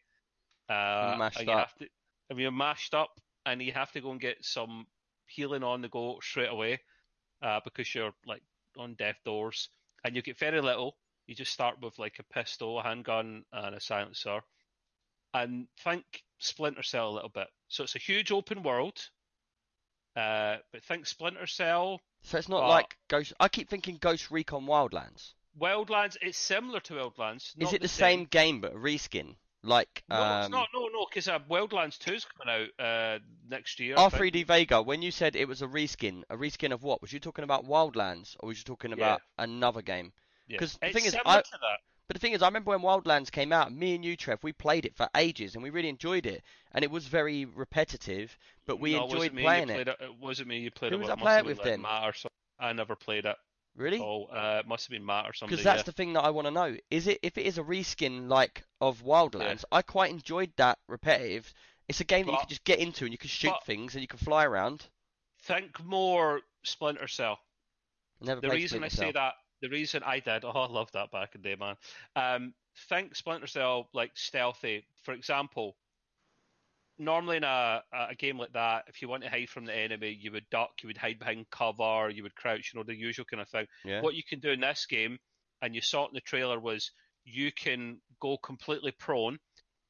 Uh, 0.69 1.15
Mashed 1.17 1.39
and 1.39 1.47
you 1.47 1.53
up. 1.53 1.59
Have 1.59 1.75
to, 1.79 1.87
I 2.31 2.33
mean, 2.35 2.55
mashed 2.55 2.93
up, 2.93 3.19
and 3.45 3.61
you 3.61 3.73
have 3.73 3.91
to 3.91 4.01
go 4.01 4.11
and 4.11 4.21
get 4.21 4.45
some 4.45 4.85
healing 5.27 5.63
on 5.63 5.81
the 5.81 5.89
go 5.89 6.19
straight 6.21 6.49
away, 6.49 6.79
uh, 7.41 7.59
because 7.65 7.93
you're 7.93 8.13
like 8.25 8.43
on 8.77 8.93
death 8.93 9.17
doors, 9.25 9.69
and 10.05 10.15
you 10.15 10.21
get 10.21 10.39
very 10.39 10.61
little. 10.61 10.95
You 11.27 11.35
just 11.35 11.51
start 11.51 11.81
with 11.81 11.99
like 11.99 12.19
a 12.19 12.33
pistol, 12.33 12.79
a 12.79 12.83
handgun, 12.83 13.43
and 13.51 13.75
a 13.75 13.79
silencer. 13.81 14.39
And 15.33 15.67
think 15.83 16.03
Splinter 16.39 16.83
Cell 16.83 17.09
a 17.09 17.13
little 17.13 17.29
bit. 17.29 17.47
So 17.67 17.83
it's 17.83 17.95
a 17.95 17.99
huge 17.99 18.31
open 18.31 18.63
world. 18.63 18.99
Uh, 20.15 20.57
but 20.71 20.83
think 20.83 21.05
Splinter 21.05 21.47
Cell, 21.47 22.01
So 22.23 22.37
it's 22.37 22.49
not 22.49 22.61
But- 22.61 22.67
like 22.69 22.97
Ghost. 23.07 23.33
I 23.39 23.47
keep 23.47 23.69
thinking 23.69 23.97
Ghost 23.97 24.29
Recon 24.31 24.65
Wildlands. 24.65 25.33
Wildlands. 25.57 26.17
It's 26.21 26.37
similar 26.37 26.79
to 26.81 26.95
Wildlands. 26.95 27.53
Is 27.57 27.73
it 27.73 27.81
the 27.81 27.87
same 27.87 28.25
game 28.25 28.59
but 28.61 28.73
a 28.73 28.75
reskin? 28.75 29.35
Like 29.61 30.03
No, 30.09 30.15
um, 30.21 30.41
it's 30.41 30.49
not. 30.51 30.67
No, 30.73 30.87
no, 30.87 31.05
because 31.09 31.27
uh, 31.27 31.39
Wildlands 31.39 31.97
2 31.99 32.13
is 32.13 32.25
coming 32.25 32.69
out 32.79 32.85
uh, 32.85 33.19
next 33.47 33.79
year. 33.79 33.95
I. 33.97 34.09
R3D 34.09 34.45
Vega, 34.45 34.81
when 34.81 35.01
you 35.01 35.11
said 35.11 35.35
it 35.35 35.47
was 35.47 35.61
a 35.61 35.67
reskin, 35.67 36.23
a 36.29 36.35
reskin 36.37 36.71
of 36.73 36.81
what? 36.83 37.01
Was 37.01 37.11
you 37.13 37.19
talking 37.19 37.43
about 37.43 37.65
Wildlands 37.65 38.35
or 38.39 38.47
was 38.47 38.57
you 38.57 38.63
talking 38.63 38.91
Yeah. 38.91 38.95
about 38.97 39.21
another 39.37 39.81
game? 39.81 40.11
Yeah. 40.47 40.57
'cause 40.59 40.77
the 40.77 40.87
It's 40.87 40.95
thing 40.95 41.05
is, 41.05 41.11
similar 41.11 41.37
I- 41.37 41.41
to 41.41 41.51
that. 41.61 41.79
But 42.09 42.15
the 42.15 42.21
thing 42.21 42.33
is, 42.33 42.41
I 42.41 42.47
remember 42.47 42.71
when 42.71 42.79
Wildlands 42.79 43.31
came 43.31 43.53
out, 43.53 43.71
me 43.71 43.93
and 43.93 44.03
you, 44.03 44.17
Trev, 44.17 44.43
we 44.43 44.51
played 44.51 44.83
it 44.83 44.95
for 44.95 45.07
ages 45.15 45.53
and 45.53 45.61
we 45.61 45.69
really 45.69 45.89
enjoyed 45.89 46.25
it. 46.25 46.41
And 46.71 46.83
it 46.83 46.89
was 46.89 47.05
very 47.05 47.45
repetitive, 47.45 48.35
but 48.65 48.79
we 48.79 48.93
no, 48.93 49.01
it 49.01 49.03
enjoyed 49.03 49.17
wasn't 49.17 49.35
me, 49.35 49.41
you 49.43 49.47
playing 49.47 49.67
played 49.67 49.81
it. 49.81 49.87
it. 49.87 49.97
It 50.01 50.19
wasn't 50.19 50.47
me. 50.47 50.57
You 50.57 50.71
played 50.71 50.91
Who 50.91 50.95
it 50.95 51.01
was 51.01 51.09
with. 51.09 51.19
I 51.19 51.21
playing 51.21 51.39
it 51.41 51.45
with 51.45 51.57
been, 51.59 51.65
then? 51.67 51.81
Matt 51.83 52.09
or 52.09 52.13
something. 52.13 52.31
I 52.59 52.73
never 52.73 52.95
played 52.95 53.25
it. 53.25 53.35
Really? 53.77 53.99
Oh, 53.99 54.23
uh, 54.23 54.61
it 54.61 54.67
must 54.67 54.87
have 54.87 54.91
been 54.91 55.05
Matt 55.05 55.29
or 55.29 55.33
somebody. 55.33 55.57
Because 55.57 55.63
that's 55.63 55.81
yeah. 55.81 55.83
the 55.83 55.91
thing 55.91 56.13
that 56.13 56.21
I 56.21 56.31
want 56.31 56.47
to 56.47 56.51
know. 56.51 56.75
Is 56.89 57.05
it 57.05 57.19
if 57.21 57.37
it 57.37 57.45
is 57.45 57.59
a 57.59 57.63
reskin 57.63 58.27
like 58.27 58.63
of 58.81 59.03
Wildlands? 59.03 59.63
I 59.71 59.83
quite 59.83 60.09
enjoyed 60.09 60.51
that 60.57 60.79
repetitive. 60.87 61.53
It's 61.87 61.99
a 61.99 62.05
game 62.05 62.25
that 62.25 62.31
you 62.31 62.37
can 62.39 62.49
just 62.49 62.63
get 62.63 62.79
into 62.79 63.05
and 63.05 63.11
you 63.11 63.19
can 63.19 63.29
shoot 63.29 63.53
things 63.67 63.93
and 63.93 64.01
you 64.01 64.07
can 64.07 64.17
fly 64.17 64.45
around. 64.45 64.87
Think 65.43 65.83
more 65.85 66.41
Splinter 66.63 67.07
Cell. 67.07 67.37
Never 68.19 68.41
the 68.41 68.49
reason 68.49 68.83
I 68.83 68.87
Splinter 68.87 69.13
say 69.13 69.19
that, 69.19 69.33
the 69.61 69.69
reason 69.69 70.03
I 70.05 70.19
did, 70.19 70.43
oh, 70.45 70.49
I 70.49 70.67
love 70.67 70.91
that 70.93 71.11
back 71.11 71.35
in 71.35 71.41
the 71.41 71.49
day, 71.49 71.55
man. 71.55 71.75
Um, 72.15 72.53
think 72.89 73.15
Splinter 73.15 73.47
Cell 73.47 73.89
like 73.93 74.11
stealthy. 74.15 74.85
For 75.03 75.13
example, 75.13 75.75
normally 76.97 77.37
in 77.37 77.43
a, 77.43 77.83
a 77.93 78.15
game 78.15 78.37
like 78.37 78.53
that, 78.53 78.85
if 78.87 79.01
you 79.01 79.07
want 79.07 79.23
to 79.23 79.29
hide 79.29 79.49
from 79.49 79.65
the 79.65 79.75
enemy, 79.75 80.17
you 80.19 80.31
would 80.31 80.49
duck, 80.49 80.71
you 80.81 80.87
would 80.87 80.97
hide 80.97 81.19
behind 81.19 81.49
cover, 81.49 82.09
you 82.09 82.23
would 82.23 82.35
crouch, 82.35 82.71
you 82.73 82.79
know, 82.79 82.83
the 82.83 82.95
usual 82.95 83.25
kind 83.25 83.41
of 83.41 83.49
thing. 83.49 83.67
Yeah. 83.83 84.01
What 84.01 84.15
you 84.15 84.23
can 84.23 84.39
do 84.39 84.51
in 84.51 84.59
this 84.61 84.85
game, 84.85 85.17
and 85.61 85.75
you 85.75 85.81
saw 85.81 86.05
it 86.05 86.09
in 86.09 86.15
the 86.15 86.21
trailer, 86.21 86.59
was 86.59 86.91
you 87.25 87.51
can 87.51 87.99
go 88.19 88.37
completely 88.37 88.91
prone 88.91 89.39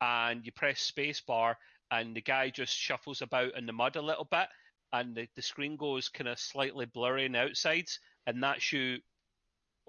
and 0.01 0.45
you 0.45 0.51
press 0.51 0.81
space 0.81 1.21
bar 1.21 1.57
and 1.91 2.15
the 2.15 2.21
guy 2.21 2.49
just 2.49 2.75
shuffles 2.75 3.21
about 3.21 3.57
in 3.57 3.65
the 3.65 3.73
mud 3.73 3.95
a 3.95 4.01
little 4.01 4.27
bit 4.29 4.47
and 4.93 5.15
the, 5.15 5.27
the 5.35 5.41
screen 5.41 5.75
goes 5.75 6.09
kind 6.09 6.27
of 6.27 6.39
slightly 6.39 6.85
blurry 6.85 7.25
on 7.25 7.33
the 7.33 7.39
outsides 7.39 7.99
and 8.27 8.41
that's 8.41 8.71
you 8.71 8.97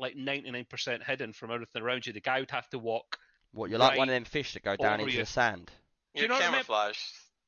like 0.00 0.16
99% 0.16 1.02
hidden 1.04 1.32
from 1.32 1.50
everything 1.50 1.82
around 1.82 2.06
you. 2.06 2.12
The 2.12 2.20
guy 2.20 2.40
would 2.40 2.50
have 2.50 2.68
to 2.70 2.78
walk. 2.78 3.18
What 3.52 3.70
you're 3.70 3.78
like 3.78 3.98
one 3.98 4.08
of 4.08 4.12
them 4.12 4.24
fish 4.24 4.54
that 4.54 4.62
go 4.62 4.76
down 4.76 5.00
into 5.00 5.12
you. 5.12 5.18
the 5.20 5.26
sand. 5.26 5.70
Do 6.14 6.22
you 6.22 6.28
You're 6.28 6.38
not 6.38 6.44
remember- 6.46 6.92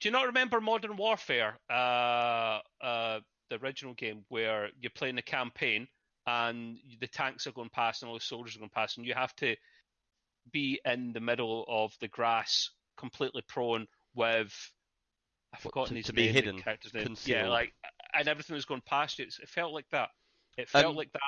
Do 0.01 0.09
you 0.09 0.11
not 0.13 0.27
remember 0.27 0.61
Modern 0.61 0.97
Warfare, 0.97 1.59
uh, 1.71 2.59
uh, 2.81 3.21
the 3.51 3.57
original 3.63 3.95
game 3.95 4.25
where 4.29 4.71
you're 4.81 4.91
playing 4.91 5.15
the 5.17 5.23
campaign 5.23 5.87
and 6.27 6.79
the 7.01 7.07
tanks 7.09 7.47
are 7.47 7.53
going 7.53 7.71
past 7.71 8.03
and 8.03 8.09
all 8.09 8.15
the 8.17 8.21
soldiers 8.25 8.57
are 8.57 8.61
going 8.61 8.71
past, 8.71 8.97
and 8.99 9.07
you 9.07 9.15
have 9.15 9.35
to 9.37 9.57
be 10.53 10.81
in 10.85 11.13
the 11.13 11.21
middle 11.21 11.65
of 11.69 11.93
the 12.01 12.09
grass, 12.09 12.71
completely 12.97 13.43
prone 13.49 13.87
with 14.15 14.53
I've 15.55 15.65
What, 15.65 15.73
forgotten 15.73 15.95
to- 15.95 15.99
his 16.01 16.07
to 16.07 16.13
be 16.15 16.29
hidden, 16.29 16.61
character's 16.63 16.95
name. 16.95 17.15
Yeah, 17.25 17.49
like 17.49 17.73
and 18.15 18.27
everything 18.29 18.55
was 18.55 18.65
going 18.65 18.83
past 18.83 19.19
you. 19.19 19.27
It 19.27 19.49
felt 19.49 19.73
like 19.73 19.89
that. 19.91 20.09
It 20.59 20.69
felt 20.69 20.87
Um, 20.87 20.97
like 20.97 21.13
that. 21.13 21.21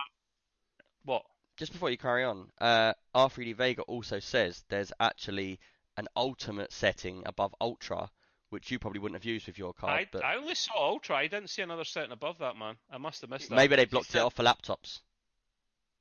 What? 1.05 1.25
Just 1.57 1.73
before 1.73 1.91
you 1.91 1.99
carry 1.99 2.25
on, 2.25 2.51
uh, 2.61 2.95
R3D 3.15 3.57
Vega 3.57 3.83
also 3.83 4.19
says 4.19 4.65
there's 4.69 4.93
actually 4.99 5.61
an 5.97 6.09
ultimate 6.17 6.73
setting 6.73 7.23
above 7.27 7.55
ultra, 7.61 8.11
which 8.51 8.71
you 8.71 8.79
probably 8.79 9.01
wouldn't 9.01 9.17
have 9.21 9.25
used 9.25 9.47
with 9.47 9.59
your 9.59 9.73
card, 9.73 9.93
I, 9.93 10.07
but 10.11 10.25
I 10.25 10.37
only 10.37 10.55
saw 10.55 10.91
Ultra. 10.91 11.17
I 11.17 11.27
didn't 11.29 11.51
see 11.51 11.63
another 11.63 11.85
setting 11.85 12.13
above 12.13 12.39
that, 12.39 12.57
man. 12.57 12.77
I 12.91 12.99
must 12.99 13.21
have 13.21 13.31
missed 13.31 13.51
that. 13.51 13.57
maybe 13.57 13.77
they 13.77 13.85
blocked 13.85 14.15
it 14.15 14.19
off 14.19 14.35
for 14.35 14.43
laptops. 14.43 15.01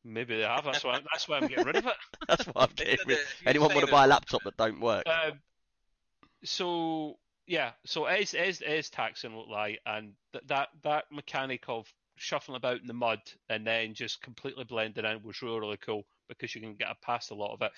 Maybe 0.03 0.37
they 0.37 0.43
have. 0.43 0.65
That's 0.65 0.83
why. 0.83 0.99
That's 1.11 1.27
why 1.27 1.37
I'm 1.37 1.47
getting 1.47 1.65
rid 1.65 1.77
of 1.77 1.85
it. 1.85 1.93
That's 2.27 2.45
what 2.45 2.69
I'm 2.69 2.75
getting 2.75 2.97
rid. 3.07 3.19
Anyone 3.45 3.73
want 3.73 3.85
to 3.85 3.91
buy 3.91 4.05
a 4.05 4.07
laptop 4.07 4.43
that 4.43 4.57
don't 4.57 4.81
work? 4.81 5.03
Um, 5.07 5.39
so 6.43 7.17
yeah, 7.47 7.71
so 7.85 8.05
it 8.07 8.21
is, 8.21 8.33
it 8.33 8.47
is, 8.47 8.61
it 8.61 8.71
is 8.71 8.89
taxing, 8.89 9.35
won't 9.35 9.49
lie, 9.49 9.77
and 9.85 10.13
th- 10.33 10.43
that 10.47 10.69
that 10.83 11.05
mechanic 11.11 11.65
of 11.67 11.91
shuffling 12.15 12.57
about 12.57 12.81
in 12.81 12.87
the 12.87 12.93
mud 12.93 13.19
and 13.49 13.65
then 13.65 13.93
just 13.93 14.21
completely 14.21 14.63
blending 14.63 15.05
in 15.05 15.23
was 15.23 15.41
really 15.41 15.59
really 15.59 15.77
cool 15.77 16.03
because 16.29 16.53
you 16.53 16.61
can 16.61 16.75
get 16.75 17.01
past 17.01 17.31
a 17.31 17.35
lot 17.35 17.53
of 17.53 17.61
it. 17.61 17.71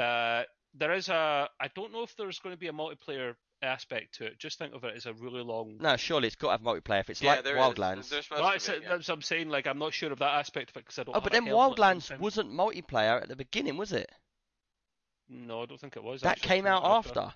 Uh, 0.00 0.44
there 0.74 0.92
is 0.92 1.08
a, 1.08 1.48
I 1.60 1.68
don't 1.74 1.92
know 1.92 2.02
if 2.02 2.14
there's 2.16 2.38
going 2.38 2.54
to 2.54 2.58
be 2.60 2.68
a 2.68 2.72
multiplayer 2.72 3.34
aspect 3.62 4.14
to 4.14 4.26
it. 4.26 4.38
Just 4.38 4.58
think 4.58 4.74
of 4.74 4.84
it 4.84 4.96
as 4.96 5.06
a 5.06 5.12
really 5.14 5.42
long. 5.42 5.76
No, 5.80 5.96
surely 5.96 6.28
it's 6.28 6.36
got 6.36 6.48
to 6.48 6.52
have 6.52 6.62
multiplayer. 6.62 7.00
If 7.00 7.10
it's 7.10 7.22
Yeah, 7.22 7.32
like 7.32 7.44
there 7.44 7.56
is. 7.56 7.62
Wildlands. 7.62 8.08
There's 8.08 8.24
supposed 8.24 8.42
Well, 8.42 8.50
that's, 8.52 8.68
be, 8.68 8.74
yeah. 8.82 8.88
that's 8.88 9.08
what 9.08 9.14
I'm 9.14 9.22
saying. 9.22 9.48
Like, 9.48 9.66
I'm 9.66 9.78
not 9.78 9.92
sure 9.92 10.12
of 10.12 10.18
that 10.20 10.38
aspect 10.38 10.70
of 10.70 10.76
it 10.76 10.84
because 10.84 10.98
I 10.98 11.02
don't. 11.04 11.14
Oh, 11.14 11.20
have 11.20 11.24
but 11.24 11.32
then 11.32 11.44
Halo 11.46 11.70
at 11.70 11.76
the 11.76 11.82
Wildlands 11.82 12.18
wasn't 12.18 12.52
multiplayer 12.52 13.20
at 13.20 13.28
the 13.28 13.36
beginning, 13.36 13.76
was 13.76 13.92
it? 13.92 14.10
No, 15.28 15.62
I 15.62 15.66
don't 15.66 15.80
think 15.80 15.96
it 15.96 16.02
was. 16.02 16.22
That 16.22 16.32
actually. 16.32 16.48
came 16.48 16.66
out 16.66 16.84
Ultra. 16.84 17.22
after. 17.22 17.34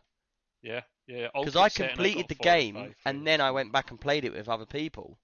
Yeah, 0.62 0.80
yeah. 1.06 1.28
Because 1.34 1.56
I 1.56 1.68
completed 1.68 2.28
the 2.28 2.34
game 2.34 2.94
and 3.04 3.26
then 3.26 3.40
I 3.40 3.50
went 3.50 3.72
back 3.72 3.90
and 3.90 4.00
played 4.00 4.24
it 4.24 4.32
with 4.32 4.48
other 4.48 4.66
people. 4.66 5.18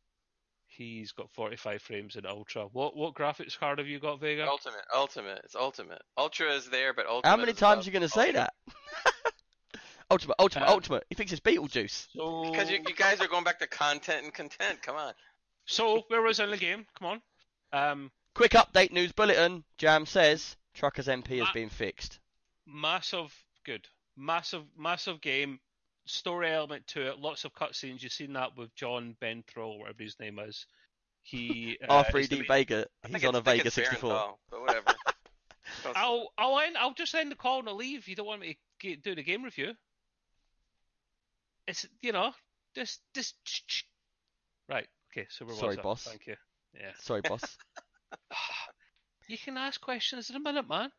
He's 0.81 1.13
got 1.13 1.31
45 1.33 1.83
frames 1.83 2.17
in 2.17 2.25
Ultra. 2.25 2.65
What 2.73 2.97
what 2.97 3.13
graphics 3.15 3.59
card 3.59 3.77
have 3.81 3.87
you 3.87 4.01
got, 4.01 4.19
Vega? 4.19 4.47
Ultimate, 4.47 4.81
ultimate. 4.97 5.43
It's 5.45 5.55
ultimate. 5.55 6.01
Ultra 6.17 6.55
is 6.55 6.71
there, 6.71 6.95
but 6.95 7.07
ultimate. 7.07 7.31
How 7.31 7.37
many 7.37 7.53
is 7.53 7.59
times 7.59 7.85
are 7.85 7.91
you 7.91 7.93
going 7.93 8.01
to 8.01 8.09
say 8.09 8.33
that? 8.33 8.55
ultimate, 10.11 10.37
ultimate, 10.39 10.67
Um, 10.69 10.73
ultimate. 10.73 11.05
He 11.11 11.15
thinks 11.15 11.33
it's 11.33 11.41
Beetlejuice. 11.43 12.07
So, 12.17 12.51
Because 12.51 12.71
you, 12.71 12.79
you 12.89 12.95
guys 12.95 13.21
are 13.21 13.29
going 13.29 13.45
back 13.45 13.59
to 13.59 13.67
content 13.67 14.25
and 14.25 14.33
content. 14.33 14.81
Come 14.81 14.97
on. 14.97 15.13
so 15.67 16.03
where 16.09 16.23
was 16.23 16.41
I 16.41 16.45
in 16.45 16.51
the 16.53 16.57
game? 16.57 16.87
Come 16.99 17.09
on. 17.09 17.23
Um, 17.73 18.11
Quick 18.35 18.53
update 18.53 18.91
news 18.91 19.13
bulletin. 19.13 19.65
Jam 19.77 20.07
says 20.07 20.57
Truckers 20.73 21.09
MP 21.09 21.41
has 21.41 21.51
been 21.53 21.69
fixed. 21.69 22.21
massive, 22.67 23.35
good, 23.67 23.87
massive, 24.17 24.63
massive 24.79 25.21
game. 25.21 25.61
Story 26.11 26.51
element 26.53 26.87
to 26.89 27.09
it. 27.09 27.19
Lots 27.21 27.45
of 27.45 27.55
cutscenes. 27.55 28.03
You've 28.03 28.13
seen 28.13 28.33
that 28.35 28.57
with 28.57 28.75
John 28.75 29.17
Benthrow, 29.23 29.79
whatever 29.79 30.03
his 30.03 30.19
name 30.19 30.39
is. 30.39 30.67
He 31.23 31.79
uh, 31.89 32.03
R3D 32.05 32.47
Vega. 32.49 32.87
He's 33.07 33.25
on 33.25 33.35
it's- 33.35 33.35
a 33.35 33.39
I 33.39 33.43
think 33.43 33.45
Vega 33.45 33.71
64. 33.71 34.11
Baron 34.11 34.31
but 34.51 34.61
whatever. 34.61 34.95
I'll 35.95 36.29
I'll 36.37 36.59
end. 36.61 36.77
I'll 36.77 36.95
just 36.95 37.15
end 37.15 37.31
the 37.31 37.37
call 37.37 37.61
and 37.61 37.69
I'll 37.69 37.77
leave. 37.77 38.09
You 38.09 38.17
don't 38.17 38.27
want 38.27 38.41
me 38.41 38.59
to 38.81 38.97
ge- 38.97 39.03
do 39.03 39.15
the 39.15 39.23
game 39.23 39.45
review. 39.45 39.73
It's 41.67 41.87
you 42.03 42.13
know 42.13 42.33
just 42.75 43.01
just 43.15 43.35
right. 44.69 44.87
Okay, 45.13 45.27
so 45.31 45.45
where 45.45 45.55
Sorry, 45.55 45.69
was 45.69 45.79
I? 45.79 45.83
boss. 45.83 46.05
Thank 46.05 46.27
you. 46.27 46.37
Yeah. 46.75 46.91
Sorry, 47.01 47.21
boss. 47.21 47.43
You 49.29 49.39
can 49.39 49.57
ask 49.57 49.81
questions 49.81 50.29
in 50.29 50.35
a 50.35 50.41
minute, 50.41 50.69
man. 50.69 50.91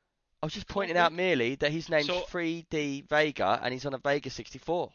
I 0.42 0.46
was 0.46 0.54
just 0.54 0.70
pointing 0.70 0.96
out 0.96 1.12
merely 1.12 1.56
that 1.56 1.70
he's 1.70 1.90
named 1.90 2.06
So- 2.06 2.22
3D 2.32 3.10
Vega 3.10 3.60
and 3.62 3.74
he's 3.74 3.86
on 3.86 3.94
a 3.94 3.98
Vega 3.98 4.30
64. 4.30 4.90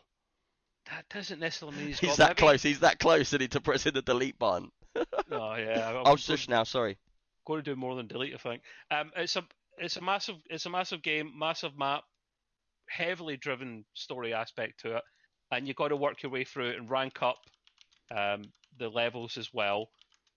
That 0.90 1.04
doesn't 1.12 1.40
necessarily 1.40 1.76
mean 1.78 1.86
he's, 1.94 2.16
that 2.16 2.28
maybe- 2.30 2.34
close. 2.38 2.62
He's 2.62 2.80
that 2.80 2.98
close, 2.98 3.28
isn't 3.28 3.40
he, 3.40 3.48
to 3.48 3.60
pressing 3.60 3.94
the 3.94 4.02
delete 4.02 4.38
button? 4.38 4.70
Oh 5.30 5.56
yeah. 5.56 5.88
I'm 5.88 6.04
going- 6.04 6.16
shush 6.16 6.48
now. 6.48 6.62
Sorry. 6.64 6.96
going 7.44 7.62
to 7.62 7.70
do 7.74 7.76
more 7.76 7.96
than 7.96 8.06
delete. 8.06 8.34
I 8.34 8.38
think. 8.38 8.62
Um, 8.90 9.10
it's 9.16 9.36
a 9.36 9.44
it's 9.78 9.96
a 9.96 10.00
massive 10.00 10.36
it's 10.48 10.66
a 10.66 10.70
massive 10.70 11.02
game, 11.02 11.32
massive 11.36 11.76
map, 11.76 12.04
heavily 12.88 13.36
driven 13.36 13.84
story 13.94 14.32
aspect 14.32 14.80
to 14.80 14.96
it, 14.96 15.02
and 15.50 15.66
you've 15.66 15.76
got 15.76 15.88
to 15.88 15.96
work 15.96 16.22
your 16.22 16.30
way 16.32 16.44
through 16.44 16.70
it 16.70 16.76
and 16.78 16.88
rank 16.90 17.22
up 17.22 17.38
um, 18.16 18.42
the 18.78 18.88
levels 18.88 19.36
as 19.36 19.52
well, 19.52 19.88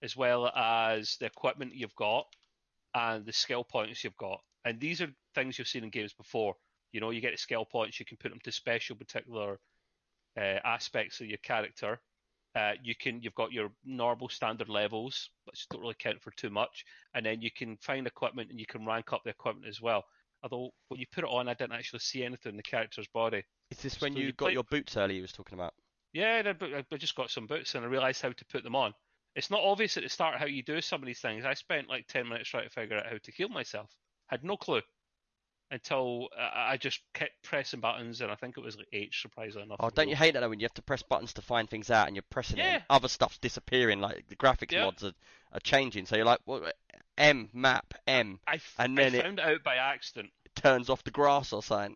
as 0.04 0.18
well 0.18 0.48
as 0.48 1.16
the 1.20 1.28
equipment 1.28 1.76
you've 1.76 1.96
got 1.96 2.26
and 2.96 3.26
the 3.26 3.34
skill 3.34 3.64
points 3.64 4.04
you've 4.04 4.18
got. 4.18 4.40
And 4.66 4.80
these 4.80 5.00
are 5.02 5.08
things 5.36 5.58
you've 5.58 5.68
seen 5.68 5.84
in 5.84 5.90
games 5.92 6.14
before. 6.14 6.56
You 6.92 7.00
know, 7.00 7.12
you 7.12 7.22
get 7.22 7.38
skill 7.40 7.64
points, 7.66 8.00
you 8.00 8.06
can 8.06 8.18
put 8.18 8.30
them 8.32 8.40
to 8.44 8.52
special 8.52 8.96
particular 8.96 9.60
uh, 10.38 10.60
aspects 10.64 11.22
of 11.22 11.28
your 11.28 11.38
character. 11.40 12.00
Uh, 12.56 12.74
you 12.84 12.96
can 12.96 13.22
you've 13.22 13.36
got 13.36 13.52
your 13.52 13.72
normal 13.86 14.28
standard 14.28 14.70
levels, 14.70 15.30
which 15.46 15.68
don't 15.70 15.82
really 15.82 15.96
count 16.00 16.22
for 16.22 16.32
too 16.32 16.50
much, 16.50 16.84
and 17.14 17.26
then 17.26 17.42
you 17.42 17.52
can 17.56 17.78
find 17.78 18.08
equipment 18.08 18.50
and 18.50 18.60
you 18.60 18.66
can 18.66 18.86
rank 18.86 19.14
up 19.14 19.22
the 19.24 19.30
equipment 19.30 19.68
as 19.68 19.80
well. 19.80 20.04
Although 20.42 20.72
when 20.88 21.00
you 21.00 21.06
put 21.12 21.24
it 21.24 21.30
on, 21.30 21.48
I 21.48 21.54
didn't 21.54 21.74
actually 21.74 22.00
see 22.00 22.24
anything 22.24 22.52
in 22.52 22.58
the 22.58 22.64
character's 22.64 23.08
body. 23.14 23.44
Is 23.70 23.78
this 23.82 23.94
So 23.94 24.06
when 24.06 24.16
you 24.16 24.28
you 24.28 24.32
got 24.34 24.46
play- 24.48 24.54
your 24.54 24.64
boots 24.64 24.98
earlier 24.98 25.18
you 25.18 25.22
was 25.22 25.32
talking 25.32 25.58
about? 25.58 25.74
Yeah, 26.12 26.42
I, 26.60 26.84
I 26.92 26.98
just 26.98 27.16
got 27.16 27.30
some 27.30 27.46
boots 27.46 27.76
and 27.76 27.86
I 27.86 27.88
realised 27.88 28.22
how 28.22 28.32
to 28.32 28.46
put 28.46 28.64
them 28.64 28.76
on. 28.76 28.94
It's 29.36 29.52
not 29.52 29.62
obvious 29.62 29.96
at 29.96 30.04
the 30.04 30.10
start 30.10 30.40
how 30.40 30.48
you 30.48 30.64
do 30.64 30.82
some 30.82 31.04
of 31.04 31.06
these 31.06 31.20
things. 31.20 31.46
I 31.46 31.54
spent 31.54 31.88
like 31.88 32.08
ten 32.08 32.28
minutes 32.28 32.50
trying 32.50 32.64
to 32.64 32.70
figure 32.72 32.98
out 32.98 33.06
how 33.06 33.18
to 33.22 33.32
heal 33.32 33.50
myself. 33.50 33.92
Had 34.28 34.44
no 34.44 34.58
clue 34.58 34.82
until 35.72 36.30
uh, 36.38 36.50
I 36.54 36.78
just 36.78 37.02
kept 37.14 37.42
pressing 37.44 37.80
buttons, 37.80 38.22
and 38.22 38.32
I 38.32 38.36
think 38.36 38.58
it 38.58 38.64
was 38.64 38.78
like 38.78 38.88
H, 38.94 39.22
surprisingly 39.22 39.64
enough. 39.66 39.78
Oh, 39.80 39.90
don't 39.90 40.10
you 40.10 40.16
hate 40.16 40.34
that 40.34 40.40
though 40.42 40.50
when 40.50 40.60
you 40.60 40.66
have 40.66 40.74
to 40.76 40.82
press 40.82 41.02
buttons 41.04 41.34
to 41.34 41.42
find 41.42 41.70
things 41.70 41.92
out 41.92 42.08
and 42.08 42.16
you're 42.16 42.24
pressing 42.30 42.58
it 42.58 42.64
and 42.66 42.84
other 42.90 43.08
stuff's 43.08 43.38
disappearing, 43.38 44.00
like 44.00 44.28
the 44.28 44.36
graphics 44.36 44.72
Yeah. 44.72 44.86
mods 44.86 45.04
are, 45.04 45.14
are 45.54 45.60
changing. 45.62 46.06
So 46.06 46.16
you're 46.16 46.26
like, 46.26 46.40
well, 46.46 46.64
M, 47.18 47.50
map, 47.54 47.94
M, 48.08 48.40
I, 48.48 48.56
f- 48.56 48.76
and 48.80 48.98
then 48.98 49.14
it- 49.16 49.22
found 49.24 49.40
it 49.40 49.46
out 49.46 49.64
by 49.64 49.76
accident. 49.76 50.32
turns 50.56 50.90
off 50.90 51.04
the 51.04 51.12
grass 51.12 51.54
or 51.54 51.62
something. 51.64 51.96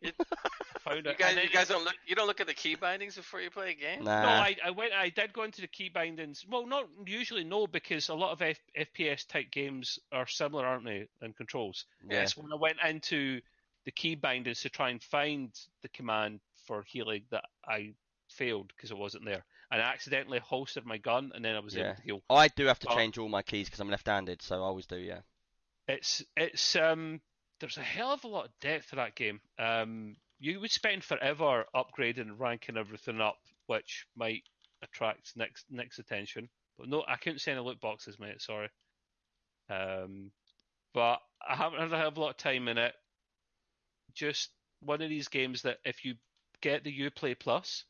Found 0.82 1.05
You 1.05 1.13
guys, 1.17 1.36
you 1.41 1.49
guys 1.49 1.69
don't 1.69 1.84
look. 1.86 1.95
You 2.05 2.15
don't 2.15 2.28
look 2.28 2.41
at 2.41 2.47
the 2.47 2.53
key 2.53 2.76
bindings 2.76 3.15
before 3.15 3.39
you 3.41 3.49
play 3.49 3.71
a 3.71 3.74
game. 3.74 4.03
Nah. 4.03 4.21
No, 4.21 4.28
I, 4.30 4.55
I 4.65 4.69
went. 4.71 4.91
I 4.93 5.09
did 5.09 5.32
go 5.34 5.43
into 5.43 5.61
the 5.61 5.67
key 5.67 5.89
bindings. 5.89 6.45
Well, 6.49 6.67
not 6.67 6.88
usually, 7.05 7.43
no, 7.45 7.67
because 7.67 8.09
a 8.09 8.13
lot 8.13 8.32
of 8.34 8.41
F, 8.41 8.59
FPS 8.78 9.26
type 9.28 9.49
games 9.51 9.97
are 10.11 10.28
similar, 10.28 10.65
aren't 10.65 10.86
they, 10.86 11.07
in 11.21 11.34
controls? 11.34 11.86
yeah. 12.07 12.19
Yes. 12.21 12.36
When 12.38 12.51
I 12.51 12.55
went 12.55 12.78
into 12.88 13.39
the 13.86 13.91
key 13.91 14.15
bindings 14.15 14.61
to 14.61 14.69
try 14.69 14.89
and 14.89 15.01
find 15.01 15.51
the 15.81 15.89
command 15.89 16.39
for 16.67 16.84
healing, 16.84 17.23
that 17.31 17.45
I 17.67 17.93
failed 18.29 18.71
because 18.75 18.91
it 18.91 18.97
wasn't 18.97 19.25
there, 19.25 19.43
and 19.71 19.81
I 19.81 19.86
accidentally 19.86 20.39
holstered 20.39 20.86
my 20.86 20.97
gun, 20.97 21.31
and 21.36 21.43
then 21.43 21.55
I 21.55 21.59
was 21.59 21.75
Yeah. 21.75 21.84
able 21.88 21.95
to 21.95 22.01
heal. 22.01 22.23
I 22.29 22.47
do 22.47 22.65
have 22.65 22.79
to 22.79 22.88
Oh. 22.89 22.95
change 22.95 23.17
all 23.17 23.29
my 23.29 23.41
keys 23.41 23.67
because 23.67 23.79
I'm 23.79 23.89
left-handed, 23.89 24.41
so 24.41 24.55
I 24.55 24.65
always 24.65 24.86
do. 24.86 24.97
Yeah. 24.97 25.21
It's 25.88 26.23
it's 26.38 26.75
um. 26.75 27.21
There's 27.59 27.77
a 27.77 27.84
hell 27.84 28.11
of 28.11 28.23
a 28.23 28.27
lot 28.27 28.45
of 28.45 28.59
depth 28.59 28.89
to 28.89 28.95
that 28.97 29.15
game. 29.15 29.39
Um, 29.57 30.17
you 30.39 30.59
would 30.59 30.71
spend 30.71 31.03
forever 31.03 31.65
upgrading 31.73 32.38
ranking 32.39 32.75
everything 32.77 33.21
up, 33.21 33.38
which 33.67 34.05
might 34.15 34.43
attract 34.81 35.36
next 35.38 35.65
next 35.69 35.99
attention. 35.99 36.49
But 36.77 36.88
no, 36.89 37.03
I 37.07 37.15
couldn't 37.17 37.39
see 37.39 37.51
any 37.51 37.61
loot 37.61 37.79
boxes, 37.79 38.19
mate. 38.19 38.41
Sorry. 38.41 38.69
Um, 39.69 40.31
but 40.93 41.21
I 41.47 41.55
haven't 41.55 41.79
had 41.79 41.93
a 41.93 41.97
hell 41.97 42.07
of 42.09 42.17
a 42.17 42.21
lot 42.21 42.29
of 42.31 42.38
time 42.38 42.67
in 42.67 42.77
it. 42.77 42.95
Just 44.16 44.49
one 44.82 45.01
of 45.01 45.09
these 45.09 45.28
games 45.28 45.61
that 45.64 45.78
if 45.86 46.03
you 46.05 46.16
get 46.61 46.84
the 46.84 47.09
UPlay 47.09 47.38
Plus, 47.38 47.86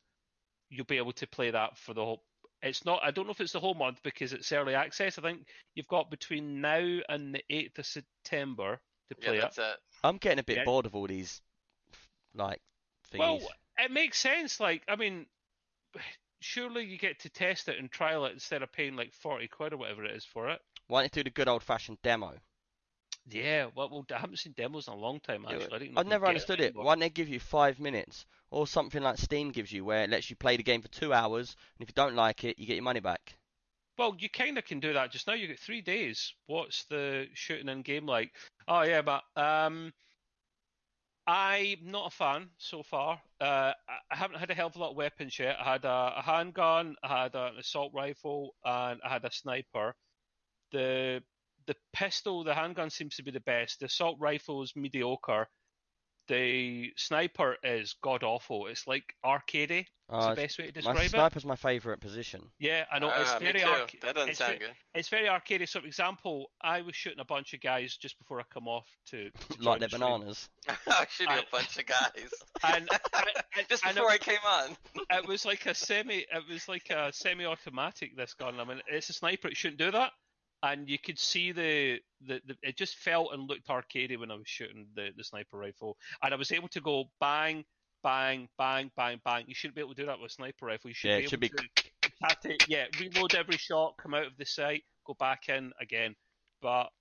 you'll 0.70 0.86
be 0.86 0.96
able 0.96 1.12
to 1.12 1.26
play 1.26 1.50
that 1.50 1.76
for 1.78 1.94
the 1.94 2.04
whole. 2.04 2.22
It's 2.62 2.84
not. 2.84 3.00
I 3.02 3.10
don't 3.10 3.26
know 3.26 3.32
if 3.32 3.40
it's 3.40 3.52
the 3.52 3.60
whole 3.60 3.74
month 3.74 4.02
because 4.02 4.32
it's 4.32 4.50
early 4.52 4.74
access. 4.74 5.18
I 5.18 5.22
think 5.22 5.46
you've 5.74 5.88
got 5.88 6.10
between 6.10 6.60
now 6.60 6.98
and 7.08 7.34
the 7.34 7.42
eighth 7.50 7.78
of 7.78 7.86
September 7.86 8.80
to 9.10 9.14
play 9.16 9.36
it. 9.36 9.42
that's 9.42 9.58
it. 9.58 9.76
I'm 10.02 10.16
getting 10.16 10.38
a 10.38 10.44
bit 10.44 10.58
Yeah. 10.58 10.64
bored 10.64 10.86
of 10.86 10.94
all 10.94 11.06
these, 11.06 11.42
like, 12.34 12.60
things. 13.10 13.20
Well, 13.20 13.40
it 13.78 13.90
makes 13.90 14.18
sense. 14.18 14.60
Like, 14.60 14.82
I 14.88 14.96
mean, 14.96 15.26
surely 16.40 16.84
you 16.84 16.96
get 16.98 17.20
to 17.20 17.28
test 17.28 17.68
it 17.68 17.78
and 17.78 17.90
trial 17.90 18.24
it 18.24 18.32
instead 18.32 18.62
of 18.62 18.72
paying 18.72 18.96
like 18.96 19.12
forty 19.12 19.48
quid 19.48 19.72
or 19.74 19.76
whatever 19.76 20.04
it 20.04 20.12
is 20.16 20.24
for 20.24 20.48
it. 20.50 20.60
Why 20.86 21.00
don't 21.02 21.16
you 21.16 21.22
do 21.22 21.28
the 21.28 21.34
good 21.34 21.48
old-fashioned 21.48 21.98
demo? 22.02 22.38
Yeah, 23.30 23.68
well, 23.74 23.88
well 23.90 24.04
I 24.14 24.18
haven't 24.18 24.36
seen 24.38 24.52
demos 24.56 24.86
in 24.86 24.92
a 24.94 24.96
long 24.96 25.20
time 25.20 25.46
actually. 25.48 25.92
I've 25.96 26.06
never 26.06 26.26
understood 26.26 26.60
it. 26.60 26.64
anymore. 26.66 26.84
Why 26.84 26.92
don't 26.92 27.00
they 27.00 27.10
give 27.10 27.28
you 27.28 27.40
five 27.40 27.80
minutes 27.80 28.26
or 28.50 28.66
something 28.66 29.02
like 29.02 29.18
Steam 29.18 29.50
gives 29.50 29.72
you, 29.72 29.84
where 29.84 30.04
it 30.04 30.10
lets 30.10 30.28
you 30.30 30.36
play 30.36 30.56
the 30.56 30.62
game 30.62 30.82
for 30.82 30.88
two 30.88 31.12
hours, 31.12 31.56
and 31.78 31.82
if 31.82 31.88
you 31.90 31.94
don't 31.94 32.14
like 32.14 32.44
it, 32.44 32.58
you 32.58 32.66
get 32.66 32.74
your 32.74 32.84
money 32.84 33.00
back. 33.00 33.36
Well, 33.96 34.14
you 34.18 34.28
kind 34.28 34.58
of 34.58 34.64
can 34.64 34.80
do 34.80 34.92
that 34.92 35.10
just 35.12 35.26
now. 35.26 35.34
You 35.34 35.46
get 35.46 35.58
three 35.60 35.80
days. 35.80 36.34
What's 36.46 36.84
the 36.86 37.28
shooting 37.34 37.68
in 37.68 37.82
game 37.82 38.06
like? 38.06 38.32
Oh 38.68 38.82
yeah, 38.82 39.02
but 39.02 39.22
um, 39.36 39.92
I'm 41.26 41.78
not 41.82 42.08
a 42.12 42.16
fan 42.16 42.50
so 42.58 42.82
far. 42.82 43.20
Uh, 43.40 43.72
I- 43.88 43.98
I 44.10 44.16
haven't 44.16 44.38
had 44.40 44.50
a 44.50 44.54
hell 44.54 44.66
of 44.66 44.76
a 44.76 44.78
lot 44.78 44.90
of 44.90 44.96
weapons 44.96 45.38
yet. 45.38 45.56
I 45.58 45.64
had 45.72 45.84
a, 45.84 46.14
a 46.18 46.22
handgun, 46.22 46.96
I 47.02 47.22
had 47.22 47.34
an 47.34 47.56
assault 47.58 47.92
rifle, 47.94 48.54
and 48.64 49.00
I 49.04 49.08
had 49.08 49.24
a 49.24 49.32
sniper. 49.32 49.94
The 50.72 51.22
the 51.66 51.76
pistol, 51.92 52.44
the 52.44 52.54
handgun 52.54 52.90
seems 52.90 53.16
to 53.16 53.22
be 53.22 53.30
the 53.30 53.40
best. 53.40 53.80
The 53.80 53.86
assault 53.86 54.18
rifle 54.20 54.62
is 54.62 54.74
mediocre. 54.76 55.48
The 56.26 56.90
sniper 56.96 57.56
is 57.62 57.96
god 58.02 58.22
awful. 58.22 58.66
It's 58.68 58.86
like 58.86 59.14
arcadey. 59.24 59.80
It's 59.80 59.90
Uh, 60.08 60.30
the 60.34 60.36
best 60.42 60.58
way 60.58 60.70
to 60.70 60.82
my 60.82 60.92
describe 60.92 61.04
it. 61.06 61.10
sniper's 61.10 61.44
my 61.44 61.56
favourite 61.56 62.00
position. 62.00 62.50
Yeah, 62.58 62.86
I 62.90 62.98
know. 62.98 63.08
it's 63.10 63.30
Ah, 63.30 63.38
very 63.38 63.60
too. 63.60 63.66
arc- 63.66 64.00
That 64.00 64.14
doesn't 64.14 64.30
it's 64.30 64.38
sound 64.38 64.52
ve- 64.54 64.58
good. 64.60 64.74
it's 64.94 65.08
very 65.10 65.28
arcadey. 65.28 65.68
So, 65.68 65.80
for 65.80 65.86
example, 65.86 66.50
I 66.62 66.80
was 66.80 66.96
shooting 66.96 67.20
a 67.20 67.24
bunch 67.26 67.52
of 67.52 67.60
guys 67.60 67.96
just 67.98 68.18
before 68.18 68.40
I 68.40 68.44
come 68.44 68.68
off 68.68 68.86
to, 69.08 69.30
to 69.30 69.36
like 69.62 69.80
their 69.80 69.88
bananas. 69.90 70.48
I 70.86 71.06
shoot 71.10 71.28
I- 71.28 71.38
a 71.40 71.42
bunch 71.52 71.76
of 71.78 71.84
guys. 71.86 72.30
and, 72.64 72.88
and- 73.56 73.68
Just 73.68 73.84
and 73.84 73.94
before 73.94 74.10
I 74.10 74.18
came 74.18 74.38
on. 74.46 74.76
it 75.10 75.26
was 75.28 75.44
like 75.44 75.66
a 75.66 75.74
semi, 75.74 76.20
it 76.30 76.48
was 76.50 76.68
like 76.68 76.88
a 76.90 77.12
semi-automatic. 77.12 78.16
This 78.16 78.32
gun. 78.34 78.60
I 78.60 78.64
mean, 78.64 78.80
it's 78.88 79.10
a 79.10 79.12
sniper. 79.14 79.48
It 79.48 79.56
shouldn't 79.58 79.78
do 79.78 79.90
that. 79.90 80.12
And 80.64 80.88
you 80.88 80.98
could 80.98 81.18
see 81.18 81.52
the, 81.52 82.00
the, 82.22 82.40
the 82.46 82.58
it 82.62 82.78
just 82.78 82.96
felt 82.96 83.34
and 83.34 83.44
looked 83.48 83.68
arcadey 83.68 84.18
when 84.18 84.30
I 84.30 84.36
was 84.36 84.48
shooting 84.48 84.92
the, 84.94 85.12
the 85.14 85.24
sniper 85.24 85.58
rifle, 85.58 85.98
and 86.22 86.32
I 86.34 86.38
was 86.38 86.52
able 86.52 86.68
to 86.70 86.80
go 86.80 87.12
bang, 87.20 87.66
bang, 88.02 88.48
bang, 88.56 88.90
bang, 88.96 89.20
bang. 89.24 89.46
You 89.48 89.54
shouldn't 89.54 89.76
be 89.76 89.82
able 89.82 89.94
to 89.94 90.02
do 90.02 90.06
that 90.06 90.18
with 90.20 90.32
a 90.32 90.34
sniper 90.34 90.66
rifle. 90.66 90.90
You 90.90 90.94
should 90.94 91.10
Yeah, 91.10 91.16
be 91.16 91.24
it 91.24 91.28
should 91.28 91.40
able 91.40 91.40
be. 91.40 91.50
to 91.50 91.68
have 92.22 92.40
to 92.40 92.60
yeah 92.66 92.88
reload 92.98 93.34
every 93.34 93.58
shot, 93.58 93.98
come 93.98 94.14
out 94.14 94.26
of 94.26 94.38
the 94.38 94.46
sight, 94.46 94.84
go 95.06 95.14
back 95.14 95.50
in 95.50 95.74
again. 95.80 96.16
But 96.62 96.92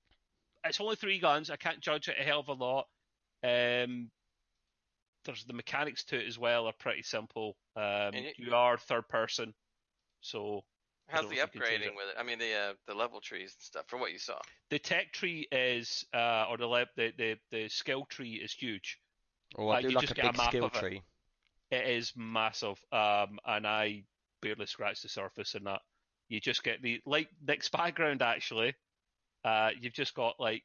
it's 0.65 0.81
only 0.81 0.97
three 0.97 1.19
guns. 1.19 1.49
I 1.49 1.57
can't 1.57 1.81
judge 1.81 2.09
it 2.09 2.19
a 2.19 2.23
hell 2.23 2.41
of 2.41 2.49
a 2.49 2.53
lot. 2.53 2.89
Um, 3.43 4.11
there's 5.25 5.45
the 5.45 5.53
mechanics 5.53 6.05
to 6.05 6.19
it 6.21 6.27
as 6.27 6.37
well 6.37 6.67
are 6.67 6.73
pretty 6.73 7.03
simple. 7.03 7.57
Um, 7.75 8.13
y- 8.13 8.33
you 8.37 8.53
are 8.55 8.77
third 8.77 9.07
person, 9.07 9.55
so 10.21 10.65
How's 11.07 11.29
the 11.29 11.35
know 11.35 11.43
if 11.43 11.55
you 11.55 11.61
can 11.61 11.69
change 11.69 11.83
upgrading 11.83 11.95
with 11.95 12.05
it? 12.09 12.15
I 12.19 12.23
mean, 12.23 12.39
the 12.39 12.53
uh, 12.53 12.73
the 12.87 12.93
level 12.95 13.21
trees 13.21 13.53
and 13.55 13.61
stuff. 13.61 13.87
From 13.87 13.99
what 13.99 14.11
you 14.11 14.19
saw. 14.19 14.39
the 14.69 14.79
tech 14.79 15.11
tree 15.13 15.47
is 15.51 16.05
uh, 16.13 16.45
or 16.49 16.57
the, 16.57 16.67
le- 16.67 16.85
the 16.95 17.11
the 17.17 17.35
the 17.51 17.69
skill 17.69 18.05
tree 18.05 18.33
is 18.43 18.53
huge. 18.53 18.99
Or 19.55 19.71
I 19.71 19.75
Like, 19.75 19.81
do 19.83 19.89
you 19.89 19.95
like 19.95 20.01
just 20.01 20.11
a 20.13 20.15
get 20.15 20.25
a 20.25 20.31
big 20.31 20.37
map 20.37 20.47
skill 20.49 20.65
of 20.65 20.75
it. 20.75 20.79
tree. 20.79 21.01
It 21.71 21.87
is 21.87 22.13
massive, 22.15 22.79
um, 22.91 23.39
and 23.45 23.65
I 23.67 24.03
barely 24.41 24.65
scratched 24.65 25.03
the 25.03 25.09
surface 25.09 25.55
in 25.55 25.63
that. 25.65 25.81
You 26.29 26.39
just 26.39 26.63
get 26.63 26.81
the 26.81 27.01
like 27.05 27.29
Nick's 27.45 27.69
background 27.69 28.21
actually. 28.21 28.73
Uh, 29.43 29.71
you've 29.79 29.93
just 29.93 30.13
got 30.15 30.39
like 30.39 30.63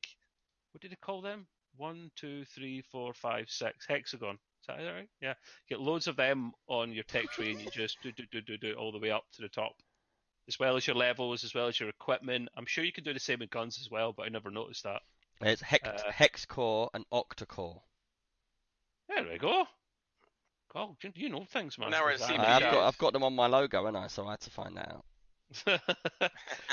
what 0.73 0.81
did 0.83 0.93
they 0.93 0.97
call 1.03 1.21
them? 1.21 1.47
One, 1.77 2.11
two, 2.17 2.45
three, 2.45 2.83
four, 2.93 3.13
five, 3.15 3.47
six 3.49 3.87
hexagon. 3.87 4.35
Is 4.35 4.67
that 4.67 4.79
right? 4.95 5.09
Yeah. 5.21 5.35
Get 5.69 5.81
loads 5.81 6.07
of 6.09 6.17
them 6.17 6.53
on 6.69 6.93
your 6.93 7.05
tech 7.05 7.31
tree, 7.31 7.53
and 7.53 7.61
you 7.61 7.71
just 7.71 7.99
do 8.03 8.13
do 8.13 8.25
do 8.31 8.41
do 8.41 8.57
do 8.59 8.75
all 8.75 8.93
the 8.93 8.99
way 8.99 9.11
up 9.11 9.25
to 9.35 9.43
the 9.43 9.49
top, 9.49 9.73
as 10.49 10.59
well 10.59 10.77
as 10.77 10.87
your 10.87 10.97
levels, 10.97 11.45
as 11.45 11.55
well 11.55 11.69
as 11.69 11.79
your 11.79 11.89
equipment. 11.89 12.49
I'm 12.57 12.67
sure 12.67 12.83
you 12.85 12.93
can 12.93 13.05
do 13.05 13.13
the 13.13 13.21
same 13.21 13.39
with 13.41 13.51
guns 13.51 13.79
as 13.81 13.91
well, 13.91 14.13
but 14.13 14.25
I 14.25 14.29
never 14.31 14.51
noticed 14.51 14.85
that. 14.85 15.03
It's 15.41 15.63
hex, 15.63 15.87
Uh, 15.87 16.11
hex 16.11 16.45
core 16.47 16.91
and 16.95 17.05
octa 17.11 17.47
core. 17.47 17.83
There 19.09 19.25
we 19.25 19.39
go. 19.39 19.67
God, 20.73 20.97
you- 21.03 21.13
you 21.15 21.29
know 21.29 21.45
things, 21.45 21.79
man. 21.79 21.91
Now 21.91 22.03
we're 22.03 22.11
in 22.11 22.15
Exactly. 22.17 22.39
I 22.39 22.61
have 22.61 22.73
got 22.73 22.87
I've 22.89 22.99
got 22.99 23.13
them 23.13 23.23
on 23.23 23.35
my 23.35 23.47
logo, 23.47 23.87
and 23.87 23.97
I 23.97 24.07
so 24.09 24.27
I 24.27 24.33
had 24.33 24.41
to 24.41 24.51
find 24.51 24.77
that 24.77 24.89
out. 24.91 25.05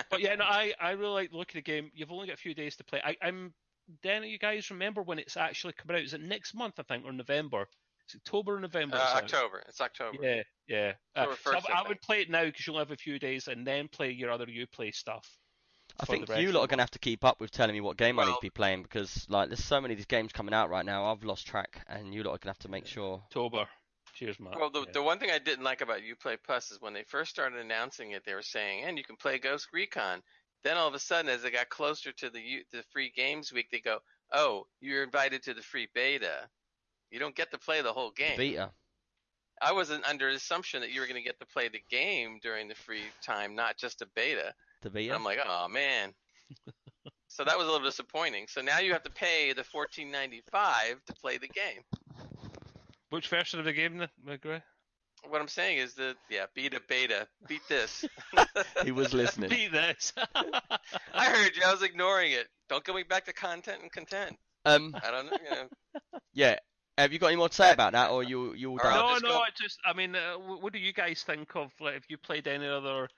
but 0.10 0.20
yeah, 0.20 0.36
no, 0.36 0.44
I, 0.44 0.74
I 0.80 0.92
really 0.92 1.14
like 1.14 1.32
the 1.32 1.38
look 1.38 1.50
of 1.50 1.56
the 1.56 1.62
game. 1.62 1.92
You've 1.94 2.12
only 2.12 2.28
got 2.28 2.34
a 2.34 2.38
few 2.38 2.54
days 2.54 2.76
to 2.78 2.84
play. 2.84 3.02
I, 3.04 3.16
I'm 3.22 3.54
then 4.02 4.24
you 4.24 4.38
guys 4.40 4.70
remember 4.72 5.02
when 5.02 5.20
it's 5.20 5.38
actually 5.38 5.74
coming 5.74 5.96
out? 5.98 6.04
Is 6.04 6.14
it 6.14 6.22
next 6.22 6.54
month 6.54 6.80
I 6.80 6.84
think 6.84 7.06
or 7.06 7.14
November? 7.14 7.68
It's 8.04 8.16
October 8.16 8.56
or 8.58 8.60
November. 8.60 8.98
Uh, 8.98 9.20
it's? 9.24 9.34
October. 9.34 9.64
It's 9.68 9.80
October. 9.82 10.18
Yeah, 10.22 10.44
yeah. 10.68 10.94
Uh, 11.16 11.26
so 11.44 11.52
1st, 11.52 11.62
I, 11.70 11.74
I 11.74 11.84
I 11.84 11.88
would 11.88 12.02
play 12.02 12.22
it 12.22 12.30
now 12.30 12.46
because 12.46 12.66
you'll 12.66 12.80
have 12.80 12.92
a 12.92 12.98
few 12.98 13.20
days 13.20 13.48
and 13.48 13.66
then 13.66 13.88
play 13.88 14.12
your 14.12 14.32
other 14.32 14.46
Uplay 14.46 14.94
stuff. 14.94 15.28
I 16.00 16.06
think 16.06 16.26
the 16.26 16.34
rest 16.34 16.42
you 16.42 16.52
lot 16.52 16.64
are 16.64 16.68
going 16.68 16.80
to 16.80 16.84
have 16.84 16.92
to 16.92 17.00
keep 17.00 17.24
up 17.24 17.40
with 17.40 17.52
telling 17.52 17.74
me 17.74 17.80
what 17.80 17.96
game 17.96 18.20
I 18.20 18.26
need 18.26 18.34
to 18.34 18.42
be 18.42 18.50
playing 18.50 18.84
because 18.84 19.26
like 19.30 19.48
there's 19.48 19.64
so 19.64 19.80
many 19.80 19.94
of 19.94 19.98
these 19.98 20.06
games 20.06 20.34
coming 20.34 20.54
out 20.54 20.70
right 20.70 20.86
now. 20.86 21.06
I've 21.12 21.24
lost 21.24 21.48
track, 21.48 21.86
and 21.88 22.14
you 22.14 22.24
lot 22.24 22.32
are 22.32 22.38
going 22.38 22.42
to 22.42 22.48
have 22.50 22.60
to 22.60 22.70
make 22.70 22.86
sure. 22.86 23.22
October. 23.26 23.68
Cheers, 24.14 24.40
Matt. 24.40 24.58
Well, 24.58 24.70
the, 24.70 24.82
Yeah. 24.82 24.92
the 24.94 25.04
one 25.04 25.20
thing 25.20 25.30
I 25.32 25.40
didn't 25.40 25.64
like 25.64 25.82
about 25.82 26.00
Uplay 26.02 26.38
Plus 26.44 26.72
is 26.72 26.82
when 26.82 26.94
they 26.94 27.04
first 27.04 27.32
started 27.32 27.60
announcing 27.60 28.12
it, 28.12 28.24
they 28.26 28.34
were 28.34 28.42
saying, 28.42 28.84
and 28.86 28.98
you 28.98 29.04
can 29.04 29.18
play 29.18 29.38
Ghost 29.38 29.68
Recon. 29.74 30.22
Then 30.64 30.78
all 30.78 30.88
of 30.88 30.94
a 30.94 31.00
sudden, 31.00 31.30
as 31.30 31.44
they 31.44 31.52
got 31.52 31.70
closer 31.70 32.12
to 32.14 32.30
the 32.30 32.42
U- 32.42 32.64
the 32.72 32.84
free 32.92 33.12
games 33.16 33.52
week, 33.54 33.70
they 33.72 33.80
go, 33.82 34.00
"Oh, 34.32 34.68
you're 34.80 35.04
invited 35.04 35.44
to 35.44 35.54
the 35.54 35.62
free 35.62 35.88
beta. 35.94 36.50
You 37.12 37.20
don't 37.20 37.36
get 37.36 37.52
to 37.52 37.58
play 37.60 37.82
the 37.82 37.94
whole 37.94 38.12
game." 38.12 38.38
Beta. 38.38 38.72
I 39.62 39.72
wasn't 39.72 40.06
under 40.06 40.30
the 40.30 40.38
assumption 40.38 40.82
that 40.82 40.92
you 40.92 41.00
were 41.02 41.08
going 41.08 41.22
to 41.22 41.26
get 41.26 41.40
to 41.40 41.46
play 41.46 41.70
the 41.70 41.82
game 41.90 42.40
during 42.42 42.68
the 42.68 42.76
free 42.76 43.04
time, 43.24 43.56
not 43.56 43.78
just 43.78 44.02
a 44.02 44.08
beta. 44.16 44.54
The 44.82 44.88
And 44.88 44.94
beta. 44.94 45.16
I'm 45.16 45.24
like, 45.24 45.40
oh 45.46 45.68
man. 45.68 46.14
so 47.28 47.44
that 47.44 47.58
was 47.58 47.68
a 47.68 47.72
little 47.72 47.86
disappointing. 47.86 48.46
So 48.50 48.62
now 48.62 48.80
you 48.80 48.92
have 48.94 49.04
to 49.04 49.12
pay 49.12 49.54
the 49.54 49.64
14.95 49.64 50.44
to 51.06 51.14
play 51.14 51.38
the 51.38 51.48
game. 51.48 51.82
Which 53.10 53.28
version 53.30 53.60
of 53.60 53.66
the 53.66 53.74
game, 53.74 53.98
then, 53.98 54.10
McGrath? 54.28 54.64
What 55.30 55.42
I'm 55.42 55.48
saying 55.48 55.80
is 55.80 55.96
that 55.96 56.16
yeah, 56.30 56.46
beta 56.54 56.80
beta, 56.88 57.28
beat 57.48 57.62
this. 57.68 58.06
he 58.84 58.92
was 58.92 59.14
listening. 59.14 59.50
Beat 59.50 59.72
this. 59.72 60.14
I 60.36 61.26
heard 61.26 61.56
you. 61.56 61.64
I 61.66 61.72
was 61.72 61.82
ignoring 61.82 62.34
it. 62.34 62.48
Don't 62.70 62.84
get 62.84 62.94
me 62.94 63.04
back 63.04 63.26
to 63.26 63.34
content 63.34 63.82
and 63.82 63.92
content. 63.92 64.38
Um, 64.66 64.96
I 65.04 65.12
don't 65.12 65.26
know. 65.28 65.38
You 65.44 65.50
know. 65.50 65.68
yeah. 66.34 66.58
Have 66.98 67.12
you 67.12 67.20
got 67.20 67.28
any 67.28 67.36
more 67.36 67.50
to 67.50 67.56
say 67.56 67.72
about 67.72 67.92
that, 67.94 68.12
or 68.12 68.24
you 68.24 68.54
you 68.54 68.72
all 68.72 68.80
I'll 68.82 69.10
done? 69.10 69.22
no, 69.22 69.28
no. 69.28 69.34
go- 69.36 69.40
I 69.42 69.50
just, 69.60 69.80
I 69.86 69.94
mean, 69.94 70.16
uh, 70.16 70.36
what 70.36 70.72
do 70.72 70.80
you 70.80 70.94
guys 70.94 71.24
think 71.24 71.56
of 71.56 71.72
like 71.80 71.96
if 71.96 72.10
you 72.10 72.18
played 72.18 72.48
any 72.48 72.68
other 72.68 73.10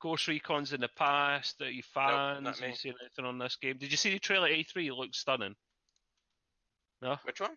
Ghost 0.00 0.28
Recons 0.28 0.72
in 0.72 0.80
the 0.80 0.88
past 0.96 1.58
that 1.58 1.72
you 1.74 1.82
fans? 1.82 2.44
not 2.44 2.56
have 2.58 2.68
you 2.70 2.76
seen 2.76 2.94
anything 3.00 3.24
on 3.24 3.38
this 3.38 3.56
game? 3.56 3.76
Did 3.78 3.90
you 3.90 3.96
see 3.96 4.12
the 4.12 4.20
trailer 4.20 4.48
E3? 4.48 4.86
It 4.86 4.94
looks 4.94 5.18
stunning. 5.18 5.56
No, 7.02 7.16
Which 7.24 7.40
one? 7.40 7.56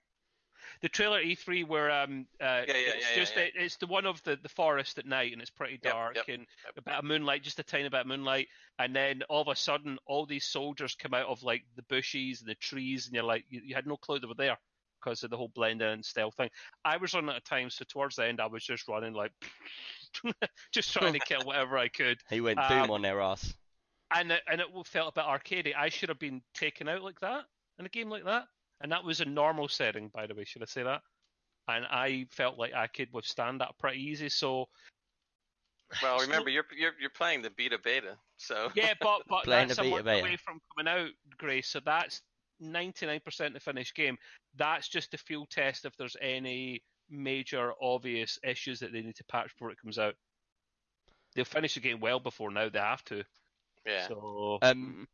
the 0.82 0.90
trailer 0.90 1.22
E3 1.22 1.68
where 1.68 1.92
um 1.92 2.28
uh, 2.40 2.64
Yeah, 2.68 2.74
yeah, 2.74 2.74
it's 2.74 3.06
yeah, 3.06 3.10
yeah, 3.12 3.16
just 3.16 3.36
yeah. 3.36 3.42
it- 3.44 3.54
it's 3.56 3.78
the 3.78 3.88
one 3.88 4.06
of 4.06 4.22
the 4.24 4.36
the 4.38 4.50
forest 4.50 4.98
at 4.98 5.06
night 5.06 5.32
and 5.32 5.42
it's 5.42 5.50
pretty 5.52 5.80
Yep, 5.84 5.94
dark 5.94 6.16
yep, 6.16 6.26
and 6.28 6.48
yep. 6.66 6.74
a 6.78 6.82
bit 6.82 6.94
of 6.96 7.04
moonlight, 7.04 7.44
just 7.44 7.60
a 7.60 7.64
tiny 7.64 7.90
bit 7.90 8.02
of 8.02 8.08
moonlight, 8.08 8.48
and 8.80 8.96
then 8.96 9.22
all 9.30 9.42
of 9.42 9.48
a 9.48 9.56
sudden 9.56 9.98
all 10.08 10.26
these 10.26 10.46
soldiers 10.46 10.96
come 10.96 11.14
out 11.14 11.28
of 11.28 11.44
like 11.44 11.64
the 11.76 11.84
bushes 11.84 12.42
and 12.42 12.50
the 12.50 12.56
trees, 12.56 13.06
and 13.08 13.16
you're 13.16 13.24
like 13.24 13.46
you, 13.50 13.62
you 13.64 13.76
had 13.76 13.86
no 13.88 13.98
clue 13.98 14.20
they 14.20 14.28
were 14.28 14.34
there 14.36 14.58
because 15.04 15.24
of 15.24 15.30
the 15.30 15.38
whole 15.38 15.52
blend 15.56 15.82
in 15.82 15.88
and 15.90 16.06
stealth 16.06 16.36
thing. 16.36 16.50
I 16.86 16.98
was 16.98 17.14
running 17.14 17.30
out 17.30 17.38
of 17.38 17.44
time, 17.44 17.70
so 17.70 17.86
towards 17.88 18.16
the 18.16 18.26
end 18.28 18.40
I 18.40 18.48
was 18.48 18.64
just 18.64 18.88
running 18.88 19.14
like 19.14 19.32
just 20.72 20.94
trying 20.94 21.14
to 21.14 21.20
kill 21.26 21.42
whatever 21.44 21.78
I 21.78 21.88
could, 21.88 22.20
He 22.30 22.42
went 22.42 22.60
Um, 22.60 22.68
doom 22.84 22.92
on 22.92 23.02
their 23.02 23.22
ass. 23.22 23.54
and 24.16 24.32
it, 24.32 24.42
and 24.52 24.62
it 24.62 24.68
felt 24.86 25.14
a 25.16 25.20
bit 25.20 25.26
arcadey. 25.26 25.76
I 25.76 25.90
should 25.90 26.10
have 26.10 26.20
been 26.20 26.42
taken 26.54 26.88
out 26.90 27.02
like 27.04 27.20
that 27.22 27.46
in 27.80 27.86
a 27.86 27.90
game 27.90 28.10
like 28.10 28.26
that, 28.26 28.46
and 28.82 28.92
that 28.92 29.04
was 29.04 29.22
a 29.22 29.26
normal 29.26 29.68
setting, 29.68 30.10
by 30.14 30.28
the 30.28 30.36
way. 30.36 30.44
Should 30.44 30.62
I 30.64 30.66
say 30.66 30.84
that? 30.84 31.02
And 31.68 31.86
I 31.86 32.26
felt 32.32 32.58
like 32.58 32.74
I 32.74 32.88
could 32.88 33.10
withstand 33.14 33.62
that 33.62 33.78
pretty 33.80 34.02
easy. 34.04 34.30
So 34.30 34.68
Well, 36.02 36.20
So- 36.20 36.26
remember 36.26 36.50
you're 36.50 36.66
you're 36.78 36.94
you're 37.00 37.10
playing 37.12 37.42
the 37.42 37.50
beta 37.52 37.78
beta, 37.84 38.18
so 38.38 38.70
yeah, 38.76 38.94
but 39.00 39.22
but 39.28 39.44
Playing 39.46 39.68
that's 39.70 39.80
the 39.80 39.84
a 39.84 39.86
beta 39.86 39.96
month 39.96 40.06
beta. 40.06 40.20
away 40.28 40.38
from 40.38 40.60
coming 40.76 40.92
out, 40.92 41.10
Grace. 41.38 41.68
So 41.70 41.80
that's 41.80 42.22
99% 42.62 43.54
the 43.54 43.60
finished 43.60 43.96
game. 43.96 44.18
That's 44.56 44.88
just 44.88 45.14
a 45.14 45.18
field 45.18 45.50
test 45.50 45.86
if 45.86 45.96
there's 45.98 46.18
any 46.22 46.84
major 47.10 47.74
obvious 47.82 48.40
issues 48.44 48.80
that 48.80 48.94
they 48.94 49.02
need 49.02 49.16
to 49.16 49.24
patch 49.26 49.50
before 49.54 49.72
it 49.72 49.80
comes 49.82 50.00
out. 50.00 50.16
They'll 51.36 51.46
finish 51.46 51.76
the 51.76 51.80
game 51.80 52.00
well 52.00 52.20
before 52.20 52.52
now. 52.52 52.70
They 52.70 52.80
have 52.80 53.04
to. 53.06 53.24
yeah. 53.86 54.08
So 54.08 54.60
Um, 54.62 55.08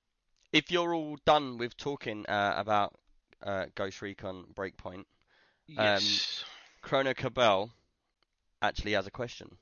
if 0.52 0.72
you're 0.72 0.94
all 0.94 1.18
done 1.26 1.58
with 1.58 1.78
talking 1.78 2.26
uh, 2.28 2.54
about 2.58 2.96
uh, 3.44 3.66
Ghost 3.76 4.02
Recon 4.02 4.46
Breakpoint, 4.54 5.06
yes. 5.68 6.44
Chrono 6.82 7.14
Cabell 7.14 7.72
actually 8.62 8.94
has 8.94 9.08
a 9.08 9.12
question. 9.12 9.58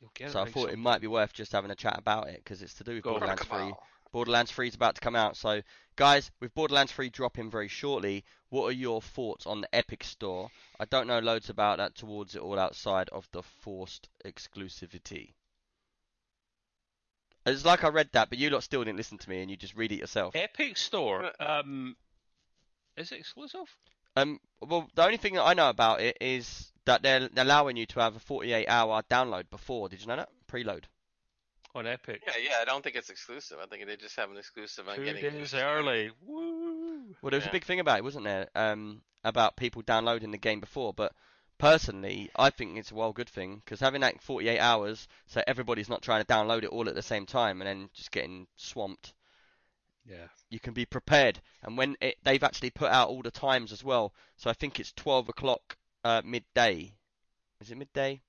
You'll 0.00 0.10
get 0.14 0.32
so 0.32 0.40
I 0.40 0.44
right 0.44 0.52
thought 0.52 0.70
it 0.70 0.78
might 0.78 1.00
be 1.00 1.06
worth 1.06 1.32
just 1.32 1.52
having 1.52 1.70
a 1.70 1.76
chat 1.76 1.96
about 1.98 2.28
it 2.28 2.40
because 2.42 2.62
it's 2.62 2.74
to 2.74 2.84
do 2.84 2.94
with 2.94 3.04
Go 3.04 3.14
on. 3.14 3.20
Borderlands 3.20 3.44
3. 3.44 3.72
Borderlands 4.12 4.52
3 4.52 4.68
is 4.68 4.74
about 4.74 4.94
to 4.96 5.00
come 5.00 5.16
out. 5.16 5.36
So, 5.36 5.62
guys, 5.96 6.30
with 6.38 6.54
Borderlands 6.54 6.92
3 6.92 7.08
dropping 7.10 7.50
very 7.50 7.68
shortly, 7.68 8.24
what 8.50 8.66
are 8.66 8.72
your 8.72 9.00
thoughts 9.00 9.46
on 9.46 9.62
the 9.62 9.74
Epic 9.74 10.04
Store? 10.04 10.50
I 10.78 10.84
don't 10.84 11.06
know 11.06 11.18
loads 11.18 11.48
about 11.48 11.78
that 11.78 11.94
towards 11.94 12.36
it 12.36 12.42
all 12.42 12.58
outside 12.58 13.08
of 13.08 13.26
the 13.32 13.42
forced 13.42 14.08
exclusivity. 14.24 15.32
It's 17.44 17.64
like 17.64 17.82
I 17.82 17.88
read 17.88 18.10
that, 18.12 18.28
but 18.28 18.38
you 18.38 18.50
lot 18.50 18.62
still 18.62 18.84
didn't 18.84 18.98
listen 18.98 19.18
to 19.18 19.28
me 19.28 19.40
and 19.40 19.50
you 19.50 19.56
just 19.56 19.74
read 19.74 19.90
it 19.90 19.98
yourself. 19.98 20.36
Epic 20.36 20.76
Store. 20.76 21.32
Um, 21.40 21.96
is 22.96 23.10
it 23.10 23.18
exclusive? 23.18 23.74
Um, 24.14 24.38
well, 24.60 24.88
the 24.94 25.04
only 25.04 25.16
thing 25.16 25.34
that 25.34 25.42
I 25.44 25.54
know 25.54 25.70
about 25.70 26.02
it 26.02 26.18
is 26.20 26.70
that 26.84 27.02
they're 27.02 27.28
allowing 27.36 27.76
you 27.76 27.86
to 27.86 28.00
have 28.00 28.14
a 28.14 28.20
48 28.20 28.68
hour 28.68 29.02
download 29.10 29.48
before. 29.50 29.88
Did 29.88 30.02
you 30.02 30.06
know 30.06 30.16
that? 30.16 30.28
Preload. 30.46 30.84
On 31.74 31.86
Epic. 31.86 32.22
Yeah, 32.26 32.34
yeah. 32.42 32.56
I 32.60 32.64
don't 32.64 32.82
think 32.84 32.96
it's 32.96 33.08
exclusive. 33.10 33.56
I 33.62 33.66
think 33.66 33.86
they 33.86 33.96
just 33.96 34.16
have 34.16 34.30
an 34.30 34.36
exclusive 34.36 34.88
on 34.88 34.96
Two 34.96 35.04
getting 35.04 35.22
days 35.38 35.54
it. 35.54 35.58
early. 35.62 36.10
Woo! 36.22 37.14
Well, 37.22 37.30
there 37.30 37.38
was 37.38 37.44
Yeah. 37.44 37.50
a 37.50 37.52
big 37.52 37.64
thing 37.64 37.80
about 37.80 37.98
it, 37.98 38.04
wasn't 38.04 38.24
there? 38.24 38.48
Um, 38.54 39.02
about 39.24 39.56
people 39.56 39.80
downloading 39.82 40.32
the 40.32 40.38
game 40.38 40.60
before. 40.60 40.92
But 40.92 41.14
personally, 41.58 42.30
I 42.36 42.50
think 42.50 42.76
it's 42.76 42.90
a 42.90 42.94
well 42.94 43.12
good 43.12 43.28
thing 43.30 43.62
because 43.64 43.80
having 43.80 44.02
that 44.02 44.20
48 44.22 44.58
hours, 44.58 45.08
so 45.26 45.42
everybody's 45.46 45.88
not 45.88 46.02
trying 46.02 46.22
to 46.22 46.26
download 46.26 46.62
it 46.64 46.70
all 46.70 46.88
at 46.88 46.94
the 46.94 47.02
same 47.02 47.24
time 47.24 47.60
and 47.62 47.68
then 47.68 47.90
just 47.94 48.10
getting 48.10 48.46
swamped. 48.56 49.14
Yeah. 50.04 50.26
You 50.50 50.60
can 50.60 50.74
be 50.74 50.84
prepared, 50.84 51.40
and 51.62 51.78
when 51.78 51.96
it, 52.00 52.16
they've 52.24 52.42
actually 52.42 52.70
put 52.70 52.90
out 52.90 53.08
all 53.08 53.22
the 53.22 53.30
times 53.30 53.72
as 53.72 53.82
well. 53.84 54.12
So 54.36 54.50
I 54.50 54.52
think 54.52 54.78
it's 54.80 54.92
12 54.92 55.28
o'clock 55.30 55.76
uh, 56.04 56.20
midday. 56.24 56.92
Is 57.60 57.70
it 57.70 57.78
midday? 57.78 58.20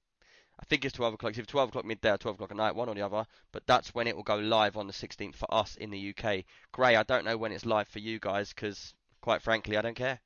I 0.64 0.66
think 0.66 0.86
it's 0.86 0.94
12 0.94 1.16
o'clock. 1.16 1.32
It's 1.32 1.40
either 1.40 1.46
12 1.46 1.70
o'clock 1.70 1.84
midday 1.84 2.12
or 2.12 2.18
12 2.18 2.36
o'clock 2.36 2.52
at 2.52 2.56
night, 2.56 2.74
one 2.74 2.88
or 2.88 2.96
the 2.96 3.02
other. 3.02 3.26
But 3.52 3.68
that's 3.68 3.94
when 3.94 4.08
it 4.08 4.16
will 4.16 4.24
go 4.24 4.38
live 4.38 4.78
on 4.78 4.88
the 4.88 4.94
16th 4.94 5.36
for 5.36 5.54
us 5.54 5.76
in 5.76 5.90
the 5.90 6.16
UK. 6.18 6.46
Grey, 6.72 6.96
I 6.96 7.04
don't 7.04 7.26
know 7.26 7.36
when 7.36 7.52
it's 7.52 7.66
live 7.66 7.90
for 7.90 8.00
you 8.00 8.18
guys 8.18 8.54
because, 8.54 8.94
quite 9.20 9.42
frankly, 9.42 9.76
I 9.76 9.82
don't 9.82 9.94
care. 9.94 10.22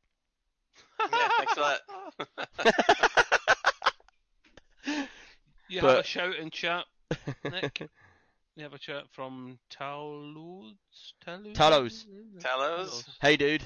Yeah, 1.12 1.30
thanks 1.38 1.58
a 1.58 1.60
lot. 1.60 1.80
You 5.70 5.82
have 5.82 5.98
a 5.98 6.04
shout 6.04 6.38
in 6.38 6.50
chat, 6.50 6.86
Nick. 7.44 7.90
you 8.56 8.64
have 8.64 8.74
a 8.74 8.80
chat 8.80 9.04
from 9.12 9.60
Talos. 9.70 10.76
Talos. 11.26 11.54
Talos. 11.54 12.06
Talos. 12.40 13.04
Hey, 13.20 13.36
dude. 13.36 13.64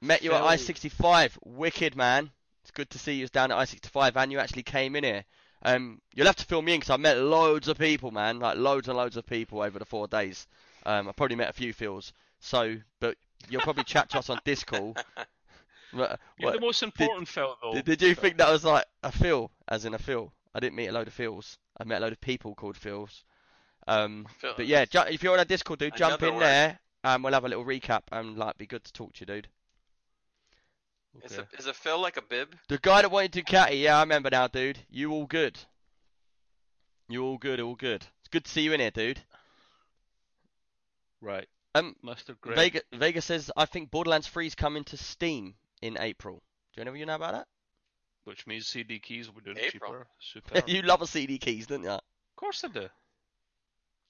Met 0.00 0.22
you 0.22 0.32
at 0.32 0.42
I-65. 0.42 1.36
Wicked, 1.44 1.94
man. 1.94 2.30
It's 2.62 2.70
good 2.70 2.90
to 2.90 2.98
see 2.98 3.14
you 3.14 3.26
down 3.28 3.50
at 3.50 3.58
I-65 3.58 4.12
and 4.16 4.30
you 4.32 4.38
actually 4.38 4.62
came 4.62 4.94
in 4.96 5.04
here. 5.04 5.24
Um, 5.64 6.00
you'll 6.14 6.26
have 6.26 6.36
to 6.36 6.44
fill 6.44 6.62
me 6.62 6.74
in 6.74 6.80
because 6.80 6.90
I 6.90 6.96
met 6.96 7.18
loads 7.18 7.68
of 7.68 7.78
people, 7.78 8.10
man. 8.10 8.38
Like 8.40 8.56
loads 8.56 8.88
and 8.88 8.96
loads 8.96 9.16
of 9.16 9.26
people 9.26 9.62
over 9.62 9.78
the 9.78 9.84
four 9.84 10.06
days. 10.08 10.46
Um, 10.86 11.08
I 11.08 11.12
probably 11.12 11.36
met 11.36 11.50
a 11.50 11.52
few 11.52 11.72
Phils. 11.72 12.12
So, 12.40 12.76
but 13.00 13.16
you'll 13.48 13.60
probably 13.62 13.84
chat 13.84 14.10
to 14.10 14.18
us 14.18 14.28
on 14.30 14.40
Discord. 14.44 14.96
But, 15.92 16.18
You're 16.38 16.50
what- 16.50 16.54
the 16.54 16.60
most 16.66 16.82
important 16.82 17.28
Phil, 17.28 17.56
though. 17.62 17.74
did, 17.74 17.84
did 17.84 18.02
you 18.02 18.14
think 18.14 18.38
that 18.38 18.50
was 18.50 18.64
like 18.64 18.84
a 19.02 19.12
Phil, 19.12 19.50
as 19.68 19.84
in 19.84 19.94
a 19.94 19.98
Phil? 19.98 20.32
I 20.54 20.60
didn't 20.60 20.76
meet 20.76 20.88
a 20.88 20.92
load 20.92 21.06
of 21.08 21.16
Phils. 21.16 21.56
I 21.78 21.84
met 21.84 21.98
a 21.98 22.04
load 22.04 22.12
of 22.12 22.20
people 22.20 22.54
called 22.54 22.76
Phils. 22.76 23.22
Um, 23.86 24.26
Phil- 24.38 24.54
but 24.56 24.66
yeah, 24.66 24.84
ju- 24.84 25.04
if 25.10 25.22
you're 25.22 25.32
on 25.34 25.40
a 25.40 25.44
Discord, 25.44 25.78
dude, 25.78 25.96
jump 25.96 26.22
in 26.22 26.34
word. 26.34 26.42
there. 26.42 26.78
and 27.04 27.22
we'll 27.24 27.32
have 27.32 27.44
a 27.44 27.48
little 27.48 27.64
recap 27.64 28.02
and 28.12 28.36
like 28.36 28.56
be 28.58 28.66
good 28.66 28.84
to 28.84 28.92
talk 28.92 29.12
to 29.14 29.20
you, 29.20 29.26
dude. 29.26 29.48
Is, 31.22 31.32
Okay. 31.32 31.42
it, 31.52 31.60
is 31.60 31.66
it 31.66 31.76
Phil 31.76 32.00
like 32.00 32.16
a 32.16 32.22
bib? 32.22 32.56
The 32.68 32.78
guy 32.78 33.02
that 33.02 33.10
wanted 33.10 33.34
to 33.34 33.42
catty, 33.42 33.76
yeah, 33.76 33.98
I 33.98 34.00
remember 34.00 34.30
now, 34.30 34.48
dude. 34.48 34.78
You 34.90 35.12
all 35.12 35.26
good? 35.26 35.58
You 37.08 37.24
all 37.24 37.38
good? 37.38 37.60
All 37.60 37.74
good? 37.74 38.06
It's 38.20 38.28
good 38.30 38.44
to 38.44 38.50
see 38.50 38.62
you 38.62 38.72
in 38.72 38.80
here, 38.80 38.90
dude. 38.90 39.20
Right. 41.20 41.48
Um, 41.74 41.96
Mr. 42.04 42.38
Grey. 42.40 42.54
Vega 42.54 42.80
Vega 42.92 43.20
says 43.22 43.50
I 43.56 43.64
think 43.64 43.90
Borderlands 43.90 44.28
3 44.28 44.46
is 44.46 44.54
coming 44.54 44.84
to 44.84 44.96
Steam 44.96 45.54
in 45.80 45.96
April. 46.00 46.42
Do 46.74 46.80
you 46.80 46.84
know 46.84 46.92
you 46.94 47.06
know 47.06 47.14
about 47.14 47.32
that? 47.32 47.46
Which 48.24 48.46
means 48.46 48.66
CD 48.66 48.98
keys 48.98 49.26
will 49.28 49.34
be 49.34 49.42
doing 49.42 49.58
April. 49.58 49.90
cheaper. 49.92 50.06
Super. 50.20 50.62
you 50.70 50.82
love 50.82 51.02
a 51.02 51.06
CD 51.06 51.38
keys, 51.38 51.66
don't 51.66 51.82
you? 51.82 51.90
Of 51.90 52.00
course 52.36 52.64
I 52.64 52.68
do. 52.68 52.88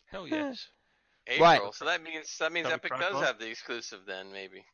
Hell 0.07 0.27
yes. 0.27 0.69
April. 1.27 1.49
Right. 1.49 1.75
So 1.75 1.85
that 1.85 2.03
means 2.03 2.37
that 2.39 2.53
means 2.53 2.67
Epic 2.67 2.93
does 2.99 3.15
on? 3.15 3.23
have 3.23 3.39
the 3.39 3.49
exclusive 3.49 4.01
then, 4.07 4.33
maybe. 4.33 4.65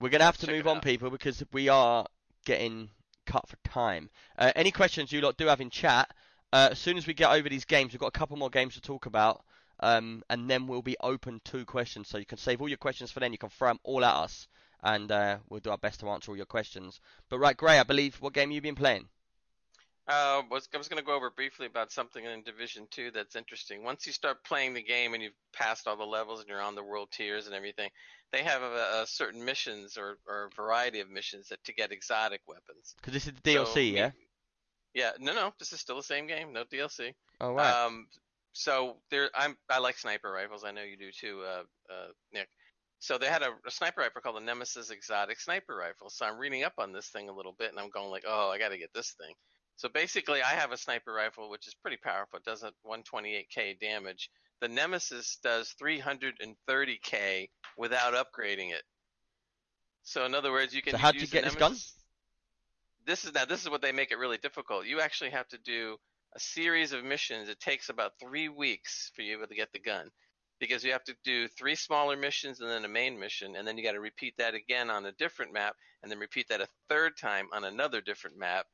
We're 0.00 0.10
gonna 0.10 0.24
have 0.24 0.38
to 0.38 0.46
move 0.50 0.66
on, 0.66 0.80
people, 0.80 1.10
because 1.10 1.42
we 1.52 1.68
are 1.68 2.06
getting 2.44 2.90
cut 3.26 3.48
for 3.48 3.56
time. 3.68 4.10
Uh, 4.38 4.52
any 4.54 4.70
questions 4.70 5.12
you 5.12 5.20
lot 5.20 5.36
do 5.36 5.46
have 5.46 5.60
in 5.60 5.70
chat, 5.70 6.14
Uh, 6.50 6.68
as 6.70 6.78
soon 6.78 6.96
as 6.96 7.06
we 7.06 7.12
get 7.12 7.30
over 7.30 7.48
these 7.48 7.66
games, 7.66 7.92
we've 7.92 8.00
got 8.00 8.06
a 8.06 8.18
couple 8.18 8.36
more 8.36 8.48
games 8.48 8.74
to 8.74 8.80
talk 8.80 9.04
about, 9.04 9.44
um, 9.80 10.22
and 10.30 10.48
then 10.48 10.66
we'll 10.66 10.80
be 10.80 10.96
open 11.00 11.40
to 11.44 11.64
questions. 11.66 12.08
So 12.08 12.16
you 12.16 12.24
can 12.24 12.38
save 12.38 12.62
all 12.62 12.68
your 12.68 12.78
questions 12.78 13.10
for 13.10 13.20
then. 13.20 13.32
You 13.32 13.38
can 13.38 13.50
throw 13.50 13.68
them 13.68 13.80
all 13.82 14.04
at 14.04 14.14
us, 14.14 14.48
and 14.82 15.12
uh, 15.12 15.38
we'll 15.48 15.60
do 15.60 15.70
our 15.70 15.78
best 15.78 16.00
to 16.00 16.08
answer 16.08 16.30
all 16.30 16.36
your 16.36 16.46
questions. 16.46 17.00
But 17.28 17.38
right, 17.38 17.56
Grey, 17.56 17.78
I 17.78 17.82
believe 17.82 18.16
what 18.20 18.32
game 18.32 18.50
you 18.50 18.62
been 18.62 18.74
playing? 18.74 19.08
Uh, 20.08 20.40
was, 20.50 20.66
I 20.74 20.78
was 20.78 20.88
going 20.88 21.00
to 21.00 21.04
go 21.04 21.14
over 21.14 21.30
briefly 21.30 21.66
about 21.66 21.92
something 21.92 22.24
in 22.24 22.42
Division 22.42 22.86
Two 22.90 23.10
that's 23.10 23.36
interesting. 23.36 23.84
Once 23.84 24.06
you 24.06 24.12
start 24.12 24.42
playing 24.42 24.72
the 24.72 24.82
game 24.82 25.12
and 25.12 25.22
you've 25.22 25.34
passed 25.52 25.86
all 25.86 25.98
the 25.98 26.04
levels 26.04 26.40
and 26.40 26.48
you're 26.48 26.62
on 26.62 26.74
the 26.74 26.82
world 26.82 27.08
tiers 27.12 27.46
and 27.46 27.54
everything, 27.54 27.90
they 28.32 28.42
have 28.42 28.62
a, 28.62 29.02
a 29.02 29.06
certain 29.06 29.44
missions 29.44 29.98
or, 29.98 30.16
or 30.26 30.46
a 30.46 30.56
variety 30.56 31.00
of 31.00 31.10
missions 31.10 31.48
that 31.48 31.62
to 31.64 31.74
get 31.74 31.92
exotic 31.92 32.40
weapons. 32.48 32.94
Because 32.96 33.12
this 33.12 33.26
is 33.26 33.34
the 33.34 33.50
DLC, 33.50 33.74
So, 33.74 33.80
yeah. 33.80 34.10
Yeah, 34.94 35.10
no, 35.20 35.34
no, 35.34 35.52
this 35.58 35.74
is 35.74 35.80
still 35.80 35.96
the 35.96 36.02
same 36.02 36.26
game, 36.26 36.54
no 36.54 36.64
DLC. 36.64 37.12
Oh 37.40 37.52
wow. 37.52 37.86
Um, 37.86 38.06
so 38.52 38.96
there, 39.10 39.30
I'm 39.34 39.56
I 39.68 39.78
like 39.78 39.98
sniper 39.98 40.30
rifles. 40.32 40.64
I 40.64 40.72
know 40.72 40.82
you 40.82 40.96
do 40.96 41.10
too, 41.12 41.42
uh, 41.46 41.92
uh, 41.92 42.08
Nick. 42.32 42.48
So 42.98 43.18
they 43.18 43.26
had 43.26 43.42
a, 43.42 43.50
a 43.66 43.70
sniper 43.70 44.00
rifle 44.00 44.20
called 44.22 44.36
the 44.36 44.40
Nemesis 44.40 44.90
Exotic 44.90 45.38
Sniper 45.38 45.76
Rifle. 45.76 46.10
So 46.10 46.26
I'm 46.26 46.38
reading 46.38 46.64
up 46.64 46.72
on 46.78 46.92
this 46.92 47.08
thing 47.08 47.28
a 47.28 47.32
little 47.32 47.54
bit, 47.56 47.70
and 47.70 47.78
I'm 47.78 47.90
going 47.90 48.10
like, 48.10 48.24
oh, 48.26 48.50
I 48.50 48.58
got 48.58 48.70
to 48.70 48.78
get 48.78 48.92
this 48.92 49.12
thing. 49.12 49.34
So 49.78 49.88
basically, 49.88 50.42
I 50.42 50.50
have 50.50 50.72
a 50.72 50.76
sniper 50.76 51.12
rifle 51.12 51.48
which 51.48 51.68
is 51.68 51.74
pretty 51.74 51.98
powerful. 51.98 52.38
It 52.38 52.44
does 52.44 52.64
a 52.64 52.72
128k 52.84 53.78
damage. 53.78 54.28
The 54.60 54.66
Nemesis 54.66 55.38
does 55.40 55.72
330k 55.80 57.48
without 57.76 58.12
upgrading 58.14 58.72
it. 58.72 58.82
So 60.02 60.26
in 60.26 60.34
other 60.34 60.50
words, 60.50 60.74
you 60.74 60.82
can. 60.82 60.92
So 60.92 60.98
how'd 60.98 61.14
you 61.14 61.20
use 61.20 61.30
the 61.30 61.36
get 61.36 61.44
this 61.44 61.54
gun? 61.54 61.76
This 63.06 63.24
is 63.24 63.32
now. 63.32 63.44
This 63.44 63.62
is 63.62 63.70
what 63.70 63.80
they 63.80 63.92
make 63.92 64.10
it 64.10 64.18
really 64.18 64.38
difficult. 64.38 64.84
You 64.84 65.00
actually 65.00 65.30
have 65.30 65.46
to 65.50 65.58
do 65.58 65.96
a 66.34 66.40
series 66.40 66.92
of 66.92 67.04
missions. 67.04 67.48
It 67.48 67.60
takes 67.60 67.88
about 67.88 68.18
three 68.18 68.48
weeks 68.48 69.12
for 69.14 69.22
you 69.22 69.38
to 69.46 69.54
get 69.54 69.72
the 69.72 69.78
gun, 69.78 70.10
because 70.58 70.82
you 70.82 70.90
have 70.90 71.04
to 71.04 71.14
do 71.22 71.46
three 71.46 71.76
smaller 71.76 72.16
missions 72.16 72.60
and 72.60 72.68
then 72.68 72.84
a 72.84 72.88
main 72.88 73.16
mission, 73.20 73.54
and 73.54 73.66
then 73.66 73.78
you 73.78 73.84
got 73.84 73.92
to 73.92 74.00
repeat 74.00 74.34
that 74.38 74.54
again 74.54 74.90
on 74.90 75.06
a 75.06 75.12
different 75.12 75.52
map, 75.52 75.76
and 76.02 76.10
then 76.10 76.18
repeat 76.18 76.48
that 76.48 76.60
a 76.60 76.68
third 76.88 77.16
time 77.16 77.46
on 77.52 77.62
another 77.62 78.00
different 78.00 78.36
map. 78.36 78.66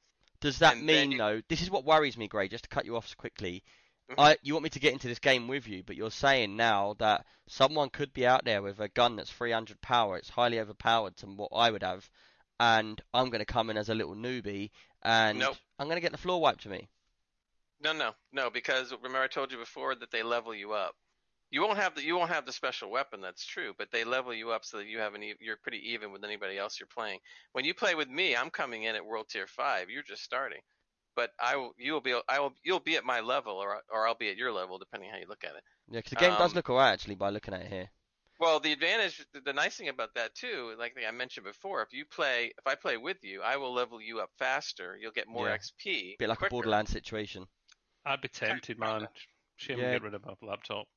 Does 0.45 0.59
that 0.59 0.77
and 0.77 0.85
mean 0.85 1.13
you- 1.13 1.19
though? 1.19 1.41
This 1.49 1.63
is 1.63 1.71
what 1.71 1.87
worries 1.87 2.19
me, 2.19 2.29
Grey. 2.29 2.49
Just 2.49 2.65
to 2.65 2.69
cut 2.69 2.85
you 2.85 2.97
off 2.97 3.17
quickly. 3.17 3.65
Mhm. 4.11 4.15
I, 4.19 4.37
you 4.43 4.53
want 4.53 4.65
me 4.65 4.69
to 4.69 4.79
get 4.79 4.93
into 4.93 5.09
this 5.09 5.19
game 5.19 5.49
with 5.49 5.67
you, 5.67 5.83
but 5.83 5.97
you're 5.97 6.11
saying 6.11 6.55
now 6.55 6.97
that 6.99 7.25
someone 7.49 7.89
could 7.89 8.13
be 8.13 8.27
out 8.27 8.45
there 8.45 8.61
with 8.61 8.79
a 8.79 8.89
gun 8.89 9.17
that's 9.17 9.31
300 9.31 9.81
power. 9.81 10.19
It's 10.19 10.29
highly 10.29 10.61
overpowered 10.61 11.17
to 11.17 11.27
what 11.29 11.49
I 11.55 11.71
would 11.71 11.83
have, 11.83 12.11
and 12.61 13.01
I'm 13.15 13.31
going 13.31 13.39
to 13.39 13.47
come 13.47 13.71
in 13.71 13.79
as 13.79 13.89
a 13.89 13.95
little 13.95 14.15
newbie, 14.15 14.71
and 15.03 15.39
Nope. 15.39 15.57
I'm 15.79 15.87
going 15.87 15.97
to 15.97 16.03
get 16.03 16.13
the 16.13 16.19
floor 16.19 16.39
wiped 16.43 16.65
to 16.65 16.69
me. 16.69 16.91
No, 17.81 17.95
no, 17.95 18.15
no, 18.31 18.51
because 18.51 18.93
remember 18.93 19.21
I 19.23 19.29
told 19.29 19.51
you 19.51 19.57
before 19.57 19.95
that 19.95 20.11
they 20.11 20.23
level 20.23 20.55
you 20.55 20.73
up. 20.75 20.95
You 21.55 21.63
won't 21.63 21.79
have 21.79 21.95
the 21.95 22.03
you 22.03 22.17
won't 22.17 22.31
have 22.33 22.47
the 22.47 22.53
special 22.53 22.91
weapon. 22.91 23.21
That's 23.21 23.47
true, 23.47 23.75
but 23.79 23.89
they 23.93 24.03
level 24.03 24.35
you 24.35 24.51
up 24.51 24.65
so 24.65 24.79
that 24.79 24.87
you 24.89 24.99
have 24.99 25.15
an 25.15 25.23
e- 25.23 25.37
you're 25.41 25.57
pretty 25.63 25.93
even 25.93 26.11
with 26.11 26.25
anybody 26.25 26.59
else 26.59 26.81
you're 26.81 26.89
playing. 26.89 27.21
When 27.53 27.65
you 27.65 27.75
play 27.75 27.95
with 27.95 28.09
me, 28.09 28.35
I'm 28.35 28.51
coming 28.51 28.83
in 28.83 28.97
at 28.97 29.07
World 29.07 29.27
Tier 29.29 29.47
Five. 29.47 29.89
You're 29.89 30.03
just 30.03 30.25
starting, 30.25 30.63
but 31.15 31.31
I 31.41 31.55
will 31.55 31.73
you 31.79 31.93
will 31.93 32.01
be 32.01 32.19
I 32.29 32.41
will 32.41 32.55
you'll 32.65 32.81
be 32.81 32.97
at 32.97 33.05
my 33.05 33.21
level 33.21 33.55
or 33.55 33.81
or 33.89 34.05
I'll 34.09 34.17
be 34.17 34.31
at 34.31 34.37
your 34.37 34.51
level 34.51 34.79
depending 34.79 35.11
how 35.11 35.19
you 35.19 35.27
look 35.29 35.45
at 35.45 35.55
it. 35.55 35.63
Yeah, 35.91 35.99
because 36.01 36.11
the 36.11 36.17
game 36.17 36.35
does 36.37 36.51
Um, 36.51 36.57
look 36.57 36.71
alright 36.71 36.93
actually 36.93 37.15
by 37.15 37.31
looking 37.31 37.55
at 37.55 37.61
it 37.63 37.69
here. 37.69 37.89
Well, 38.41 38.59
the 38.59 38.73
advantage, 38.73 39.25
the 39.45 39.53
nice 39.53 39.77
thing 39.77 39.89
about 39.91 40.13
that 40.17 40.35
too, 40.35 40.75
like 40.77 40.97
I 41.07 41.11
mentioned 41.13 41.47
before, 41.47 41.83
if 41.83 41.93
you 41.93 42.05
play, 42.05 42.47
if 42.59 42.67
I 42.67 42.75
play 42.75 42.97
with 42.97 43.19
you, 43.23 43.43
I 43.43 43.59
will 43.59 43.73
level 43.73 44.01
you 44.03 44.19
up 44.19 44.31
faster. 44.41 44.99
You'll 45.01 45.13
get 45.13 45.29
more 45.29 45.47
Yeah. 45.49 45.57
XP. 45.57 46.17
bit 46.19 46.29
like 46.29 46.39
quicker. 46.39 46.49
a 46.49 46.51
Borderlands 46.51 46.91
situation. 46.91 47.47
I'd 48.05 48.21
be 48.21 48.27
tempted, 48.29 48.77
man. 48.81 49.07
Shame 49.57 49.79
Yeah. 49.79 49.85
to 49.87 49.93
get 49.93 50.03
rid 50.03 50.15
of 50.15 50.25
my 50.27 50.35
laptop. 50.43 50.89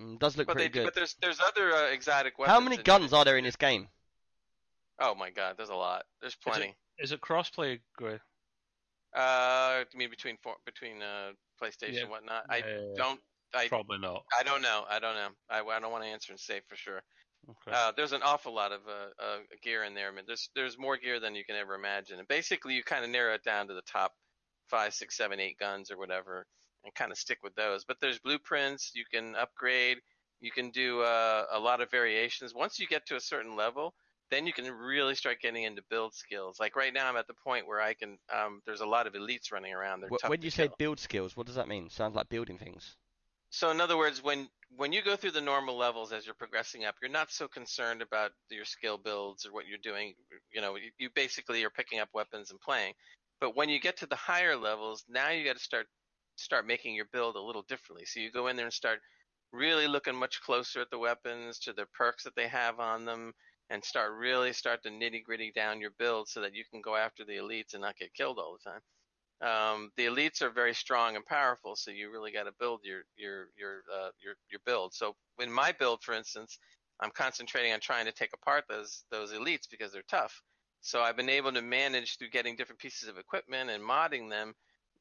Mm, 0.00 0.18
does 0.18 0.36
look 0.36 0.46
But 0.46 0.56
they, 0.56 0.64
pretty 0.68 0.72
good. 0.78 0.84
but 0.84 0.94
there's 0.94 1.14
there's 1.20 1.40
other 1.40 1.72
uh, 1.72 1.88
exotic 1.90 2.38
weapons. 2.38 2.54
How 2.54 2.60
many 2.60 2.76
guns 2.78 3.12
are 3.12 3.24
there 3.24 3.36
in 3.36 3.44
this 3.44 3.56
game? 3.56 3.88
Oh 4.98 5.14
my 5.14 5.30
god, 5.30 5.56
there's 5.56 5.68
a 5.70 5.74
lot. 5.74 6.04
There's 6.20 6.34
plenty. 6.36 6.74
Is 6.98 7.12
it 7.12 7.20
crossplay, 7.20 7.80
Grey? 7.96 8.18
Uh, 9.14 9.84
you 9.92 9.98
mean 9.98 10.10
between 10.10 10.36
for, 10.42 10.54
between 10.64 11.02
uh 11.02 11.32
PlayStation 11.60 11.94
Yeah. 11.94 12.00
and 12.02 12.10
whatnot? 12.10 12.44
I 12.48 12.60
Uh, 12.60 12.94
don't. 12.96 13.20
I 13.52 13.66
Probably 13.68 13.98
not. 13.98 14.24
I 14.38 14.44
don't 14.44 14.62
know. 14.62 14.84
I 14.88 15.00
don't 15.00 15.16
know. 15.16 15.28
I, 15.50 15.60
I 15.60 15.80
don't 15.80 15.90
want 15.90 16.04
to 16.04 16.08
answer 16.10 16.32
and 16.32 16.38
say 16.38 16.60
for 16.68 16.76
sure. 16.76 17.02
Okay. 17.48 17.72
Uh, 17.76 17.90
there's 17.96 18.12
an 18.12 18.22
awful 18.22 18.54
lot 18.54 18.70
of 18.70 18.80
uh, 18.86 19.22
uh, 19.22 19.38
gear 19.62 19.82
in 19.82 19.94
there. 19.94 20.08
I 20.08 20.14
mean, 20.14 20.24
there's 20.26 20.50
there's 20.54 20.78
more 20.78 20.96
gear 20.96 21.18
than 21.18 21.34
you 21.34 21.44
can 21.44 21.56
ever 21.56 21.74
imagine. 21.74 22.18
And 22.20 22.28
basically, 22.28 22.74
you 22.74 22.84
kind 22.84 23.04
of 23.04 23.10
narrow 23.10 23.34
it 23.34 23.42
down 23.42 23.66
to 23.68 23.74
the 23.74 23.82
top 23.82 24.12
five, 24.68 24.94
six, 24.94 25.16
seven, 25.16 25.40
eight 25.40 25.58
guns 25.58 25.90
or 25.90 25.98
whatever, 25.98 26.46
and 26.84 26.94
kind 26.94 27.12
of 27.12 27.18
stick 27.18 27.38
with 27.42 27.54
those. 27.54 27.84
But 27.84 27.98
there's 28.00 28.18
blueprints. 28.18 28.92
You 28.94 29.04
can 29.12 29.36
upgrade. 29.36 29.98
You 30.40 30.50
can 30.50 30.70
do 30.70 31.02
uh, 31.02 31.44
a 31.52 31.58
lot 31.58 31.80
of 31.80 31.90
variations. 31.90 32.54
Once 32.54 32.78
you 32.78 32.86
get 32.86 33.06
to 33.06 33.16
a 33.16 33.20
certain 33.20 33.56
level, 33.56 33.94
then 34.30 34.46
you 34.46 34.52
can 34.52 34.70
really 34.70 35.14
start 35.14 35.40
getting 35.40 35.64
into 35.64 35.82
build 35.90 36.14
skills. 36.14 36.58
Like 36.58 36.76
right 36.76 36.94
now, 36.94 37.08
I'm 37.08 37.16
at 37.16 37.26
the 37.26 37.34
point 37.44 37.66
where 37.66 37.80
I 37.80 37.94
can. 37.94 38.16
Um, 38.34 38.62
there's 38.64 38.80
a 38.80 38.86
lot 38.86 39.06
of 39.06 39.14
elites 39.14 39.52
running 39.52 39.74
around. 39.74 40.00
They're 40.00 40.30
When 40.30 40.42
you 40.42 40.50
say 40.50 40.70
build 40.78 40.98
skills, 40.98 41.36
what 41.36 41.46
does 41.46 41.56
that 41.56 41.68
mean? 41.68 41.90
Sounds 41.90 42.14
like 42.14 42.28
building 42.28 42.56
things. 42.56 42.96
So 43.50 43.70
in 43.70 43.80
other 43.80 43.96
words, 43.96 44.22
when 44.22 44.48
when 44.76 44.92
you 44.92 45.02
go 45.02 45.16
through 45.16 45.32
the 45.32 45.40
normal 45.40 45.76
levels 45.76 46.12
as 46.12 46.24
you're 46.24 46.34
progressing 46.36 46.84
up, 46.84 46.94
you're 47.02 47.10
not 47.10 47.32
so 47.32 47.48
concerned 47.48 48.00
about 48.00 48.30
your 48.48 48.64
skill 48.64 48.96
builds 48.96 49.44
or 49.44 49.52
what 49.52 49.66
you're 49.66 49.78
doing. 49.78 50.14
You 50.54 50.60
know, 50.60 50.76
you, 50.76 50.90
you 50.98 51.10
basically 51.14 51.64
are 51.64 51.70
picking 51.70 51.98
up 51.98 52.08
weapons 52.14 52.52
and 52.52 52.60
playing. 52.60 52.94
But 53.40 53.56
when 53.56 53.68
you 53.68 53.80
get 53.80 53.96
to 53.98 54.06
the 54.06 54.16
higher 54.16 54.56
levels, 54.56 55.04
now 55.08 55.30
you 55.30 55.44
got 55.44 55.56
to 55.56 55.62
start 55.62 55.88
start 56.40 56.66
making 56.66 56.94
your 56.94 57.06
build 57.12 57.36
a 57.36 57.42
little 57.42 57.62
differently. 57.62 58.06
So 58.06 58.20
you 58.20 58.32
go 58.32 58.48
in 58.48 58.56
there 58.56 58.66
and 58.66 58.74
start 58.74 59.00
really 59.52 59.88
looking 59.88 60.16
much 60.16 60.42
closer 60.42 60.80
at 60.80 60.90
the 60.90 60.98
weapons, 60.98 61.58
to 61.60 61.72
the 61.72 61.86
perks 61.86 62.24
that 62.24 62.36
they 62.36 62.48
have 62.48 62.80
on 62.80 63.04
them, 63.04 63.32
and 63.70 63.84
start 63.84 64.12
really 64.14 64.52
start 64.52 64.82
to 64.84 64.90
nitty 64.90 65.24
gritty 65.24 65.52
down 65.54 65.80
your 65.80 65.92
build 65.98 66.28
so 66.28 66.40
that 66.42 66.54
you 66.54 66.64
can 66.70 66.82
go 66.82 66.96
after 66.96 67.24
the 67.24 67.36
elites 67.36 67.74
and 67.74 67.82
not 67.82 67.98
get 67.98 68.14
killed 68.14 68.38
all 68.38 68.58
the 68.62 68.70
time 68.70 68.80
um, 69.42 69.92
the 69.96 70.06
elites 70.06 70.42
are 70.42 70.50
very 70.50 70.74
strong 70.74 71.16
and 71.16 71.24
powerful, 71.24 71.76
so 71.76 71.92
you 71.92 72.10
really 72.12 72.32
got 72.32 72.44
to 72.44 72.52
build 72.60 72.80
your 72.84 73.02
your 73.16 73.48
your 73.58 73.84
uh, 73.94 74.10
your 74.22 74.34
your 74.50 74.60
build. 74.66 74.94
So 74.94 75.16
in 75.40 75.52
my 75.52 75.72
build, 75.72 76.02
for 76.04 76.14
instance, 76.14 76.58
I'm 77.00 77.12
concentrating 77.12 77.72
on 77.72 77.80
trying 77.80 78.06
to 78.06 78.12
take 78.12 78.32
apart 78.34 78.64
those 78.68 79.04
those 79.12 79.32
elites 79.32 79.70
because 79.70 79.92
they're 79.92 80.02
tough. 80.10 80.42
So 80.82 81.02
I've 81.02 81.16
been 81.16 81.30
able 81.30 81.52
to 81.52 81.62
manage 81.62 82.18
through 82.18 82.30
getting 82.30 82.56
different 82.56 82.80
pieces 82.80 83.08
of 83.08 83.18
equipment 83.18 83.70
and 83.70 83.84
modding 83.84 84.30
them 84.30 84.54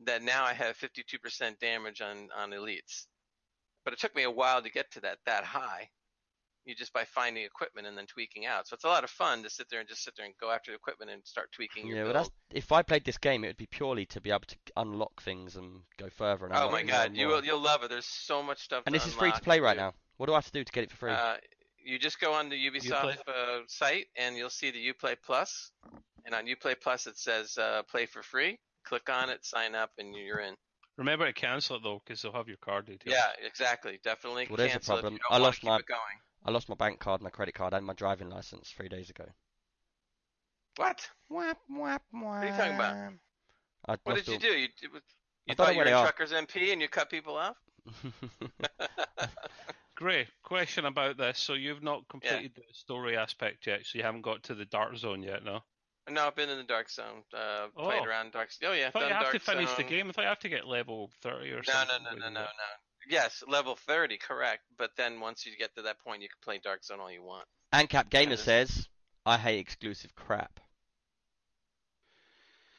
that 0.05 0.23
now 0.23 0.45
I 0.45 0.53
have 0.53 0.77
52% 0.77 1.59
damage 1.59 2.01
on 2.01 2.29
on 2.37 2.51
elites. 2.51 3.05
But 3.83 3.93
it 3.93 3.99
took 3.99 4.15
me 4.15 4.23
a 4.23 4.31
while 4.31 4.61
to 4.61 4.69
get 4.69 4.91
to 4.93 5.01
that 5.01 5.17
that 5.25 5.43
high. 5.43 5.89
You 6.65 6.75
just 6.75 6.93
by 6.93 7.05
finding 7.05 7.43
equipment 7.45 7.87
and 7.87 7.97
then 7.97 8.05
tweaking 8.05 8.45
out. 8.45 8.67
So 8.67 8.75
it's 8.75 8.83
a 8.83 8.89
lot 8.89 9.03
of 9.03 9.09
fun 9.09 9.41
to 9.43 9.49
sit 9.49 9.67
there 9.71 9.79
and 9.79 9.89
just 9.89 10.03
sit 10.03 10.13
there 10.15 10.25
and 10.25 10.35
go 10.39 10.51
after 10.51 10.71
the 10.71 10.75
equipment 10.75 11.09
and 11.09 11.25
start 11.25 11.51
tweaking 11.51 11.87
your 11.87 11.97
Yeah, 11.97 12.03
build. 12.03 12.13
but 12.13 12.19
that's 12.19 12.31
if 12.51 12.71
I 12.71 12.83
played 12.83 13.05
this 13.05 13.17
game, 13.17 13.43
it 13.43 13.47
would 13.47 13.57
be 13.57 13.65
purely 13.65 14.05
to 14.07 14.21
be 14.21 14.29
able 14.29 14.41
to 14.41 14.55
unlock 14.77 15.21
things 15.23 15.55
and 15.55 15.81
go 15.97 16.09
further. 16.09 16.45
And 16.45 16.53
Oh 16.53 16.69
my 16.69 16.83
god, 16.83 17.15
you 17.15 17.27
will, 17.27 17.43
you'll 17.43 17.61
love 17.61 17.83
it. 17.83 17.89
There's 17.89 18.05
so 18.05 18.43
much 18.43 18.59
stuff. 18.59 18.83
And 18.85 18.93
to 18.93 18.99
this 18.99 19.07
is 19.07 19.15
free 19.15 19.31
to 19.31 19.41
play 19.41 19.59
right 19.59 19.75
do. 19.75 19.79
now. 19.81 19.93
What 20.17 20.27
do 20.27 20.33
I 20.33 20.37
have 20.37 20.45
to 20.45 20.51
do 20.51 20.63
to 20.63 20.71
get 20.71 20.83
it 20.83 20.91
for 20.91 20.97
free? 20.97 21.11
Uh, 21.11 21.37
you 21.83 21.97
just 21.97 22.19
go 22.19 22.33
on 22.33 22.49
the 22.49 22.55
Ubisoft 22.55 23.17
uh, 23.27 23.61
site 23.67 24.07
and 24.15 24.35
you'll 24.35 24.49
see 24.49 24.69
the 24.69 24.93
UPlay 24.93 25.15
Plus, 25.25 25.71
and 26.25 26.35
on 26.35 26.45
UPlay 26.45 26.75
Plus 26.79 27.07
it 27.07 27.17
says 27.17 27.57
uh, 27.57 27.81
play 27.89 28.05
for 28.05 28.21
free. 28.21 28.59
Click 28.89 29.07
on 29.09 29.29
it, 29.29 29.45
sign 29.45 29.75
up, 29.75 29.91
and 29.99 30.15
you're 30.15 30.39
in. 30.39 30.55
Remember 30.97 31.27
to 31.27 31.31
cancel 31.33 31.75
it 31.75 31.83
though, 31.83 32.01
because 32.03 32.23
they'll 32.23 32.33
have 32.33 32.47
your 32.47 32.57
card 32.57 32.87
details. 32.87 33.15
Yeah, 33.15 33.45
exactly. 33.45 33.99
Definitely 34.03 34.47
Well, 34.49 34.57
there's 34.57 34.71
a 34.71 34.73
cancel 34.73 34.95
problem. 34.95 35.13
if 35.13 35.17
you 35.19 35.23
don't 35.29 35.31
I 35.31 35.33
wanna 35.35 35.43
lost 35.45 35.61
keep 35.61 35.69
my- 35.69 35.77
it 35.77 35.85
going. 35.85 36.19
I 36.43 36.51
lost 36.51 36.69
my 36.69 36.75
bank 36.75 36.99
card, 36.99 37.21
my 37.21 37.29
credit 37.29 37.53
card, 37.53 37.73
and 37.75 37.85
my 37.85 37.93
driving 37.93 38.29
license 38.29 38.71
three 38.71 38.89
days 38.89 39.11
ago. 39.11 39.25
What? 40.77 41.07
Whap, 41.27 41.59
whap, 41.69 42.01
are 42.15 42.45
you 42.45 42.51
talking 42.51 42.75
about? 42.75 43.13
I 43.87 43.91
What 44.03 44.15
lost 44.15 44.25
did 44.25 44.33
you 44.33 44.39
do? 44.39 44.57
You, 44.57 44.67
you 44.81 44.89
I 45.49 45.53
thought 45.53 45.73
you 45.75 45.79
were 45.79 45.85
a. 45.85 45.91
Truckers 45.91 46.31
MP 46.31 46.71
and 46.71 46.81
you 46.81 46.87
cut 46.87 47.09
people 47.11 47.35
off? 47.37 47.57
Great 49.95 50.27
question 50.43 50.85
about 50.85 51.17
this. 51.17 51.39
So 51.39 51.53
you've 51.53 51.83
not 51.83 52.07
completed 52.09 52.53
the 52.55 52.63
story 52.73 53.17
aspect 53.17 53.67
yet, 53.67 53.85
so 53.85 53.97
you 53.97 54.03
haven't 54.03 54.21
got 54.21 54.43
to 54.43 54.55
the 54.55 54.65
dark 54.65 54.95
zone 54.97 55.21
yet, 55.21 55.43
no? 55.43 55.59
No, 56.09 56.27
I've 56.27 56.35
been 56.35 56.49
in 56.49 56.57
the 56.57 56.63
Dark 56.63 56.89
Zone. 56.89 57.23
Uh, 57.33 57.67
played 57.75 58.01
Oh. 58.01 58.05
around 58.05 58.31
Dark. 58.31 58.51
Zone. 58.51 58.69
Oh 58.71 58.73
yeah, 58.73 58.87
I 58.87 58.91
thought 58.91 58.99
done 59.01 59.09
you 59.09 59.13
have 59.15 59.23
Dark 59.23 59.33
to 59.33 59.39
finish 59.39 59.73
the 59.75 59.83
game. 59.83 60.09
I 60.09 60.11
thought 60.11 60.21
you 60.23 60.27
have 60.27 60.39
to 60.39 60.49
get 60.49 60.65
level 60.67 61.11
30 61.21 61.51
or 61.51 61.55
No, 61.57 61.61
something. 61.63 61.87
no, 62.03 62.09
no, 62.09 62.15
before 62.15 62.29
no, 62.31 62.39
no, 62.39 62.41
no. 62.41 62.47
Yes, 63.09 63.43
level 63.47 63.75
30, 63.75 64.17
correct. 64.17 64.63
But 64.77 64.91
then 64.97 65.19
once 65.19 65.45
you 65.45 65.55
get 65.57 65.73
to 65.75 65.81
that 65.83 65.99
point, 65.99 66.21
you 66.21 66.27
can 66.29 66.37
play 66.43 66.59
Dark 66.63 66.83
Zone 66.83 66.99
all 66.99 67.11
you 67.11 67.23
want. 67.23 67.45
Ancap 67.73 68.09
Gamer 68.09 68.23
Kinda. 68.31 68.37
says, 68.37 68.87
"I 69.25 69.37
hate 69.37 69.59
exclusive 69.59 70.13
crap." 70.15 70.59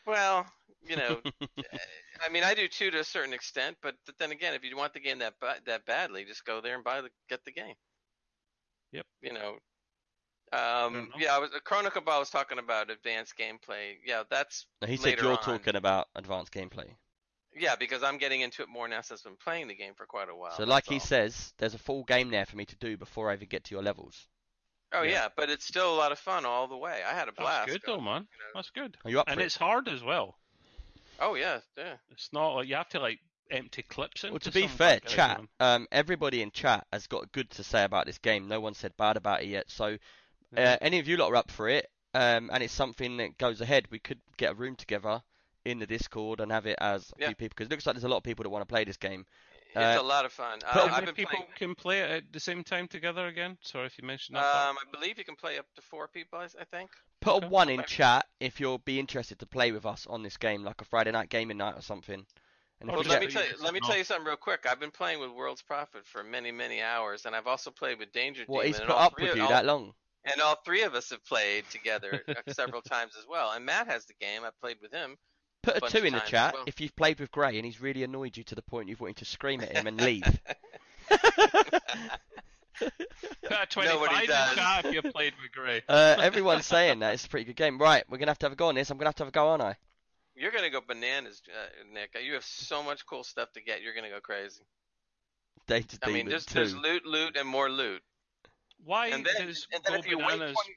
Well, 0.06 0.46
you 0.82 0.96
know, 0.96 1.20
I 2.24 2.28
mean, 2.30 2.42
I 2.42 2.54
do 2.54 2.68
too 2.68 2.90
to 2.90 3.00
a 3.00 3.04
certain 3.04 3.32
extent, 3.32 3.76
but, 3.82 3.96
but 4.06 4.16
then 4.18 4.30
again, 4.32 4.54
if 4.54 4.64
you 4.64 4.76
want 4.76 4.92
the 4.94 5.00
game 5.00 5.18
that 5.18 5.34
ba- 5.40 5.60
that 5.66 5.84
badly, 5.86 6.24
just 6.24 6.44
go 6.44 6.60
there 6.60 6.74
and 6.74 6.82
buy 6.84 7.00
the 7.00 7.10
get 7.28 7.44
the 7.44 7.52
game. 7.52 7.74
Yep. 8.92 9.06
You 9.22 9.32
know. 9.32 9.58
Fair 10.50 10.60
Um, 10.60 10.94
enough. 10.96 11.08
yeah, 11.18 11.34
I 11.34 11.38
was 11.38 11.50
Chronicle 11.64 12.00
Ball 12.02 12.20
was 12.20 12.30
talking 12.30 12.58
about 12.58 12.90
advanced 12.90 13.36
gameplay. 13.38 13.94
Yeah, 14.04 14.24
that's 14.28 14.66
Now, 14.82 14.88
he 14.88 14.96
said 14.96 15.18
you're 15.20 15.32
on. 15.32 15.38
talking 15.42 15.76
about 15.76 16.08
advanced 16.14 16.52
gameplay. 16.52 16.96
Yeah, 17.56 17.76
because 17.76 18.02
I'm 18.02 18.18
getting 18.18 18.40
into 18.42 18.62
it 18.62 18.68
more 18.68 18.86
now 18.88 19.00
since 19.00 19.20
I've 19.26 19.32
been 19.32 19.36
playing 19.36 19.68
the 19.68 19.74
game 19.74 19.94
for 19.94 20.06
quite 20.06 20.28
a 20.28 20.34
while. 20.34 20.52
so, 20.56 20.64
like 20.64 20.86
he 20.86 20.94
all. 20.94 21.00
says, 21.00 21.52
there's 21.58 21.74
a 21.74 21.78
full 21.78 22.04
game 22.04 22.30
there 22.30 22.46
for 22.46 22.56
me 22.56 22.64
to 22.64 22.76
do 22.76 22.96
before 22.96 23.30
I 23.30 23.34
even 23.34 23.48
get 23.48 23.64
to 23.64 23.74
your 23.74 23.82
levels. 23.82 24.28
Oh 24.92 25.02
Yeah. 25.02 25.10
yeah. 25.10 25.28
but 25.36 25.50
it's 25.50 25.64
still 25.66 25.92
a 25.94 25.96
lot 25.96 26.12
of 26.12 26.18
fun 26.18 26.44
all 26.44 26.66
the 26.68 26.76
way. 26.76 27.00
I 27.08 27.12
had 27.14 27.28
a 27.28 27.32
blast. 27.32 27.66
That's 27.68 27.78
good 27.78 27.82
though, 27.86 28.00
man. 28.00 28.22
you 28.22 28.38
know. 28.38 28.50
That's 28.54 28.70
good. 28.70 28.96
Are 29.04 29.10
you 29.10 29.20
up 29.20 29.28
And 29.28 29.38
for 29.38 29.44
it's 29.46 29.56
hard 29.56 29.88
as 29.88 30.02
well. 30.02 30.36
Oh 31.20 31.34
yeah, 31.34 31.60
yeah. 31.76 31.96
It's 32.10 32.30
not 32.32 32.54
like 32.54 32.68
you 32.68 32.74
have 32.76 32.88
to 32.90 33.00
like 33.00 33.18
empty 33.50 33.82
clips 33.82 34.22
into 34.24 34.32
Well, 34.32 34.40
to 34.40 34.50
be 34.52 34.66
fair, 34.68 35.00
chat, 35.00 35.40
um, 35.58 35.86
everybody 35.92 36.40
in 36.42 36.50
chat 36.52 36.86
has 36.92 37.06
got 37.08 37.30
good 37.32 37.50
to 37.50 37.64
say 37.64 37.84
about 37.84 38.06
this 38.06 38.18
game. 38.18 38.48
No 38.48 38.60
one 38.60 38.74
said 38.74 38.96
bad 38.96 39.16
about 39.16 39.42
it 39.42 39.48
yet. 39.48 39.70
So, 39.70 39.96
uh, 40.56 40.76
any 40.80 40.98
of 40.98 41.08
you 41.08 41.16
lot 41.16 41.32
are 41.32 41.36
up 41.36 41.50
for 41.50 41.68
it, 41.68 41.90
um, 42.14 42.50
and 42.52 42.62
it's 42.62 42.72
something 42.72 43.16
that 43.18 43.38
goes 43.38 43.60
ahead. 43.60 43.86
We 43.90 43.98
could 43.98 44.20
get 44.36 44.52
a 44.52 44.54
room 44.54 44.76
together 44.76 45.22
in 45.64 45.78
the 45.78 45.86
Discord 45.86 46.40
and 46.40 46.50
have 46.50 46.66
it 46.66 46.78
as 46.80 47.10
a 47.16 47.20
Yeah. 47.20 47.26
few 47.28 47.34
people 47.36 47.54
because 47.56 47.66
it 47.66 47.70
looks 47.70 47.86
like 47.86 47.94
there's 47.94 48.04
a 48.04 48.08
lot 48.08 48.16
of 48.18 48.22
people 48.22 48.42
that 48.44 48.48
want 48.50 48.62
to 48.62 48.66
play 48.72 48.84
this 48.84 48.96
game. 48.96 49.26
It's 49.72 49.76
Uh, 49.76 49.98
a 50.00 50.02
lot 50.02 50.24
of 50.24 50.32
fun. 50.32 50.58
Uh, 50.64 50.72
How 50.72 50.84
I've 50.86 50.90
many 50.92 51.06
been 51.06 51.14
people 51.14 51.36
playing. 51.38 51.52
can 51.54 51.74
play 51.76 52.00
it 52.00 52.10
at 52.10 52.32
the 52.32 52.40
same 52.40 52.64
time 52.64 52.88
together 52.88 53.26
again? 53.28 53.56
Sorry 53.60 53.86
if 53.86 53.96
you 53.98 54.04
mentioned 54.06 54.36
that. 54.36 54.52
part. 54.52 54.68
Um, 54.70 54.78
I 54.78 54.90
believe 54.90 55.16
you 55.18 55.24
can 55.24 55.36
play 55.36 55.58
up 55.58 55.66
to 55.76 55.82
four 55.82 56.08
people. 56.08 56.40
I 56.40 56.44
I 56.60 56.64
think. 56.64 56.90
Put 57.20 57.34
Okay. 57.36 57.46
a 57.46 57.48
one 57.50 57.68
in 57.68 57.84
chat 57.84 58.26
if 58.40 58.58
you'll 58.58 58.78
be 58.78 58.98
interested 58.98 59.38
to 59.38 59.46
play 59.46 59.70
with 59.70 59.86
us 59.86 60.06
on 60.08 60.22
this 60.24 60.36
game, 60.38 60.64
like 60.64 60.80
a 60.80 60.84
Friday 60.84 61.12
night 61.12 61.28
gaming 61.28 61.58
night 61.58 61.76
or 61.76 61.82
something. 61.82 62.26
And 62.80 62.88
if 62.88 62.94
Well, 62.96 63.04
we 63.04 63.10
let 63.10 63.20
get- 63.20 63.28
me 63.28 63.32
tell 63.34 63.46
you. 63.46 63.56
Let 63.62 63.74
me 63.74 63.80
tell 63.80 63.96
you 63.98 64.04
something 64.04 64.26
real 64.26 64.36
quick. 64.36 64.64
I've 64.66 64.80
been 64.80 64.90
playing 64.90 65.20
with 65.20 65.30
World's 65.30 65.60
Prophet 65.62 66.04
for 66.06 66.24
many, 66.24 66.50
many 66.50 66.80
hours, 66.82 67.26
and 67.26 67.36
I've 67.36 67.46
also 67.46 67.70
played 67.70 67.98
with 67.98 68.10
Danger 68.10 68.44
what 68.46 68.62
Demon. 68.62 68.66
he's 68.68 68.78
and 68.80 68.88
put 68.88 68.96
all 68.96 69.02
up 69.06 69.14
three 69.16 69.24
with 69.24 69.32
of- 69.32 69.36
you 69.36 69.42
all- 69.44 69.50
that 69.50 69.66
long. 69.66 69.94
And 70.24 70.40
all 70.40 70.56
three 70.64 70.82
of 70.82 70.94
us 70.94 71.10
have 71.10 71.24
played 71.24 71.64
together 71.70 72.22
uh, 72.28 72.52
several 72.52 72.82
times 72.82 73.12
as 73.18 73.26
well. 73.28 73.52
And 73.52 73.64
Matt 73.64 73.88
has 73.88 74.06
the 74.06 74.14
game. 74.20 74.42
I 74.44 74.50
played 74.60 74.76
with 74.82 74.92
him. 74.92 75.16
Put 75.62 75.76
a 75.76 75.80
bunch 75.80 75.92
two 75.92 76.04
in 76.04 76.14
the 76.14 76.20
chat 76.20 76.54
well. 76.54 76.64
if 76.66 76.80
you've 76.80 76.96
played 76.96 77.20
with 77.20 77.30
Grey 77.30 77.56
and 77.56 77.66
he's 77.66 77.80
really 77.80 78.02
annoyed 78.02 78.36
you 78.36 78.44
to 78.44 78.54
the 78.54 78.62
point 78.62 78.88
you've 78.88 79.00
wanted 79.00 79.16
to 79.16 79.24
scream 79.26 79.60
at 79.60 79.76
him 79.76 79.86
and 79.86 80.00
leave. 80.00 80.40
Put 81.08 81.10
a 83.50 83.66
25 83.68 84.22
in 84.22 84.28
does. 84.28 84.54
chat 84.54 84.84
if 84.86 84.94
you 84.94 85.02
played 85.02 85.34
with 85.42 85.52
Grey. 85.52 85.82
uh, 85.88 86.16
everyone's 86.20 86.64
saying 86.64 87.00
that 87.00 87.14
it's 87.14 87.26
a 87.26 87.28
pretty 87.28 87.44
good 87.44 87.56
game. 87.56 87.78
Right, 87.78 88.04
we're 88.08 88.18
gonna 88.18 88.30
have 88.30 88.38
to 88.38 88.46
have 88.46 88.52
a 88.52 88.56
go 88.56 88.68
on 88.68 88.74
this. 88.74 88.90
I'm 88.90 88.96
gonna 88.96 89.08
have 89.08 89.16
to 89.16 89.24
have 89.24 89.28
a 89.28 89.32
go, 89.32 89.48
aren't 89.48 89.62
I? 89.62 89.76
You're 90.34 90.52
gonna 90.52 90.70
go 90.70 90.80
bananas, 90.80 91.42
uh, 91.48 91.92
Nick. 91.92 92.16
You 92.24 92.34
have 92.34 92.44
so 92.44 92.82
much 92.82 93.04
cool 93.04 93.24
stuff 93.24 93.52
to 93.52 93.60
get. 93.60 93.82
You're 93.82 93.94
gonna 93.94 94.08
go 94.08 94.20
crazy. 94.20 94.62
Data 95.66 95.98
I 96.02 96.10
mean, 96.10 96.28
there's 96.28 96.46
there's 96.46 96.74
loot, 96.74 97.04
loot, 97.04 97.36
and 97.36 97.46
more 97.46 97.68
loot. 97.68 98.02
Why 98.84 99.10
And 99.10 99.24
then, 99.24 99.46
does 99.46 99.66
and 99.72 99.84
then 99.84 99.94
if 99.94 100.06
you 100.06 100.18
wait 100.18 100.38
20, 100.38 100.76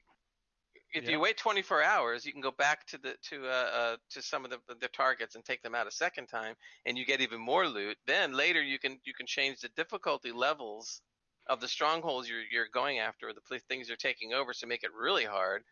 if 0.93 1.05
Yeah. 1.05 1.11
you 1.11 1.19
wait 1.19 1.37
24 1.37 1.83
hours, 1.83 2.25
you 2.25 2.31
can 2.31 2.41
go 2.41 2.51
back 2.51 2.85
to 2.87 2.97
the 2.97 3.17
to 3.29 3.47
uh, 3.47 3.49
uh 3.51 3.97
to 4.11 4.21
some 4.21 4.45
of 4.45 4.51
the 4.51 4.59
the 4.75 4.87
targets 4.89 5.35
and 5.35 5.43
take 5.45 5.61
them 5.63 5.75
out 5.75 5.87
a 5.87 5.91
second 5.91 6.27
time, 6.27 6.55
and 6.85 6.97
you 6.97 7.05
get 7.05 7.21
even 7.21 7.39
more 7.41 7.67
loot. 7.67 7.97
Then 8.05 8.33
later 8.33 8.61
you 8.61 8.79
can 8.79 8.99
you 9.05 9.13
can 9.13 9.25
change 9.27 9.59
the 9.61 9.69
difficulty 9.69 10.31
levels 10.31 11.01
of 11.47 11.61
the 11.61 11.67
strongholds 11.67 12.29
you're 12.29 12.43
you're 12.43 12.69
going 12.69 12.99
after, 12.99 13.29
or 13.29 13.33
the 13.33 13.59
things 13.69 13.87
you're 13.87 13.97
taking 13.97 14.33
over, 14.33 14.53
to 14.53 14.67
make 14.67 14.83
it 14.83 14.93
really 14.93 15.25
hard. 15.25 15.63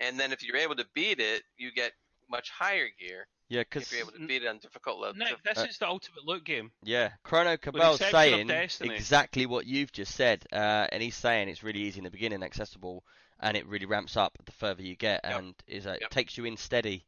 And 0.00 0.18
then 0.20 0.32
if 0.32 0.42
you're 0.42 0.56
able 0.56 0.76
to 0.76 0.86
beat 0.94 1.20
it, 1.20 1.42
you 1.56 1.72
get 1.72 1.92
much 2.28 2.50
higher 2.50 2.88
gear. 2.98 3.28
Yeah, 3.48 3.60
If 3.60 3.70
because 3.70 3.90
you're 3.92 4.00
able 4.02 4.12
to 4.12 4.26
beat 4.26 4.42
it 4.42 4.46
on 4.48 4.58
difficult 4.58 4.98
levels. 5.00 5.16
Nick, 5.18 5.42
this 5.42 5.58
Uh, 5.58 5.66
is 5.68 5.78
the 5.78 5.88
ultimate 5.88 6.24
loot 6.26 6.44
game. 6.44 6.70
yeah, 6.82 7.12
Chrono 7.22 7.56
Cabell's 7.56 7.98
saying 8.00 8.50
exactly 8.82 9.46
what 9.46 9.66
you've 9.66 9.92
just 9.92 10.14
said, 10.14 10.44
uh, 10.52 10.86
and 10.92 11.02
he's 11.02 11.16
saying 11.16 11.48
it's 11.48 11.62
really 11.62 11.80
easy 11.80 11.98
in 11.98 12.04
the 12.04 12.10
beginning, 12.10 12.42
accessible, 12.42 13.04
and 13.40 13.56
it 13.56 13.66
really 13.66 13.86
ramps 13.86 14.16
up 14.16 14.36
the 14.44 14.52
further 14.52 14.82
you 14.82 14.96
get, 14.96 15.20
Yep. 15.24 15.38
and 15.38 15.54
is 15.66 15.86
uh, 15.86 15.92
it 15.92 16.02
Yep. 16.02 16.10
takes 16.10 16.36
you 16.36 16.44
in 16.44 16.56
steady, 16.56 17.06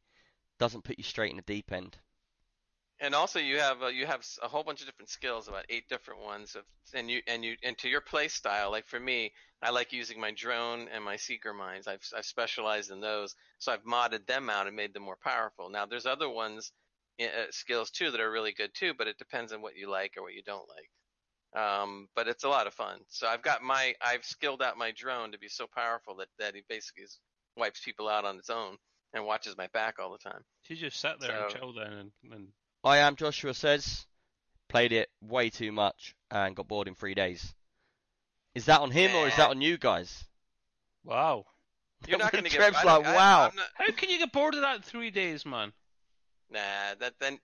doesn't 0.59 0.83
put 0.85 0.97
you 0.99 1.05
straight 1.05 1.31
in 1.31 1.37
the 1.37 1.43
deep 1.43 1.73
end. 1.73 1.99
And 3.01 3.15
also 3.15 3.39
you 3.39 3.59
have 3.59 3.83
uh, 3.83 3.87
you 3.89 4.07
have 4.07 4.25
a 4.43 4.49
whole 4.49 4.63
bunch 4.63 4.81
of 4.81 4.87
different 4.87 5.11
skills, 5.11 5.49
about 5.49 5.65
eight 5.69 5.89
different 5.89 6.21
ones, 6.23 6.55
of, 6.55 6.65
and 6.95 7.11
you 7.11 7.21
and 7.27 7.45
you 7.45 7.57
and 7.63 7.77
to 7.79 7.89
your 7.89 8.01
play 8.01 8.29
style. 8.29 8.71
Like 8.71 8.87
for 8.87 9.01
me, 9.01 9.33
I 9.63 9.71
like 9.71 9.93
using 9.93 10.21
my 10.21 10.33
drone 10.33 10.89
and 10.93 11.05
my 11.05 11.17
seeker 11.17 11.53
mines. 11.55 11.87
I've 11.89 12.03
I've 12.17 12.25
specialized 12.27 12.91
in 12.91 13.01
those, 13.01 13.35
so 13.59 13.73
I've 13.73 13.85
modded 13.85 14.27
them 14.27 14.51
out 14.51 14.67
and 14.67 14.77
made 14.77 14.95
them 14.95 15.03
more 15.03 15.19
powerful. 15.23 15.71
Now 15.71 15.87
there's 15.87 16.07
other 16.07 16.29
ones, 16.29 16.73
uh, 17.21 17.27
skills 17.51 17.91
too 17.91 18.11
that 18.11 18.21
are 18.21 18.31
really 18.31 18.53
good 18.53 18.71
too, 18.75 18.93
but 18.97 19.07
it 19.09 19.19
depends 19.19 19.53
on 19.53 19.63
what 19.63 19.77
you 19.77 19.91
like 19.91 20.15
or 20.17 20.23
what 20.23 20.35
you 20.35 20.43
don't 20.43 20.69
like. 20.69 20.91
Um, 21.53 22.07
but 22.15 22.29
it's 22.29 22.45
a 22.45 22.49
lot 22.49 22.67
of 22.69 22.75
fun. 22.75 23.01
So 23.09 23.27
I've 23.27 23.43
got 23.43 23.63
my 23.63 23.95
I've 24.01 24.25
skilled 24.25 24.63
out 24.63 24.77
my 24.79 24.93
drone 24.93 25.33
to 25.33 25.39
be 25.39 25.49
so 25.49 25.67
powerful 25.75 26.17
that 26.17 26.29
that 26.39 26.55
he 26.55 26.63
basically 26.69 27.05
is, 27.05 27.19
wipes 27.57 27.81
people 27.85 28.09
out 28.09 28.25
on 28.25 28.39
its 28.39 28.51
own 28.51 28.77
and 29.13 29.27
watches 29.27 29.57
my 29.57 29.67
back 29.73 29.97
all 29.99 30.13
the 30.13 30.31
time. 30.31 30.43
You 30.69 30.77
just 30.77 31.01
sit 31.01 31.19
there 31.21 31.43
and 31.43 31.51
So- 31.51 31.59
chill 31.59 31.73
then 31.73 31.93
and, 31.93 32.13
and 32.33 32.49
I 32.85 32.99
am 32.99 33.17
Joshua 33.17 33.55
says, 33.55 34.07
played 34.69 34.93
it 34.93 35.09
way 35.21 35.51
too 35.51 35.73
much 35.73 36.15
and 36.31 36.55
got 36.57 36.69
bored 36.69 36.89
in 36.89 36.95
three 36.95 37.15
days. 37.15 37.55
Is 38.55 38.65
that 38.67 38.81
on 38.81 38.91
him 38.91 39.15
or 39.15 39.27
is 39.29 39.37
that 39.37 39.51
on 39.51 39.61
you 39.61 39.79
guys? 39.79 40.25
wow. 41.05 41.45
You're 42.09 42.19
not 42.19 42.33
going 42.33 42.45
to 42.45 42.51
get. 42.51 42.57
Trev's 42.57 42.77
I 42.79 42.85
like, 42.85 43.05
don't- 43.05 43.13
I- 43.13 43.17
wow. 43.17 43.49
I'm 43.51 43.57
not- 43.57 43.67
How 43.75 43.87
can 43.93 44.09
you 44.09 44.19
get 44.19 44.33
bored 44.33 44.55
of 44.55 44.63
that 44.63 44.77
in 44.77 44.83
three 44.83 45.11
days, 45.11 45.45
man? 45.45 45.73
Nah, 46.51 46.59
that 46.99 47.15
then 47.21 47.39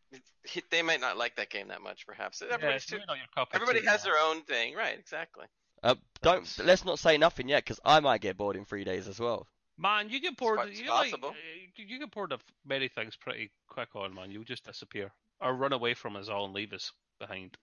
they 0.71 0.83
might 0.83 1.01
not 1.01 1.17
like 1.17 1.37
that 1.37 1.51
game 1.51 1.69
that 1.69 1.81
much. 1.83 2.07
Perhaps 2.07 2.41
Yeah, 2.43 2.55
everybody's 2.55 2.83
it's 2.83 2.91
too, 2.91 2.99
not 3.07 3.19
your 3.19 3.27
cup 3.35 3.49
everybody 3.53 3.81
tea, 3.81 3.87
has 3.87 4.05
man. 4.05 4.13
their 4.15 4.23
own 4.23 4.43
thing, 4.43 4.75
right? 4.75 4.99
Exactly. 4.99 5.45
Uh, 5.83 5.95
don't 6.23 6.45
That's- 6.45 6.59
let's 6.67 6.85
not 6.85 6.99
say 6.99 7.19
nothing 7.19 7.49
yet 7.49 7.63
because 7.65 7.79
I 7.85 8.01
might 8.01 8.21
get 8.23 8.37
bored 8.37 8.57
in 8.57 8.65
three 8.65 8.83
days 8.85 9.07
as 9.07 9.21
well. 9.21 9.47
Man, 9.79 10.09
you 10.09 10.21
get 10.21 10.37
bored. 10.39 10.57
quite- 10.57 10.71
it's 10.71 10.81
you 10.81 10.89
like, 10.89 11.11
possible. 11.11 11.29
uh, 11.29 11.35
you 11.77 11.99
get 11.99 12.11
bored 12.11 12.33
of 12.33 12.43
many 12.65 12.89
things 12.89 13.15
pretty 13.15 13.51
quick 13.69 13.95
on, 13.95 14.15
man. 14.15 14.31
You'll 14.31 14.43
just 14.43 14.65
disappear 14.65 15.13
or 15.41 15.55
run 15.55 15.73
away 15.73 15.95
from 15.95 16.17
us 16.17 16.29
all 16.29 16.47
and 16.47 16.55
leave 16.55 16.73
us 16.73 16.93
behind. 17.19 17.57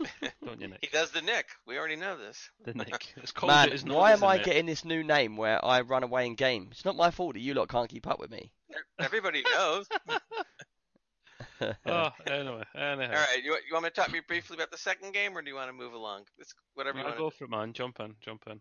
Don't 0.44 0.60
you, 0.60 0.68
Nick? 0.68 0.78
He 0.80 0.88
does 0.88 1.10
the 1.10 1.20
Nick. 1.20 1.46
We 1.66 1.76
already 1.78 1.96
know 1.96 2.16
this. 2.16 2.48
The 2.64 2.74
Nick. 2.74 3.14
It's 3.22 3.32
called. 3.32 3.52
Man, 3.52 3.68
it 3.68 3.74
is 3.74 3.84
why 3.84 4.12
am 4.12 4.24
I 4.24 4.36
Nick. 4.36 4.46
getting 4.46 4.66
this 4.66 4.84
new 4.84 5.02
name 5.04 5.36
where 5.36 5.62
I 5.64 5.82
run 5.82 6.02
away 6.02 6.26
in 6.26 6.34
game? 6.34 6.68
It's 6.70 6.84
not 6.84 6.96
my 6.96 7.10
fault 7.10 7.34
that 7.34 7.40
you 7.40 7.52
lot 7.54 7.68
can't 7.68 7.88
keep 7.88 8.06
up 8.06 8.18
with 8.18 8.30
me. 8.30 8.50
Everybody 8.98 9.42
knows. 9.54 9.86
Oh, 11.86 12.10
anyway, 12.26 12.62
anyhow. 12.74 13.10
All 13.10 13.26
right, 13.26 13.42
you, 13.42 13.52
you 13.52 13.72
want 13.72 13.84
me 13.84 13.90
to 13.90 13.94
talk 13.94 14.08
to 14.08 14.14
you 14.14 14.22
briefly 14.26 14.56
about 14.56 14.70
the 14.70 14.76
second 14.78 15.14
game, 15.14 15.36
or 15.36 15.42
do 15.42 15.48
you 15.48 15.54
want 15.54 15.68
to 15.68 15.72
move 15.72 15.92
along? 15.94 16.24
It's 16.38 16.52
whatever 16.74 16.98
you 16.98 17.04
I'll 17.04 17.10
want. 17.10 17.18
go 17.18 17.30
for 17.30 17.44
it, 17.44 17.50
man. 17.50 17.72
Jump 17.72 18.00
in, 18.00 18.14
jump 18.20 18.42
in. 18.46 18.60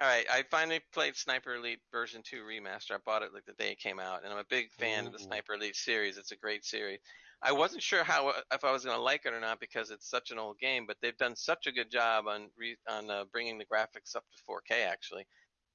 All 0.00 0.08
right, 0.08 0.26
I 0.30 0.44
finally 0.50 0.80
played 0.92 1.16
Sniper 1.16 1.54
Elite 1.54 1.80
version 1.92 2.22
2 2.24 2.42
remaster. 2.42 2.92
I 2.92 2.98
bought 3.06 3.22
it 3.22 3.32
like 3.32 3.44
the 3.46 3.52
day 3.52 3.70
it 3.72 3.78
came 3.78 3.98
out, 4.00 4.22
and 4.24 4.32
I'm 4.32 4.38
a 4.38 4.44
big 4.50 4.70
fan 4.72 5.06
of 5.06 5.12
the 5.12 5.18
Sniper 5.18 5.54
Elite 5.54 5.76
series. 5.76 6.18
It's 6.18 6.32
a 6.32 6.36
great 6.36 6.64
series. 6.64 6.98
I 7.42 7.52
wasn't 7.52 7.82
sure 7.82 8.04
how 8.04 8.32
if 8.52 8.64
I 8.64 8.70
was 8.70 8.84
going 8.84 8.96
to 8.96 9.02
like 9.02 9.26
it 9.26 9.32
or 9.32 9.40
not 9.40 9.58
because 9.58 9.90
it's 9.90 10.08
such 10.08 10.30
an 10.30 10.38
old 10.38 10.58
game, 10.58 10.86
but 10.86 10.96
they've 11.02 11.16
done 11.16 11.34
such 11.34 11.66
a 11.66 11.72
good 11.72 11.90
job 11.90 12.26
on 12.28 12.48
re, 12.56 12.76
on 12.88 13.10
uh, 13.10 13.24
bringing 13.32 13.58
the 13.58 13.64
graphics 13.64 14.14
up 14.14 14.24
to 14.30 14.42
4K 14.48 14.86
actually. 14.86 15.26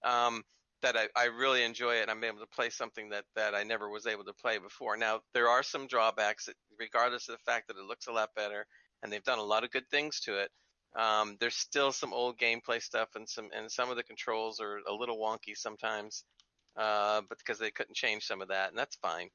Um, 0.03 0.43
that 0.81 0.95
I, 0.95 1.07
I 1.15 1.25
really 1.25 1.63
enjoy 1.63 1.95
it. 1.95 2.03
and 2.03 2.11
I'm 2.11 2.23
able 2.23 2.39
to 2.39 2.55
play 2.55 2.69
something 2.69 3.09
that, 3.09 3.25
that 3.35 3.55
I 3.55 3.63
never 3.63 3.89
was 3.89 4.05
able 4.05 4.23
to 4.25 4.33
play 4.33 4.59
before. 4.59 4.95
Now 4.95 5.21
there 5.33 5.49
are 5.49 5.63
some 5.63 5.87
drawbacks, 5.87 6.45
that, 6.45 6.55
regardless 6.79 7.27
of 7.27 7.33
the 7.33 7.51
fact 7.51 7.67
that 7.67 7.77
it 7.77 7.85
looks 7.85 8.07
a 8.07 8.11
lot 8.11 8.29
better, 8.35 8.65
and 9.01 9.11
they've 9.11 9.23
done 9.23 9.39
a 9.39 9.43
lot 9.43 9.63
of 9.63 9.71
good 9.71 9.89
things 9.89 10.19
to 10.21 10.37
it. 10.39 10.51
Um, 10.95 11.37
there's 11.39 11.55
still 11.55 11.91
some 11.91 12.13
old 12.13 12.37
gameplay 12.37 12.81
stuff, 12.81 13.09
and 13.15 13.27
some 13.27 13.49
and 13.55 13.71
some 13.71 13.89
of 13.89 13.97
the 13.97 14.03
controls 14.03 14.59
are 14.59 14.79
a 14.87 14.93
little 14.93 15.17
wonky 15.17 15.55
sometimes, 15.55 16.23
uh, 16.77 17.21
but 17.27 17.37
because 17.37 17.59
they 17.59 17.71
couldn't 17.71 17.95
change 17.95 18.23
some 18.23 18.41
of 18.41 18.47
that, 18.47 18.69
and 18.69 18.77
that's 18.77 18.95
fine. 18.95 19.29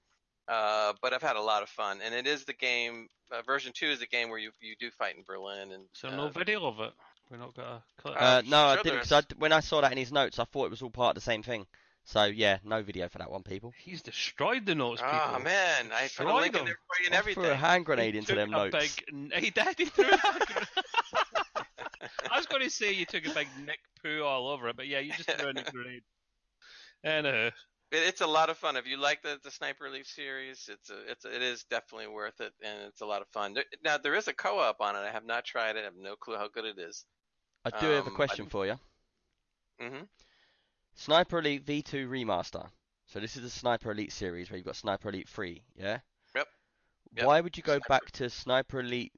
Uh, 0.49 0.93
but 1.01 1.13
I've 1.13 1.23
had 1.23 1.37
a 1.37 1.41
lot 1.41 1.63
of 1.63 1.69
fun, 1.69 2.01
and 2.05 2.15
it 2.15 2.27
is 2.27 2.45
the 2.45 2.53
game. 2.53 3.09
Uh, 3.31 3.43
version 3.43 3.73
two 3.75 3.87
is 3.87 4.01
the 4.01 4.07
game 4.07 4.29
where 4.29 4.39
you 4.39 4.51
you 4.61 4.75
do 4.79 4.91
fight 4.91 5.17
in 5.17 5.23
Berlin, 5.27 5.73
and 5.73 5.85
So 5.93 6.09
uh, 6.09 6.17
no 6.17 6.29
video 6.29 6.67
of 6.67 6.81
it. 6.81 6.93
We're 7.31 7.39
not 7.39 7.55
gonna. 7.55 7.83
clip. 7.99 8.15
Uh, 8.15 8.19
Uh, 8.19 8.43
no, 8.47 8.59
I 8.67 8.83
didn't. 8.83 8.99
Cause 9.01 9.13
I 9.13 9.21
d 9.23 9.35
when 9.39 9.53
I 9.53 9.61
saw 9.61 9.81
that 9.81 9.93
in 9.93 9.99
his 9.99 10.13
notes, 10.13 10.39
I 10.39 10.45
thought 10.45 10.67
it 10.67 10.71
was 10.71 10.83
all 10.83 10.91
part 10.91 11.11
of 11.17 11.23
the 11.23 11.25
same 11.25 11.43
thing. 11.43 11.67
So 12.05 12.25
yeah, 12.25 12.59
no 12.65 12.83
video 12.83 13.09
for 13.09 13.19
that 13.19 13.31
one, 13.31 13.45
people. 13.45 13.73
He's 13.79 14.03
destroyed 14.03 14.67
the 14.67 14.75
notes, 14.75 15.01
people. 15.01 15.19
Oh 15.37 15.39
man, 15.39 15.91
I 15.93 16.09
put 16.15 16.27
a 16.27 16.35
link 16.35 16.47
in 16.49 16.53
them. 16.53 16.65
there 16.67 16.75
for 16.89 17.01
you 17.01 17.07
and 17.07 17.15
I 17.15 17.19
everything. 17.19 17.45
threw 17.45 17.53
a 17.53 17.57
hand 17.57 17.83
He 17.83 17.85
grenade 17.85 18.17
into 18.17 18.35
them 18.35 18.53
a 18.53 18.57
notes. 18.71 18.97
Big, 19.07 19.33
he 19.45 19.51
did. 19.51 19.79
He 19.79 19.85
threw 19.85 20.11
a 20.11 20.17
hand 20.17 20.45
grenade. 20.45 20.69
I 22.31 22.37
was 22.37 22.47
going 22.47 22.63
to 22.63 22.71
say 22.71 22.93
you 22.93 23.05
took 23.07 23.25
a 23.27 23.31
big 23.31 23.47
Nick 23.65 23.79
poo 24.03 24.23
all 24.25 24.49
over 24.49 24.69
it, 24.69 24.77
but 24.77 24.89
yeah, 24.89 24.99
you 24.99 25.13
just 25.13 25.31
threw 25.31 25.51
a 25.51 25.53
grenade. 25.55 26.03
Anyhow, 27.05 27.51
It, 27.93 28.03
it's 28.09 28.21
a 28.23 28.27
lot 28.27 28.51
of 28.51 28.57
fun. 28.57 28.77
If 28.77 28.87
you 28.87 28.97
like 28.97 29.23
the, 29.23 29.39
the 29.45 29.51
Sniper 29.51 29.87
Elite 29.87 30.07
series, 30.07 30.69
it's 30.73 30.91
a, 30.91 31.11
it's 31.11 31.25
a, 31.25 31.35
it 31.35 31.43
is 31.43 31.65
definitely 31.65 32.09
worth 32.09 32.41
it, 32.41 32.53
and 32.65 32.83
it's 32.89 33.03
a 33.03 33.07
lot 33.07 33.23
of 33.23 33.29
fun. 33.29 33.55
There, 33.55 33.65
now 33.85 33.99
there 33.99 34.15
is 34.15 34.29
a 34.29 34.33
co-op 34.33 34.81
on 34.81 34.97
it. 34.97 35.01
I 35.01 35.11
have 35.11 35.27
not 35.27 35.45
tried 35.45 35.77
it. 35.77 35.81
I 35.81 35.85
have 35.85 35.97
no 35.97 36.17
clue 36.17 36.37
how 36.37 36.49
good 36.49 36.65
it 36.65 36.79
is. 36.79 37.05
I 37.65 37.71
do 37.71 37.87
have 37.87 38.07
a 38.07 38.09
um, 38.09 38.15
I- 38.15 38.17
question 38.17 38.47
for 38.47 38.67
you. 38.67 38.79
hmm 39.81 40.03
Sniper 40.95 41.39
Elite 41.39 41.65
V2 41.65 42.09
remaster. 42.09 42.69
So 43.07 43.21
this 43.21 43.37
is 43.37 43.43
the 43.43 43.51
Sniper 43.51 43.93
Elite 43.93 44.13
series 44.13 44.51
where 44.51 44.57
you've 44.59 44.67
got 44.67 44.77
Sniper 44.77 45.09
Elite 45.09 45.29
3, 45.29 45.63
yeah? 45.75 45.99
Yep. 46.35 46.49
Yep. 47.17 47.27
Why 47.27 47.41
would 47.41 47.57
you 47.57 47.63
go 47.63 47.75
Sniper- 47.75 47.89
back 47.89 48.11
to 48.13 48.31
Sniper 48.31 48.81
Elite 48.81 49.13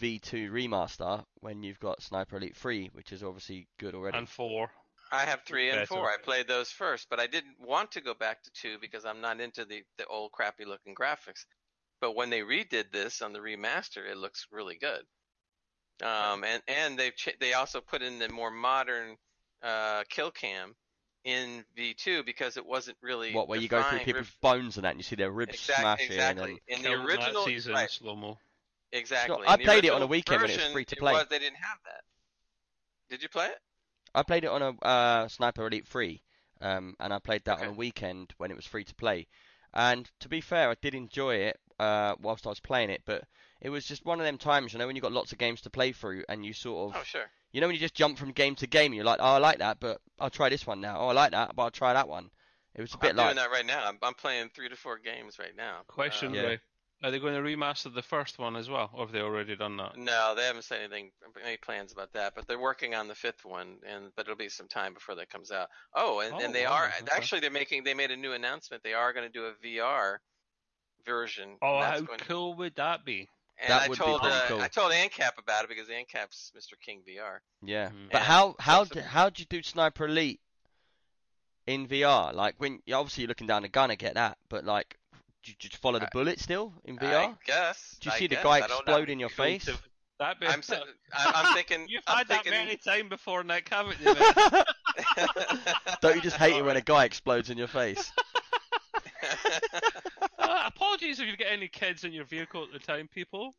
V2 0.00 0.50
remaster 0.50 1.24
when 1.40 1.62
you've 1.62 1.80
got 1.80 2.02
Sniper 2.02 2.36
Elite 2.36 2.56
3, 2.56 2.90
which 2.92 3.12
is 3.12 3.22
obviously 3.22 3.68
good 3.78 3.94
already? 3.94 4.18
and 4.18 4.28
four. 4.28 4.70
I 5.12 5.26
have 5.26 5.42
three 5.44 5.68
and 5.68 5.76
Better. 5.76 5.86
four. 5.86 6.08
I 6.10 6.16
played 6.22 6.48
those 6.48 6.70
first, 6.70 7.06
but 7.10 7.20
I 7.20 7.26
didn't 7.26 7.56
want 7.60 7.92
to 7.92 8.00
go 8.00 8.14
back 8.14 8.42
to 8.42 8.50
two 8.54 8.78
because 8.80 9.04
I'm 9.04 9.20
not 9.20 9.40
into 9.40 9.64
the, 9.66 9.82
the 9.98 10.06
old 10.06 10.32
crappy 10.32 10.64
looking 10.64 10.94
graphics. 10.94 11.44
but 12.00 12.16
when 12.16 12.30
they 12.30 12.40
redid 12.40 12.90
this 12.92 13.20
on 13.22 13.32
the 13.32 13.38
remaster, 13.38 14.10
it 14.10 14.16
looks 14.16 14.46
really 14.50 14.78
good. 14.78 15.02
Um, 16.02 16.42
and 16.44 16.62
and 16.66 16.98
they 16.98 17.10
ch- 17.10 17.36
they 17.40 17.52
also 17.52 17.80
put 17.80 18.02
in 18.02 18.18
the 18.18 18.28
more 18.30 18.50
modern 18.50 19.16
uh, 19.62 20.02
kill 20.08 20.30
cam 20.32 20.74
in 21.24 21.64
V2 21.78 22.24
because 22.26 22.56
it 22.56 22.66
wasn't 22.66 22.96
really 23.02 23.32
What, 23.32 23.46
where 23.48 23.60
you 23.60 23.68
go 23.68 23.80
through 23.82 23.98
defined- 23.98 24.04
people's 24.06 24.30
bones 24.40 24.76
and 24.78 24.84
that, 24.84 24.90
and 24.92 24.98
you 24.98 25.04
see 25.04 25.14
their 25.14 25.30
ribs 25.30 25.54
Exact- 25.54 25.78
smashing, 25.80 26.06
exactly. 26.06 26.50
and 26.68 26.78
In 26.78 26.82
the 26.82 26.88
Kill 26.88 27.02
original, 27.06 27.32
Nazis 27.34 27.66
in 27.68 27.74
right, 27.74 27.88
slow 27.90 28.16
mo. 28.16 28.38
exactly. 28.90 29.44
I 29.46 29.56
played 29.58 29.84
it 29.84 29.90
on 29.90 30.02
a 30.02 30.06
original 30.06 30.08
weekend 30.08 30.42
when 30.42 30.50
it 30.50 30.56
was 30.56 30.72
free 30.72 30.84
to 30.86 30.96
play. 30.96 31.12
was- 31.12 31.26
they 31.28 31.38
didn't 31.38 31.58
have 31.58 31.78
that. 31.84 32.00
Did 33.10 33.22
you 33.22 33.28
play 33.28 33.46
it? 33.46 33.58
I 34.14 34.22
played 34.22 34.44
it 34.44 34.50
on 34.50 34.62
a 34.62 34.84
uh, 34.84 35.28
Sniper 35.28 35.66
Elite 35.66 35.86
3, 35.86 36.22
um, 36.60 36.94
and 37.00 37.12
I 37.12 37.18
played 37.18 37.44
that 37.44 37.60
on 37.60 37.68
a 37.68 37.72
weekend 37.72 38.34
when 38.36 38.50
it 38.50 38.56
was 38.56 38.66
free 38.66 38.84
to 38.84 38.94
play. 38.94 39.26
And 39.74 40.10
to 40.20 40.28
be 40.28 40.40
fair, 40.40 40.70
I 40.70 40.74
did 40.82 40.94
enjoy 40.94 41.36
it 41.36 41.58
uh, 41.78 42.14
whilst 42.20 42.46
I 42.46 42.50
was 42.50 42.60
playing 42.60 42.90
it, 42.90 43.02
but 43.06 43.24
it 43.60 43.70
was 43.70 43.86
just 43.86 44.04
one 44.04 44.20
of 44.20 44.26
them 44.26 44.38
times, 44.38 44.72
you 44.72 44.78
know, 44.78 44.86
when 44.86 44.96
you've 44.96 45.02
got 45.02 45.12
lots 45.12 45.32
of 45.32 45.38
games 45.38 45.62
to 45.62 45.70
play 45.70 45.92
through, 45.92 46.24
and 46.28 46.44
you 46.44 46.52
sort 46.52 46.90
of, 46.90 47.00
Oh, 47.00 47.04
sure. 47.04 47.30
you 47.52 47.60
know, 47.60 47.66
when 47.68 47.74
you 47.74 47.80
just 47.80 47.94
jump 47.94 48.18
from 48.18 48.32
game 48.32 48.54
to 48.56 48.66
game, 48.66 48.92
you're 48.92 49.04
like, 49.04 49.20
oh, 49.20 49.34
I 49.34 49.38
like 49.38 49.58
that, 49.58 49.80
but 49.80 50.00
I'll 50.20 50.30
try 50.30 50.48
this 50.50 50.66
one 50.66 50.80
now. 50.80 50.98
Oh, 51.00 51.08
I 51.08 51.12
like 51.12 51.30
that, 51.30 51.56
but 51.56 51.62
I'll 51.62 51.70
try 51.70 51.92
that 51.94 52.08
one. 52.08 52.30
It 52.74 52.80
was 52.82 52.94
a 52.94 52.98
bit 52.98 53.10
I'm 53.10 53.16
like, 53.16 53.26
doing 53.26 53.36
that 53.36 53.50
right 53.50 53.66
now. 53.66 53.84
I'm, 53.86 53.98
I'm 54.02 54.14
playing 54.14 54.50
three 54.54 54.68
to 54.68 54.76
four 54.76 54.98
games 54.98 55.38
right 55.38 55.56
now. 55.56 55.82
Question, 55.86 56.28
Um, 56.28 56.34
Yeah. 56.34 56.56
Ray. 57.02 57.08
Are 57.08 57.10
they 57.10 57.18
going 57.18 57.34
to 57.34 57.40
remaster 57.40 57.92
the 57.92 58.02
first 58.02 58.38
one 58.38 58.56
as 58.56 58.68
well, 58.70 58.90
or 58.92 59.04
have 59.06 59.12
they 59.12 59.20
already 59.20 59.56
done 59.56 59.76
that? 59.78 59.96
No, 59.96 60.34
they 60.36 60.44
haven't 60.44 60.62
said 60.64 60.80
anything, 60.80 61.10
any 61.44 61.56
plans 61.56 61.92
about 61.92 62.12
that. 62.12 62.34
But 62.34 62.46
they're 62.46 62.58
working 62.60 62.94
on 62.94 63.08
the 63.08 63.14
fifth 63.14 63.44
one, 63.44 63.76
and 63.88 64.10
but 64.16 64.22
it'll 64.26 64.36
be 64.36 64.48
some 64.48 64.68
time 64.68 64.94
before 64.94 65.14
that 65.16 65.30
comes 65.30 65.50
out. 65.50 65.68
Oh, 65.94 66.20
and, 66.20 66.34
Oh, 66.34 66.38
and 66.40 66.54
they 66.54 66.64
wow, 66.64 66.72
are 66.72 66.86
okay. 66.88 67.06
actually 67.16 67.40
they're 67.40 67.50
making 67.50 67.84
they 67.84 67.94
made 67.94 68.10
a 68.10 68.16
new 68.16 68.32
announcement. 68.32 68.82
They 68.82 68.94
are 68.94 69.12
going 69.12 69.26
to 69.26 69.32
do 69.32 69.46
a 69.46 69.52
VR 69.64 70.18
version. 71.04 71.56
Oh, 71.60 71.80
that's 71.80 72.00
how 72.00 72.06
going- 72.06 72.18
cool 72.20 72.54
would 72.54 72.76
that 72.76 73.04
be? 73.04 73.28
And 73.58 73.70
That 73.70 73.82
I 73.82 73.88
would 73.88 73.98
be 73.98 74.04
told 74.04 74.20
pretty 74.22 74.36
uh, 74.36 74.46
cool. 74.48 74.60
I 74.60 74.68
told 74.68 74.92
ANCAP 74.92 75.38
about 75.38 75.64
it 75.64 75.68
because 75.68 75.88
ANCAP's 75.88 76.52
Mr. 76.56 76.72
King 76.84 77.02
VR. 77.06 77.38
yeah. 77.62 77.90
Mhm. 77.90 78.08
But 78.10 78.16
And 78.18 78.24
how 78.24 78.56
how 78.58 78.84
so- 78.84 78.94
d- 78.94 79.00
how 79.00 79.28
do 79.30 79.40
you 79.42 79.46
do 79.46 79.62
Sniper 79.62 80.06
Elite 80.06 80.40
in 81.66 81.86
VR? 81.86 82.32
Like 82.32 82.54
when 82.58 82.80
yeah, 82.86 82.96
obviously 82.96 83.22
you're 83.22 83.28
looking 83.28 83.46
down 83.46 83.64
a 83.64 83.68
gun, 83.68 83.90
I 83.90 83.94
get 83.94 84.14
that, 84.14 84.38
but 84.48 84.64
like, 84.64 84.98
do 85.42 85.50
you 85.50 85.56
just 85.58 85.76
follow 85.78 85.98
the 85.98 86.06
I- 86.06 86.10
bullet 86.12 86.40
still 86.40 86.72
in 86.84 86.96
VR? 86.98 87.02
I 87.04 87.26
VR? 87.26 87.38
guess. 87.46 87.96
Do 88.00 88.08
you 88.08 88.14
I 88.14 88.18
see 88.18 88.26
the 88.28 88.36
guy 88.36 88.50
I 88.50 88.60
don't 88.60 88.70
know. 88.70 88.76
explode 88.78 89.10
in 89.10 89.18
your 89.20 89.28
face? 89.28 89.64
to- 89.66 89.78
That 90.18 90.38
be, 90.38 90.46
I'm, 90.46 90.60
s- 90.60 90.70
I'm, 91.12 91.32
I'm 91.34 91.54
thinking. 91.54 91.86
You've 91.88 92.04
I'm 92.06 92.18
had 92.18 92.28
that 92.28 92.44
thinking, 92.44 92.52
many 92.52 92.76
times 92.76 93.08
before, 93.08 93.42
Nick, 93.42 93.68
haven't 93.68 93.96
you? 94.00 94.14
mate? 94.14 95.56
Don't 96.00 96.14
you 96.14 96.20
just 96.22 96.36
hate 96.36 96.54
it 96.54 96.64
when 96.64 96.76
a 96.76 96.80
guy 96.80 97.04
explodes 97.06 97.50
in 97.50 97.58
your 97.58 97.66
face? 97.66 98.12
uh, 100.38 100.62
apologies 100.66 101.18
if 101.18 101.26
you've 101.26 101.38
got 101.38 101.48
any 101.50 101.66
kids 101.66 102.04
in 102.04 102.12
your 102.12 102.24
vehicle 102.24 102.62
at 102.62 102.72
the 102.72 102.78
time, 102.78 103.08
people. 103.08 103.54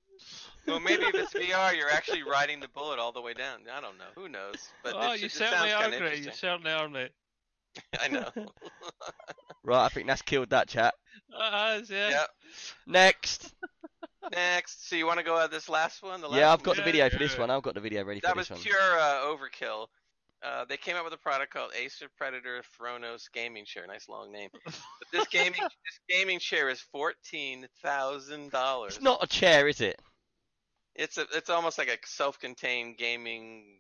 well, 0.68 0.80
maybe 0.80 1.04
if 1.04 1.16
it's 1.16 1.34
VR, 1.34 1.76
you're 1.76 1.90
actually 1.90 2.24
riding 2.24 2.60
the 2.62 2.68
bullet 2.70 3.00
all 3.00 3.12
the 3.12 3.22
way 3.22 3.34
down. 3.34 3.62
I 3.76 3.82
don't 3.82 3.98
know. 3.98 4.06
Who 4.16 4.30
knows? 4.30 4.70
But 4.84 4.94
oh, 4.96 5.14
it, 5.14 5.20
you 5.22 5.26
it 5.26 5.32
certainly 5.32 5.70
sounds 5.70 5.74
are, 5.86 5.90
kinda 5.90 5.98
Grey. 6.00 6.18
You 6.20 6.32
certainly 6.32 6.72
are, 6.72 6.88
mate. 6.88 7.12
I 8.02 8.08
know. 8.08 8.30
Right, 9.66 9.86
I 9.86 9.88
think 9.88 10.08
that's 10.08 10.22
killed 10.22 10.50
that 10.50 10.68
chat. 10.68 10.94
Uh, 11.34 11.80
yeah. 11.90 12.10
Yep. 12.10 12.28
Next. 12.86 13.54
Next, 14.34 14.90
so 14.90 14.98
you 14.98 15.06
want 15.06 15.20
to 15.20 15.24
go 15.24 15.40
at 15.40 15.52
this 15.52 15.70
last 15.70 16.04
one? 16.04 16.20
The 16.20 16.28
last 16.28 16.38
Yeah, 16.38 16.52
I've 16.52 16.60
one? 16.60 16.66
got 16.66 16.76
the 16.76 16.82
video 16.82 17.10
for 17.10 17.18
this 17.18 17.38
one. 17.38 17.50
I've 17.50 17.64
got 17.64 17.74
the 17.74 17.80
video 17.80 18.04
ready 18.04 18.20
for 18.20 18.28
That 18.28 18.36
was 18.36 18.50
this 18.50 18.58
one. 18.58 18.64
That 18.64 18.70
was 18.70 18.76
pure 18.76 19.00
uh, 19.00 19.72
overkill. 19.78 19.88
Uh, 20.44 20.66
they 20.66 20.76
came 20.76 20.98
out 20.98 21.06
with 21.06 21.14
a 21.14 21.18
product 21.18 21.54
called 21.54 21.72
Acer 21.74 22.08
Predator 22.18 22.62
Thronos 22.78 23.32
Gaming 23.34 23.64
Chair. 23.64 23.88
Nice 23.88 24.10
long 24.10 24.32
name. 24.32 24.50
But 24.66 24.74
this 25.14 25.28
gaming 25.28 25.62
this 25.62 26.00
gaming 26.10 26.40
chair 26.40 26.70
is 26.70 26.82
fourteen 26.82 27.68
thousand 27.82 28.52
dollars. 28.52 28.96
It's 28.96 29.04
not 29.04 29.24
a 29.24 29.28
chair, 29.28 29.70
is 29.70 29.80
it? 29.80 29.98
It's 30.96 31.18
a 31.18 31.26
it's 31.34 31.50
almost 31.50 31.78
like 31.78 31.88
a 31.88 31.98
self-contained 32.06 32.98
gaming. 32.98 33.80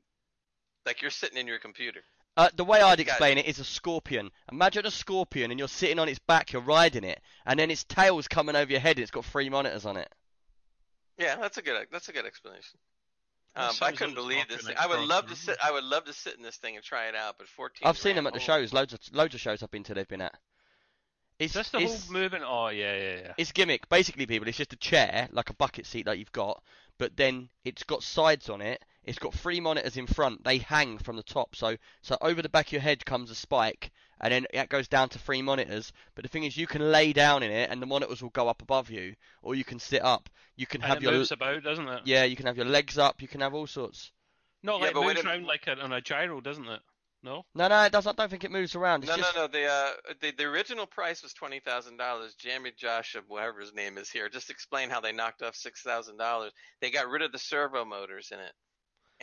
Like 0.85 1.01
you're 1.01 1.11
sitting 1.11 1.37
in 1.37 1.47
your 1.47 1.59
computer. 1.59 2.01
Uh, 2.35 2.49
the 2.55 2.63
way 2.63 2.81
I'd 2.81 2.99
explain 2.99 3.37
it 3.37 3.45
is 3.45 3.59
a 3.59 3.63
scorpion. 3.63 4.31
Imagine 4.51 4.85
a 4.85 4.91
scorpion 4.91 5.51
and 5.51 5.59
you're 5.59 5.67
sitting 5.67 5.99
on 5.99 6.09
its 6.09 6.19
back, 6.19 6.51
you're 6.51 6.63
riding 6.63 7.03
it, 7.03 7.21
and 7.45 7.59
then 7.59 7.69
its 7.69 7.83
tail's 7.83 8.27
coming 8.27 8.55
over 8.55 8.71
your 8.71 8.79
head 8.79 8.97
and 8.97 9.03
it's 9.03 9.11
got 9.11 9.25
three 9.25 9.49
monitors 9.49 9.85
on 9.85 9.97
it. 9.97 10.11
Yeah, 11.17 11.35
that's 11.35 11.59
a 11.59 11.61
good 11.61 11.87
that's 11.91 12.09
a 12.09 12.11
good 12.11 12.25
explanation. 12.25 12.79
Um, 13.55 13.71
I 13.83 13.91
couldn't 13.91 14.15
believe 14.15 14.47
this. 14.49 14.65
Thing. 14.65 14.75
I 14.79 14.87
would 14.87 15.01
love 15.01 15.27
to 15.27 15.35
sit. 15.35 15.57
I 15.63 15.71
would 15.71 15.83
love 15.83 16.05
to 16.05 16.13
sit 16.13 16.35
in 16.35 16.41
this 16.41 16.55
thing 16.55 16.75
and 16.75 16.83
try 16.83 17.07
it 17.07 17.15
out. 17.15 17.35
But 17.37 17.47
fourteen. 17.47 17.87
I've 17.87 17.99
seen 17.99 18.15
them 18.15 18.25
at 18.25 18.33
the 18.33 18.39
shows, 18.39 18.73
loads 18.73 18.93
of 18.93 18.99
loads 19.11 19.35
of 19.35 19.41
shows 19.41 19.61
I've 19.61 19.69
been 19.69 19.83
to. 19.83 19.93
They've 19.93 20.07
been 20.07 20.21
at. 20.21 20.33
It's 21.39 21.53
Just 21.53 21.71
the 21.71 21.79
it's, 21.79 22.05
whole 22.05 22.13
movement. 22.13 22.43
Oh, 22.47 22.69
yeah, 22.69 22.95
yeah, 22.95 23.15
yeah. 23.15 23.33
it's 23.37 23.51
gimmick. 23.51 23.89
Basically, 23.89 24.25
people, 24.25 24.47
it's 24.47 24.57
just 24.57 24.73
a 24.73 24.77
chair 24.77 25.27
like 25.31 25.49
a 25.49 25.53
bucket 25.55 25.85
seat 25.85 26.05
that 26.05 26.19
you've 26.19 26.31
got, 26.31 26.63
but 26.99 27.17
then 27.17 27.49
it's 27.65 27.83
got 27.83 28.03
sides 28.03 28.49
on 28.49 28.61
it. 28.61 28.83
It's 29.05 29.19
got 29.19 29.33
three 29.33 29.59
monitors 29.59 29.97
in 29.97 30.07
front. 30.07 30.43
They 30.43 30.59
hang 30.59 30.97
from 30.97 31.17
the 31.17 31.23
top, 31.23 31.55
so 31.55 31.75
so 32.01 32.17
over 32.21 32.41
the 32.41 32.49
back 32.49 32.67
of 32.67 32.71
your 32.73 32.81
head 32.81 33.05
comes 33.05 33.29
a 33.31 33.35
spike, 33.35 33.91
and 34.21 34.31
then 34.31 34.45
it 34.53 34.69
goes 34.69 34.87
down 34.87 35.09
to 35.09 35.19
three 35.19 35.41
monitors. 35.41 35.91
But 36.15 36.23
the 36.23 36.29
thing 36.29 36.45
is, 36.45 36.55
you 36.55 36.67
can 36.67 36.91
lay 36.91 37.11
down 37.11 37.43
in 37.43 37.51
it, 37.51 37.69
and 37.69 37.81
the 37.81 37.85
monitors 37.85 38.21
will 38.21 38.29
go 38.29 38.47
up 38.47 38.61
above 38.61 38.89
you, 38.89 39.15
or 39.41 39.55
you 39.55 39.65
can 39.65 39.79
sit 39.79 40.01
up. 40.03 40.29
You 40.55 40.65
can 40.65 40.81
And 40.81 40.89
have 40.89 40.97
it 40.97 41.03
your 41.03 41.11
moves 41.11 41.31
about, 41.31 41.63
doesn't 41.63 41.87
it? 41.87 42.01
yeah, 42.05 42.23
you 42.23 42.35
can 42.37 42.45
have 42.45 42.57
your 42.57 42.65
legs 42.65 42.97
up. 42.97 43.21
You 43.21 43.27
can 43.27 43.41
have 43.41 43.53
all 43.53 43.67
sorts. 43.67 44.11
Not 44.61 44.79
Yeah, 44.79 44.85
like 44.85 44.93
but 44.93 45.01
it 45.01 45.05
wait 45.07 45.15
moves 45.15 45.25
a- 45.25 45.29
around 45.29 45.45
like 45.47 45.67
a, 45.67 45.77
on 45.81 45.91
a 45.91 46.01
gyro, 46.01 46.39
doesn't 46.39 46.67
it? 46.67 46.81
No. 47.23 47.45
No, 47.55 47.67
no, 47.69 47.83
it 47.83 47.91
does. 47.91 48.05
I 48.07 48.11
don't 48.13 48.29
think 48.29 48.43
it 48.43 48.51
moves 48.51 48.75
around. 48.75 49.03
It's 49.03 49.09
No, 49.11 49.17
just, 49.17 49.35
no, 49.35 49.41
no. 49.43 49.47
The 49.47 49.65
uh, 49.65 49.91
the 50.21 50.31
the 50.31 50.43
original 50.43 50.85
price 50.85 51.23
was 51.23 51.33
twenty 51.33 51.59
thousand 51.61 51.97
dollars. 51.97 52.35
Jamie 52.35 52.73
Josh, 52.77 53.15
whatever 53.27 53.61
his 53.61 53.73
name 53.73 53.97
is 53.97 54.09
here, 54.09 54.27
just 54.29 54.49
explain 54.49 54.89
how 54.89 54.99
they 55.01 55.13
knocked 55.13 55.41
off 55.41 55.55
six 55.55 55.81
thousand 55.81 56.17
dollars. 56.17 56.51
They 56.81 56.91
got 56.91 57.07
rid 57.09 57.21
of 57.21 57.31
the 57.31 57.39
servo 57.39 57.85
motors 57.85 58.29
in 58.31 58.39
it 58.39 58.51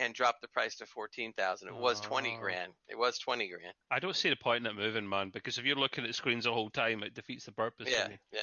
and 0.01 0.13
dropped 0.13 0.41
the 0.41 0.47
price 0.49 0.75
to 0.77 0.85
fourteen 0.85 1.31
thousand. 1.33 1.69
It 1.69 1.75
was 1.75 2.01
twenty 2.01 2.35
Oh. 2.37 2.41
grand. 2.41 2.73
It 2.89 2.97
was 2.97 3.17
twenty 3.19 3.47
grand. 3.47 3.73
I 3.89 3.99
don't 3.99 4.15
see 4.15 4.29
the 4.29 4.35
point 4.35 4.65
in 4.65 4.71
it 4.71 4.75
moving, 4.75 5.07
man, 5.07 5.29
because 5.29 5.57
if 5.57 5.65
you're 5.65 5.75
looking 5.75 6.05
at 6.05 6.15
screens 6.15 6.43
the 6.45 6.53
whole 6.53 6.69
time, 6.69 7.03
it 7.03 7.13
defeats 7.13 7.45
the 7.45 7.51
purpose. 7.51 7.87
Yeah, 7.89 8.07
yeah. 8.31 8.39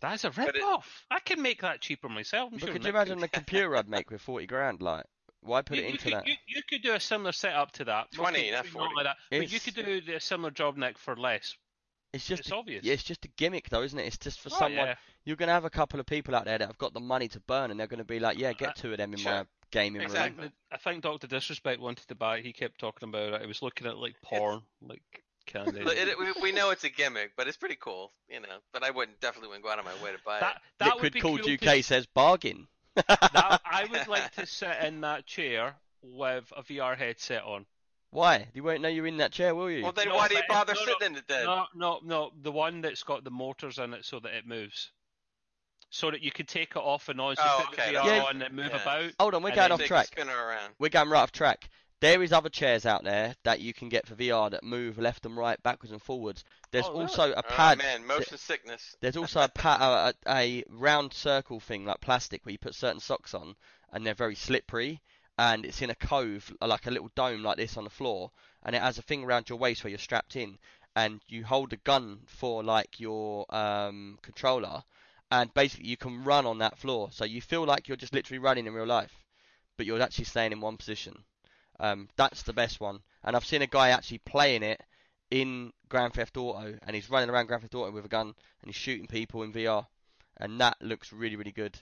That's 0.00 0.24
a 0.24 0.30
But 0.30 0.48
it- 0.48 0.54
rip-off. 0.56 1.06
I 1.10 1.20
can 1.20 1.40
make 1.40 1.62
that 1.62 1.80
cheaper 1.80 2.08
myself. 2.08 2.52
I'm 2.52 2.58
But 2.58 2.66
sure 2.66 2.72
could 2.72 2.84
you 2.84 2.90
imagine 2.90 3.20
the 3.20 3.28
computer 3.28 3.76
I'd 3.76 3.88
make 3.88 4.10
with 4.10 4.20
forty 4.20 4.46
grand? 4.46 4.82
Like, 4.82 5.04
why 5.40 5.62
put 5.62 5.76
you, 5.76 5.84
it 5.84 5.86
you 5.86 5.92
into 5.92 6.04
could, 6.04 6.12
that? 6.14 6.26
You, 6.26 6.34
you 6.46 6.62
could 6.68 6.82
do 6.82 6.94
a 6.94 7.00
similar 7.00 7.32
setup 7.32 7.72
to 7.72 7.84
that. 7.84 8.10
20, 8.12 8.50
not 8.50 8.66
40. 8.66 8.94
Like 8.96 9.04
that. 9.04 9.16
But 9.30 9.52
you 9.52 9.60
could 9.60 9.74
do 9.74 10.14
a 10.14 10.20
similar 10.20 10.50
job, 10.50 10.76
Nick, 10.76 10.98
for 10.98 11.16
less. 11.16 11.54
It's 12.12 12.26
just 12.26 12.40
It's 12.40 12.50
a, 12.50 12.56
obvious. 12.56 12.84
yeah, 12.84 12.92
it's 12.94 13.02
just 13.04 13.24
a 13.24 13.28
gimmick, 13.38 13.70
though, 13.70 13.82
isn't 13.82 13.98
it? 13.98 14.06
It's 14.06 14.18
just 14.18 14.40
for 14.40 14.50
Oh, 14.52 14.58
someone. 14.58 14.86
yeah. 14.88 14.94
You're 15.24 15.36
gonna 15.36 15.52
have 15.52 15.64
a 15.64 15.70
couple 15.70 15.98
of 16.00 16.04
people 16.06 16.34
out 16.34 16.44
there 16.44 16.58
that 16.58 16.66
have 16.66 16.76
got 16.78 16.92
the 16.92 17.00
money 17.00 17.28
to 17.28 17.40
burn, 17.40 17.70
and 17.70 17.78
they're 17.80 17.86
gonna 17.86 18.04
be 18.04 18.18
like, 18.20 18.36
"Yeah, 18.38 18.52
get 18.52 18.70
Uh, 18.70 18.72
two 18.72 18.92
of 18.92 18.98
them 18.98 19.12
in 19.14 19.18
sure. 19.20 19.32
my 19.32 19.46
gaming 19.72 20.02
I 20.02 20.04
Exactly. 20.04 20.30
room." 20.30 20.38
think, 20.40 20.52
I 20.70 20.76
think 20.76 21.02
Doctor 21.02 21.26
Disrespect 21.26 21.80
wanted 21.80 22.06
to 22.08 22.14
buy 22.14 22.38
it. 22.38 22.44
He 22.44 22.52
kept 22.52 22.78
talking 22.78 23.08
about 23.08 23.34
it. 23.34 23.40
He 23.40 23.46
was 23.48 23.62
looking 23.62 23.86
at 23.88 23.96
like 23.98 24.14
porn, 24.22 24.62
like 24.80 25.02
candy. 25.46 25.80
Look, 25.84 25.96
it, 25.96 26.16
we, 26.18 26.32
we 26.40 26.52
know 26.52 26.70
it's 26.70 26.84
a 26.84 26.88
gimmick, 26.88 27.32
but 27.36 27.48
it's 27.48 27.56
pretty 27.56 27.76
cool, 27.80 28.12
you 28.28 28.40
know. 28.40 28.58
But 28.72 28.84
I 28.84 28.90
wouldn't 28.90 29.20
definitely 29.20 29.48
wouldn't 29.48 29.64
go 29.64 29.70
out 29.70 29.80
of 29.80 29.84
my 29.84 29.94
way 30.04 30.12
to 30.12 30.18
buy 30.24 30.40
that 30.40 30.56
it. 30.56 30.62
that 30.78 30.84
Liquid 30.86 31.02
would 31.02 31.12
be 31.12 31.20
Cooled 31.20 31.42
cool 31.42 31.54
UK 31.54 31.60
to, 31.60 31.82
says 31.82 32.06
bargain. 32.06 32.68
that, 32.94 33.08
I 33.64 33.86
would 33.90 34.06
like 34.06 34.30
to 34.36 34.46
sit 34.46 34.76
in 34.84 35.00
that 35.00 35.26
chair 35.26 35.74
with 36.02 36.52
a 36.56 36.62
VR 36.62 36.96
headset 36.96 37.42
on. 37.44 37.66
Why? 38.10 38.48
You 38.52 38.62
won't 38.62 38.82
know 38.82 38.88
you're 38.88 39.06
in 39.06 39.16
that 39.18 39.32
chair, 39.32 39.54
will 39.54 39.70
you? 39.70 39.82
Well, 39.82 39.92
then 39.92 40.08
No, 40.10 40.16
why 40.16 40.28
do 40.28 40.34
you 40.34 40.42
bother 40.46 40.74
no, 40.74 40.80
no, 40.80 40.86
sitting 40.86 41.12
in 41.12 41.16
it 41.16 41.24
then? 41.28 41.46
No, 41.46 41.66
no, 41.74 42.00
no. 42.04 42.32
The 42.42 42.52
one 42.52 42.82
that's 42.82 43.02
got 43.02 43.24
the 43.24 43.30
motors 43.30 43.78
in 43.78 43.94
it 43.94 44.04
so 44.04 44.20
that 44.20 44.34
it 44.34 44.46
moves. 44.46 44.90
So 45.94 46.10
that 46.10 46.22
you 46.22 46.30
can 46.32 46.46
take 46.46 46.70
it 46.70 46.78
off 46.78 47.10
and 47.10 47.20
on, 47.20 47.36
so 47.36 47.42
Oh, 47.44 47.64
put 47.68 47.78
okay, 47.78 47.92
the 47.92 47.98
VR 47.98 48.04
that's- 48.06 48.26
on 48.26 48.40
and 48.42 48.54
move 48.56 48.70
yeah. 48.70 48.80
about. 48.82 49.12
Hold 49.20 49.34
on, 49.34 49.42
we're 49.42 49.50
and 49.50 49.56
going 49.56 49.72
off 49.72 49.78
So 49.78 49.82
you 49.84 49.88
can 49.88 49.96
track. 49.96 50.06
Spin 50.06 50.28
her 50.28 50.48
around. 50.48 50.72
We're 50.78 50.88
going 50.88 51.10
right 51.10 51.20
off 51.20 51.32
track. 51.32 51.68
There 52.00 52.22
is 52.22 52.32
other 52.32 52.48
chairs 52.48 52.86
out 52.86 53.04
there 53.04 53.36
that 53.44 53.60
you 53.60 53.74
can 53.74 53.90
get 53.90 54.06
for 54.06 54.14
VR 54.14 54.50
that 54.50 54.64
move 54.64 54.96
left 54.98 55.26
and 55.26 55.36
right, 55.36 55.62
backwards 55.62 55.92
and 55.92 56.00
forwards. 56.02 56.44
There's 56.70 56.86
Oh, 56.86 56.92
really? 56.92 57.02
also 57.02 57.32
a 57.32 57.36
Oh 57.36 57.42
pad. 57.42 57.76
man, 57.78 58.06
motion 58.06 58.38
sickness. 58.38 58.96
There's 59.00 59.18
also 59.18 59.42
a, 59.42 59.48
pa- 59.48 60.12
a, 60.26 60.32
a 60.34 60.64
round 60.70 61.12
circle 61.12 61.60
thing 61.60 61.84
like 61.84 62.00
plastic 62.00 62.44
where 62.46 62.52
you 62.52 62.58
put 62.58 62.74
certain 62.74 62.98
socks 62.98 63.34
on, 63.34 63.54
and 63.92 64.04
they're 64.06 64.14
very 64.14 64.34
slippery. 64.34 65.00
And 65.38 65.64
it's 65.66 65.82
in 65.82 65.90
a 65.90 65.94
cove, 65.94 66.52
like 66.62 66.86
a 66.86 66.90
little 66.90 67.10
dome 67.14 67.42
like 67.42 67.56
this 67.58 67.76
on 67.76 67.84
the 67.84 67.90
floor, 67.90 68.30
and 68.64 68.74
it 68.74 68.80
has 68.82 68.96
a 68.98 69.02
thing 69.02 69.24
around 69.24 69.48
your 69.50 69.58
waist 69.58 69.84
where 69.84 69.90
you're 69.90 69.98
strapped 69.98 70.36
in, 70.36 70.58
and 70.96 71.20
you 71.28 71.44
hold 71.44 71.72
a 71.72 71.76
gun 71.78 72.20
for 72.26 72.62
like 72.64 72.98
your 72.98 73.44
um, 73.54 74.18
controller, 74.22 74.82
and 75.32 75.52
basically 75.54 75.88
you 75.88 75.96
can 75.96 76.22
run 76.24 76.44
on 76.44 76.58
that 76.58 76.76
floor. 76.78 77.08
So 77.10 77.24
you 77.24 77.40
feel 77.40 77.64
like 77.64 77.88
you're 77.88 77.96
just 77.96 78.12
literally 78.12 78.38
running 78.38 78.66
in 78.66 78.74
real 78.74 78.86
life, 78.86 79.24
but 79.78 79.86
you're 79.86 80.00
actually 80.02 80.26
staying 80.26 80.52
in 80.52 80.60
one 80.60 80.76
position. 80.76 81.24
Um, 81.80 82.08
that's 82.16 82.42
the 82.42 82.52
best 82.52 82.80
one, 82.80 83.00
and 83.24 83.34
I've 83.34 83.46
seen 83.46 83.62
a 83.62 83.66
guy 83.66 83.88
actually 83.88 84.18
playing 84.18 84.62
it 84.62 84.80
in 85.30 85.72
Grand 85.88 86.12
Theft 86.12 86.36
Auto, 86.36 86.78
and 86.86 86.94
he's 86.94 87.08
running 87.08 87.30
around 87.30 87.46
Grand 87.46 87.62
Theft 87.62 87.74
Auto 87.74 87.90
with 87.90 88.04
a 88.04 88.08
gun, 88.08 88.26
and 88.28 88.66
he's 88.66 88.76
shooting 88.76 89.06
people 89.06 89.42
in 89.42 89.52
VR, 89.54 89.86
and 90.36 90.60
that 90.60 90.76
looks 90.82 91.12
really, 91.14 91.36
really 91.36 91.50
good. 91.50 91.78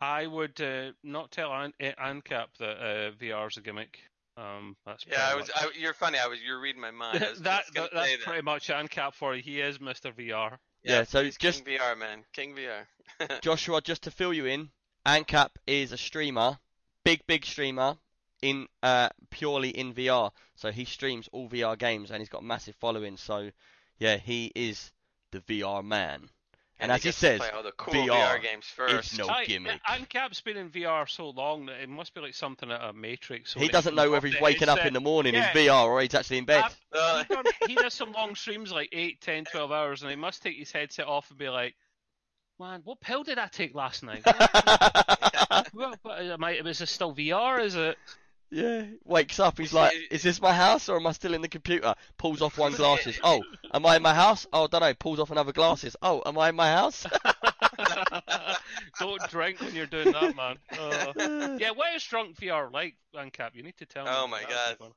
I 0.00 0.26
would 0.26 0.58
uh, 0.60 0.92
not 1.04 1.30
tell 1.30 1.52
An- 1.52 1.74
eh, 1.80 1.92
ANCAP 2.02 2.46
that 2.58 2.78
uh, 2.78 3.10
VR 3.12 3.48
is 3.50 3.56
a 3.58 3.60
gimmick. 3.60 3.98
Um, 4.38 4.76
that's 4.84 5.04
Yeah, 5.06 5.28
I 5.30 5.34
was. 5.34 5.48
much- 5.48 5.64
I, 5.64 5.68
you're 5.78 5.94
funny. 5.94 6.18
I 6.18 6.26
was. 6.26 6.38
You're 6.42 6.60
reading 6.60 6.80
my 6.82 6.90
mind. 6.90 7.18
That, 7.40 7.42
that- 7.42 7.64
that's 7.74 7.92
that. 7.92 8.20
pretty 8.24 8.42
much 8.42 8.68
ANCAP 8.68 9.14
for 9.14 9.34
you. 9.34 9.42
He 9.42 9.60
is 9.60 9.78
Mr. 9.78 10.12
VR. 10.14 10.56
Yeah, 10.86 11.04
so 11.04 11.20
it's 11.20 11.36
just- 11.36 11.64
King 11.64 11.78
VR, 11.78 11.98
man. 11.98 12.24
King 12.32 12.54
VR. 12.54 13.40
Joshua, 13.42 13.80
just 13.80 14.02
to 14.02 14.10
fill 14.10 14.32
you 14.32 14.46
in, 14.46 14.70
ANCAP 15.04 15.50
is 15.66 15.92
a 15.92 15.96
streamer, 15.96 16.58
big 17.04 17.20
big 17.26 17.44
streamer 17.44 17.96
in 18.42 18.66
uh 18.82 19.08
purely 19.30 19.70
in 19.70 19.94
VR. 19.94 20.30
So 20.54 20.70
he 20.70 20.84
streams 20.84 21.28
all 21.32 21.48
VR 21.48 21.78
games 21.78 22.10
and 22.10 22.20
he's 22.20 22.28
got 22.28 22.44
massive 22.44 22.76
following. 22.76 23.16
So 23.16 23.50
yeah, 23.98 24.16
he 24.16 24.52
is 24.54 24.92
the 25.30 25.40
VR 25.40 25.84
man. 25.84 26.28
And 26.78 26.92
as 26.92 27.02
he 27.02 27.10
says, 27.10 27.40
play 27.40 27.50
all 27.50 27.62
the 27.62 27.72
cool 27.72 27.94
VR 27.94 28.08
VR, 28.08 28.42
games 28.42 28.66
first. 28.66 29.18
no 29.18 29.28
Aye, 29.28 29.46
gimmick. 29.46 29.80
Ancap's 29.88 30.42
been 30.42 30.58
in 30.58 30.70
VR 30.70 31.08
so 31.08 31.30
long 31.30 31.66
that 31.66 31.80
it 31.80 31.88
must 31.88 32.12
be 32.12 32.20
like 32.20 32.34
something 32.34 32.70
out 32.70 32.82
of 32.82 32.94
Matrix. 32.94 33.54
He 33.54 33.68
doesn't 33.68 33.94
know 33.94 34.10
whether 34.10 34.26
he's 34.26 34.40
waking 34.40 34.68
up 34.68 34.84
in 34.84 34.92
the 34.92 35.00
morning 35.00 35.34
yeah. 35.34 35.50
in 35.50 35.56
VR 35.56 35.86
or 35.86 36.02
he's 36.02 36.14
actually 36.14 36.38
in 36.38 36.44
bed. 36.44 36.64
Uh, 36.92 37.24
he, 37.24 37.34
done, 37.34 37.44
he 37.66 37.74
does 37.74 37.94
some 37.94 38.12
long 38.12 38.34
streams 38.34 38.72
like 38.72 38.90
8, 38.92 39.20
10, 39.20 39.44
12 39.46 39.72
hours, 39.72 40.02
and 40.02 40.10
he 40.10 40.16
must 40.16 40.42
take 40.42 40.56
his 40.56 40.70
headset 40.70 41.06
off 41.06 41.30
and 41.30 41.38
be 41.38 41.48
like, 41.48 41.74
"Man, 42.60 42.82
what 42.84 43.00
pill 43.00 43.22
did 43.22 43.38
I 43.38 43.46
take 43.46 43.74
last 43.74 44.02
night? 44.02 44.22
what, 45.72 45.98
what, 46.02 46.20
am 46.20 46.44
I, 46.44 46.52
is 46.52 46.78
this 46.78 46.90
still 46.90 47.14
VR? 47.14 47.62
Is 47.62 47.74
it?" 47.74 47.96
Yeah, 48.50 48.84
wakes 49.04 49.40
up. 49.40 49.58
He's 49.58 49.72
like, 49.72 49.92
"Is 50.10 50.22
this 50.22 50.40
my 50.40 50.52
house 50.52 50.88
or 50.88 50.96
am 50.96 51.06
I 51.06 51.12
still 51.12 51.34
in 51.34 51.42
the 51.42 51.48
computer?" 51.48 51.94
Pulls 52.16 52.40
off 52.42 52.56
one 52.58 52.72
glasses. 52.76 53.18
Oh, 53.22 53.42
am 53.74 53.84
I 53.84 53.96
in 53.96 54.02
my 54.02 54.14
house? 54.14 54.46
Oh, 54.52 54.68
don't 54.68 54.80
know. 54.82 54.94
Pulls 54.94 55.18
off 55.18 55.30
another 55.32 55.52
glasses. 55.52 55.96
Oh, 56.00 56.22
am 56.24 56.38
I 56.38 56.50
in 56.50 56.54
my 56.56 56.68
house? 56.70 57.06
Don't 58.98 59.20
drink 59.30 59.60
when 59.60 59.74
you're 59.74 59.86
doing 59.86 60.12
that, 60.12 60.34
man. 60.36 60.56
Uh, 60.78 61.56
yeah, 61.60 61.70
what 61.72 61.94
is 61.94 62.04
drunk 62.04 62.36
VR 62.36 62.72
like, 62.72 62.94
Ancap? 63.14 63.54
You 63.54 63.62
need 63.62 63.76
to 63.78 63.86
tell 63.86 64.04
me. 64.04 64.10
Oh 64.12 64.26
my 64.26 64.40
That'd 64.40 64.54
God. 64.54 64.78
fun. 64.78 64.90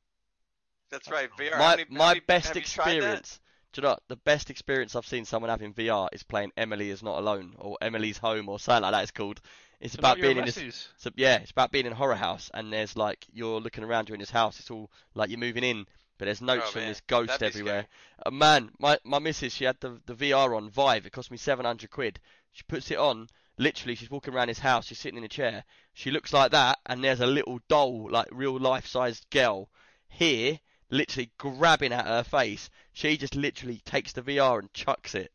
That's 0.92 1.10
right, 1.10 1.30
VR. 1.38 1.54
How 1.54 1.58
my 1.60 1.76
many- 1.76 1.84
how 1.92 1.98
my 1.98 2.08
many- 2.10 2.20
best 2.22 2.48
have 2.48 2.56
you 2.58 2.62
tried 2.64 2.86
that? 2.86 2.96
experience. 2.98 3.40
Do 3.74 3.82
you 3.82 3.88
know 3.88 3.98
the 4.08 4.16
best 4.16 4.50
experience 4.50 4.96
I've 4.96 5.06
seen 5.06 5.26
someone 5.26 5.50
have 5.50 5.62
in 5.62 5.74
VR 5.74 6.10
is 6.12 6.24
playing 6.24 6.52
Emily 6.58 6.90
is 6.90 7.04
Not 7.04 7.20
Alone 7.20 7.54
or 7.58 7.78
Emily's 7.82 8.18
Home 8.18 8.50
or 8.50 8.60
something 8.60 8.82
like 8.84 8.94
that. 8.94 9.04
It's 9.04 9.12
called. 9.12 9.42
It's 9.80 9.94
So 9.94 10.00
about 10.00 10.20
being 10.20 10.38
in 10.38 10.46
this. 10.46 10.88
So 10.98 11.12
yeah, 11.16 11.38
it's 11.38 11.52
about 11.52 11.72
being 11.72 11.86
in 11.86 11.92
a 11.92 11.96
horror 11.96 12.16
house, 12.16 12.50
and 12.54 12.74
there's 12.74 12.98
like 12.98 13.26
you're 13.32 13.62
looking 13.62 13.84
around 13.84 14.10
you 14.10 14.14
in 14.16 14.20
this 14.20 14.32
house. 14.32 14.60
It's 14.60 14.72
all 14.72 14.90
like 15.14 15.30
you're 15.30 15.40
moving 15.40 15.64
in, 15.64 15.86
but 16.18 16.26
there's 16.26 16.42
notes 16.42 16.66
Oh, 16.68 16.72
from 16.72 16.82
this 16.82 17.02
ghost 17.02 17.42
everywhere. 17.44 17.86
Uh, 18.26 18.32
man, 18.32 18.72
my 18.80 18.98
my 19.04 19.20
missus, 19.20 19.54
she 19.54 19.66
had 19.66 19.78
the 19.80 20.02
the 20.06 20.16
VR 20.16 20.58
on 20.58 20.70
Vive. 20.70 21.06
It 21.06 21.12
cost 21.12 21.30
me 21.32 21.38
700 21.38 21.90
quid. 21.92 22.20
She 22.52 22.64
puts 22.64 22.90
it 22.92 22.98
on. 22.98 23.28
Literally, 23.60 23.96
she's 23.96 24.10
walking 24.10 24.34
around 24.34 24.48
his 24.48 24.60
house. 24.60 24.88
She's 24.88 25.00
sitting 25.00 25.18
in 25.18 25.24
a 25.26 25.30
chair. 25.30 25.64
She 25.94 26.12
looks 26.12 26.34
like 26.34 26.52
that, 26.52 26.80
and 26.86 27.04
there's 27.04 27.20
a 27.20 27.28
little 27.28 27.60
doll, 27.68 28.10
like 28.10 28.28
real 28.32 28.58
life-sized 28.58 29.30
girl, 29.30 29.70
here, 30.08 30.60
literally 30.90 31.32
grabbing 31.38 31.94
at 31.94 32.06
her 32.06 32.24
face. 32.24 32.70
She 32.94 33.18
just 33.18 33.36
literally 33.36 33.82
takes 33.86 34.14
the 34.14 34.22
VR 34.22 34.60
and 34.60 34.74
chucks 34.74 35.16
it, 35.16 35.32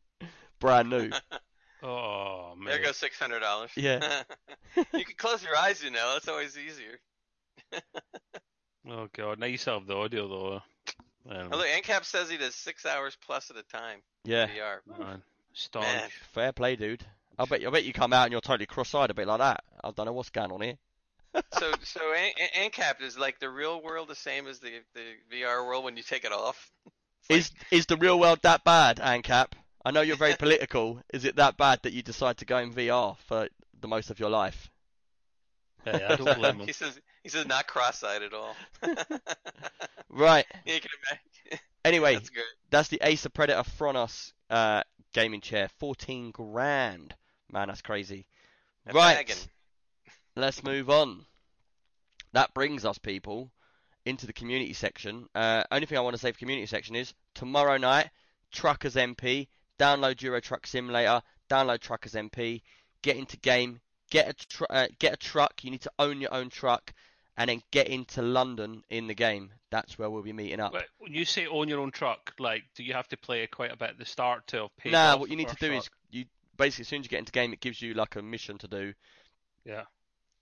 brand 0.60 0.90
new. 0.90 1.10
Oh 1.86 2.54
man. 2.56 2.72
There 2.72 2.82
goes 2.82 2.96
six 2.96 3.18
hundred 3.18 3.40
dollars. 3.40 3.70
Yeah. 3.76 4.22
you 4.76 5.04
can 5.04 5.16
close 5.18 5.44
your 5.44 5.54
eyes, 5.54 5.84
you 5.84 5.90
know. 5.90 6.12
That's 6.14 6.28
always 6.28 6.56
easier. 6.56 6.98
Oh 8.88 9.08
god, 9.14 9.38
now 9.38 9.46
you 9.46 9.58
still 9.58 9.78
have 9.80 9.86
the 9.86 9.94
audio 9.94 10.28
though. 10.28 10.62
Man, 11.28 11.48
Oh, 11.52 11.56
look, 11.58 11.66
NCAP 11.66 12.04
says 12.04 12.30
he 12.30 12.36
does 12.38 12.54
six 12.54 12.84
hours 12.86 13.16
plus 13.26 13.50
at 13.50 13.56
a 13.56 13.62
time. 13.64 14.00
Yeah, 14.24 14.46
VR. 14.46 14.98
man. 14.98 15.22
Staunch. 15.52 15.84
Man. 15.86 16.08
fair 16.32 16.52
play, 16.52 16.76
dude. 16.76 17.04
I 17.38 17.44
bet 17.44 17.66
I 17.66 17.70
bet 17.70 17.84
you 17.84 17.92
come 17.92 18.12
out 18.12 18.24
and 18.24 18.32
you're 18.32 18.40
totally 18.40 18.66
cross-eyed 18.66 19.10
a 19.10 19.14
bit 19.14 19.26
like 19.26 19.40
that. 19.40 19.62
I 19.82 19.90
don't 19.90 20.06
know 20.06 20.12
what's 20.12 20.30
going 20.30 20.52
on 20.52 20.60
here. 20.62 20.78
So, 21.58 21.72
so 21.82 22.12
An- 22.12 22.32
An- 22.56 22.70
is 23.00 23.18
like 23.18 23.40
the 23.40 23.50
real 23.50 23.82
world 23.82 24.08
the 24.08 24.14
same 24.14 24.46
as 24.46 24.60
the 24.60 24.80
the 24.94 25.36
VR 25.36 25.66
world 25.66 25.84
when 25.84 25.96
you 25.96 26.02
take 26.02 26.24
it 26.24 26.32
off. 26.32 26.70
Is 27.28 27.50
is 27.70 27.86
the 27.86 27.96
real 27.96 28.18
world 28.18 28.40
that 28.42 28.64
bad, 28.64 28.98
ANCAP? 28.98 29.52
I 29.84 29.90
know 29.90 30.00
you're 30.00 30.16
very 30.16 30.34
political. 30.34 31.00
Is 31.12 31.24
it 31.24 31.36
that 31.36 31.56
bad 31.56 31.80
that 31.82 31.92
you 31.92 32.02
decide 32.02 32.38
to 32.38 32.44
go 32.44 32.58
in 32.58 32.72
VR 32.72 33.16
for 33.26 33.48
the 33.80 33.88
most 33.88 34.10
of 34.10 34.18
your 34.18 34.30
life? 34.30 34.70
Hey, 35.84 36.02
I 36.04 36.16
don't 36.16 36.38
blame 36.38 36.56
him. 36.60 36.66
He 36.66 36.72
says 36.72 36.98
he 37.22 37.28
says 37.28 37.46
not 37.46 37.66
cross-eyed 37.66 38.22
at 38.22 38.32
all. 38.32 38.56
Right. 40.14 40.46
you 40.64 40.80
can. 40.80 41.58
Anyway, 41.84 42.14
That's 42.14 42.30
good. 42.30 42.44
that's 42.70 42.88
the 42.88 43.00
Acer 43.02 43.28
Predator 43.28 43.62
Thronos 43.62 44.32
uh, 44.48 44.82
gaming 45.12 45.40
chair. 45.40 45.68
14 45.78 46.30
grand. 46.30 47.14
Man, 47.52 47.68
that's 47.68 47.82
crazy. 47.82 48.26
A 48.86 48.92
right. 48.92 49.26
baggin'. 49.26 49.48
Let's 50.36 50.64
move 50.64 50.90
on. 50.90 51.24
That 52.32 52.52
brings 52.54 52.84
us, 52.84 52.98
people, 52.98 53.50
into 54.04 54.26
the 54.26 54.32
community 54.32 54.72
section. 54.72 55.28
Uh, 55.34 55.62
only 55.70 55.86
thing 55.86 55.98
I 55.98 56.00
want 56.00 56.14
to 56.14 56.20
say 56.20 56.32
for 56.32 56.38
community 56.38 56.66
section 56.66 56.96
is 56.96 57.14
tomorrow 57.34 57.76
night, 57.76 58.10
Truckers 58.52 58.94
MP. 58.96 59.48
Download 59.78 60.20
Euro 60.22 60.40
Truck 60.40 60.66
Simulator. 60.66 61.22
Download 61.50 61.80
Truckers 61.80 62.14
MP. 62.14 62.62
Get 63.02 63.16
into 63.16 63.36
game. 63.38 63.80
Get 64.10 64.28
a 64.28 64.32
tr- 64.32 64.64
uh, 64.70 64.86
get 64.98 65.14
a 65.14 65.16
truck. 65.16 65.64
You 65.64 65.70
need 65.70 65.82
to 65.82 65.92
own 65.98 66.20
your 66.20 66.32
own 66.32 66.50
truck, 66.50 66.92
and 67.36 67.50
then 67.50 67.62
get 67.70 67.88
into 67.88 68.22
London 68.22 68.84
in 68.90 69.06
the 69.06 69.14
game. 69.14 69.50
That's 69.70 69.98
where 69.98 70.08
we'll 70.08 70.22
be 70.22 70.32
meeting 70.32 70.60
up. 70.60 70.72
But 70.72 70.86
when 70.98 71.12
you 71.12 71.24
say 71.24 71.46
own 71.46 71.68
your 71.68 71.80
own 71.80 71.90
truck, 71.90 72.32
like, 72.38 72.62
do 72.76 72.84
you 72.84 72.92
have 72.92 73.08
to 73.08 73.16
play 73.16 73.46
quite 73.46 73.72
a 73.72 73.76
bit 73.76 73.90
at 73.90 73.98
the 73.98 74.04
start 74.04 74.46
to 74.48 74.62
have 74.62 74.76
paid 74.76 74.92
Nah, 74.92 75.16
what 75.16 75.30
you 75.30 75.36
need 75.36 75.48
to 75.48 75.56
do 75.56 75.68
truck? 75.68 75.82
is 75.82 75.90
you 76.10 76.24
basically 76.56 76.82
as 76.82 76.88
soon 76.88 77.00
as 77.00 77.06
you 77.06 77.10
get 77.10 77.18
into 77.20 77.32
game, 77.32 77.52
it 77.52 77.60
gives 77.60 77.82
you 77.82 77.94
like 77.94 78.14
a 78.16 78.22
mission 78.22 78.58
to 78.58 78.68
do. 78.68 78.94
Yeah. 79.64 79.84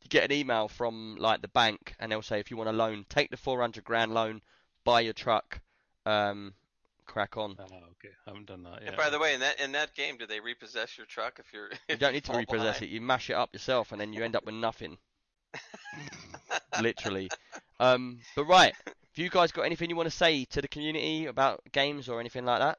You 0.02 0.08
get 0.08 0.24
an 0.24 0.32
email 0.32 0.68
from 0.68 1.16
like 1.18 1.42
the 1.42 1.48
bank, 1.48 1.94
and 1.98 2.10
they'll 2.10 2.22
say 2.22 2.40
if 2.40 2.50
you 2.50 2.56
want 2.56 2.68
a 2.68 2.72
loan, 2.72 3.06
take 3.08 3.30
the 3.30 3.36
400 3.36 3.84
grand 3.84 4.12
loan, 4.12 4.42
buy 4.84 5.00
your 5.00 5.12
truck, 5.12 5.60
um, 6.06 6.54
crack 7.06 7.36
on. 7.36 7.56
Oh, 7.58 7.64
okay. 7.64 8.14
I 8.26 8.30
haven't 8.30 8.46
done 8.46 8.62
that 8.64 8.82
And 8.82 8.96
by 8.96 9.10
the 9.10 9.18
way, 9.18 9.34
in 9.34 9.40
that 9.40 9.60
in 9.60 9.72
that 9.72 9.94
game, 9.94 10.16
do 10.16 10.26
they 10.26 10.40
repossess 10.40 10.96
your 10.96 11.06
truck 11.06 11.38
if 11.38 11.52
you're? 11.52 11.70
You 11.88 11.96
don't 11.96 12.12
need 12.12 12.24
to 12.24 12.32
repossess 12.36 12.78
behind? 12.78 12.82
it. 12.82 12.94
You 12.94 13.00
mash 13.00 13.30
it 13.30 13.34
up 13.34 13.52
yourself, 13.52 13.92
and 13.92 14.00
then 14.00 14.12
you 14.12 14.24
end 14.24 14.36
up 14.36 14.44
with 14.44 14.54
nothing. 14.54 14.98
Literally. 16.80 17.30
Um, 17.78 18.20
but 18.34 18.44
right, 18.44 18.74
have 18.86 18.94
you 19.16 19.28
guys 19.28 19.52
got 19.52 19.62
anything 19.62 19.90
you 19.90 19.96
want 19.96 20.08
to 20.08 20.16
say 20.16 20.44
to 20.46 20.62
the 20.62 20.68
community 20.68 21.26
about 21.26 21.60
games 21.72 22.08
or 22.08 22.20
anything 22.20 22.44
like 22.44 22.60
that? 22.60 22.78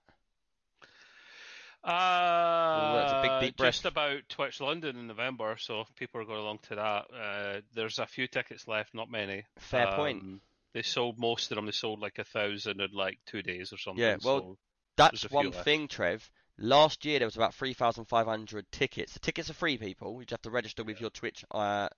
Uh, 1.83 2.95
that's 2.95 3.11
a 3.13 3.21
big, 3.21 3.47
deep 3.47 3.57
breath. 3.57 3.73
just 3.73 3.85
about 3.85 4.21
Twitch 4.29 4.61
London 4.61 4.97
in 4.97 5.07
November, 5.07 5.57
so 5.59 5.81
if 5.81 5.93
people 5.95 6.21
are 6.21 6.25
going 6.25 6.39
along 6.39 6.59
to 6.69 6.75
that. 6.75 7.05
Uh, 7.13 7.61
there's 7.73 7.99
a 7.99 8.05
few 8.05 8.27
tickets 8.27 8.67
left, 8.67 8.93
not 8.93 9.11
many. 9.11 9.43
Fair 9.57 9.87
point. 9.87 10.21
Um, 10.21 10.41
They 10.73 10.81
sold 10.81 11.19
most 11.19 11.51
of 11.51 11.57
them. 11.57 11.65
They 11.65 11.71
sold 11.71 11.99
like 11.99 12.19
a 12.19 12.23
thousand 12.23 12.79
in 12.79 12.91
like 12.93 13.19
two 13.25 13.41
days 13.41 13.73
or 13.73 13.77
something. 13.77 14.01
Yeah, 14.01 14.17
well, 14.23 14.39
so 14.39 14.57
That's 14.95 15.11
There's 15.11 15.25
a 15.25 15.29
few 15.29 15.35
one 15.35 15.45
left. 15.51 15.65
thing, 15.65 15.87
Trev. 15.87 16.29
Last 16.57 17.03
year 17.03 17.19
there 17.19 17.27
was 17.27 17.35
about 17.35 17.55
3,500 17.55 18.71
tickets. 18.71 19.13
The 19.13 19.19
tickets 19.19 19.49
are 19.49 19.55
free, 19.55 19.77
people. 19.77 20.13
You 20.19 20.25
just 20.25 20.31
have 20.31 20.41
to 20.43 20.51
register 20.51 20.83
with 20.83 21.01
your 21.01 21.09
Twitch 21.09 21.43
uh, 21.51 21.89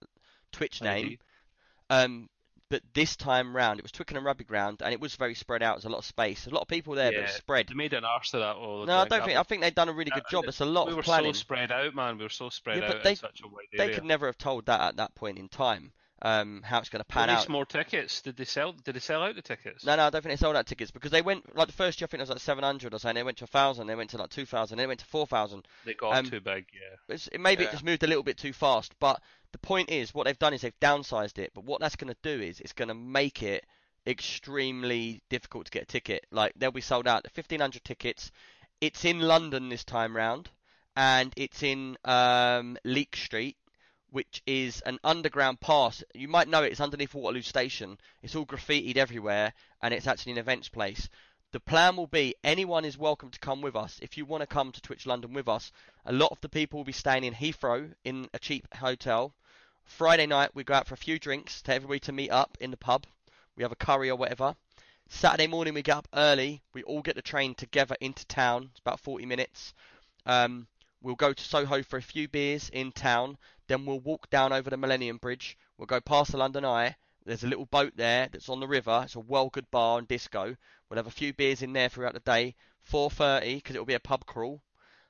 Twitch 0.52 0.82
name. 0.82 1.18
Um, 1.90 2.30
but 2.70 2.82
this 2.94 3.16
time 3.16 3.56
round, 3.56 3.80
it 3.80 3.84
was 3.84 3.92
Twickenham 3.92 4.26
Rugby 4.26 4.44
Ground, 4.44 4.82
and 4.84 4.94
it 4.94 5.00
was 5.00 5.16
very 5.16 5.36
spread 5.36 5.62
out. 5.62 5.76
There's 5.76 5.86
a 5.86 5.90
lot 5.90 6.00
of 6.00 6.06
space. 6.06 6.48
A 6.48 6.50
lot 6.50 6.62
of 6.62 6.68
people 6.68 6.96
there, 6.96 7.12
but 7.12 7.22
Yeah, 7.22 7.28
spread. 7.28 7.68
They 7.68 7.76
made 7.76 7.94
an 7.94 8.04
arse 8.06 8.32
to 8.32 8.38
that. 8.40 8.56
All 8.56 8.82
the 8.82 8.86
No, 8.88 8.98
I 9.00 9.08
don't 9.08 9.24
think. 9.26 9.38
I 9.38 9.44
think 9.44 9.62
they've 9.62 9.76
done 9.76 9.90
a 9.90 9.94
really 9.94 10.12
good 10.12 10.24
job. 10.30 10.46
It's 10.48 10.62
a 10.62 10.66
lot 10.66 10.88
we 10.88 10.92
of 10.94 10.98
were 10.98 11.04
planning. 11.04 11.34
so 11.34 11.40
spread 11.40 11.72
out, 11.72 11.94
man. 11.94 12.18
We 12.18 12.24
were 12.24 12.30
so 12.30 12.50
spread 12.50 12.80
Yeah, 12.80 12.94
out 12.94 13.04
they- 13.04 13.12
in 13.12 13.16
such 13.18 13.42
a 13.44 13.48
wide 13.48 13.66
area. 13.74 13.88
They 13.90 13.94
could 13.96 14.06
never 14.06 14.26
have 14.26 14.38
told 14.38 14.66
that 14.66 14.82
at 14.82 14.96
that 14.98 15.14
point 15.16 15.38
in 15.38 15.48
time. 15.50 15.92
Um, 16.22 16.64
how 16.64 16.80
it's 16.80 16.90
going 16.90 17.02
to 17.02 17.06
pan 17.06 17.28
Release 17.28 17.44
out. 17.44 17.50
more 17.50 17.66
tickets. 17.66 18.22
Did 18.22 18.38
they 18.38 18.46
sell? 18.46 18.72
Did 18.72 18.96
they 18.96 19.00
sell 19.02 19.22
out 19.22 19.36
the 19.36 19.42
tickets? 19.42 19.86
No, 19.86 19.96
no, 19.98 20.08
I 20.08 20.10
don't 20.10 20.22
think 20.24 20.32
they 20.32 20.38
sold 20.42 20.56
out 20.56 20.66
tickets 20.66 20.90
because 20.90 21.12
they 21.12 21.22
went 21.22 21.56
like 21.56 21.68
the 21.68 21.74
first 21.74 22.00
year. 22.00 22.06
I 22.06 22.10
think 22.10 22.20
it 22.20 22.24
was 22.24 22.30
like 22.30 22.40
700 22.40 22.94
or 22.94 23.00
something. 23.00 23.16
They 23.16 23.22
went 23.22 23.38
to 23.40 23.44
1,000. 23.44 23.86
They 23.86 23.96
went 23.96 24.10
to 24.12 24.18
like 24.18 24.30
2,000. 24.30 24.78
They 24.78 24.88
went 24.88 25.02
to 25.02 25.06
4,000. 25.06 25.68
They 25.84 25.94
got 25.94 26.16
Um, 26.16 26.26
too 26.30 26.40
big. 26.40 26.66
Yeah. 26.74 27.14
It's, 27.14 27.28
it, 27.28 27.40
maybe 27.42 27.66
it 27.66 27.72
just 27.72 27.84
moved 27.84 28.02
a 28.04 28.08
little 28.08 28.24
bit 28.24 28.38
too 28.38 28.54
fast. 28.54 28.94
But 29.00 29.22
the 29.56 29.68
point 29.68 29.90
is, 29.90 30.14
what 30.14 30.26
they've 30.26 30.38
done 30.38 30.53
is 30.53 30.64
they've 30.64 30.80
downsized 30.82 31.38
it. 31.38 31.52
But 31.56 31.64
what 31.64 31.80
that's 31.80 31.95
going 31.95 32.14
to 32.14 32.19
do 32.22 32.44
is 32.44 32.60
it's 32.60 32.73
going 32.73 32.90
to 32.90 32.94
make 32.94 33.41
it 33.41 33.65
extremely 34.06 35.22
difficult 35.30 35.68
to 35.68 35.72
get 35.72 35.84
a 35.84 35.86
ticket. 35.86 36.26
Like 36.30 36.52
they'll 36.57 36.72
be 36.72 36.82
sold 36.82 37.07
out. 37.07 37.26
1,500 37.34 37.82
tickets. 37.86 38.32
It's 38.82 39.06
in 39.06 39.22
London 39.22 39.69
this 39.69 39.86
time 39.86 40.14
round, 40.14 40.49
and 40.98 41.32
it's 41.38 41.64
in 41.64 41.95
um, 42.03 42.77
Leake 42.84 43.15
Street, 43.15 43.56
which 44.10 44.44
is 44.45 44.82
an 44.82 44.99
underground 45.06 45.61
pass. 45.61 46.03
You 46.14 46.27
might 46.27 46.49
know 46.49 46.64
it. 46.64 46.73
It's 46.73 46.82
underneath 46.82 47.14
Waterloo 47.14 47.41
Station. 47.41 47.98
It's 48.22 48.36
all 48.36 48.45
graffitied 48.45 48.98
everywhere, 48.98 49.53
and 49.82 49.94
it's 49.94 50.06
actually 50.06 50.34
an 50.34 50.40
events 50.40 50.68
place. 50.68 51.07
The 51.53 51.61
plan 51.61 51.95
will 51.95 52.07
be 52.07 52.36
anyone 52.44 52.84
is 52.84 52.98
welcome 52.98 53.30
to 53.30 53.40
come 53.40 53.61
with 53.61 53.77
us. 53.77 53.99
If 54.02 54.18
you 54.18 54.26
want 54.26 54.41
to 54.41 54.48
come 54.48 54.73
to 54.73 54.82
Twitch 54.82 55.06
London 55.06 55.32
with 55.32 55.48
us, 55.48 55.72
a 56.06 56.11
lot 56.11 56.34
of 56.34 56.41
the 56.41 56.49
people 56.49 56.80
will 56.80 56.84
be 56.84 56.91
staying 56.91 57.23
in 57.23 57.34
Heathrow 57.34 57.94
in 58.03 58.27
a 58.34 58.40
cheap 58.40 58.68
hotel. 58.73 59.34
Friday 59.86 60.26
night 60.26 60.53
we 60.53 60.64
go 60.64 60.74
out 60.74 60.88
for 60.88 60.95
a 60.95 60.98
few 60.98 61.20
drinks 61.20 61.62
to 61.62 61.74
everybody 61.74 61.99
to 62.02 62.12
meet 62.12 62.32
up 62.32 62.57
in 62.60 62.72
the 62.72 62.78
pub. 62.78 63.06
We 63.56 63.64
have 63.64 63.72
a 63.72 63.78
curry 63.78 64.10
or 64.10 64.16
whatever. 64.16 64.56
Saturday 65.07 65.48
morning 65.48 65.76
we 65.76 65.84
get 65.84 65.98
up 65.98 66.07
early. 66.14 66.64
We 66.74 66.84
all 66.84 67.02
get 67.02 67.16
the 67.16 67.22
train 67.22 67.53
together 67.53 67.95
into 68.02 68.26
town. 68.26 68.70
It's 68.72 68.80
about 68.80 68.99
40 68.99 69.26
minutes. 69.26 69.74
Um, 70.26 70.68
we'll 71.02 71.16
go 71.16 71.32
to 71.32 71.44
Soho 71.44 71.84
for 71.84 71.98
a 71.98 72.02
few 72.02 72.28
beers 72.28 72.70
in 72.70 72.91
town. 72.91 73.38
Then 73.68 73.86
we'll 73.86 73.99
walk 73.99 74.30
down 74.30 74.52
over 74.52 74.70
the 74.70 74.78
Millennium 74.78 75.18
Bridge. 75.18 75.57
We'll 75.78 75.86
go 75.86 76.02
past 76.02 76.32
the 76.32 76.38
London 76.38 76.66
Eye. 76.66 76.95
There's 77.24 77.44
a 77.44 77.48
little 77.48 77.68
boat 77.68 77.94
there 77.95 78.28
that's 78.28 78.49
on 78.49 78.60
the 78.60 78.68
river. 78.68 79.03
It's 79.06 79.16
a 79.16 79.20
well 79.20 79.49
good 79.49 79.70
bar 79.72 79.99
and 79.99 80.07
disco. 80.07 80.57
We'll 80.90 80.98
have 80.98 81.07
a 81.07 81.12
few 81.12 81.32
beers 81.32 81.62
in 81.62 81.74
there 81.74 81.90
throughout 81.90 82.14
the 82.14 82.20
day. 82.20 82.56
4:30 82.84 83.56
because 83.56 83.76
it'll 83.76 83.86
be 83.86 83.94
a 83.94 83.99
pub 83.99 84.26
crawl. 84.26 84.62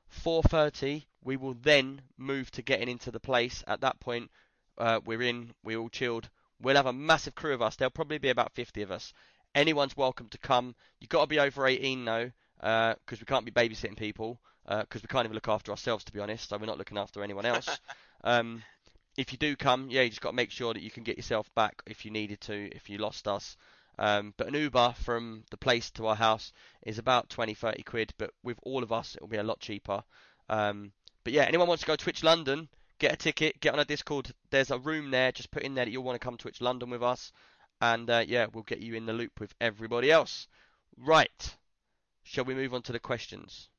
4:30, 0.10 1.08
we 1.24 1.38
will 1.38 1.56
then 1.56 2.02
move 2.18 2.52
to 2.52 2.62
getting 2.62 2.88
into 2.88 3.12
the 3.12 3.20
place. 3.20 3.64
At 3.68 3.82
that 3.82 4.00
point, 4.00 4.30
uh, 4.78 5.00
we're 5.06 5.22
in. 5.22 5.54
We 5.64 5.76
all 5.76 5.90
chilled. 5.90 6.30
We'll 6.62 6.76
have 6.76 6.86
a 6.86 6.94
massive 6.94 7.36
crew 7.36 7.54
of 7.54 7.62
us. 7.62 7.76
There'll 7.76 7.92
probably 7.92 8.18
be 8.18 8.30
about 8.30 8.54
50 8.54 8.82
of 8.82 8.92
us. 8.92 9.14
Anyone's 9.54 9.96
welcome 9.96 10.28
to 10.30 10.38
come. 10.38 10.76
You've 11.00 11.10
got 11.10 11.22
to 11.22 11.28
be 11.28 11.40
over 11.40 11.68
18 11.68 12.06
though, 12.06 12.32
because 12.58 13.20
we 13.20 13.26
can't 13.26 13.46
be 13.46 13.52
babysitting 13.52 13.98
people, 13.98 14.40
because 14.68 15.02
we 15.02 15.08
can't 15.08 15.26
even 15.26 15.36
look 15.36 15.48
after 15.48 15.72
ourselves, 15.72 16.04
to 16.06 16.12
be 16.12 16.20
honest. 16.20 16.50
So 16.50 16.58
we're 16.58 16.66
not 16.66 16.78
looking 16.78 16.98
after 16.98 17.24
anyone 17.24 17.46
else. 17.46 17.70
um, 18.24 18.64
if 19.18 19.32
you 19.32 19.38
do 19.38 19.56
come, 19.56 19.90
yeah, 19.90 20.02
you 20.02 20.10
just 20.10 20.22
got 20.22 20.32
to 20.32 20.36
make 20.36 20.52
sure 20.52 20.74
that 20.74 20.84
you 20.84 20.92
can 20.92 21.04
get 21.04 21.18
yourself 21.18 21.54
back 21.56 21.82
if 21.86 22.06
you 22.06 22.12
needed 22.12 22.42
to, 22.42 22.70
if 22.76 22.90
you 22.90 22.98
lost 22.98 23.28
us. 23.28 23.56
Um, 23.98 24.34
but 24.36 24.48
an 24.48 24.56
Uber 24.56 24.94
from 24.98 25.44
the 25.52 25.58
place 25.58 25.90
to 25.92 26.08
our 26.08 26.16
house 26.16 26.52
is 26.86 27.00
about 27.00 27.30
20, 27.30 27.54
30 27.54 27.84
quid, 27.84 28.14
but 28.18 28.32
with 28.44 28.60
all 28.64 28.84
of 28.84 28.92
us, 28.92 29.16
it'll 29.16 29.28
be 29.28 29.38
a 29.38 29.44
lot 29.44 29.60
cheaper. 29.60 30.04
Um, 30.50 30.92
but 31.24 31.34
yeah, 31.34 31.44
anyone 31.44 31.68
wants 31.68 31.82
to 31.82 31.88
go 31.88 31.96
Twitch 31.96 32.24
London, 32.24 32.68
get 33.00 33.14
a 33.14 33.18
ticket, 33.18 33.60
get 33.60 33.74
on 33.74 33.80
a 33.80 33.86
Discord. 33.86 34.32
There's 34.52 34.72
a 34.72 34.80
room 34.80 35.12
there. 35.12 35.32
Just 35.32 35.52
put 35.52 35.64
in 35.64 35.76
there 35.76 35.86
that 35.86 35.92
you'll 35.92 36.04
want 36.04 36.20
to 36.20 36.24
come 36.26 36.38
to 36.38 36.42
Twitch 36.42 36.62
London 36.62 36.90
with 36.90 37.04
us, 37.04 37.32
and 37.82 38.10
uh, 38.10 38.24
yeah, 38.26 38.48
we'll 38.54 38.64
get 38.64 38.80
you 38.80 38.96
in 38.96 39.06
the 39.06 39.14
loop 39.14 39.40
with 39.40 39.54
everybody 39.60 40.12
else. 40.12 40.48
Right. 40.98 41.56
Shall 42.24 42.46
we 42.46 42.56
move 42.56 42.74
on 42.74 42.82
to 42.84 42.92
the 42.92 43.00
questions? 43.00 43.70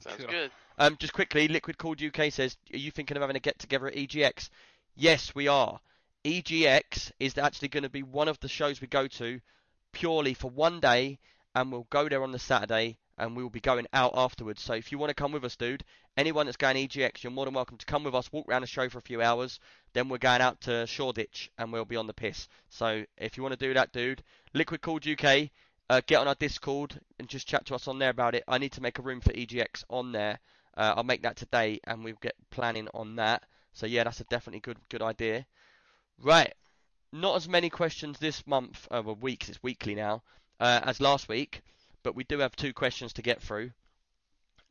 Sounds 0.00 0.20
Sure. 0.20 0.30
good. 0.30 0.50
Um, 0.78 0.96
just 0.98 1.12
quickly, 1.12 1.48
Liquid 1.48 1.78
Cooled 1.78 2.02
UK 2.02 2.30
says, 2.32 2.56
are 2.72 2.76
you 2.76 2.90
thinking 2.90 3.16
of 3.16 3.20
having 3.22 3.36
a 3.36 3.40
get 3.40 3.58
together 3.58 3.88
at 3.88 3.94
EGX? 3.94 4.50
Yes, 4.94 5.34
we 5.34 5.48
are. 5.48 5.80
EGX 6.24 7.12
is 7.18 7.38
actually 7.38 7.68
going 7.68 7.82
to 7.84 7.88
be 7.88 8.02
one 8.02 8.28
of 8.28 8.38
the 8.40 8.48
shows 8.48 8.80
we 8.80 8.86
go 8.86 9.06
to 9.08 9.40
purely 9.92 10.34
for 10.34 10.50
one 10.50 10.78
day, 10.80 11.18
and 11.54 11.72
we'll 11.72 11.86
go 11.90 12.08
there 12.08 12.22
on 12.22 12.32
the 12.32 12.38
Saturday, 12.38 12.98
and 13.16 13.34
we'll 13.34 13.48
be 13.48 13.60
going 13.60 13.86
out 13.92 14.12
afterwards. 14.14 14.62
So 14.62 14.74
if 14.74 14.92
you 14.92 14.98
want 14.98 15.10
to 15.10 15.14
come 15.14 15.32
with 15.32 15.44
us, 15.44 15.56
dude, 15.56 15.84
anyone 16.18 16.46
that's 16.46 16.56
going 16.56 16.76
EGX, 16.76 17.22
you're 17.22 17.30
more 17.30 17.44
than 17.44 17.54
welcome 17.54 17.78
to 17.78 17.86
come 17.86 18.02
with 18.02 18.14
us, 18.14 18.30
walk 18.32 18.48
around 18.48 18.62
the 18.62 18.66
show 18.66 18.88
for 18.88 18.98
a 18.98 19.02
few 19.02 19.22
hours, 19.22 19.60
then 19.92 20.08
we're 20.08 20.18
going 20.18 20.40
out 20.40 20.60
to 20.62 20.84
Shoreditch, 20.84 21.48
and 21.56 21.72
we'll 21.72 21.84
be 21.84 21.94
on 21.94 22.08
the 22.08 22.12
piss. 22.12 22.48
So 22.70 23.04
if 23.16 23.36
you 23.36 23.44
want 23.44 23.58
to 23.58 23.66
do 23.66 23.72
that, 23.74 23.92
dude, 23.92 24.24
Liquid 24.52 24.82
Cooled 24.82 25.06
UK, 25.06 25.50
uh, 25.88 26.00
get 26.06 26.18
on 26.18 26.26
our 26.26 26.34
Discord 26.34 27.00
and 27.20 27.28
just 27.28 27.46
chat 27.46 27.64
to 27.66 27.74
us 27.76 27.86
on 27.86 28.00
there 28.00 28.10
about 28.10 28.34
it. 28.34 28.42
I 28.48 28.58
need 28.58 28.72
to 28.72 28.82
make 28.82 28.98
a 28.98 29.02
room 29.02 29.20
for 29.20 29.32
EGX 29.32 29.84
on 29.88 30.10
there. 30.10 30.40
Uh, 30.76 30.94
I'll 30.96 31.04
make 31.04 31.22
that 31.22 31.36
today, 31.36 31.78
and 31.84 32.02
we'll 32.02 32.18
get 32.20 32.34
planning 32.50 32.88
on 32.92 33.16
that. 33.16 33.44
So 33.72 33.86
yeah, 33.86 34.02
that's 34.02 34.20
a 34.20 34.24
definitely 34.24 34.60
good 34.60 34.78
good 34.88 35.02
idea. 35.02 35.46
Right, 36.20 36.52
not 37.12 37.36
as 37.36 37.48
many 37.48 37.70
questions 37.70 38.18
this 38.18 38.44
month, 38.44 38.88
uh, 38.90 39.02
well, 39.04 39.14
weeks. 39.14 39.48
It's 39.48 39.62
weekly 39.62 39.94
now, 39.94 40.22
uh, 40.58 40.80
as 40.82 41.00
last 41.00 41.28
week, 41.28 41.62
but 42.02 42.16
we 42.16 42.24
do 42.24 42.40
have 42.40 42.56
two 42.56 42.72
questions 42.72 43.12
to 43.14 43.22
get 43.22 43.40
through, 43.40 43.70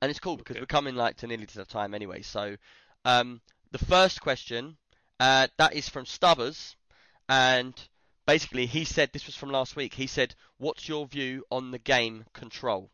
and 0.01 0.09
it's 0.09 0.19
cool 0.19 0.37
because 0.37 0.55
Okay. 0.55 0.61
we're 0.61 0.67
coming 0.67 0.95
like 0.95 1.17
to 1.17 1.27
nearly 1.27 1.45
to 1.45 1.57
the 1.57 1.65
time 1.65 1.93
anyway. 1.93 2.21
So, 2.21 2.57
um, 3.05 3.41
the 3.71 3.77
first 3.79 4.21
question, 4.21 4.77
uh, 5.19 5.47
that 5.57 5.73
is 5.73 5.89
from 5.89 6.05
Stubbers, 6.05 6.75
and 7.29 7.73
basically 8.25 8.65
he 8.65 8.85
said 8.85 9.11
this 9.11 9.25
was 9.25 9.35
from 9.35 9.49
last 9.49 9.75
week. 9.75 9.93
He 9.93 10.07
said, 10.07 10.35
"What's 10.57 10.87
your 10.87 11.07
view 11.07 11.45
on 11.51 11.71
the 11.71 11.79
game 11.79 12.25
Control?" 12.33 12.89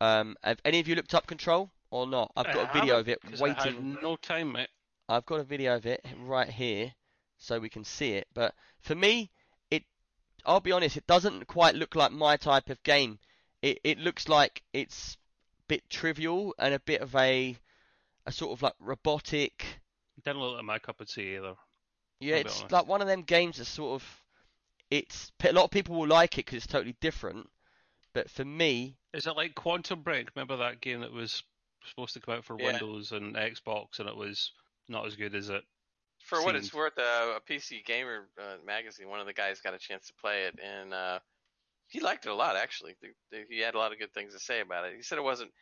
Um, 0.00 0.36
have 0.42 0.60
any 0.64 0.78
of 0.80 0.88
you 0.88 0.94
looked 0.94 1.14
up 1.14 1.26
Control 1.26 1.70
or 1.90 2.06
not? 2.06 2.32
I've 2.36 2.46
got 2.46 2.68
a 2.68 2.72
video 2.72 2.98
of 2.98 3.08
it 3.08 3.18
waiting. 3.40 3.98
no 4.00 4.16
time, 4.16 4.52
mate. 4.52 4.68
I've 5.08 5.26
got 5.26 5.40
a 5.40 5.44
video 5.44 5.74
of 5.76 5.86
it 5.86 6.04
right 6.20 6.48
here, 6.48 6.94
so 7.38 7.58
we 7.58 7.68
can 7.70 7.84
see 7.84 8.12
it. 8.12 8.28
But 8.34 8.54
for 8.80 8.94
me, 8.94 9.30
it, 9.70 9.84
I'll 10.44 10.60
be 10.60 10.72
honest, 10.72 10.96
it 10.96 11.06
doesn't 11.06 11.46
quite 11.46 11.74
look 11.74 11.94
like 11.94 12.12
my 12.12 12.36
type 12.36 12.68
of 12.70 12.82
game. 12.82 13.18
It 13.62 13.78
it 13.82 13.98
looks 13.98 14.28
like 14.28 14.62
it's 14.72 15.16
bit 15.68 15.88
trivial 15.90 16.54
and 16.58 16.74
a 16.74 16.80
bit 16.80 17.00
of 17.00 17.14
a, 17.14 17.56
a 18.26 18.32
sort 18.32 18.52
of 18.52 18.62
like 18.62 18.74
robotic. 18.80 19.64
Didn't 20.24 20.40
look 20.40 20.56
like 20.56 20.64
my 20.64 20.78
cup 20.78 21.00
of 21.00 21.08
tea 21.08 21.36
either. 21.36 21.54
Yeah, 22.20 22.36
it's 22.36 22.58
honest. 22.58 22.72
like 22.72 22.86
one 22.88 23.00
of 23.00 23.06
them 23.06 23.22
games 23.22 23.58
that 23.58 23.66
sort 23.66 24.00
of, 24.00 24.22
it's 24.90 25.30
a 25.44 25.52
lot 25.52 25.64
of 25.64 25.70
people 25.70 25.94
will 25.96 26.08
like 26.08 26.34
it 26.38 26.46
because 26.46 26.56
it's 26.56 26.66
totally 26.66 26.96
different. 27.00 27.48
But 28.12 28.30
for 28.30 28.44
me, 28.44 28.96
Is 29.12 29.26
it 29.26 29.36
like 29.36 29.54
Quantum 29.54 30.02
Break? 30.02 30.30
Remember 30.34 30.56
that 30.56 30.80
game 30.80 31.00
that 31.00 31.12
was 31.12 31.44
supposed 31.86 32.14
to 32.14 32.20
come 32.20 32.34
out 32.34 32.44
for 32.44 32.56
Yeah. 32.58 32.72
Windows 32.72 33.12
and 33.12 33.36
Xbox, 33.36 34.00
and 34.00 34.08
it 34.08 34.16
was 34.16 34.52
not 34.88 35.06
as 35.06 35.14
good 35.14 35.34
as 35.34 35.48
it. 35.48 35.62
For 36.18 36.42
what 36.42 36.56
it's 36.56 36.74
worth, 36.74 36.98
uh, 36.98 37.36
a 37.36 37.40
PC 37.40 37.84
Gamer 37.84 38.26
uh, 38.38 38.56
magazine, 38.66 39.08
one 39.08 39.20
of 39.20 39.26
the 39.26 39.32
guys 39.32 39.60
got 39.60 39.74
a 39.74 39.78
chance 39.78 40.08
to 40.08 40.14
play 40.14 40.44
it, 40.44 40.58
and 40.62 40.92
uh, 40.92 41.20
he 41.88 42.00
liked 42.00 42.26
it 42.26 42.30
a 42.30 42.34
lot. 42.34 42.56
Actually, 42.56 42.94
The- 43.00 43.14
the- 43.30 43.46
he 43.48 43.60
had 43.60 43.74
a 43.74 43.78
lot 43.78 43.92
of 43.92 43.98
good 43.98 44.12
things 44.12 44.32
to 44.34 44.38
say 44.38 44.60
about 44.60 44.84
it. 44.84 44.96
He 44.96 45.02
said 45.02 45.18
it 45.18 45.22
wasn't 45.22 45.52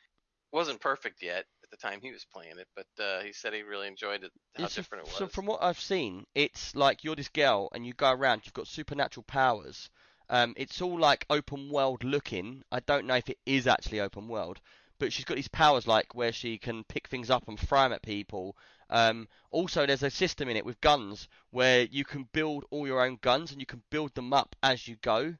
wasn't 0.52 0.80
perfect 0.80 1.22
yet 1.22 1.44
at 1.64 1.70
the 1.70 1.76
time 1.76 2.00
he 2.00 2.12
was 2.12 2.24
playing 2.24 2.58
it, 2.58 2.68
but 2.74 2.86
uh, 3.02 3.20
he 3.20 3.32
said 3.32 3.52
he 3.52 3.62
really 3.62 3.88
enjoyed 3.88 4.22
it. 4.22 4.32
How 4.54 4.66
so, 4.68 4.80
different 4.80 5.06
it 5.06 5.10
was. 5.10 5.18
so 5.18 5.26
from 5.26 5.46
what 5.46 5.62
I've 5.62 5.80
seen, 5.80 6.24
it's 6.34 6.74
like 6.74 7.02
you're 7.02 7.16
this 7.16 7.28
girl 7.28 7.68
and 7.72 7.84
you 7.84 7.92
go 7.92 8.12
around. 8.12 8.42
You've 8.44 8.54
got 8.54 8.68
supernatural 8.68 9.24
powers. 9.24 9.90
Um, 10.28 10.54
it's 10.56 10.80
all 10.80 10.98
like 10.98 11.26
open 11.30 11.70
world 11.70 12.04
looking. 12.04 12.62
I 12.72 12.80
don't 12.80 13.06
know 13.06 13.16
if 13.16 13.28
it 13.28 13.38
is 13.44 13.66
actually 13.66 14.00
open 14.00 14.28
world, 14.28 14.60
but 14.98 15.12
she's 15.12 15.24
got 15.24 15.34
these 15.34 15.48
powers 15.48 15.86
like 15.86 16.14
where 16.14 16.32
she 16.32 16.58
can 16.58 16.84
pick 16.84 17.08
things 17.08 17.30
up 17.30 17.48
and 17.48 17.58
throw 17.58 17.82
them 17.82 17.92
at 17.92 18.02
people. 18.02 18.56
Um, 18.88 19.28
also, 19.50 19.84
there's 19.84 20.02
a 20.02 20.10
system 20.10 20.48
in 20.48 20.56
it 20.56 20.64
with 20.64 20.80
guns 20.80 21.28
where 21.50 21.82
you 21.82 22.04
can 22.04 22.28
build 22.32 22.64
all 22.70 22.86
your 22.86 23.04
own 23.04 23.18
guns 23.20 23.50
and 23.50 23.60
you 23.60 23.66
can 23.66 23.82
build 23.90 24.14
them 24.14 24.32
up 24.32 24.56
as 24.62 24.86
you 24.86 24.96
go. 25.02 25.34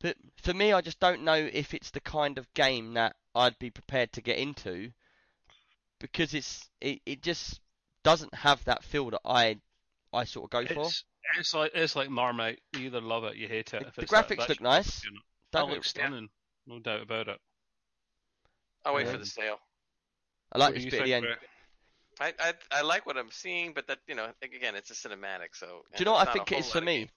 But 0.00 0.16
for 0.42 0.54
me, 0.54 0.72
I 0.72 0.80
just 0.80 1.00
don't 1.00 1.22
know 1.24 1.34
if 1.34 1.74
it's 1.74 1.90
the 1.90 2.00
kind 2.00 2.38
of 2.38 2.52
game 2.54 2.94
that 2.94 3.16
I'd 3.34 3.58
be 3.58 3.70
prepared 3.70 4.12
to 4.12 4.20
get 4.20 4.38
into 4.38 4.92
because 5.98 6.34
it's 6.34 6.68
it, 6.80 7.00
it 7.04 7.22
just 7.22 7.60
doesn't 8.04 8.34
have 8.34 8.64
that 8.64 8.84
feel 8.84 9.10
that 9.10 9.20
I 9.24 9.58
I 10.12 10.24
sort 10.24 10.44
of 10.44 10.50
go 10.50 10.74
for. 10.74 10.82
It's, 10.86 11.04
it's 11.38 11.54
like 11.54 11.72
it's 11.74 11.96
like 11.96 12.10
Marmite. 12.10 12.60
You 12.74 12.86
either 12.86 13.00
love 13.00 13.24
it, 13.24 13.36
you 13.36 13.48
hate 13.48 13.74
it. 13.74 13.80
The- 13.80 13.88
If 13.88 13.94
the 13.96 14.02
it's 14.02 14.10
that- 14.12 14.28
graphics 14.28 14.48
look 14.48 14.60
nice. 14.60 15.02
That 15.52 15.66
looks 15.66 15.88
stunning, 15.90 16.28
no 16.66 16.78
doubt 16.78 17.00
about 17.02 17.28
it. 17.28 17.40
I'll 18.84 18.94
wait 18.94 19.06
for 19.06 19.14
um, 19.14 19.20
the 19.20 19.26
sale. 19.26 19.58
I 20.52 20.58
like 20.58 20.74
What 20.74 20.82
this 20.82 20.84
bit 20.84 21.00
at 21.00 21.04
the 21.06 21.14
end. 21.14 21.26
I, 22.20 22.34
I 22.38 22.54
I 22.70 22.82
like 22.82 23.06
what 23.06 23.16
I'm 23.16 23.30
seeing, 23.30 23.72
but 23.72 23.86
that 23.88 23.98
you 24.06 24.14
know 24.14 24.28
again 24.42 24.74
it's 24.74 24.90
a 24.90 24.94
cinematic, 24.94 25.54
so. 25.54 25.84
Do 25.94 25.98
you 26.00 26.04
know 26.04 26.12
what 26.12 26.28
I 26.28 26.32
think 26.32 26.48
there's 26.48 26.50
it 26.50 26.54
not 26.54 26.64
a 26.64 26.66
is 26.66 26.72
for 26.72 26.78
lot 26.78 26.82
of 26.82 26.86
me? 26.86 27.10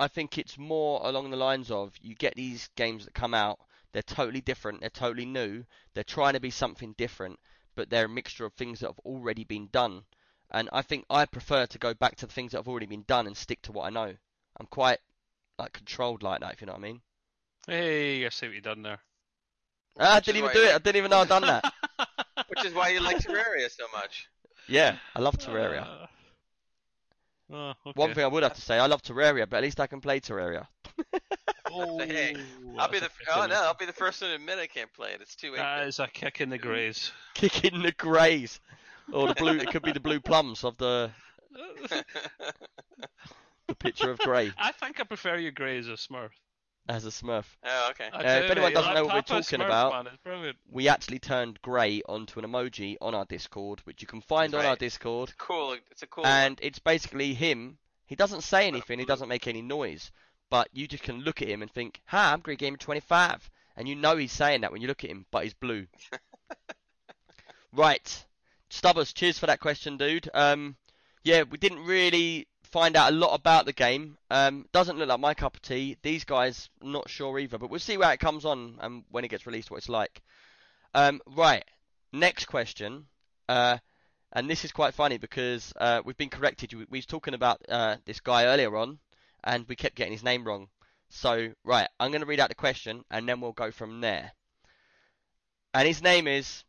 Gameplay. 0.00 0.04
I 0.04 0.08
think 0.08 0.38
it's 0.38 0.58
more 0.58 1.00
along 1.04 1.30
the 1.30 1.36
lines 1.36 1.70
of 1.70 1.92
you 2.00 2.14
get 2.14 2.34
these 2.34 2.68
games 2.76 3.04
that 3.04 3.14
come 3.14 3.34
out, 3.34 3.58
they're 3.92 4.02
totally 4.02 4.40
different, 4.40 4.80
they're 4.80 4.90
totally 4.90 5.26
new, 5.26 5.64
they're 5.94 6.04
trying 6.04 6.34
to 6.34 6.40
be 6.40 6.50
something 6.50 6.94
different, 6.96 7.38
but 7.74 7.90
they're 7.90 8.06
a 8.06 8.08
mixture 8.08 8.44
of 8.44 8.54
things 8.54 8.80
that 8.80 8.88
have 8.88 9.00
already 9.04 9.44
been 9.44 9.68
done. 9.72 10.04
And 10.50 10.68
I 10.72 10.82
think 10.82 11.04
I 11.10 11.26
prefer 11.26 11.66
to 11.66 11.78
go 11.78 11.94
back 11.94 12.16
to 12.16 12.26
the 12.26 12.32
things 12.32 12.52
that 12.52 12.58
have 12.58 12.68
already 12.68 12.86
been 12.86 13.04
done 13.06 13.26
and 13.26 13.36
stick 13.36 13.62
to 13.62 13.72
what 13.72 13.86
I 13.86 13.90
know. 13.90 14.16
I'm 14.58 14.66
quite 14.66 14.98
like 15.58 15.72
controlled 15.72 16.22
like 16.22 16.40
that, 16.40 16.54
if 16.54 16.60
you 16.60 16.66
know 16.66 16.72
what 16.72 16.80
I 16.80 16.82
mean. 16.82 17.00
Hey, 17.66 18.26
I 18.26 18.28
see 18.30 18.46
what 18.46 18.54
you 18.54 18.60
done 18.60 18.82
there. 18.82 18.98
Ah, 19.98 20.16
I 20.16 20.20
didn't 20.20 20.38
even 20.38 20.52
do 20.52 20.58
you 20.60 20.68
it. 20.68 20.74
I 20.74 20.78
didn't 20.78 20.96
even 20.96 21.10
know 21.10 21.18
I'd 21.18 21.28
done 21.28 21.42
that. 21.42 21.72
Which 22.48 22.64
is 22.64 22.74
why 22.74 22.88
you 22.88 23.00
like 23.00 23.18
Terraria 23.18 23.70
so 23.70 23.84
much. 23.92 24.28
Yeah, 24.66 24.96
I 25.14 25.20
love 25.20 25.36
Terraria. 25.36 25.86
Uh, 25.86 26.06
oh, 27.52 27.70
okay. 27.86 27.92
One 27.94 28.14
thing 28.14 28.24
I 28.24 28.28
would 28.28 28.42
have 28.42 28.54
to 28.54 28.60
say, 28.60 28.78
I 28.78 28.86
love 28.86 29.02
Terraria, 29.02 29.48
but 29.48 29.58
at 29.58 29.62
least 29.62 29.80
I 29.80 29.86
can 29.86 30.00
play 30.00 30.20
Terraria. 30.20 30.66
Oh, 31.72 31.98
Hey, 31.98 32.34
I'll 32.78 32.90
be 32.90 32.98
the 32.98 33.08
oh 33.32 33.46
no, 33.46 33.54
I'll 33.54 33.74
be 33.74 33.86
the 33.86 33.92
first 33.92 34.20
one 34.22 34.30
to 34.30 34.36
admit 34.36 34.58
I 34.58 34.66
can't 34.66 34.92
play 34.92 35.12
it. 35.12 35.20
It's 35.20 35.36
too 35.36 35.52
the- 35.52 35.58
late. 35.58 35.62
That 35.62 35.86
is 35.86 36.00
a 36.00 36.08
kick 36.08 36.40
in 36.40 36.50
the 36.50 36.58
grays. 36.58 37.12
Kick 37.34 37.64
in 37.64 37.82
the 37.82 37.92
greys. 37.92 38.58
Or 39.12 39.28
the 39.28 39.34
blue, 39.34 39.56
it 39.56 39.70
could 39.70 39.82
be 39.82 39.92
the 39.92 40.00
blue 40.00 40.20
plums 40.20 40.64
of 40.64 40.76
the, 40.78 41.10
the 43.66 43.74
picture 43.78 44.10
of 44.10 44.18
grey 44.20 44.52
I 44.56 44.72
think 44.72 45.00
I 45.00 45.04
prefer 45.04 45.36
your 45.36 45.50
grey 45.52 45.78
as 45.78 45.88
a 45.88 45.92
Smurf. 45.92 46.30
As 46.88 47.06
a 47.06 47.10
smurf. 47.10 47.44
oh 47.64 47.90
okay. 47.90 48.08
Uh, 48.12 48.44
if 48.44 48.50
anyone 48.50 48.72
doesn't 48.72 48.94
know 48.94 49.04
what 49.04 49.14
we're 49.14 49.22
talking 49.22 49.60
Smurf, 49.60 49.66
about, 49.66 50.04
man. 50.24 50.54
We 50.70 50.88
actually 50.88 51.18
turned 51.18 51.60
grey 51.62 52.02
onto 52.08 52.40
an 52.40 52.46
emoji 52.46 52.96
on 53.00 53.14
our 53.14 53.24
Discord, 53.24 53.80
which 53.84 54.02
you 54.02 54.08
can 54.08 54.20
find 54.20 54.52
That's 54.52 54.60
on 54.60 54.66
our 54.66 54.72
right. 54.72 54.78
Discord. 54.78 55.32
Cool. 55.38 55.76
It's 55.90 56.02
a 56.02 56.06
cool. 56.06 56.26
And 56.26 56.58
it's 56.62 56.78
basically 56.78 57.34
him. 57.34 57.78
He 58.06 58.16
doesn't 58.16 58.42
say 58.42 58.66
anything, 58.66 58.98
he 58.98 59.04
doesn't 59.04 59.28
make 59.28 59.46
any 59.46 59.62
noise. 59.62 60.10
But 60.50 60.68
you 60.72 60.88
just 60.88 61.04
can 61.04 61.20
look 61.20 61.42
at 61.42 61.48
him 61.48 61.62
and 61.62 61.70
think, 61.70 62.00
"Ha, 62.06 62.32
I'm 62.32 62.40
Grey 62.40 62.56
Gamer 62.56 62.76
25," 62.76 63.48
and 63.76 63.86
you 63.86 63.94
know 63.94 64.16
he's 64.16 64.32
saying 64.32 64.62
that 64.62 64.72
when 64.72 64.82
you 64.82 64.88
look 64.88 65.04
at 65.04 65.10
him, 65.10 65.26
but 65.30 65.44
he's 65.44 65.54
blue. 65.54 65.86
right, 67.72 68.24
Stubbers, 68.68 69.12
cheers 69.12 69.38
for 69.38 69.46
that 69.46 69.60
question, 69.60 69.96
dude. 69.96 70.28
Um, 70.34 70.76
yeah, 71.22 71.42
we 71.42 71.58
didn't 71.58 71.84
really 71.84 72.48
find 72.70 72.96
out 72.96 73.12
a 73.12 73.16
lot 73.16 73.34
about 73.34 73.66
the 73.66 73.72
game. 73.72 74.16
Um, 74.30 74.66
doesn't 74.72 74.98
look 74.98 75.08
like 75.08 75.20
my 75.20 75.34
cup 75.34 75.56
of 75.56 75.62
tea. 75.62 75.96
These 76.02 76.24
guys, 76.24 76.68
not 76.82 77.08
sure 77.08 77.38
either, 77.38 77.58
but 77.58 77.70
we'll 77.70 77.80
see 77.80 77.96
where 77.96 78.12
it 78.12 78.20
comes 78.20 78.44
on 78.44 78.78
and 78.80 79.04
when 79.10 79.24
it 79.24 79.28
gets 79.28 79.46
released, 79.46 79.70
what 79.70 79.78
it's 79.78 79.88
like. 79.88 80.22
Um, 80.94 81.20
right, 81.26 81.64
next 82.12 82.46
question. 82.46 83.06
Uh, 83.48 83.78
and 84.32 84.48
this 84.48 84.64
is 84.64 84.72
quite 84.72 84.94
funny 84.94 85.18
because 85.18 85.72
uh, 85.76 86.02
we've 86.04 86.16
been 86.16 86.28
corrected. 86.28 86.72
We 86.72 86.86
we 86.88 86.98
was 86.98 87.06
talking 87.06 87.34
about 87.34 87.60
uh, 87.68 87.96
this 88.04 88.20
guy 88.20 88.44
earlier 88.44 88.76
on, 88.76 88.98
and 89.42 89.66
we 89.68 89.76
kept 89.76 89.96
getting 89.96 90.12
his 90.12 90.22
name 90.22 90.44
wrong. 90.44 90.68
So, 91.08 91.52
right, 91.64 91.88
I'm 91.98 92.12
going 92.12 92.20
to 92.20 92.26
read 92.26 92.38
out 92.38 92.48
the 92.48 92.54
question, 92.54 93.04
and 93.10 93.28
then 93.28 93.40
we'll 93.40 93.52
go 93.52 93.72
from 93.72 94.00
there. 94.00 94.32
And 95.74 95.86
his 95.86 96.02
name 96.02 96.28
is 96.28 96.64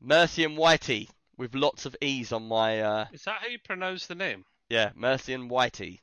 Mercy 0.00 0.42
and 0.42 0.58
Whitey 0.58 1.08
with 1.36 1.54
lots 1.54 1.86
of 1.86 1.94
E's 2.00 2.32
on 2.32 2.48
my 2.48 2.80
uh, 2.80 3.06
Is 3.12 3.22
that 3.24 3.38
how 3.40 3.46
you 3.46 3.58
pronounce 3.60 4.06
the 4.06 4.16
name? 4.16 4.44
Yeah, 4.68 4.90
Mercy 4.94 5.32
and 5.34 5.50
Whitey. 5.50 6.00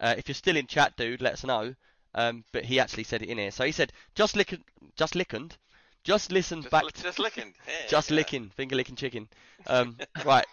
Uh, 0.00 0.14
if 0.16 0.28
you're 0.28 0.34
still 0.34 0.56
in 0.56 0.66
chat, 0.66 0.96
dude, 0.96 1.22
let 1.22 1.34
us 1.34 1.44
know. 1.44 1.74
Um, 2.14 2.44
but 2.52 2.64
he 2.64 2.78
actually 2.78 3.04
said 3.04 3.22
it 3.22 3.28
in 3.28 3.38
here. 3.38 3.50
So 3.50 3.64
he 3.64 3.72
said, 3.72 3.92
just 4.14 4.36
lick, 4.36 4.58
just 4.96 5.14
lickened, 5.16 5.56
just 6.04 6.30
listen 6.30 6.60
Just, 6.60 6.70
back, 6.70 6.84
li- 6.84 6.90
just 6.94 7.18
licking. 7.18 7.54
Yeah, 7.66 7.88
just 7.88 8.10
yeah. 8.10 8.16
licking, 8.16 8.50
finger 8.50 8.76
licking 8.76 8.96
chicken. 8.96 9.28
Um, 9.66 9.96
right, 10.26 10.44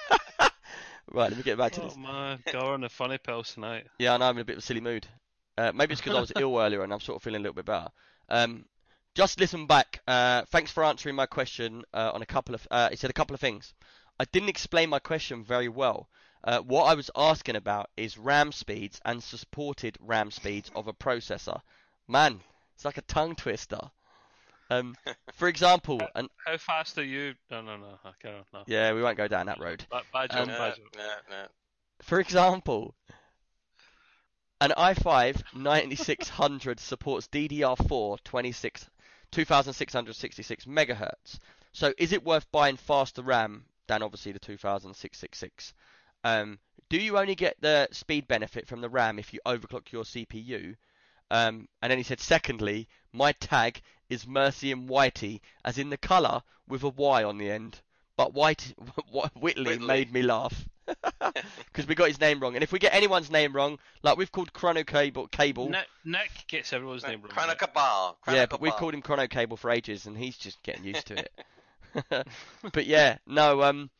right. 0.40 1.28
Let 1.28 1.36
me 1.36 1.42
get 1.42 1.58
back 1.58 1.72
to 1.72 1.80
this. 1.80 1.94
Oh 1.96 2.00
man, 2.00 2.38
going 2.52 2.84
a 2.84 2.88
funny 2.88 3.18
pills 3.18 3.52
tonight. 3.54 3.88
Yeah, 3.98 4.14
I 4.14 4.16
know 4.18 4.26
I'm 4.26 4.36
in 4.36 4.42
a 4.42 4.44
bit 4.44 4.52
of 4.52 4.58
a 4.62 4.66
silly 4.66 4.80
mood. 4.80 5.08
Uh, 5.56 5.72
maybe 5.74 5.92
it's 5.92 6.00
because 6.00 6.16
I 6.16 6.20
was 6.20 6.32
ill 6.38 6.56
earlier 6.56 6.84
and 6.84 6.92
I'm 6.92 7.00
sort 7.00 7.16
of 7.16 7.22
feeling 7.24 7.40
a 7.40 7.42
little 7.42 7.54
bit 7.54 7.64
better. 7.64 7.88
Um, 8.28 8.64
just 9.16 9.40
listen 9.40 9.66
back. 9.66 10.00
Uh, 10.06 10.44
thanks 10.52 10.70
for 10.70 10.84
answering 10.84 11.16
my 11.16 11.26
question 11.26 11.82
uh, 11.92 12.12
on 12.14 12.22
a 12.22 12.26
couple 12.26 12.54
of. 12.54 12.64
Uh, 12.70 12.90
he 12.90 12.96
said 12.96 13.10
a 13.10 13.14
couple 13.14 13.34
of 13.34 13.40
things. 13.40 13.74
I 14.20 14.24
didn't 14.26 14.50
explain 14.50 14.88
my 14.88 15.00
question 15.00 15.42
very 15.42 15.68
well. 15.68 16.08
Uh, 16.48 16.60
what 16.60 16.84
I 16.84 16.94
was 16.94 17.10
asking 17.14 17.56
about 17.56 17.90
is 17.98 18.16
RAM 18.16 18.52
speeds 18.52 19.02
and 19.04 19.22
supported 19.22 19.98
RAM 20.00 20.30
speeds 20.30 20.70
of 20.74 20.88
a 20.88 20.94
processor. 20.94 21.60
Man, 22.06 22.40
it's 22.74 22.86
like 22.86 22.96
a 22.96 23.02
tongue 23.02 23.36
twister. 23.36 23.90
Um, 24.70 24.96
for 25.34 25.46
example, 25.54 26.00
and 26.14 26.30
How 26.46 26.56
fast 26.56 26.96
are 26.96 27.04
you? 27.04 27.34
No, 27.50 27.60
no, 27.60 27.76
no. 27.76 27.98
I 28.02 28.12
can't. 28.22 28.46
No. 28.54 28.62
yeah, 28.66 28.94
we 28.94 29.02
won't 29.02 29.18
go 29.18 29.28
down 29.28 29.44
that 29.44 29.60
road. 29.60 29.84
Bad, 29.90 30.04
bad 30.10 30.30
joke, 30.30 30.40
Um, 30.40 30.48
bad 30.48 30.76
joke. 30.76 30.96
nah, 30.96 31.36
nah. 31.36 31.46
For 32.00 32.18
example, 32.18 32.94
an 34.62 34.72
i5 34.74 35.42
9600 35.54 36.80
supports 36.80 37.28
DDR4 37.28 38.24
26, 38.24 38.88
2666 39.32 40.64
megahertz. 40.64 41.40
So 41.72 41.92
is 41.98 42.12
it 42.12 42.24
worth 42.24 42.50
buying 42.50 42.78
faster 42.78 43.20
RAM 43.20 43.66
than 43.86 44.02
obviously 44.02 44.32
the 44.32 44.38
2666? 44.38 45.74
Um, 46.24 46.58
do 46.88 46.98
you 46.98 47.18
only 47.18 47.34
get 47.34 47.56
the 47.60 47.88
speed 47.92 48.26
benefit 48.28 48.66
from 48.66 48.80
the 48.80 48.88
RAM 48.88 49.18
if 49.18 49.32
you 49.32 49.40
overclock 49.46 49.92
your 49.92 50.04
CPU? 50.04 50.76
Um, 51.30 51.68
and 51.82 51.90
then 51.90 51.98
he 51.98 52.04
said, 52.04 52.20
secondly, 52.20 52.88
my 53.12 53.32
tag 53.32 53.80
is 54.08 54.26
Mercy 54.26 54.72
and 54.72 54.88
Whitey, 54.88 55.40
as 55.64 55.78
in 55.78 55.90
the 55.90 55.98
colour 55.98 56.42
with 56.66 56.82
a 56.82 56.88
Y 56.88 57.22
on 57.24 57.38
the 57.38 57.50
end. 57.50 57.80
But 58.16 58.34
White, 58.34 58.74
Whitley, 59.12 59.30
Whitley. 59.40 59.78
made 59.78 60.12
me 60.12 60.22
laugh 60.22 60.66
because 61.66 61.86
we 61.86 61.94
got 61.94 62.08
his 62.08 62.20
name 62.20 62.40
wrong. 62.40 62.54
And 62.54 62.62
if 62.62 62.72
we 62.72 62.78
get 62.78 62.94
anyone's 62.94 63.30
name 63.30 63.52
wrong, 63.54 63.78
like 64.02 64.16
we've 64.16 64.32
called 64.32 64.52
Chrono 64.52 64.82
Cable, 64.82 65.28
Cable 65.28 65.68
Nick, 65.68 65.86
Nick 66.04 66.30
gets 66.48 66.72
everyone's 66.72 67.04
name 67.04 67.20
wrong. 67.20 67.30
Chrono. 67.30 67.54
Cabal. 67.54 68.16
yeah, 68.26 68.46
but 68.46 68.60
we've 68.60 68.72
called 68.72 68.94
him 68.94 69.02
Chrono 69.02 69.26
Cable 69.28 69.56
for 69.56 69.70
ages, 69.70 70.06
and 70.06 70.16
he's 70.16 70.36
just 70.36 70.62
getting 70.62 70.84
used 70.84 71.06
to 71.08 71.18
it. 71.18 72.26
but 72.72 72.86
yeah, 72.86 73.18
no. 73.26 73.62
Um, 73.62 73.90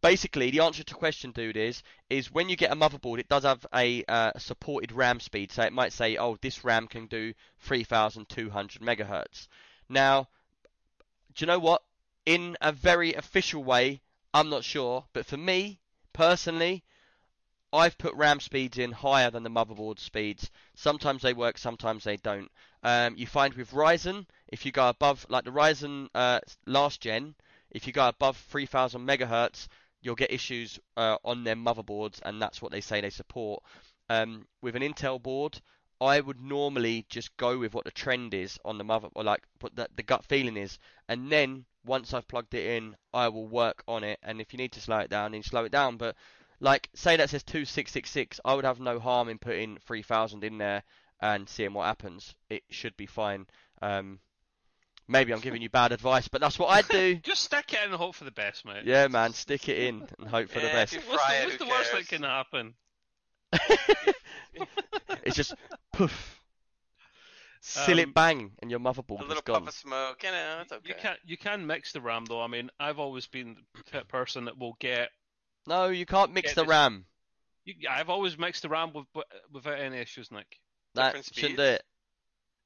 basically, 0.00 0.50
the 0.50 0.60
answer 0.60 0.82
to 0.84 0.94
question, 0.94 1.30
dude, 1.32 1.56
is 1.56 1.82
is 2.08 2.32
when 2.32 2.48
you 2.48 2.56
get 2.56 2.72
a 2.72 2.76
motherboard, 2.76 3.18
it 3.18 3.28
does 3.28 3.44
have 3.44 3.66
a 3.74 4.04
uh, 4.08 4.32
supported 4.38 4.92
RAM 4.92 5.20
speed. 5.20 5.52
So 5.52 5.62
it 5.62 5.72
might 5.72 5.92
say, 5.92 6.16
oh, 6.16 6.36
this 6.40 6.64
RAM 6.64 6.86
can 6.86 7.06
do 7.06 7.34
3,200 7.60 8.82
megahertz. 8.82 9.48
Now, 9.88 10.28
do 11.34 11.44
you 11.44 11.46
know 11.46 11.58
what? 11.58 11.82
In 12.26 12.56
a 12.60 12.72
very 12.72 13.14
official 13.14 13.64
way, 13.64 14.00
I'm 14.32 14.50
not 14.50 14.64
sure, 14.64 15.04
but 15.12 15.26
for 15.26 15.36
me 15.36 15.80
personally, 16.12 16.84
I've 17.72 17.98
put 17.98 18.14
RAM 18.14 18.40
speeds 18.40 18.78
in 18.78 18.92
higher 18.92 19.30
than 19.30 19.44
the 19.44 19.50
motherboard 19.50 20.00
speeds. 20.00 20.50
Sometimes 20.74 21.22
they 21.22 21.32
work, 21.32 21.56
sometimes 21.56 22.04
they 22.04 22.16
don't. 22.16 22.50
Um, 22.82 23.16
you 23.16 23.26
find 23.26 23.54
with 23.54 23.70
Ryzen, 23.70 24.26
if 24.48 24.66
you 24.66 24.72
go 24.72 24.88
above, 24.88 25.24
like 25.28 25.44
the 25.44 25.52
Ryzen 25.52 26.08
uh, 26.14 26.40
last 26.66 27.00
gen, 27.00 27.34
if 27.70 27.86
you 27.86 27.92
go 27.92 28.08
above 28.08 28.36
3000 28.36 29.06
megahertz, 29.06 29.68
you'll 30.02 30.14
get 30.14 30.32
issues 30.32 30.78
uh, 30.96 31.16
on 31.24 31.44
their 31.44 31.56
motherboards, 31.56 32.20
and 32.24 32.40
that's 32.40 32.60
what 32.62 32.72
they 32.72 32.80
say 32.80 33.00
they 33.00 33.10
support. 33.10 33.62
Um, 34.08 34.46
with 34.62 34.76
an 34.76 34.82
Intel 34.82 35.22
board, 35.22 35.60
I 36.00 36.20
would 36.20 36.40
normally 36.40 37.06
just 37.08 37.36
go 37.36 37.58
with 37.58 37.74
what 37.74 37.84
the 37.84 37.90
trend 37.90 38.34
is 38.34 38.58
on 38.64 38.78
the 38.78 38.84
mother, 38.84 39.08
or 39.14 39.22
like 39.22 39.42
what 39.60 39.76
the, 39.76 39.88
the 39.96 40.02
gut 40.02 40.24
feeling 40.24 40.56
is, 40.56 40.78
and 41.08 41.30
then 41.30 41.66
once 41.84 42.12
I've 42.12 42.28
plugged 42.28 42.54
it 42.54 42.76
in, 42.76 42.96
I 43.12 43.28
will 43.28 43.46
work 43.46 43.82
on 43.88 44.04
it. 44.04 44.18
And 44.22 44.40
if 44.40 44.52
you 44.52 44.58
need 44.58 44.72
to 44.72 44.80
slow 44.80 44.98
it 44.98 45.10
down, 45.10 45.32
then 45.32 45.42
slow 45.42 45.64
it 45.64 45.72
down. 45.72 45.96
But 45.96 46.16
like, 46.60 46.90
say 46.94 47.16
that 47.16 47.30
says 47.30 47.42
2666, 47.44 48.40
I 48.44 48.54
would 48.54 48.64
have 48.64 48.80
no 48.80 48.98
harm 48.98 49.28
in 49.28 49.38
putting 49.38 49.78
3000 49.78 50.44
in 50.44 50.58
there 50.58 50.82
and 51.20 51.48
seeing 51.48 51.72
what 51.72 51.86
happens. 51.86 52.34
It 52.48 52.64
should 52.70 52.96
be 52.96 53.06
fine. 53.06 53.46
Um, 53.82 54.20
maybe 55.10 55.32
I'm 55.32 55.40
giving 55.40 55.60
you 55.60 55.68
bad 55.68 55.92
advice, 55.92 56.28
but 56.28 56.40
that's 56.40 56.58
what 56.58 56.68
I 56.68 56.82
do. 56.82 57.14
Just 57.22 57.42
stick 57.44 57.72
it 57.74 57.80
in 57.84 57.90
and 57.90 57.94
hope 57.94 58.14
for 58.14 58.24
the 58.24 58.30
best, 58.30 58.64
mate. 58.64 58.84
Yeah, 58.84 59.08
man, 59.08 59.32
stick 59.34 59.68
it 59.68 59.78
in 59.78 60.06
and 60.18 60.28
hope 60.28 60.48
for 60.48 60.60
the 60.60 60.68
best. 60.68 60.94
if 60.94 61.04
you 61.04 61.10
What's 61.10 61.22
fry 61.24 61.38
the, 61.40 61.44
what's 61.46 61.52
who 61.56 61.64
the 61.64 61.70
worst 61.70 61.92
that 61.92 62.08
can 62.08 62.22
happen? 62.22 62.74
It's 65.22 65.36
just 65.36 65.54
poof, 65.92 66.40
seal 67.60 67.94
Um, 67.94 67.98
it 68.00 68.14
bang, 68.14 68.52
and 68.62 68.70
your 68.70 68.80
motherboard 68.80 69.20
A 69.20 69.22
is 69.24 69.28
little 69.28 69.42
gone. 69.42 69.60
puff 69.60 69.68
of 69.68 69.74
smoke, 69.74 70.22
you 70.22 70.30
know, 70.30 70.58
it's 70.62 70.72
okay. 70.72 70.88
You 70.88 70.94
can 70.94 71.16
you 71.26 71.36
can 71.36 71.66
mix 71.66 71.92
the 71.92 72.00
RAM 72.00 72.24
though. 72.24 72.40
I 72.40 72.46
mean, 72.46 72.70
I've 72.80 72.98
always 72.98 73.26
been 73.26 73.56
the 73.92 74.00
person 74.04 74.46
that 74.46 74.56
will 74.58 74.76
get. 74.80 75.10
No, 75.66 75.88
you 75.88 76.06
can't 76.06 76.32
mix 76.32 76.54
the 76.54 76.62
this- 76.62 76.68
RAM. 76.70 77.04
You, 77.64 77.74
I've 77.90 78.08
always 78.08 78.38
mixed 78.38 78.62
the 78.62 78.70
RAM 78.70 78.92
with, 78.94 79.04
without 79.52 79.78
any 79.78 79.98
issues, 79.98 80.30
Nick. 80.32 80.58
That 80.94 81.08
Different 81.14 81.34
shouldn't 81.34 81.56
do 81.58 81.62
it. 81.64 81.82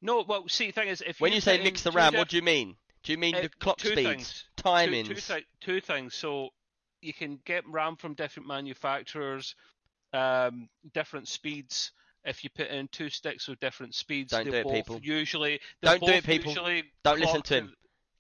No, 0.05 0.23
well, 0.29 0.47
see, 0.49 0.67
the 0.67 0.73
thing 0.73 0.89
is, 0.89 1.03
if 1.05 1.19
When 1.19 1.33
you 1.33 1.41
say 1.41 1.63
mix 1.65 1.83
the 1.83 1.91
RAM, 1.91 2.13
what 2.15 2.29
do 2.29 2.37
you 2.37 2.43
mean? 2.43 2.77
Do 3.03 3.13
you 3.13 3.19
mean 3.19 3.35
Uh, 3.35 3.41
the 3.41 3.49
clock 3.49 3.79
two 3.79 3.93
speeds, 3.93 4.03
things. 4.07 4.45
two, 4.57 4.63
timings? 4.63 5.07
two, 5.09 5.15
thi- 5.15 5.47
two 5.61 5.81
things. 5.81 6.15
So 6.15 6.51
you 7.01 7.15
can 7.15 7.41
get 7.47 7.67
RAM 7.67 7.97
from 7.97 8.13
different 8.13 8.47
manufacturers, 8.47 9.55
um, 10.13 10.69
different 10.93 11.27
speeds. 11.27 11.91
If 12.23 12.45
you 12.45 12.51
put 12.51 12.69
in 12.69 12.89
two 12.89 13.09
sticks 13.09 13.49
with 13.49 13.61
different 13.61 13.95
speeds, 13.95 14.31
Don't 14.33 14.45
do 14.45 14.53
it, 14.53 14.65
both 14.65 14.75
people. 14.75 15.01
usually 15.03 15.61
Don't 15.81 16.03
do 16.03 16.13
it, 16.13 16.25
people. 16.25 16.55
Don't 17.03 17.21
listen 17.21 17.41
to 17.43 17.55
him. 17.55 17.75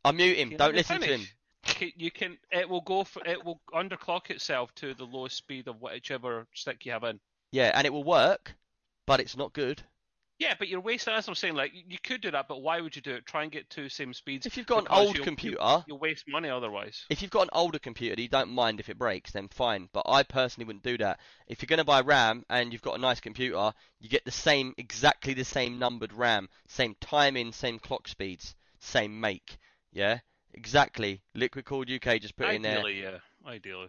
Unmute 0.06 0.36
him. 0.36 0.48
Can 0.50 0.58
Don't 0.58 0.74
I 0.74 0.76
listen 0.76 1.00
to 1.02 1.06
him. 1.18 1.26
You 1.96 2.10
can. 2.10 2.38
It 2.50 2.68
will 2.68 2.82
go 2.82 3.04
for. 3.04 3.22
It 3.26 3.42
will 3.44 3.60
underclock 3.74 4.30
itself 4.30 4.74
to 4.76 4.94
the 4.94 5.04
lowest 5.04 5.36
speed 5.36 5.68
of 5.68 5.80
whichever 5.82 6.46
stick 6.54 6.84
you 6.86 6.92
have 6.92 7.04
in. 7.04 7.20
Yeah, 7.52 7.72
and 7.74 7.86
it 7.86 7.92
will 7.92 8.04
work, 8.04 8.54
but 9.06 9.20
it's 9.20 9.36
not 9.36 9.52
good. 9.52 9.82
Yeah, 10.38 10.54
but 10.58 10.68
you're 10.68 10.80
wasting. 10.80 11.14
What 11.14 11.28
I'm 11.28 11.34
saying. 11.34 11.54
Like 11.54 11.72
you- 11.74 11.98
could 12.04 12.20
do 12.20 12.30
that, 12.32 12.48
but 12.48 12.60
why 12.60 12.80
would 12.80 12.94
you 12.96 13.02
do 13.02 13.14
it? 13.14 13.24
Try 13.24 13.44
and 13.44 13.52
get 13.52 13.70
two 13.70 13.88
same 13.88 14.12
speeds. 14.12 14.46
If 14.46 14.56
you've 14.56 14.66
got 14.66 14.82
an 14.82 14.88
old 14.90 15.14
you'll- 15.16 15.24
computer, 15.24 15.84
You'll 15.86 15.98
waste 15.98 16.24
money 16.28 16.48
otherwise. 16.50 17.06
if 17.08 17.22
you've 17.22 17.30
got 17.30 17.42
an 17.44 17.50
older 17.52 17.78
computer 17.78 18.20
you 18.20 18.28
don't 18.28 18.50
mind 18.50 18.80
if 18.80 18.88
it 18.88 18.98
breaks, 18.98 19.32
then 19.32 19.48
fine. 19.48 19.88
But 19.92 20.04
I 20.06 20.22
personally 20.22 20.66
wouldn't 20.66 20.84
do 20.84 20.98
that. 20.98 21.20
If 21.46 21.62
you're 21.62 21.68
going 21.68 21.78
to 21.78 21.84
buy 21.84 22.00
RAM 22.00 22.44
and 22.50 22.72
you've 22.72 22.82
got 22.82 22.96
a 22.96 23.00
nice 23.00 23.20
computer, 23.20 23.72
you 24.00 24.08
get 24.08 24.24
the 24.24 24.30
same, 24.30 24.74
exactly 24.76 25.34
the 25.34 25.44
same 25.44 25.78
numbered 25.78 26.12
RAM, 26.12 26.48
same 26.66 26.96
timing, 27.00 27.52
same 27.52 27.78
clock 27.78 28.08
speeds, 28.08 28.54
same 28.80 29.20
make. 29.20 29.56
Yeah, 29.92 30.18
exactly. 30.52 31.22
Liquid 31.34 31.64
Cooled 31.64 31.88
UK 31.90 32.18
just 32.20 32.36
put 32.36 32.48
it 32.48 32.56
in 32.56 32.62
there. 32.62 32.78
Ideally, 32.78 33.02
yeah. 33.02 33.18
Ideally. 33.46 33.88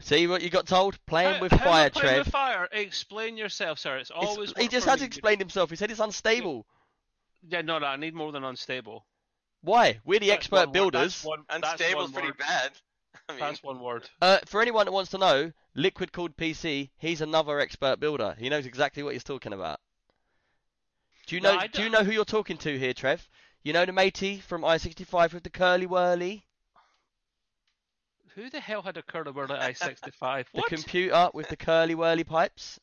See 0.00 0.26
what 0.26 0.42
you 0.42 0.50
got 0.50 0.66
told? 0.66 0.98
Playing 1.06 1.34
How- 1.34 1.40
with 1.40 1.52
how 1.52 1.58
am 1.58 1.62
I 1.62 1.64
fire, 1.70 1.90
playing 1.90 2.06
Trev. 2.08 2.18
with 2.26 2.32
fire. 2.32 2.68
Explain 2.72 3.36
yourself, 3.36 3.78
sir. 3.78 3.96
It's 3.98 4.10
It's- 4.10 4.26
always. 4.28 4.52
he 4.58 4.68
just 4.68 4.84
for 4.84 4.90
has 4.90 5.00
me. 5.00 5.06
explained 5.06 5.40
himself. 5.40 5.70
He 5.70 5.76
said 5.76 5.90
it's 5.90 6.00
unstable. 6.00 6.66
Yeah, 7.46 7.62
no, 7.62 7.78
no. 7.78 7.86
I 7.86 7.96
need 7.96 8.14
more 8.14 8.32
than 8.32 8.42
unstable. 8.44 9.06
Why? 9.60 10.00
We're 10.04 10.20
the 10.20 10.28
That's 10.28 10.38
expert 10.38 10.66
one 10.66 10.72
builders. 10.72 11.14
That's 11.14 11.24
one, 11.24 11.44
that's 11.48 11.80
Unstable's 11.80 11.94
one 11.94 12.12
pretty 12.12 12.28
word. 12.28 12.38
bad. 12.38 12.72
I 13.28 13.32
mean, 13.32 13.40
That's 13.40 13.62
one 13.62 13.80
word. 13.80 14.08
Uh, 14.20 14.38
for 14.44 14.60
anyone 14.60 14.84
that 14.86 14.92
wants 14.92 15.10
to 15.12 15.18
know, 15.18 15.52
Liquid 15.74 16.12
called 16.12 16.36
PC, 16.36 16.90
he's 16.98 17.20
another 17.22 17.58
expert 17.60 17.98
builder. 18.00 18.34
He 18.38 18.48
knows 18.50 18.66
exactly 18.66 19.02
what 19.02 19.14
he's 19.14 19.24
talking 19.24 19.52
about. 19.54 19.80
Do 21.26 21.34
you 21.36 21.40
know? 21.40 21.56
I 21.56 21.68
do 21.68 21.82
you 21.82 21.88
know 21.88 22.04
who 22.04 22.12
you're 22.12 22.24
talking 22.26 22.58
to 22.58 22.78
here, 22.78 22.92
Trev? 22.92 23.26
You 23.62 23.72
know 23.72 23.86
the 23.86 23.92
matey 23.92 24.40
from 24.40 24.60
i65 24.62 25.32
with 25.32 25.42
the 25.44 25.48
curly 25.50 25.86
whirly, 25.86 26.44
Who 28.34 28.50
the 28.50 28.60
hell 28.60 28.82
had 28.82 28.96
a 28.96 29.02
curly 29.02 29.30
word 29.32 29.50
at 29.50 29.60
i65? 29.76 30.46
the 30.54 30.62
computer 30.62 31.30
with 31.34 31.48
the 31.48 31.56
curly 31.56 31.94
whirly 31.94 32.24
pipes. 32.24 32.80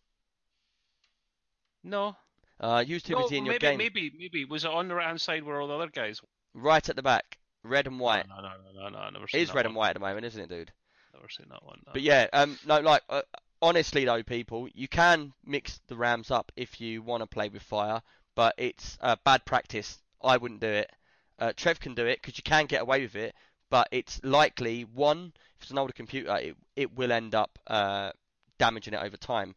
no. 1.84 2.16
Uh, 2.60 2.84
used 2.86 3.08
too 3.08 3.14
No, 3.14 3.26
in 3.28 3.44
your 3.46 3.54
maybe, 3.54 3.60
game. 3.60 3.78
maybe, 3.80 4.12
maybe. 4.20 4.46
Was 4.46 4.66
it 4.66 4.72
on 4.72 4.88
the 4.88 4.94
right 4.94 5.08
hand 5.08 5.20
side 5.20 5.42
where 5.44 5.60
all 5.60 5.68
the 5.68 5.74
other 5.74 5.88
guys? 5.88 6.22
Right 6.54 6.88
at 6.88 6.96
the 6.96 7.02
back, 7.02 7.40
red 7.64 7.88
and 7.88 8.00
white. 8.00 8.28
No, 8.30 8.36
no, 8.36 8.50
no, 8.76 8.84
no, 8.84 8.90
no. 8.90 8.98
I've 9.00 9.14
never 9.14 9.26
It 9.26 9.32
seen 9.32 9.42
is 9.42 9.48
that 9.48 9.56
red 9.56 9.66
one. 9.66 9.72
and 9.72 9.76
white 9.78 9.90
at 9.90 9.94
the 9.96 10.00
moment, 10.00 10.26
isn't 10.28 10.42
it, 10.42 10.48
dude? 10.50 10.72
Never 11.16 11.28
seen 11.28 11.48
that 11.50 11.66
one. 11.66 11.80
no. 11.88 11.94
But 11.94 12.04
yeah, 12.04 12.28
um, 12.34 12.60
no, 12.68 12.80
like 12.82 13.02
uh, 13.10 13.24
honestly 13.64 14.06
though, 14.06 14.22
people, 14.22 14.68
you 14.76 14.88
can 14.88 15.34
mix 15.44 15.80
the 15.88 15.96
RAMs 15.96 16.30
up 16.30 16.52
if 16.56 16.80
you 16.80 17.02
want 17.02 17.22
to 17.24 17.28
play 17.28 17.50
with 17.50 17.64
fire, 17.64 18.00
but 18.36 18.54
it's 18.60 18.96
uh, 19.02 19.16
bad 19.26 19.44
practice. 19.44 19.98
I 20.24 20.38
wouldn't 20.38 20.62
do 20.62 20.68
it. 20.68 20.92
Uh, 21.40 21.52
Trev 21.58 21.80
can 21.80 21.96
do 21.96 22.06
it 22.06 22.22
because 22.22 22.38
you 22.38 22.44
can 22.44 22.68
get 22.68 22.84
away 22.84 23.02
with 23.02 23.16
it, 23.16 23.34
but 23.72 23.88
it's 23.92 24.22
likely 24.24 24.84
one, 24.84 25.34
if 25.58 25.64
it's 25.64 25.72
an 25.72 25.80
older 25.80 25.94
computer, 25.94 26.38
it 26.38 26.56
it 26.76 26.96
will 26.96 27.12
end 27.12 27.34
up 27.34 27.58
uh, 27.66 28.12
damaging 28.60 28.94
it 28.94 29.02
over 29.02 29.18
time. 29.18 29.56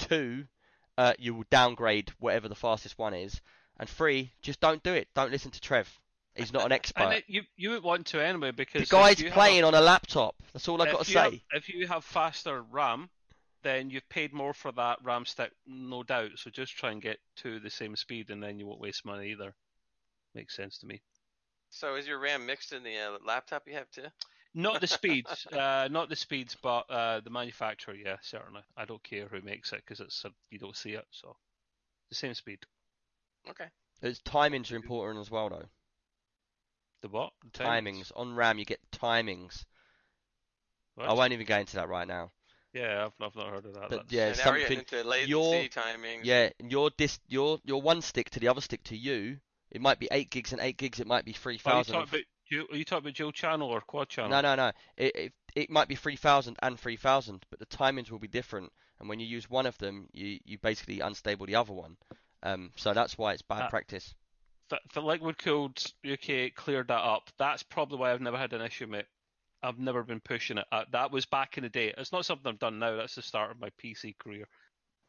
Two, 0.00 0.46
uh, 0.98 1.12
you 1.18 1.34
will 1.34 1.44
downgrade 1.50 2.10
whatever 2.18 2.48
the 2.48 2.54
fastest 2.56 2.98
one 2.98 3.14
is, 3.14 3.40
and 3.78 3.88
three, 3.88 4.32
just 4.42 4.58
don't 4.60 4.82
do 4.82 4.92
it. 4.94 5.06
Don't 5.14 5.30
listen 5.30 5.52
to 5.52 5.60
Trev. 5.60 5.88
He's 6.34 6.52
not 6.52 6.62
an 6.62 6.64
And 6.72 6.72
expert. 6.72 7.12
it, 7.12 7.24
you 7.28 7.42
you 7.56 7.70
would 7.70 7.82
want 7.84 8.06
to 8.06 8.20
anyway 8.24 8.50
because 8.50 8.88
the 8.88 8.96
guy's 8.96 9.20
have 9.20 9.30
a- 9.30 9.34
playing 9.34 9.62
on 9.62 9.74
a 9.74 9.80
laptop. 9.80 10.34
That's 10.52 10.66
all 10.68 10.80
I've 10.82 10.90
got 10.90 11.04
to 11.04 11.12
you 11.12 11.18
have- 11.18 11.32
say. 11.32 11.42
if 11.52 11.68
you 11.68 11.86
have 11.86 12.04
faster 12.04 12.62
RAM, 12.62 13.10
then 13.62 13.90
you've 13.90 14.08
paid 14.08 14.32
more 14.32 14.54
for 14.54 14.72
that 14.72 14.98
RAM 15.02 15.26
stick, 15.26 15.52
no 15.66 16.02
doubt. 16.02 16.30
So 16.36 16.48
just 16.50 16.76
try 16.76 16.92
and 16.92 17.02
get 17.02 17.18
to 17.38 17.60
the 17.60 17.68
same 17.70 17.94
speed, 17.94 18.30
and 18.30 18.42
then 18.42 18.58
you 18.58 18.66
won't 18.66 18.80
waste 18.80 19.04
money 19.04 19.32
either. 19.32 19.54
Makes 20.34 20.56
sense 20.56 20.78
to 20.78 20.86
me. 20.86 21.02
So 21.70 21.94
is 21.94 22.06
your 22.06 22.18
RAM 22.18 22.46
mixed 22.46 22.72
in 22.72 22.82
the 22.82 22.96
uh, 22.98 23.18
laptop 23.24 23.66
you 23.66 23.74
have 23.74 23.90
too? 23.90 24.06
Not 24.54 24.80
the 24.80 24.86
speeds, 24.86 25.46
uh, 25.52 25.88
not 25.90 26.08
the 26.08 26.16
speeds, 26.16 26.56
but 26.60 26.90
uh, 26.90 27.20
the 27.20 27.30
manufacturer. 27.30 27.94
Yeah, 27.94 28.16
certainly. 28.22 28.62
I 28.76 28.84
don't 28.84 29.02
care 29.02 29.26
who 29.28 29.40
makes 29.42 29.72
it 29.72 29.82
because 29.84 30.00
it's 30.00 30.24
uh, 30.24 30.30
you 30.50 30.58
don't 30.58 30.76
see 30.76 30.90
it, 30.90 31.04
so 31.10 31.36
the 32.08 32.16
same 32.16 32.34
speed. 32.34 32.58
Okay. 33.48 33.66
It's 34.02 34.20
timings 34.20 34.72
are 34.72 34.76
important 34.76 35.20
as 35.20 35.30
well, 35.30 35.48
though. 35.48 35.66
The 37.02 37.08
what? 37.08 37.32
The 37.44 37.64
Timings 37.64 38.12
on 38.14 38.34
RAM, 38.34 38.58
you 38.58 38.64
get 38.64 38.80
timings. 38.90 39.64
What? 40.96 41.08
I 41.08 41.12
won't 41.14 41.32
even 41.32 41.46
go 41.46 41.56
into 41.56 41.76
that 41.76 41.88
right 41.88 42.06
now. 42.06 42.30
Yeah, 42.74 43.06
I've, 43.06 43.26
I've 43.26 43.36
not 43.36 43.48
heard 43.48 43.64
of 43.66 43.74
that. 43.74 43.88
But 43.88 44.08
That's- 44.08 44.12
yeah, 44.12 44.26
and 44.28 44.38
now 44.38 44.52
we're 44.52 44.60
something. 44.60 44.60
getting 44.62 44.78
into 44.78 45.08
latency, 45.08 45.30
your- 45.30 45.68
timing. 45.68 46.20
Yeah, 46.24 46.50
your 46.62 46.90
dis, 46.90 47.18
your 47.28 47.58
your 47.64 47.80
one 47.80 48.02
stick 48.02 48.30
to 48.30 48.40
the 48.40 48.48
other 48.48 48.60
stick 48.60 48.82
to 48.84 48.96
you. 48.96 49.38
It 49.70 49.80
might 49.80 49.98
be 49.98 50.08
eight 50.10 50.30
gigs 50.30 50.52
and 50.52 50.60
eight 50.60 50.76
gigs. 50.76 51.00
It 51.00 51.06
might 51.06 51.24
be 51.24 51.32
three 51.32 51.58
thousand. 51.58 51.94
Are 51.94 52.00
you 52.00 52.04
talking 52.06 52.18
about 52.18 52.26
dual, 52.50 52.66
are 52.70 52.76
you 52.76 52.84
talking 52.84 53.04
about 53.04 53.14
dual 53.14 53.32
channel 53.32 53.68
or 53.68 53.80
quad 53.80 54.08
channel? 54.08 54.30
No, 54.30 54.40
no, 54.40 54.54
no. 54.56 54.72
It, 54.96 55.16
it 55.16 55.32
it 55.54 55.70
might 55.70 55.88
be 55.88 55.94
three 55.94 56.16
thousand 56.16 56.56
and 56.62 56.78
three 56.78 56.96
thousand, 56.96 57.44
but 57.50 57.58
the 57.58 57.66
timings 57.66 58.10
will 58.10 58.18
be 58.18 58.28
different. 58.28 58.72
And 58.98 59.08
when 59.08 59.20
you 59.20 59.26
use 59.26 59.48
one 59.48 59.66
of 59.66 59.78
them, 59.78 60.08
you 60.12 60.38
you 60.44 60.58
basically 60.58 61.00
unstable 61.00 61.46
the 61.46 61.54
other 61.56 61.72
one. 61.72 61.96
Um, 62.42 62.70
so 62.76 62.92
that's 62.92 63.16
why 63.18 63.32
it's 63.32 63.42
bad 63.42 63.62
Uh, 63.62 63.68
practice. 63.68 64.14
For, 64.68 64.78
for 64.92 65.00
Liquid 65.00 65.38
Cooled 65.38 65.84
UK 66.10 66.54
cleared 66.54 66.88
that 66.88 67.02
up. 67.02 67.28
That's 67.38 67.62
probably 67.62 67.98
why 67.98 68.12
I've 68.12 68.20
never 68.20 68.38
had 68.38 68.52
an 68.52 68.62
issue, 68.62 68.86
mate. 68.86 69.06
I've 69.62 69.78
never 69.78 70.02
been 70.02 70.20
pushing 70.20 70.58
it. 70.58 70.64
Uh, 70.72 70.84
that 70.92 71.10
was 71.10 71.26
back 71.26 71.58
in 71.58 71.64
the 71.64 71.68
day. 71.68 71.92
It's 71.96 72.12
not 72.12 72.24
something 72.24 72.50
I've 72.50 72.58
done 72.58 72.78
now. 72.78 72.96
That's 72.96 73.14
the 73.14 73.22
start 73.22 73.50
of 73.50 73.60
my 73.60 73.70
PC 73.82 74.16
career. 74.18 74.48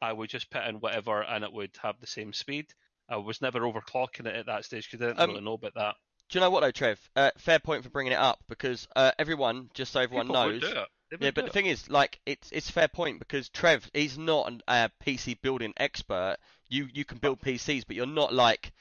I 0.02 0.12
would 0.12 0.30
just 0.30 0.50
put 0.50 0.66
in 0.66 0.80
whatever 0.80 1.22
and 1.22 1.44
it 1.44 1.54
would 1.54 1.78
have 1.82 2.00
the 2.02 2.08
same 2.08 2.34
speed. 2.34 2.74
I 3.10 3.18
was 3.18 3.42
never 3.42 3.60
overclocking 3.62 4.26
it 4.26 4.36
at 4.36 4.46
that 4.46 4.66
stage 4.66 4.90
because 4.90 5.04
I 5.04 5.08
didn't 5.10 5.22
Um, 5.22 5.30
really 5.32 5.42
know 5.42 5.54
about 5.54 5.74
that. 5.76 5.96
Do 6.30 6.40
you 6.40 6.42
know 6.42 6.50
what 6.50 6.62
though, 6.62 6.72
Trev? 6.72 6.98
Uh, 7.16 7.32
fair 7.38 7.60
point 7.60 7.84
for 7.84 7.90
bringing 7.90 8.14
it 8.14 8.20
up 8.20 8.40
because 8.48 8.88
uh, 8.96 9.12
everyone, 9.20 9.70
just 9.74 9.92
so 9.92 10.00
everyone 10.00 10.28
People 10.28 10.44
knows, 10.50 10.62
do 10.62 10.68
it. 10.68 10.88
They 11.12 11.26
Yeah, 11.26 11.32
but 11.32 11.44
the 11.44 11.50
it. 11.50 11.54
thing 11.54 11.66
is, 11.66 11.90
like, 11.90 12.20
it's 12.26 12.50
it's 12.54 12.70
fair 12.72 12.88
point 12.88 13.20
because 13.20 13.50
Trev, 13.50 13.90
he's 13.94 14.18
not 14.18 14.48
an- 14.48 14.62
a 14.68 14.90
PC 15.06 15.42
building 15.42 15.74
expert. 15.76 16.38
You 16.70 16.88
you 16.94 17.04
can 17.04 17.18
build 17.18 17.42
PCs, 17.42 17.84
but 17.86 17.98
you're 17.98 18.06
not 18.06 18.34
like 18.34 18.72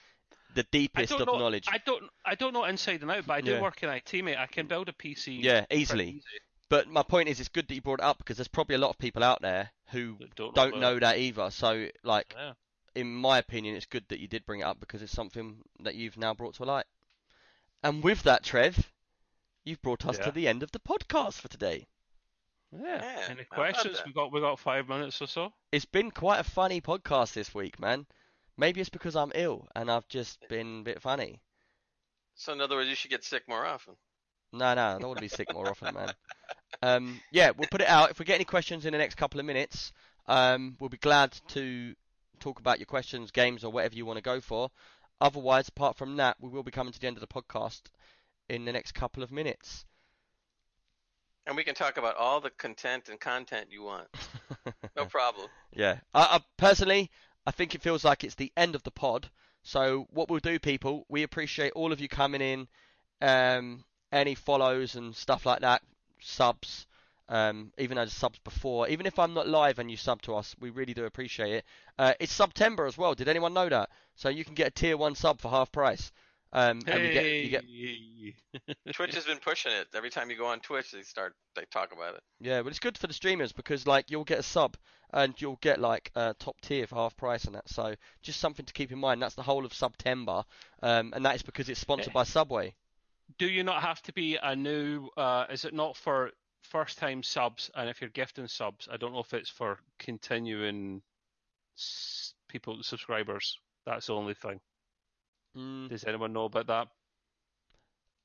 the 0.54 0.62
deepest 0.70 1.12
of 1.12 1.26
know. 1.26 1.38
knowledge. 1.38 1.66
I 1.68 1.78
don't. 1.78 2.04
I 2.24 2.36
don't 2.36 2.52
know 2.52 2.64
inside 2.64 3.02
and 3.02 3.10
out, 3.10 3.26
but 3.26 3.34
I 3.34 3.40
do 3.40 3.52
Yeah. 3.52 3.60
work 3.60 3.82
in 3.82 3.88
IT, 3.88 4.22
mate. 4.22 4.36
I 4.36 4.46
can 4.46 4.66
build 4.66 4.88
a 4.88 4.92
PC. 4.92 5.42
Yeah, 5.42 5.66
easily. 5.72 6.08
easy 6.08 6.22
But 6.68 6.86
my 6.86 7.02
point 7.02 7.28
is, 7.28 7.40
it's 7.40 7.48
good 7.48 7.66
that 7.66 7.74
you 7.74 7.82
brought 7.82 7.98
it 7.98 8.04
up 8.04 8.18
because 8.18 8.36
there's 8.36 8.46
probably 8.46 8.76
a 8.76 8.78
lot 8.78 8.90
of 8.90 8.98
people 8.98 9.24
out 9.24 9.42
there 9.42 9.72
who 9.90 10.16
don't, 10.36 10.54
don't 10.54 10.68
about 10.68 10.80
know 10.80 10.98
that 11.00 11.18
either. 11.18 11.50
So, 11.50 11.88
like, 12.04 12.32
Yeah. 12.36 12.52
In 12.94 13.12
my 13.14 13.38
opinion, 13.38 13.76
it's 13.76 13.86
good 13.86 14.04
that 14.08 14.20
you 14.20 14.28
did 14.28 14.44
bring 14.46 14.60
it 14.60 14.64
up 14.64 14.80
because 14.80 15.02
it's 15.02 15.12
something 15.12 15.58
that 15.80 15.94
you've 15.94 16.16
now 16.16 16.34
brought 16.34 16.54
to 16.54 16.64
light. 16.64 16.86
And 17.82 18.02
with 18.02 18.22
that, 18.24 18.42
Trev, 18.42 18.92
you've 19.64 19.82
brought 19.82 20.06
us 20.06 20.18
Yeah. 20.18 20.24
to 20.26 20.32
the 20.32 20.48
end 20.48 20.62
of 20.62 20.72
the 20.72 20.80
podcast 20.80 21.40
for 21.40 21.48
today. 21.48 21.86
Yeah. 22.72 23.02
Yeah, 23.02 23.26
Any 23.30 23.44
questions? 23.44 23.96
that. 23.96 24.06
We 24.06 24.12
got 24.12 24.32
we 24.32 24.40
got 24.40 24.58
five 24.58 24.88
minutes 24.88 25.20
or 25.20 25.26
so. 25.26 25.52
It's 25.72 25.84
been 25.86 26.10
quite 26.10 26.38
a 26.38 26.44
funny 26.44 26.80
podcast 26.80 27.32
this 27.32 27.54
week, 27.54 27.80
man. 27.80 28.06
Maybe 28.56 28.80
it's 28.80 28.90
because 28.90 29.16
I'm 29.16 29.32
ill 29.34 29.66
and 29.74 29.90
I've 29.90 30.06
just 30.08 30.38
been 30.48 30.80
a 30.80 30.82
bit 30.84 31.02
funny. 31.02 31.40
So 32.34 32.52
in 32.52 32.60
other 32.60 32.76
words, 32.76 32.88
you 32.88 32.94
should 32.94 33.10
get 33.10 33.24
sick 33.24 33.48
more 33.48 33.64
often. 33.66 33.96
No, 34.52 34.74
no, 34.74 34.82
I 34.82 34.92
don't 34.98 35.08
want 35.08 35.18
to 35.18 35.22
be 35.22 35.28
sick 35.28 35.52
more 35.52 35.68
often, 35.68 35.94
man. 35.94 36.12
Um, 36.82 37.20
yeah, 37.30 37.50
we'll 37.56 37.68
put 37.70 37.80
it 37.80 37.88
out. 37.88 38.10
If 38.10 38.18
we 38.18 38.24
get 38.24 38.34
any 38.36 38.44
questions 38.44 38.84
in 38.86 38.92
the 38.92 38.98
next 38.98 39.14
couple 39.16 39.38
of 39.40 39.46
minutes, 39.46 39.92
um, 40.26 40.76
we'll 40.80 40.88
be 40.90 40.96
glad 40.96 41.32
to 41.48 41.94
talk 42.40 42.58
about 42.58 42.78
your 42.78 42.86
questions, 42.86 43.30
games, 43.30 43.64
or 43.64 43.72
whatever 43.72 43.94
you 43.94 44.06
want 44.06 44.16
to 44.16 44.22
go 44.22 44.40
for. 44.40 44.70
Otherwise, 45.20 45.68
apart 45.68 45.96
from 45.96 46.16
that, 46.16 46.36
we 46.40 46.48
will 46.48 46.62
be 46.62 46.70
coming 46.70 46.92
to 46.92 46.98
the 46.98 47.06
end 47.06 47.16
of 47.16 47.20
the 47.20 47.26
podcast 47.26 47.82
in 48.48 48.64
the 48.64 48.72
next 48.72 48.92
couple 48.92 49.22
of 49.22 49.30
minutes. 49.30 49.84
And 51.46 51.56
we 51.56 51.64
can 51.64 51.74
talk 51.74 51.96
about 51.96 52.16
all 52.16 52.40
the 52.40 52.50
content 52.50 53.08
and 53.08 53.18
content 53.18 53.68
you 53.70 53.82
want. 53.82 54.08
No 54.96 55.06
problem. 55.06 55.46
Yeah, 55.72 56.00
I, 56.12 56.22
I 56.22 56.40
personally, 56.56 57.10
I 57.46 57.52
think 57.52 57.74
it 57.74 57.80
feels 57.80 58.04
like 58.04 58.24
it's 58.24 58.34
the 58.34 58.52
end 58.56 58.74
of 58.74 58.82
the 58.82 58.90
pod. 58.90 59.30
So 59.62 60.06
what 60.10 60.28
we'll 60.28 60.40
do, 60.40 60.58
people, 60.58 61.06
we 61.08 61.22
appreciate 61.22 61.72
all 61.72 61.92
of 61.92 62.00
you 62.00 62.08
coming 62.08 62.40
in, 62.40 62.68
um, 63.22 63.84
any 64.12 64.34
follows 64.34 64.96
and 64.96 65.14
stuff 65.14 65.46
like 65.46 65.60
that, 65.60 65.82
subs, 66.20 66.86
um, 67.30 67.72
even 67.78 67.96
though 67.96 68.04
the 68.04 68.10
subs 68.10 68.40
before, 68.40 68.88
even 68.88 69.06
if 69.06 69.18
I'm 69.18 69.32
not 69.32 69.48
live 69.48 69.78
and 69.78 69.90
you 69.90 69.96
sub 69.96 70.20
to 70.22 70.34
us, 70.34 70.54
we 70.60 70.70
really 70.70 70.94
do 70.94 71.04
appreciate 71.04 71.54
it. 71.54 71.64
Uh, 71.98 72.12
it's 72.18 72.32
September 72.32 72.86
as 72.86 72.98
well. 72.98 73.14
Did 73.14 73.28
anyone 73.28 73.54
know 73.54 73.68
that? 73.68 73.88
So 74.16 74.28
you 74.28 74.44
can 74.44 74.54
get 74.54 74.66
a 74.66 74.70
tier 74.70 74.96
one 74.96 75.14
sub 75.14 75.40
for 75.40 75.48
half 75.48 75.70
price. 75.70 76.10
Um, 76.52 76.80
and 76.88 77.04
you 77.04 77.12
get 77.12 77.24
you 77.24 78.34
get 78.64 78.94
Twitch 78.94 79.14
has 79.14 79.24
been 79.24 79.38
pushing 79.38 79.70
it. 79.70 79.86
Every 79.94 80.10
time 80.10 80.30
you 80.30 80.36
go 80.36 80.46
on 80.46 80.58
Twitch, 80.58 80.90
they 80.90 81.02
start 81.02 81.34
they 81.54 81.64
talk 81.70 81.92
about 81.92 82.16
it. 82.16 82.22
Yeah, 82.40 82.62
but 82.62 82.70
it's 82.70 82.80
good 82.80 82.98
for 82.98 83.06
the 83.06 83.12
streamers 83.12 83.52
because 83.52 83.86
like 83.86 84.10
you'll 84.10 84.24
get 84.24 84.40
a 84.40 84.42
sub 84.42 84.76
and 85.12 85.40
you'll 85.40 85.58
get 85.60 85.80
like 85.80 86.10
uh, 86.16 86.34
top 86.40 86.60
tier 86.60 86.88
for 86.88 86.96
half 86.96 87.16
price 87.16 87.44
and 87.44 87.54
that. 87.54 87.68
So 87.68 87.94
just 88.22 88.40
something 88.40 88.66
to 88.66 88.72
keep 88.72 88.90
in 88.90 88.98
mind. 88.98 89.22
That's 89.22 89.36
the 89.36 89.42
whole 89.42 89.64
of 89.64 89.72
September, 89.72 90.42
um, 90.82 91.12
and 91.14 91.24
that 91.24 91.36
is 91.36 91.42
because 91.42 91.68
it's 91.68 91.80
sponsored 91.80 92.12
by 92.12 92.24
Subway. 92.24 92.74
Do 93.38 93.46
you 93.46 93.62
not 93.62 93.82
have 93.82 94.02
to 94.02 94.12
be 94.12 94.36
a 94.42 94.56
new? 94.56 95.08
Uh, 95.16 95.46
is 95.50 95.64
it 95.64 95.72
not 95.72 95.96
for 95.96 96.32
first 96.62 96.98
time 96.98 97.22
subs? 97.22 97.70
And 97.74 97.88
if 97.90 98.00
you're 98.00 98.10
gifting 98.10 98.48
subs, 98.48 98.88
I 98.90 98.96
don't 98.96 99.12
know 99.12 99.20
if 99.20 99.34
it's 99.34 99.50
for 99.50 99.78
continuing 99.98 101.02
s- 101.78 102.34
people 102.48 102.82
subscribers. 102.82 103.58
That's 103.86 104.06
the 104.06 104.14
only 104.14 104.34
thing. 104.34 104.60
Mm, 105.56 105.88
Does 105.88 106.04
anyone 106.04 106.32
know 106.32 106.44
about 106.44 106.66
that? 106.68 106.88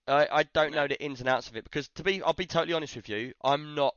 I 0.07 0.28
I 0.32 0.44
don't 0.44 0.74
know 0.74 0.88
the 0.88 1.02
ins 1.02 1.20
and 1.20 1.30
outs 1.30 1.48
of 1.49 1.56
it 1.57 1.64
because 1.64 1.88
to 1.90 2.03
be 2.03 2.22
I'll 2.24 2.34
be 2.34 2.45
totally 2.48 2.74
honest 2.74 2.95
with 2.95 3.10
you, 3.10 3.34
I'm 3.44 3.76
not 3.76 3.95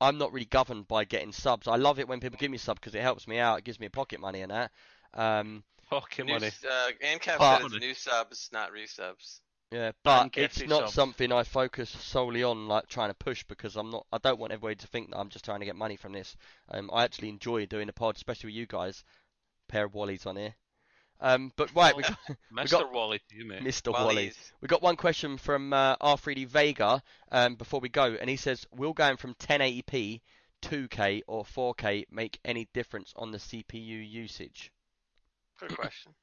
I'm 0.00 0.18
not 0.18 0.32
really 0.32 0.46
governed 0.46 0.88
by 0.88 1.04
getting 1.04 1.32
subs. 1.32 1.66
I 1.68 1.76
love 1.76 1.98
it 1.98 2.08
when 2.08 2.20
people 2.20 2.38
give 2.38 2.50
me 2.50 2.58
subs 2.58 2.80
because 2.80 2.94
it 2.94 3.02
helps 3.02 3.26
me 3.28 3.38
out. 3.38 3.58
It 3.58 3.64
gives 3.64 3.80
me 3.80 3.88
pocket 3.88 4.20
money 4.20 4.42
and 4.42 4.50
that. 4.52 4.70
Um, 5.14 5.64
Pocket 5.90 6.24
New, 6.24 6.34
money. 6.34 6.52
uh, 6.70 6.90
ANCAP 7.02 7.42
said 7.42 7.60
it's 7.62 7.76
new 7.76 7.94
subs, 7.94 8.48
not 8.52 8.72
resubs. 8.72 9.40
Yeah, 9.70 9.92
but 10.02 10.34
it's 10.36 10.62
not 10.66 10.80
subs. 10.84 10.94
something 10.94 11.30
I 11.30 11.42
focus 11.42 11.90
solely 11.90 12.42
on, 12.42 12.68
like 12.68 12.86
trying 12.88 13.10
to 13.10 13.14
push, 13.14 13.44
because 13.44 13.76
I'm 13.76 13.90
not. 13.90 14.06
I 14.10 14.16
don't 14.18 14.38
want 14.38 14.52
everybody 14.52 14.76
to 14.76 14.86
think 14.86 15.10
that 15.10 15.18
I'm 15.18 15.28
just 15.28 15.44
trying 15.44 15.60
to 15.60 15.66
get 15.66 15.76
money 15.76 15.96
from 15.96 16.12
this. 16.12 16.36
Um, 16.70 16.88
I 16.92 17.04
actually 17.04 17.28
enjoy 17.28 17.66
doing 17.66 17.86
the 17.86 17.92
pod, 17.92 18.16
especially 18.16 18.48
with 18.48 18.54
you 18.56 18.66
guys. 18.66 19.04
Pair 19.68 19.84
of 19.84 19.92
Wallies 19.92 20.26
on 20.26 20.36
here. 20.36 20.54
Um, 21.20 21.52
but 21.56 21.74
right, 21.74 21.94
we 21.94 22.02
got 22.02 22.16
Mr. 22.52 22.70
got- 22.70 22.92
Wally 22.92 23.20
to 23.28 23.36
you, 23.36 23.44
mate. 23.44 23.62
Mr. 23.62 23.92
While 23.92 24.06
Wally. 24.06 24.24
he's- 24.24 24.52
We 24.62 24.68
got 24.68 24.80
one 24.82 24.96
question 24.96 25.36
from 25.36 25.72
uh, 25.74 25.96
R3D 25.96 26.46
Vega 26.46 27.02
um, 27.30 27.56
before 27.56 27.80
we 27.80 27.90
go, 27.90 28.16
and 28.18 28.30
he 28.30 28.36
says, 28.36 28.66
"Will 28.72 28.94
going 28.94 29.18
from 29.18 29.34
1080p, 29.34 30.22
2K, 30.62 31.22
or 31.26 31.44
4K 31.44 32.06
make 32.10 32.38
any 32.44 32.68
difference 32.72 33.12
on 33.16 33.32
the 33.32 33.38
CPU 33.38 34.10
usage?" 34.10 34.72
Good 35.60 35.76
question. 35.76 36.14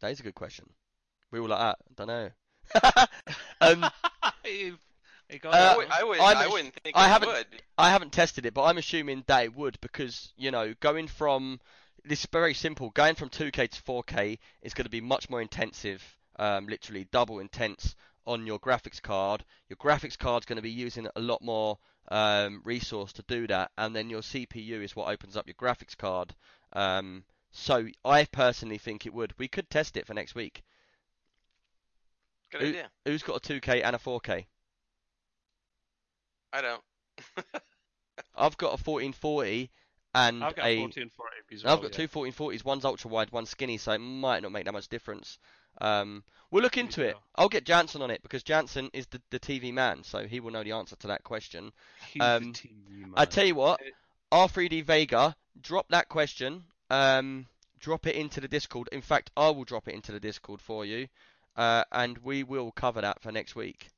That 0.00 0.10
is 0.10 0.20
a 0.20 0.24
good 0.24 0.34
question. 0.34 0.66
We 1.32 1.40
all 1.40 1.48
like 1.48 1.58
that. 1.58 1.78
Don't 1.96 2.06
know. 2.06 2.30
um, 3.60 3.90
You've- 4.44 4.78
you 5.30 5.38
got 5.38 5.54
Uh, 5.54 5.86
I, 5.90 6.00
I, 6.00 6.04
would, 6.04 6.20
I'm, 6.20 6.36
I 6.36 6.46
wouldn't 6.46 6.74
think 6.74 6.94
I 6.94 7.06
it 7.06 7.08
haven't- 7.08 7.28
would. 7.28 7.46
I 7.78 7.90
haven't 7.90 8.12
tested 8.12 8.44
it, 8.44 8.52
but 8.52 8.64
I'm 8.64 8.76
assuming 8.76 9.24
that 9.28 9.44
it 9.44 9.56
would 9.56 9.80
because 9.80 10.32
you 10.36 10.50
know 10.50 10.74
going 10.80 11.08
from 11.08 11.58
this 12.04 12.20
is 12.20 12.28
very 12.30 12.52
simple. 12.52 12.90
Going 12.90 13.14
from 13.14 13.30
2K 13.30 13.70
to 13.70 13.82
4K 13.82 14.38
is 14.60 14.74
going 14.74 14.84
to 14.84 14.90
be 14.90 15.00
much 15.00 15.30
more 15.30 15.40
intensive, 15.40 16.02
um, 16.38 16.66
literally 16.66 17.06
double 17.10 17.38
intense 17.38 17.94
on 18.26 18.46
your 18.46 18.58
graphics 18.60 19.00
card. 19.00 19.44
Your 19.70 19.76
graphics 19.78 20.18
card's 20.18 20.44
going 20.44 20.56
to 20.56 20.62
be 20.62 20.70
using 20.70 21.08
a 21.16 21.20
lot 21.20 21.40
more 21.40 21.78
um, 22.10 22.60
resource 22.64 23.12
to 23.14 23.24
do 23.26 23.46
that, 23.46 23.70
and 23.78 23.96
then 23.96 24.10
your 24.10 24.20
CPU 24.20 24.82
is 24.82 24.94
what 24.94 25.08
opens 25.08 25.36
up 25.36 25.46
your 25.46 25.54
graphics 25.54 25.96
card. 25.96 26.34
Um, 26.74 27.24
so 27.52 27.86
I 28.04 28.24
personally 28.26 28.78
think 28.78 29.06
it 29.06 29.14
would. 29.14 29.32
We 29.38 29.48
could 29.48 29.70
test 29.70 29.96
it 29.96 30.06
for 30.06 30.12
next 30.14 30.34
week. 30.34 30.62
Good 32.52 32.60
Who- 32.60 32.68
idea. 32.68 32.90
Who's 33.04 33.22
got 33.22 33.36
a 33.36 33.52
2K 33.60 33.82
and 33.82 33.96
a 33.96 33.98
4K? 33.98 34.46
I 36.52 36.60
don't. 36.60 36.82
I've 38.36 38.56
got 38.58 38.68
a 38.68 38.82
1440 38.82 39.70
and 40.14 40.44
I've 40.44 40.54
got 40.54 40.66
a 40.66 40.78
1440 40.80 41.36
as 41.54 41.64
I've 41.64 41.80
got 41.80 41.98
yeah. 41.98 42.06
two 42.06 42.08
1440s. 42.08 42.64
One's 42.64 42.84
ultra 42.84 43.10
wide, 43.10 43.32
one's 43.32 43.50
skinny, 43.50 43.78
so 43.78 43.92
it 43.92 43.98
might 43.98 44.42
not 44.42 44.52
make 44.52 44.66
that 44.66 44.72
much 44.72 44.88
difference. 44.88 45.38
Um, 45.80 46.22
we'll 46.50 46.62
look 46.62 46.76
into 46.76 47.02
it. 47.02 47.14
go. 47.14 47.18
I'll 47.36 47.48
get 47.48 47.64
Jansen 47.64 48.02
on 48.02 48.10
it 48.10 48.22
because 48.22 48.42
Jansen 48.42 48.90
is 48.92 49.06
the, 49.06 49.22
the 49.30 49.40
TV 49.40 49.72
man, 49.72 50.04
so 50.04 50.26
he 50.26 50.40
will 50.40 50.50
know 50.50 50.62
the 50.62 50.72
answer 50.72 50.96
to 50.96 51.06
that 51.08 51.24
question. 51.24 51.72
Um, 52.20 52.52
I 53.14 53.24
tell 53.24 53.46
you 53.46 53.54
what, 53.54 53.80
Uh, 54.30 54.46
R3D 54.46 54.84
Vega, 54.84 55.34
drop 55.60 55.88
that 55.88 56.10
question. 56.10 56.64
Um, 56.90 57.46
drop 57.80 58.06
it 58.06 58.16
into 58.16 58.40
the 58.42 58.48
Discord. 58.48 58.90
In 58.92 59.00
fact, 59.00 59.30
I 59.36 59.48
will 59.48 59.64
drop 59.64 59.88
it 59.88 59.94
into 59.94 60.12
the 60.12 60.20
Discord 60.20 60.60
for 60.60 60.84
you. 60.84 61.08
Uh, 61.56 61.84
and 61.92 62.18
we 62.18 62.42
will 62.42 62.72
cover 62.72 63.00
that 63.00 63.20
for 63.22 63.32
next 63.32 63.54
week 63.54 63.88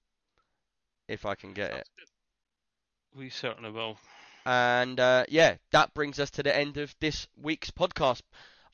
if 1.09 1.27
I 1.27 1.35
can 1.35 1.53
get 1.53 1.73
it. 1.73 1.89
We 3.17 3.31
certainly 3.31 3.71
will. 3.71 3.99
And 4.47 4.99
uh, 5.01 5.25
yeah, 5.29 5.57
that 5.73 5.95
brings 5.95 6.19
us 6.19 6.31
to 6.33 6.43
the 6.43 6.55
end 6.55 6.77
of 6.77 6.95
this 7.01 7.29
week's 7.41 7.71
podcast. 7.71 8.23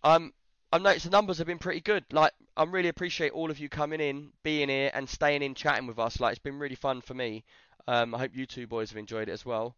Um, 0.02 0.32
I've 0.72 0.82
noticed 0.82 1.04
the 1.04 1.10
numbers 1.10 1.38
have 1.38 1.46
been 1.46 1.58
pretty 1.58 1.80
good. 1.80 2.04
Like, 2.12 2.32
I 2.56 2.64
really 2.64 2.88
appreciate 2.88 3.32
all 3.32 3.50
of 3.50 3.58
you 3.58 3.68
coming 3.68 4.00
in, 4.00 4.32
being 4.42 4.68
here, 4.68 4.90
and 4.94 5.08
staying 5.08 5.42
in, 5.42 5.54
chatting 5.54 5.86
with 5.86 5.98
us. 5.98 6.20
Like, 6.20 6.32
it's 6.32 6.38
been 6.42 6.58
really 6.58 6.74
fun 6.74 7.00
for 7.00 7.14
me. 7.14 7.44
Um, 7.88 8.14
I 8.14 8.18
hope 8.18 8.32
you 8.34 8.46
two 8.46 8.66
boys 8.66 8.90
have 8.90 8.98
enjoyed 8.98 9.28
it 9.28 9.32
as 9.32 9.44
well. 9.44 9.76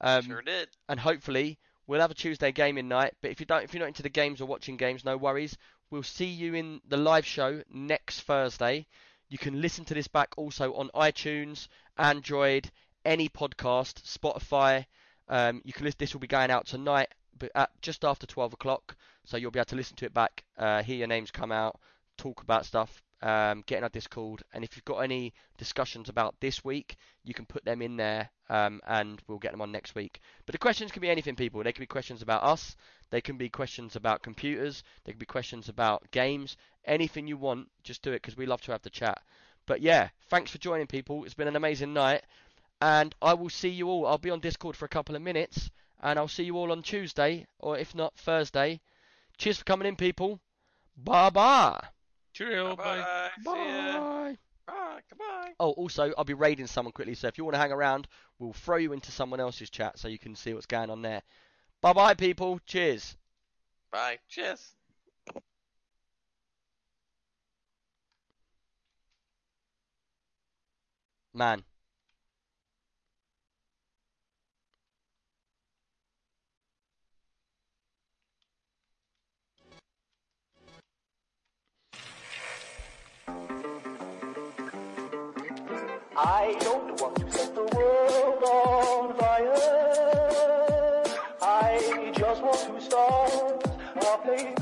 Um, 0.00 0.22
sure 0.22 0.42
did. 0.42 0.68
and 0.88 1.00
hopefully 1.00 1.58
we'll 1.86 2.00
have 2.00 2.10
a 2.10 2.14
Tuesday 2.14 2.52
gaming 2.52 2.86
night. 2.86 3.14
But 3.20 3.32
if 3.32 3.40
you 3.40 3.46
don't, 3.46 3.64
if 3.64 3.74
you're 3.74 3.80
not 3.80 3.88
into 3.88 4.02
the 4.02 4.08
games 4.08 4.40
or 4.40 4.46
watching 4.46 4.76
games, 4.76 5.04
no 5.04 5.16
worries. 5.16 5.56
We'll 5.90 6.02
see 6.02 6.26
you 6.26 6.54
in 6.54 6.82
the 6.86 6.98
live 6.98 7.24
show 7.24 7.62
next 7.72 8.20
Thursday. 8.22 8.86
You 9.30 9.38
can 9.38 9.62
listen 9.62 9.86
to 9.86 9.94
this 9.94 10.06
back 10.06 10.34
also 10.36 10.74
on 10.74 10.90
iTunes, 10.94 11.68
Android, 11.96 12.70
any 13.06 13.30
podcast, 13.30 14.02
Spotify. 14.02 14.84
Um, 15.28 15.62
you 15.64 15.72
can 15.72 15.84
listen. 15.84 15.96
This 15.98 16.12
will 16.12 16.20
be 16.20 16.26
going 16.26 16.50
out 16.50 16.66
tonight, 16.66 17.08
but 17.38 17.52
at 17.54 17.70
just 17.80 18.04
after 18.04 18.26
12 18.26 18.52
o'clock, 18.52 18.96
so 19.24 19.38
you'll 19.38 19.50
be 19.50 19.58
able 19.58 19.66
to 19.66 19.76
listen 19.76 19.96
to 19.96 20.04
it 20.04 20.12
back, 20.12 20.44
uh, 20.58 20.82
hear 20.82 20.96
your 20.96 21.06
names 21.06 21.30
come 21.30 21.52
out, 21.52 21.80
talk 22.18 22.42
about 22.42 22.66
stuff, 22.66 23.02
um, 23.22 23.64
in 23.68 23.82
our 23.82 23.88
Discord, 23.88 24.42
and 24.52 24.62
if 24.62 24.76
you've 24.76 24.84
got 24.84 24.98
any 24.98 25.32
discussions 25.56 26.08
about 26.08 26.34
this 26.40 26.64
week, 26.64 26.96
you 27.24 27.34
can 27.34 27.46
put 27.46 27.64
them 27.64 27.82
in 27.82 27.96
there, 27.96 28.30
um, 28.48 28.80
and 28.86 29.20
we'll 29.26 29.38
get 29.38 29.52
them 29.52 29.60
on 29.60 29.72
next 29.72 29.94
week. 29.94 30.20
But 30.46 30.52
the 30.52 30.58
questions 30.58 30.92
can 30.92 31.02
be 31.02 31.10
anything, 31.10 31.36
people. 31.36 31.62
They 31.62 31.72
can 31.72 31.82
be 31.82 31.86
questions 31.86 32.22
about 32.22 32.42
us. 32.42 32.76
They 33.10 33.20
can 33.20 33.36
be 33.36 33.48
questions 33.48 33.96
about 33.96 34.22
computers. 34.22 34.82
They 35.04 35.12
can 35.12 35.18
be 35.18 35.26
questions 35.26 35.68
about 35.68 36.10
games. 36.10 36.56
Anything 36.84 37.26
you 37.26 37.36
want, 37.36 37.68
just 37.82 38.02
do 38.02 38.12
it 38.12 38.22
because 38.22 38.36
we 38.36 38.46
love 38.46 38.62
to 38.62 38.72
have 38.72 38.82
the 38.82 38.90
chat. 38.90 39.20
But 39.66 39.80
yeah, 39.80 40.08
thanks 40.28 40.50
for 40.50 40.58
joining, 40.58 40.86
people. 40.86 41.24
It's 41.24 41.34
been 41.34 41.48
an 41.48 41.56
amazing 41.56 41.92
night, 41.92 42.22
and 42.80 43.14
I 43.20 43.34
will 43.34 43.50
see 43.50 43.68
you 43.68 43.88
all. 43.88 44.06
I'll 44.06 44.18
be 44.18 44.30
on 44.30 44.40
Discord 44.40 44.76
for 44.76 44.84
a 44.84 44.88
couple 44.88 45.16
of 45.16 45.22
minutes, 45.22 45.70
and 46.00 46.18
I'll 46.18 46.28
see 46.28 46.44
you 46.44 46.56
all 46.56 46.72
on 46.72 46.82
Tuesday, 46.82 47.46
or 47.58 47.76
if 47.76 47.94
not 47.94 48.16
Thursday. 48.16 48.80
Cheers 49.36 49.58
for 49.58 49.64
coming 49.64 49.88
in, 49.88 49.96
people. 49.96 50.40
Bye 50.96 51.30
bye. 51.30 51.88
Cheerio, 52.38 52.76
bye. 52.76 53.00
Bye. 53.02 53.30
See. 53.36 53.50
Bye. 53.50 54.36
Bye. 54.68 55.00
Goodbye. 55.10 55.54
Oh, 55.58 55.72
also, 55.72 56.12
I'll 56.16 56.22
be 56.22 56.34
raiding 56.34 56.68
someone 56.68 56.92
quickly, 56.92 57.14
so 57.14 57.26
if 57.26 57.36
you 57.36 57.42
want 57.42 57.56
to 57.56 57.58
hang 57.58 57.72
around, 57.72 58.06
we'll 58.38 58.52
throw 58.52 58.76
you 58.76 58.92
into 58.92 59.10
someone 59.10 59.40
else's 59.40 59.70
chat 59.70 59.98
so 59.98 60.06
you 60.06 60.20
can 60.20 60.36
see 60.36 60.54
what's 60.54 60.66
going 60.66 60.88
on 60.88 61.02
there. 61.02 61.22
Bye 61.80 61.94
bye, 61.94 62.14
people. 62.14 62.60
Cheers. 62.64 63.16
Bye. 63.90 64.18
Cheers. 64.28 64.76
Man. 71.34 71.64
I 86.20 86.56
don't 86.58 87.00
want 87.00 87.14
to 87.14 87.30
set 87.30 87.54
the 87.54 87.62
world 87.62 88.42
on 88.42 89.14
fire. 89.14 89.54
I 91.40 92.12
just 92.12 92.42
want 92.42 92.58
to 92.58 92.80
start 92.80 93.64
a 93.94 94.18
place. 94.24 94.57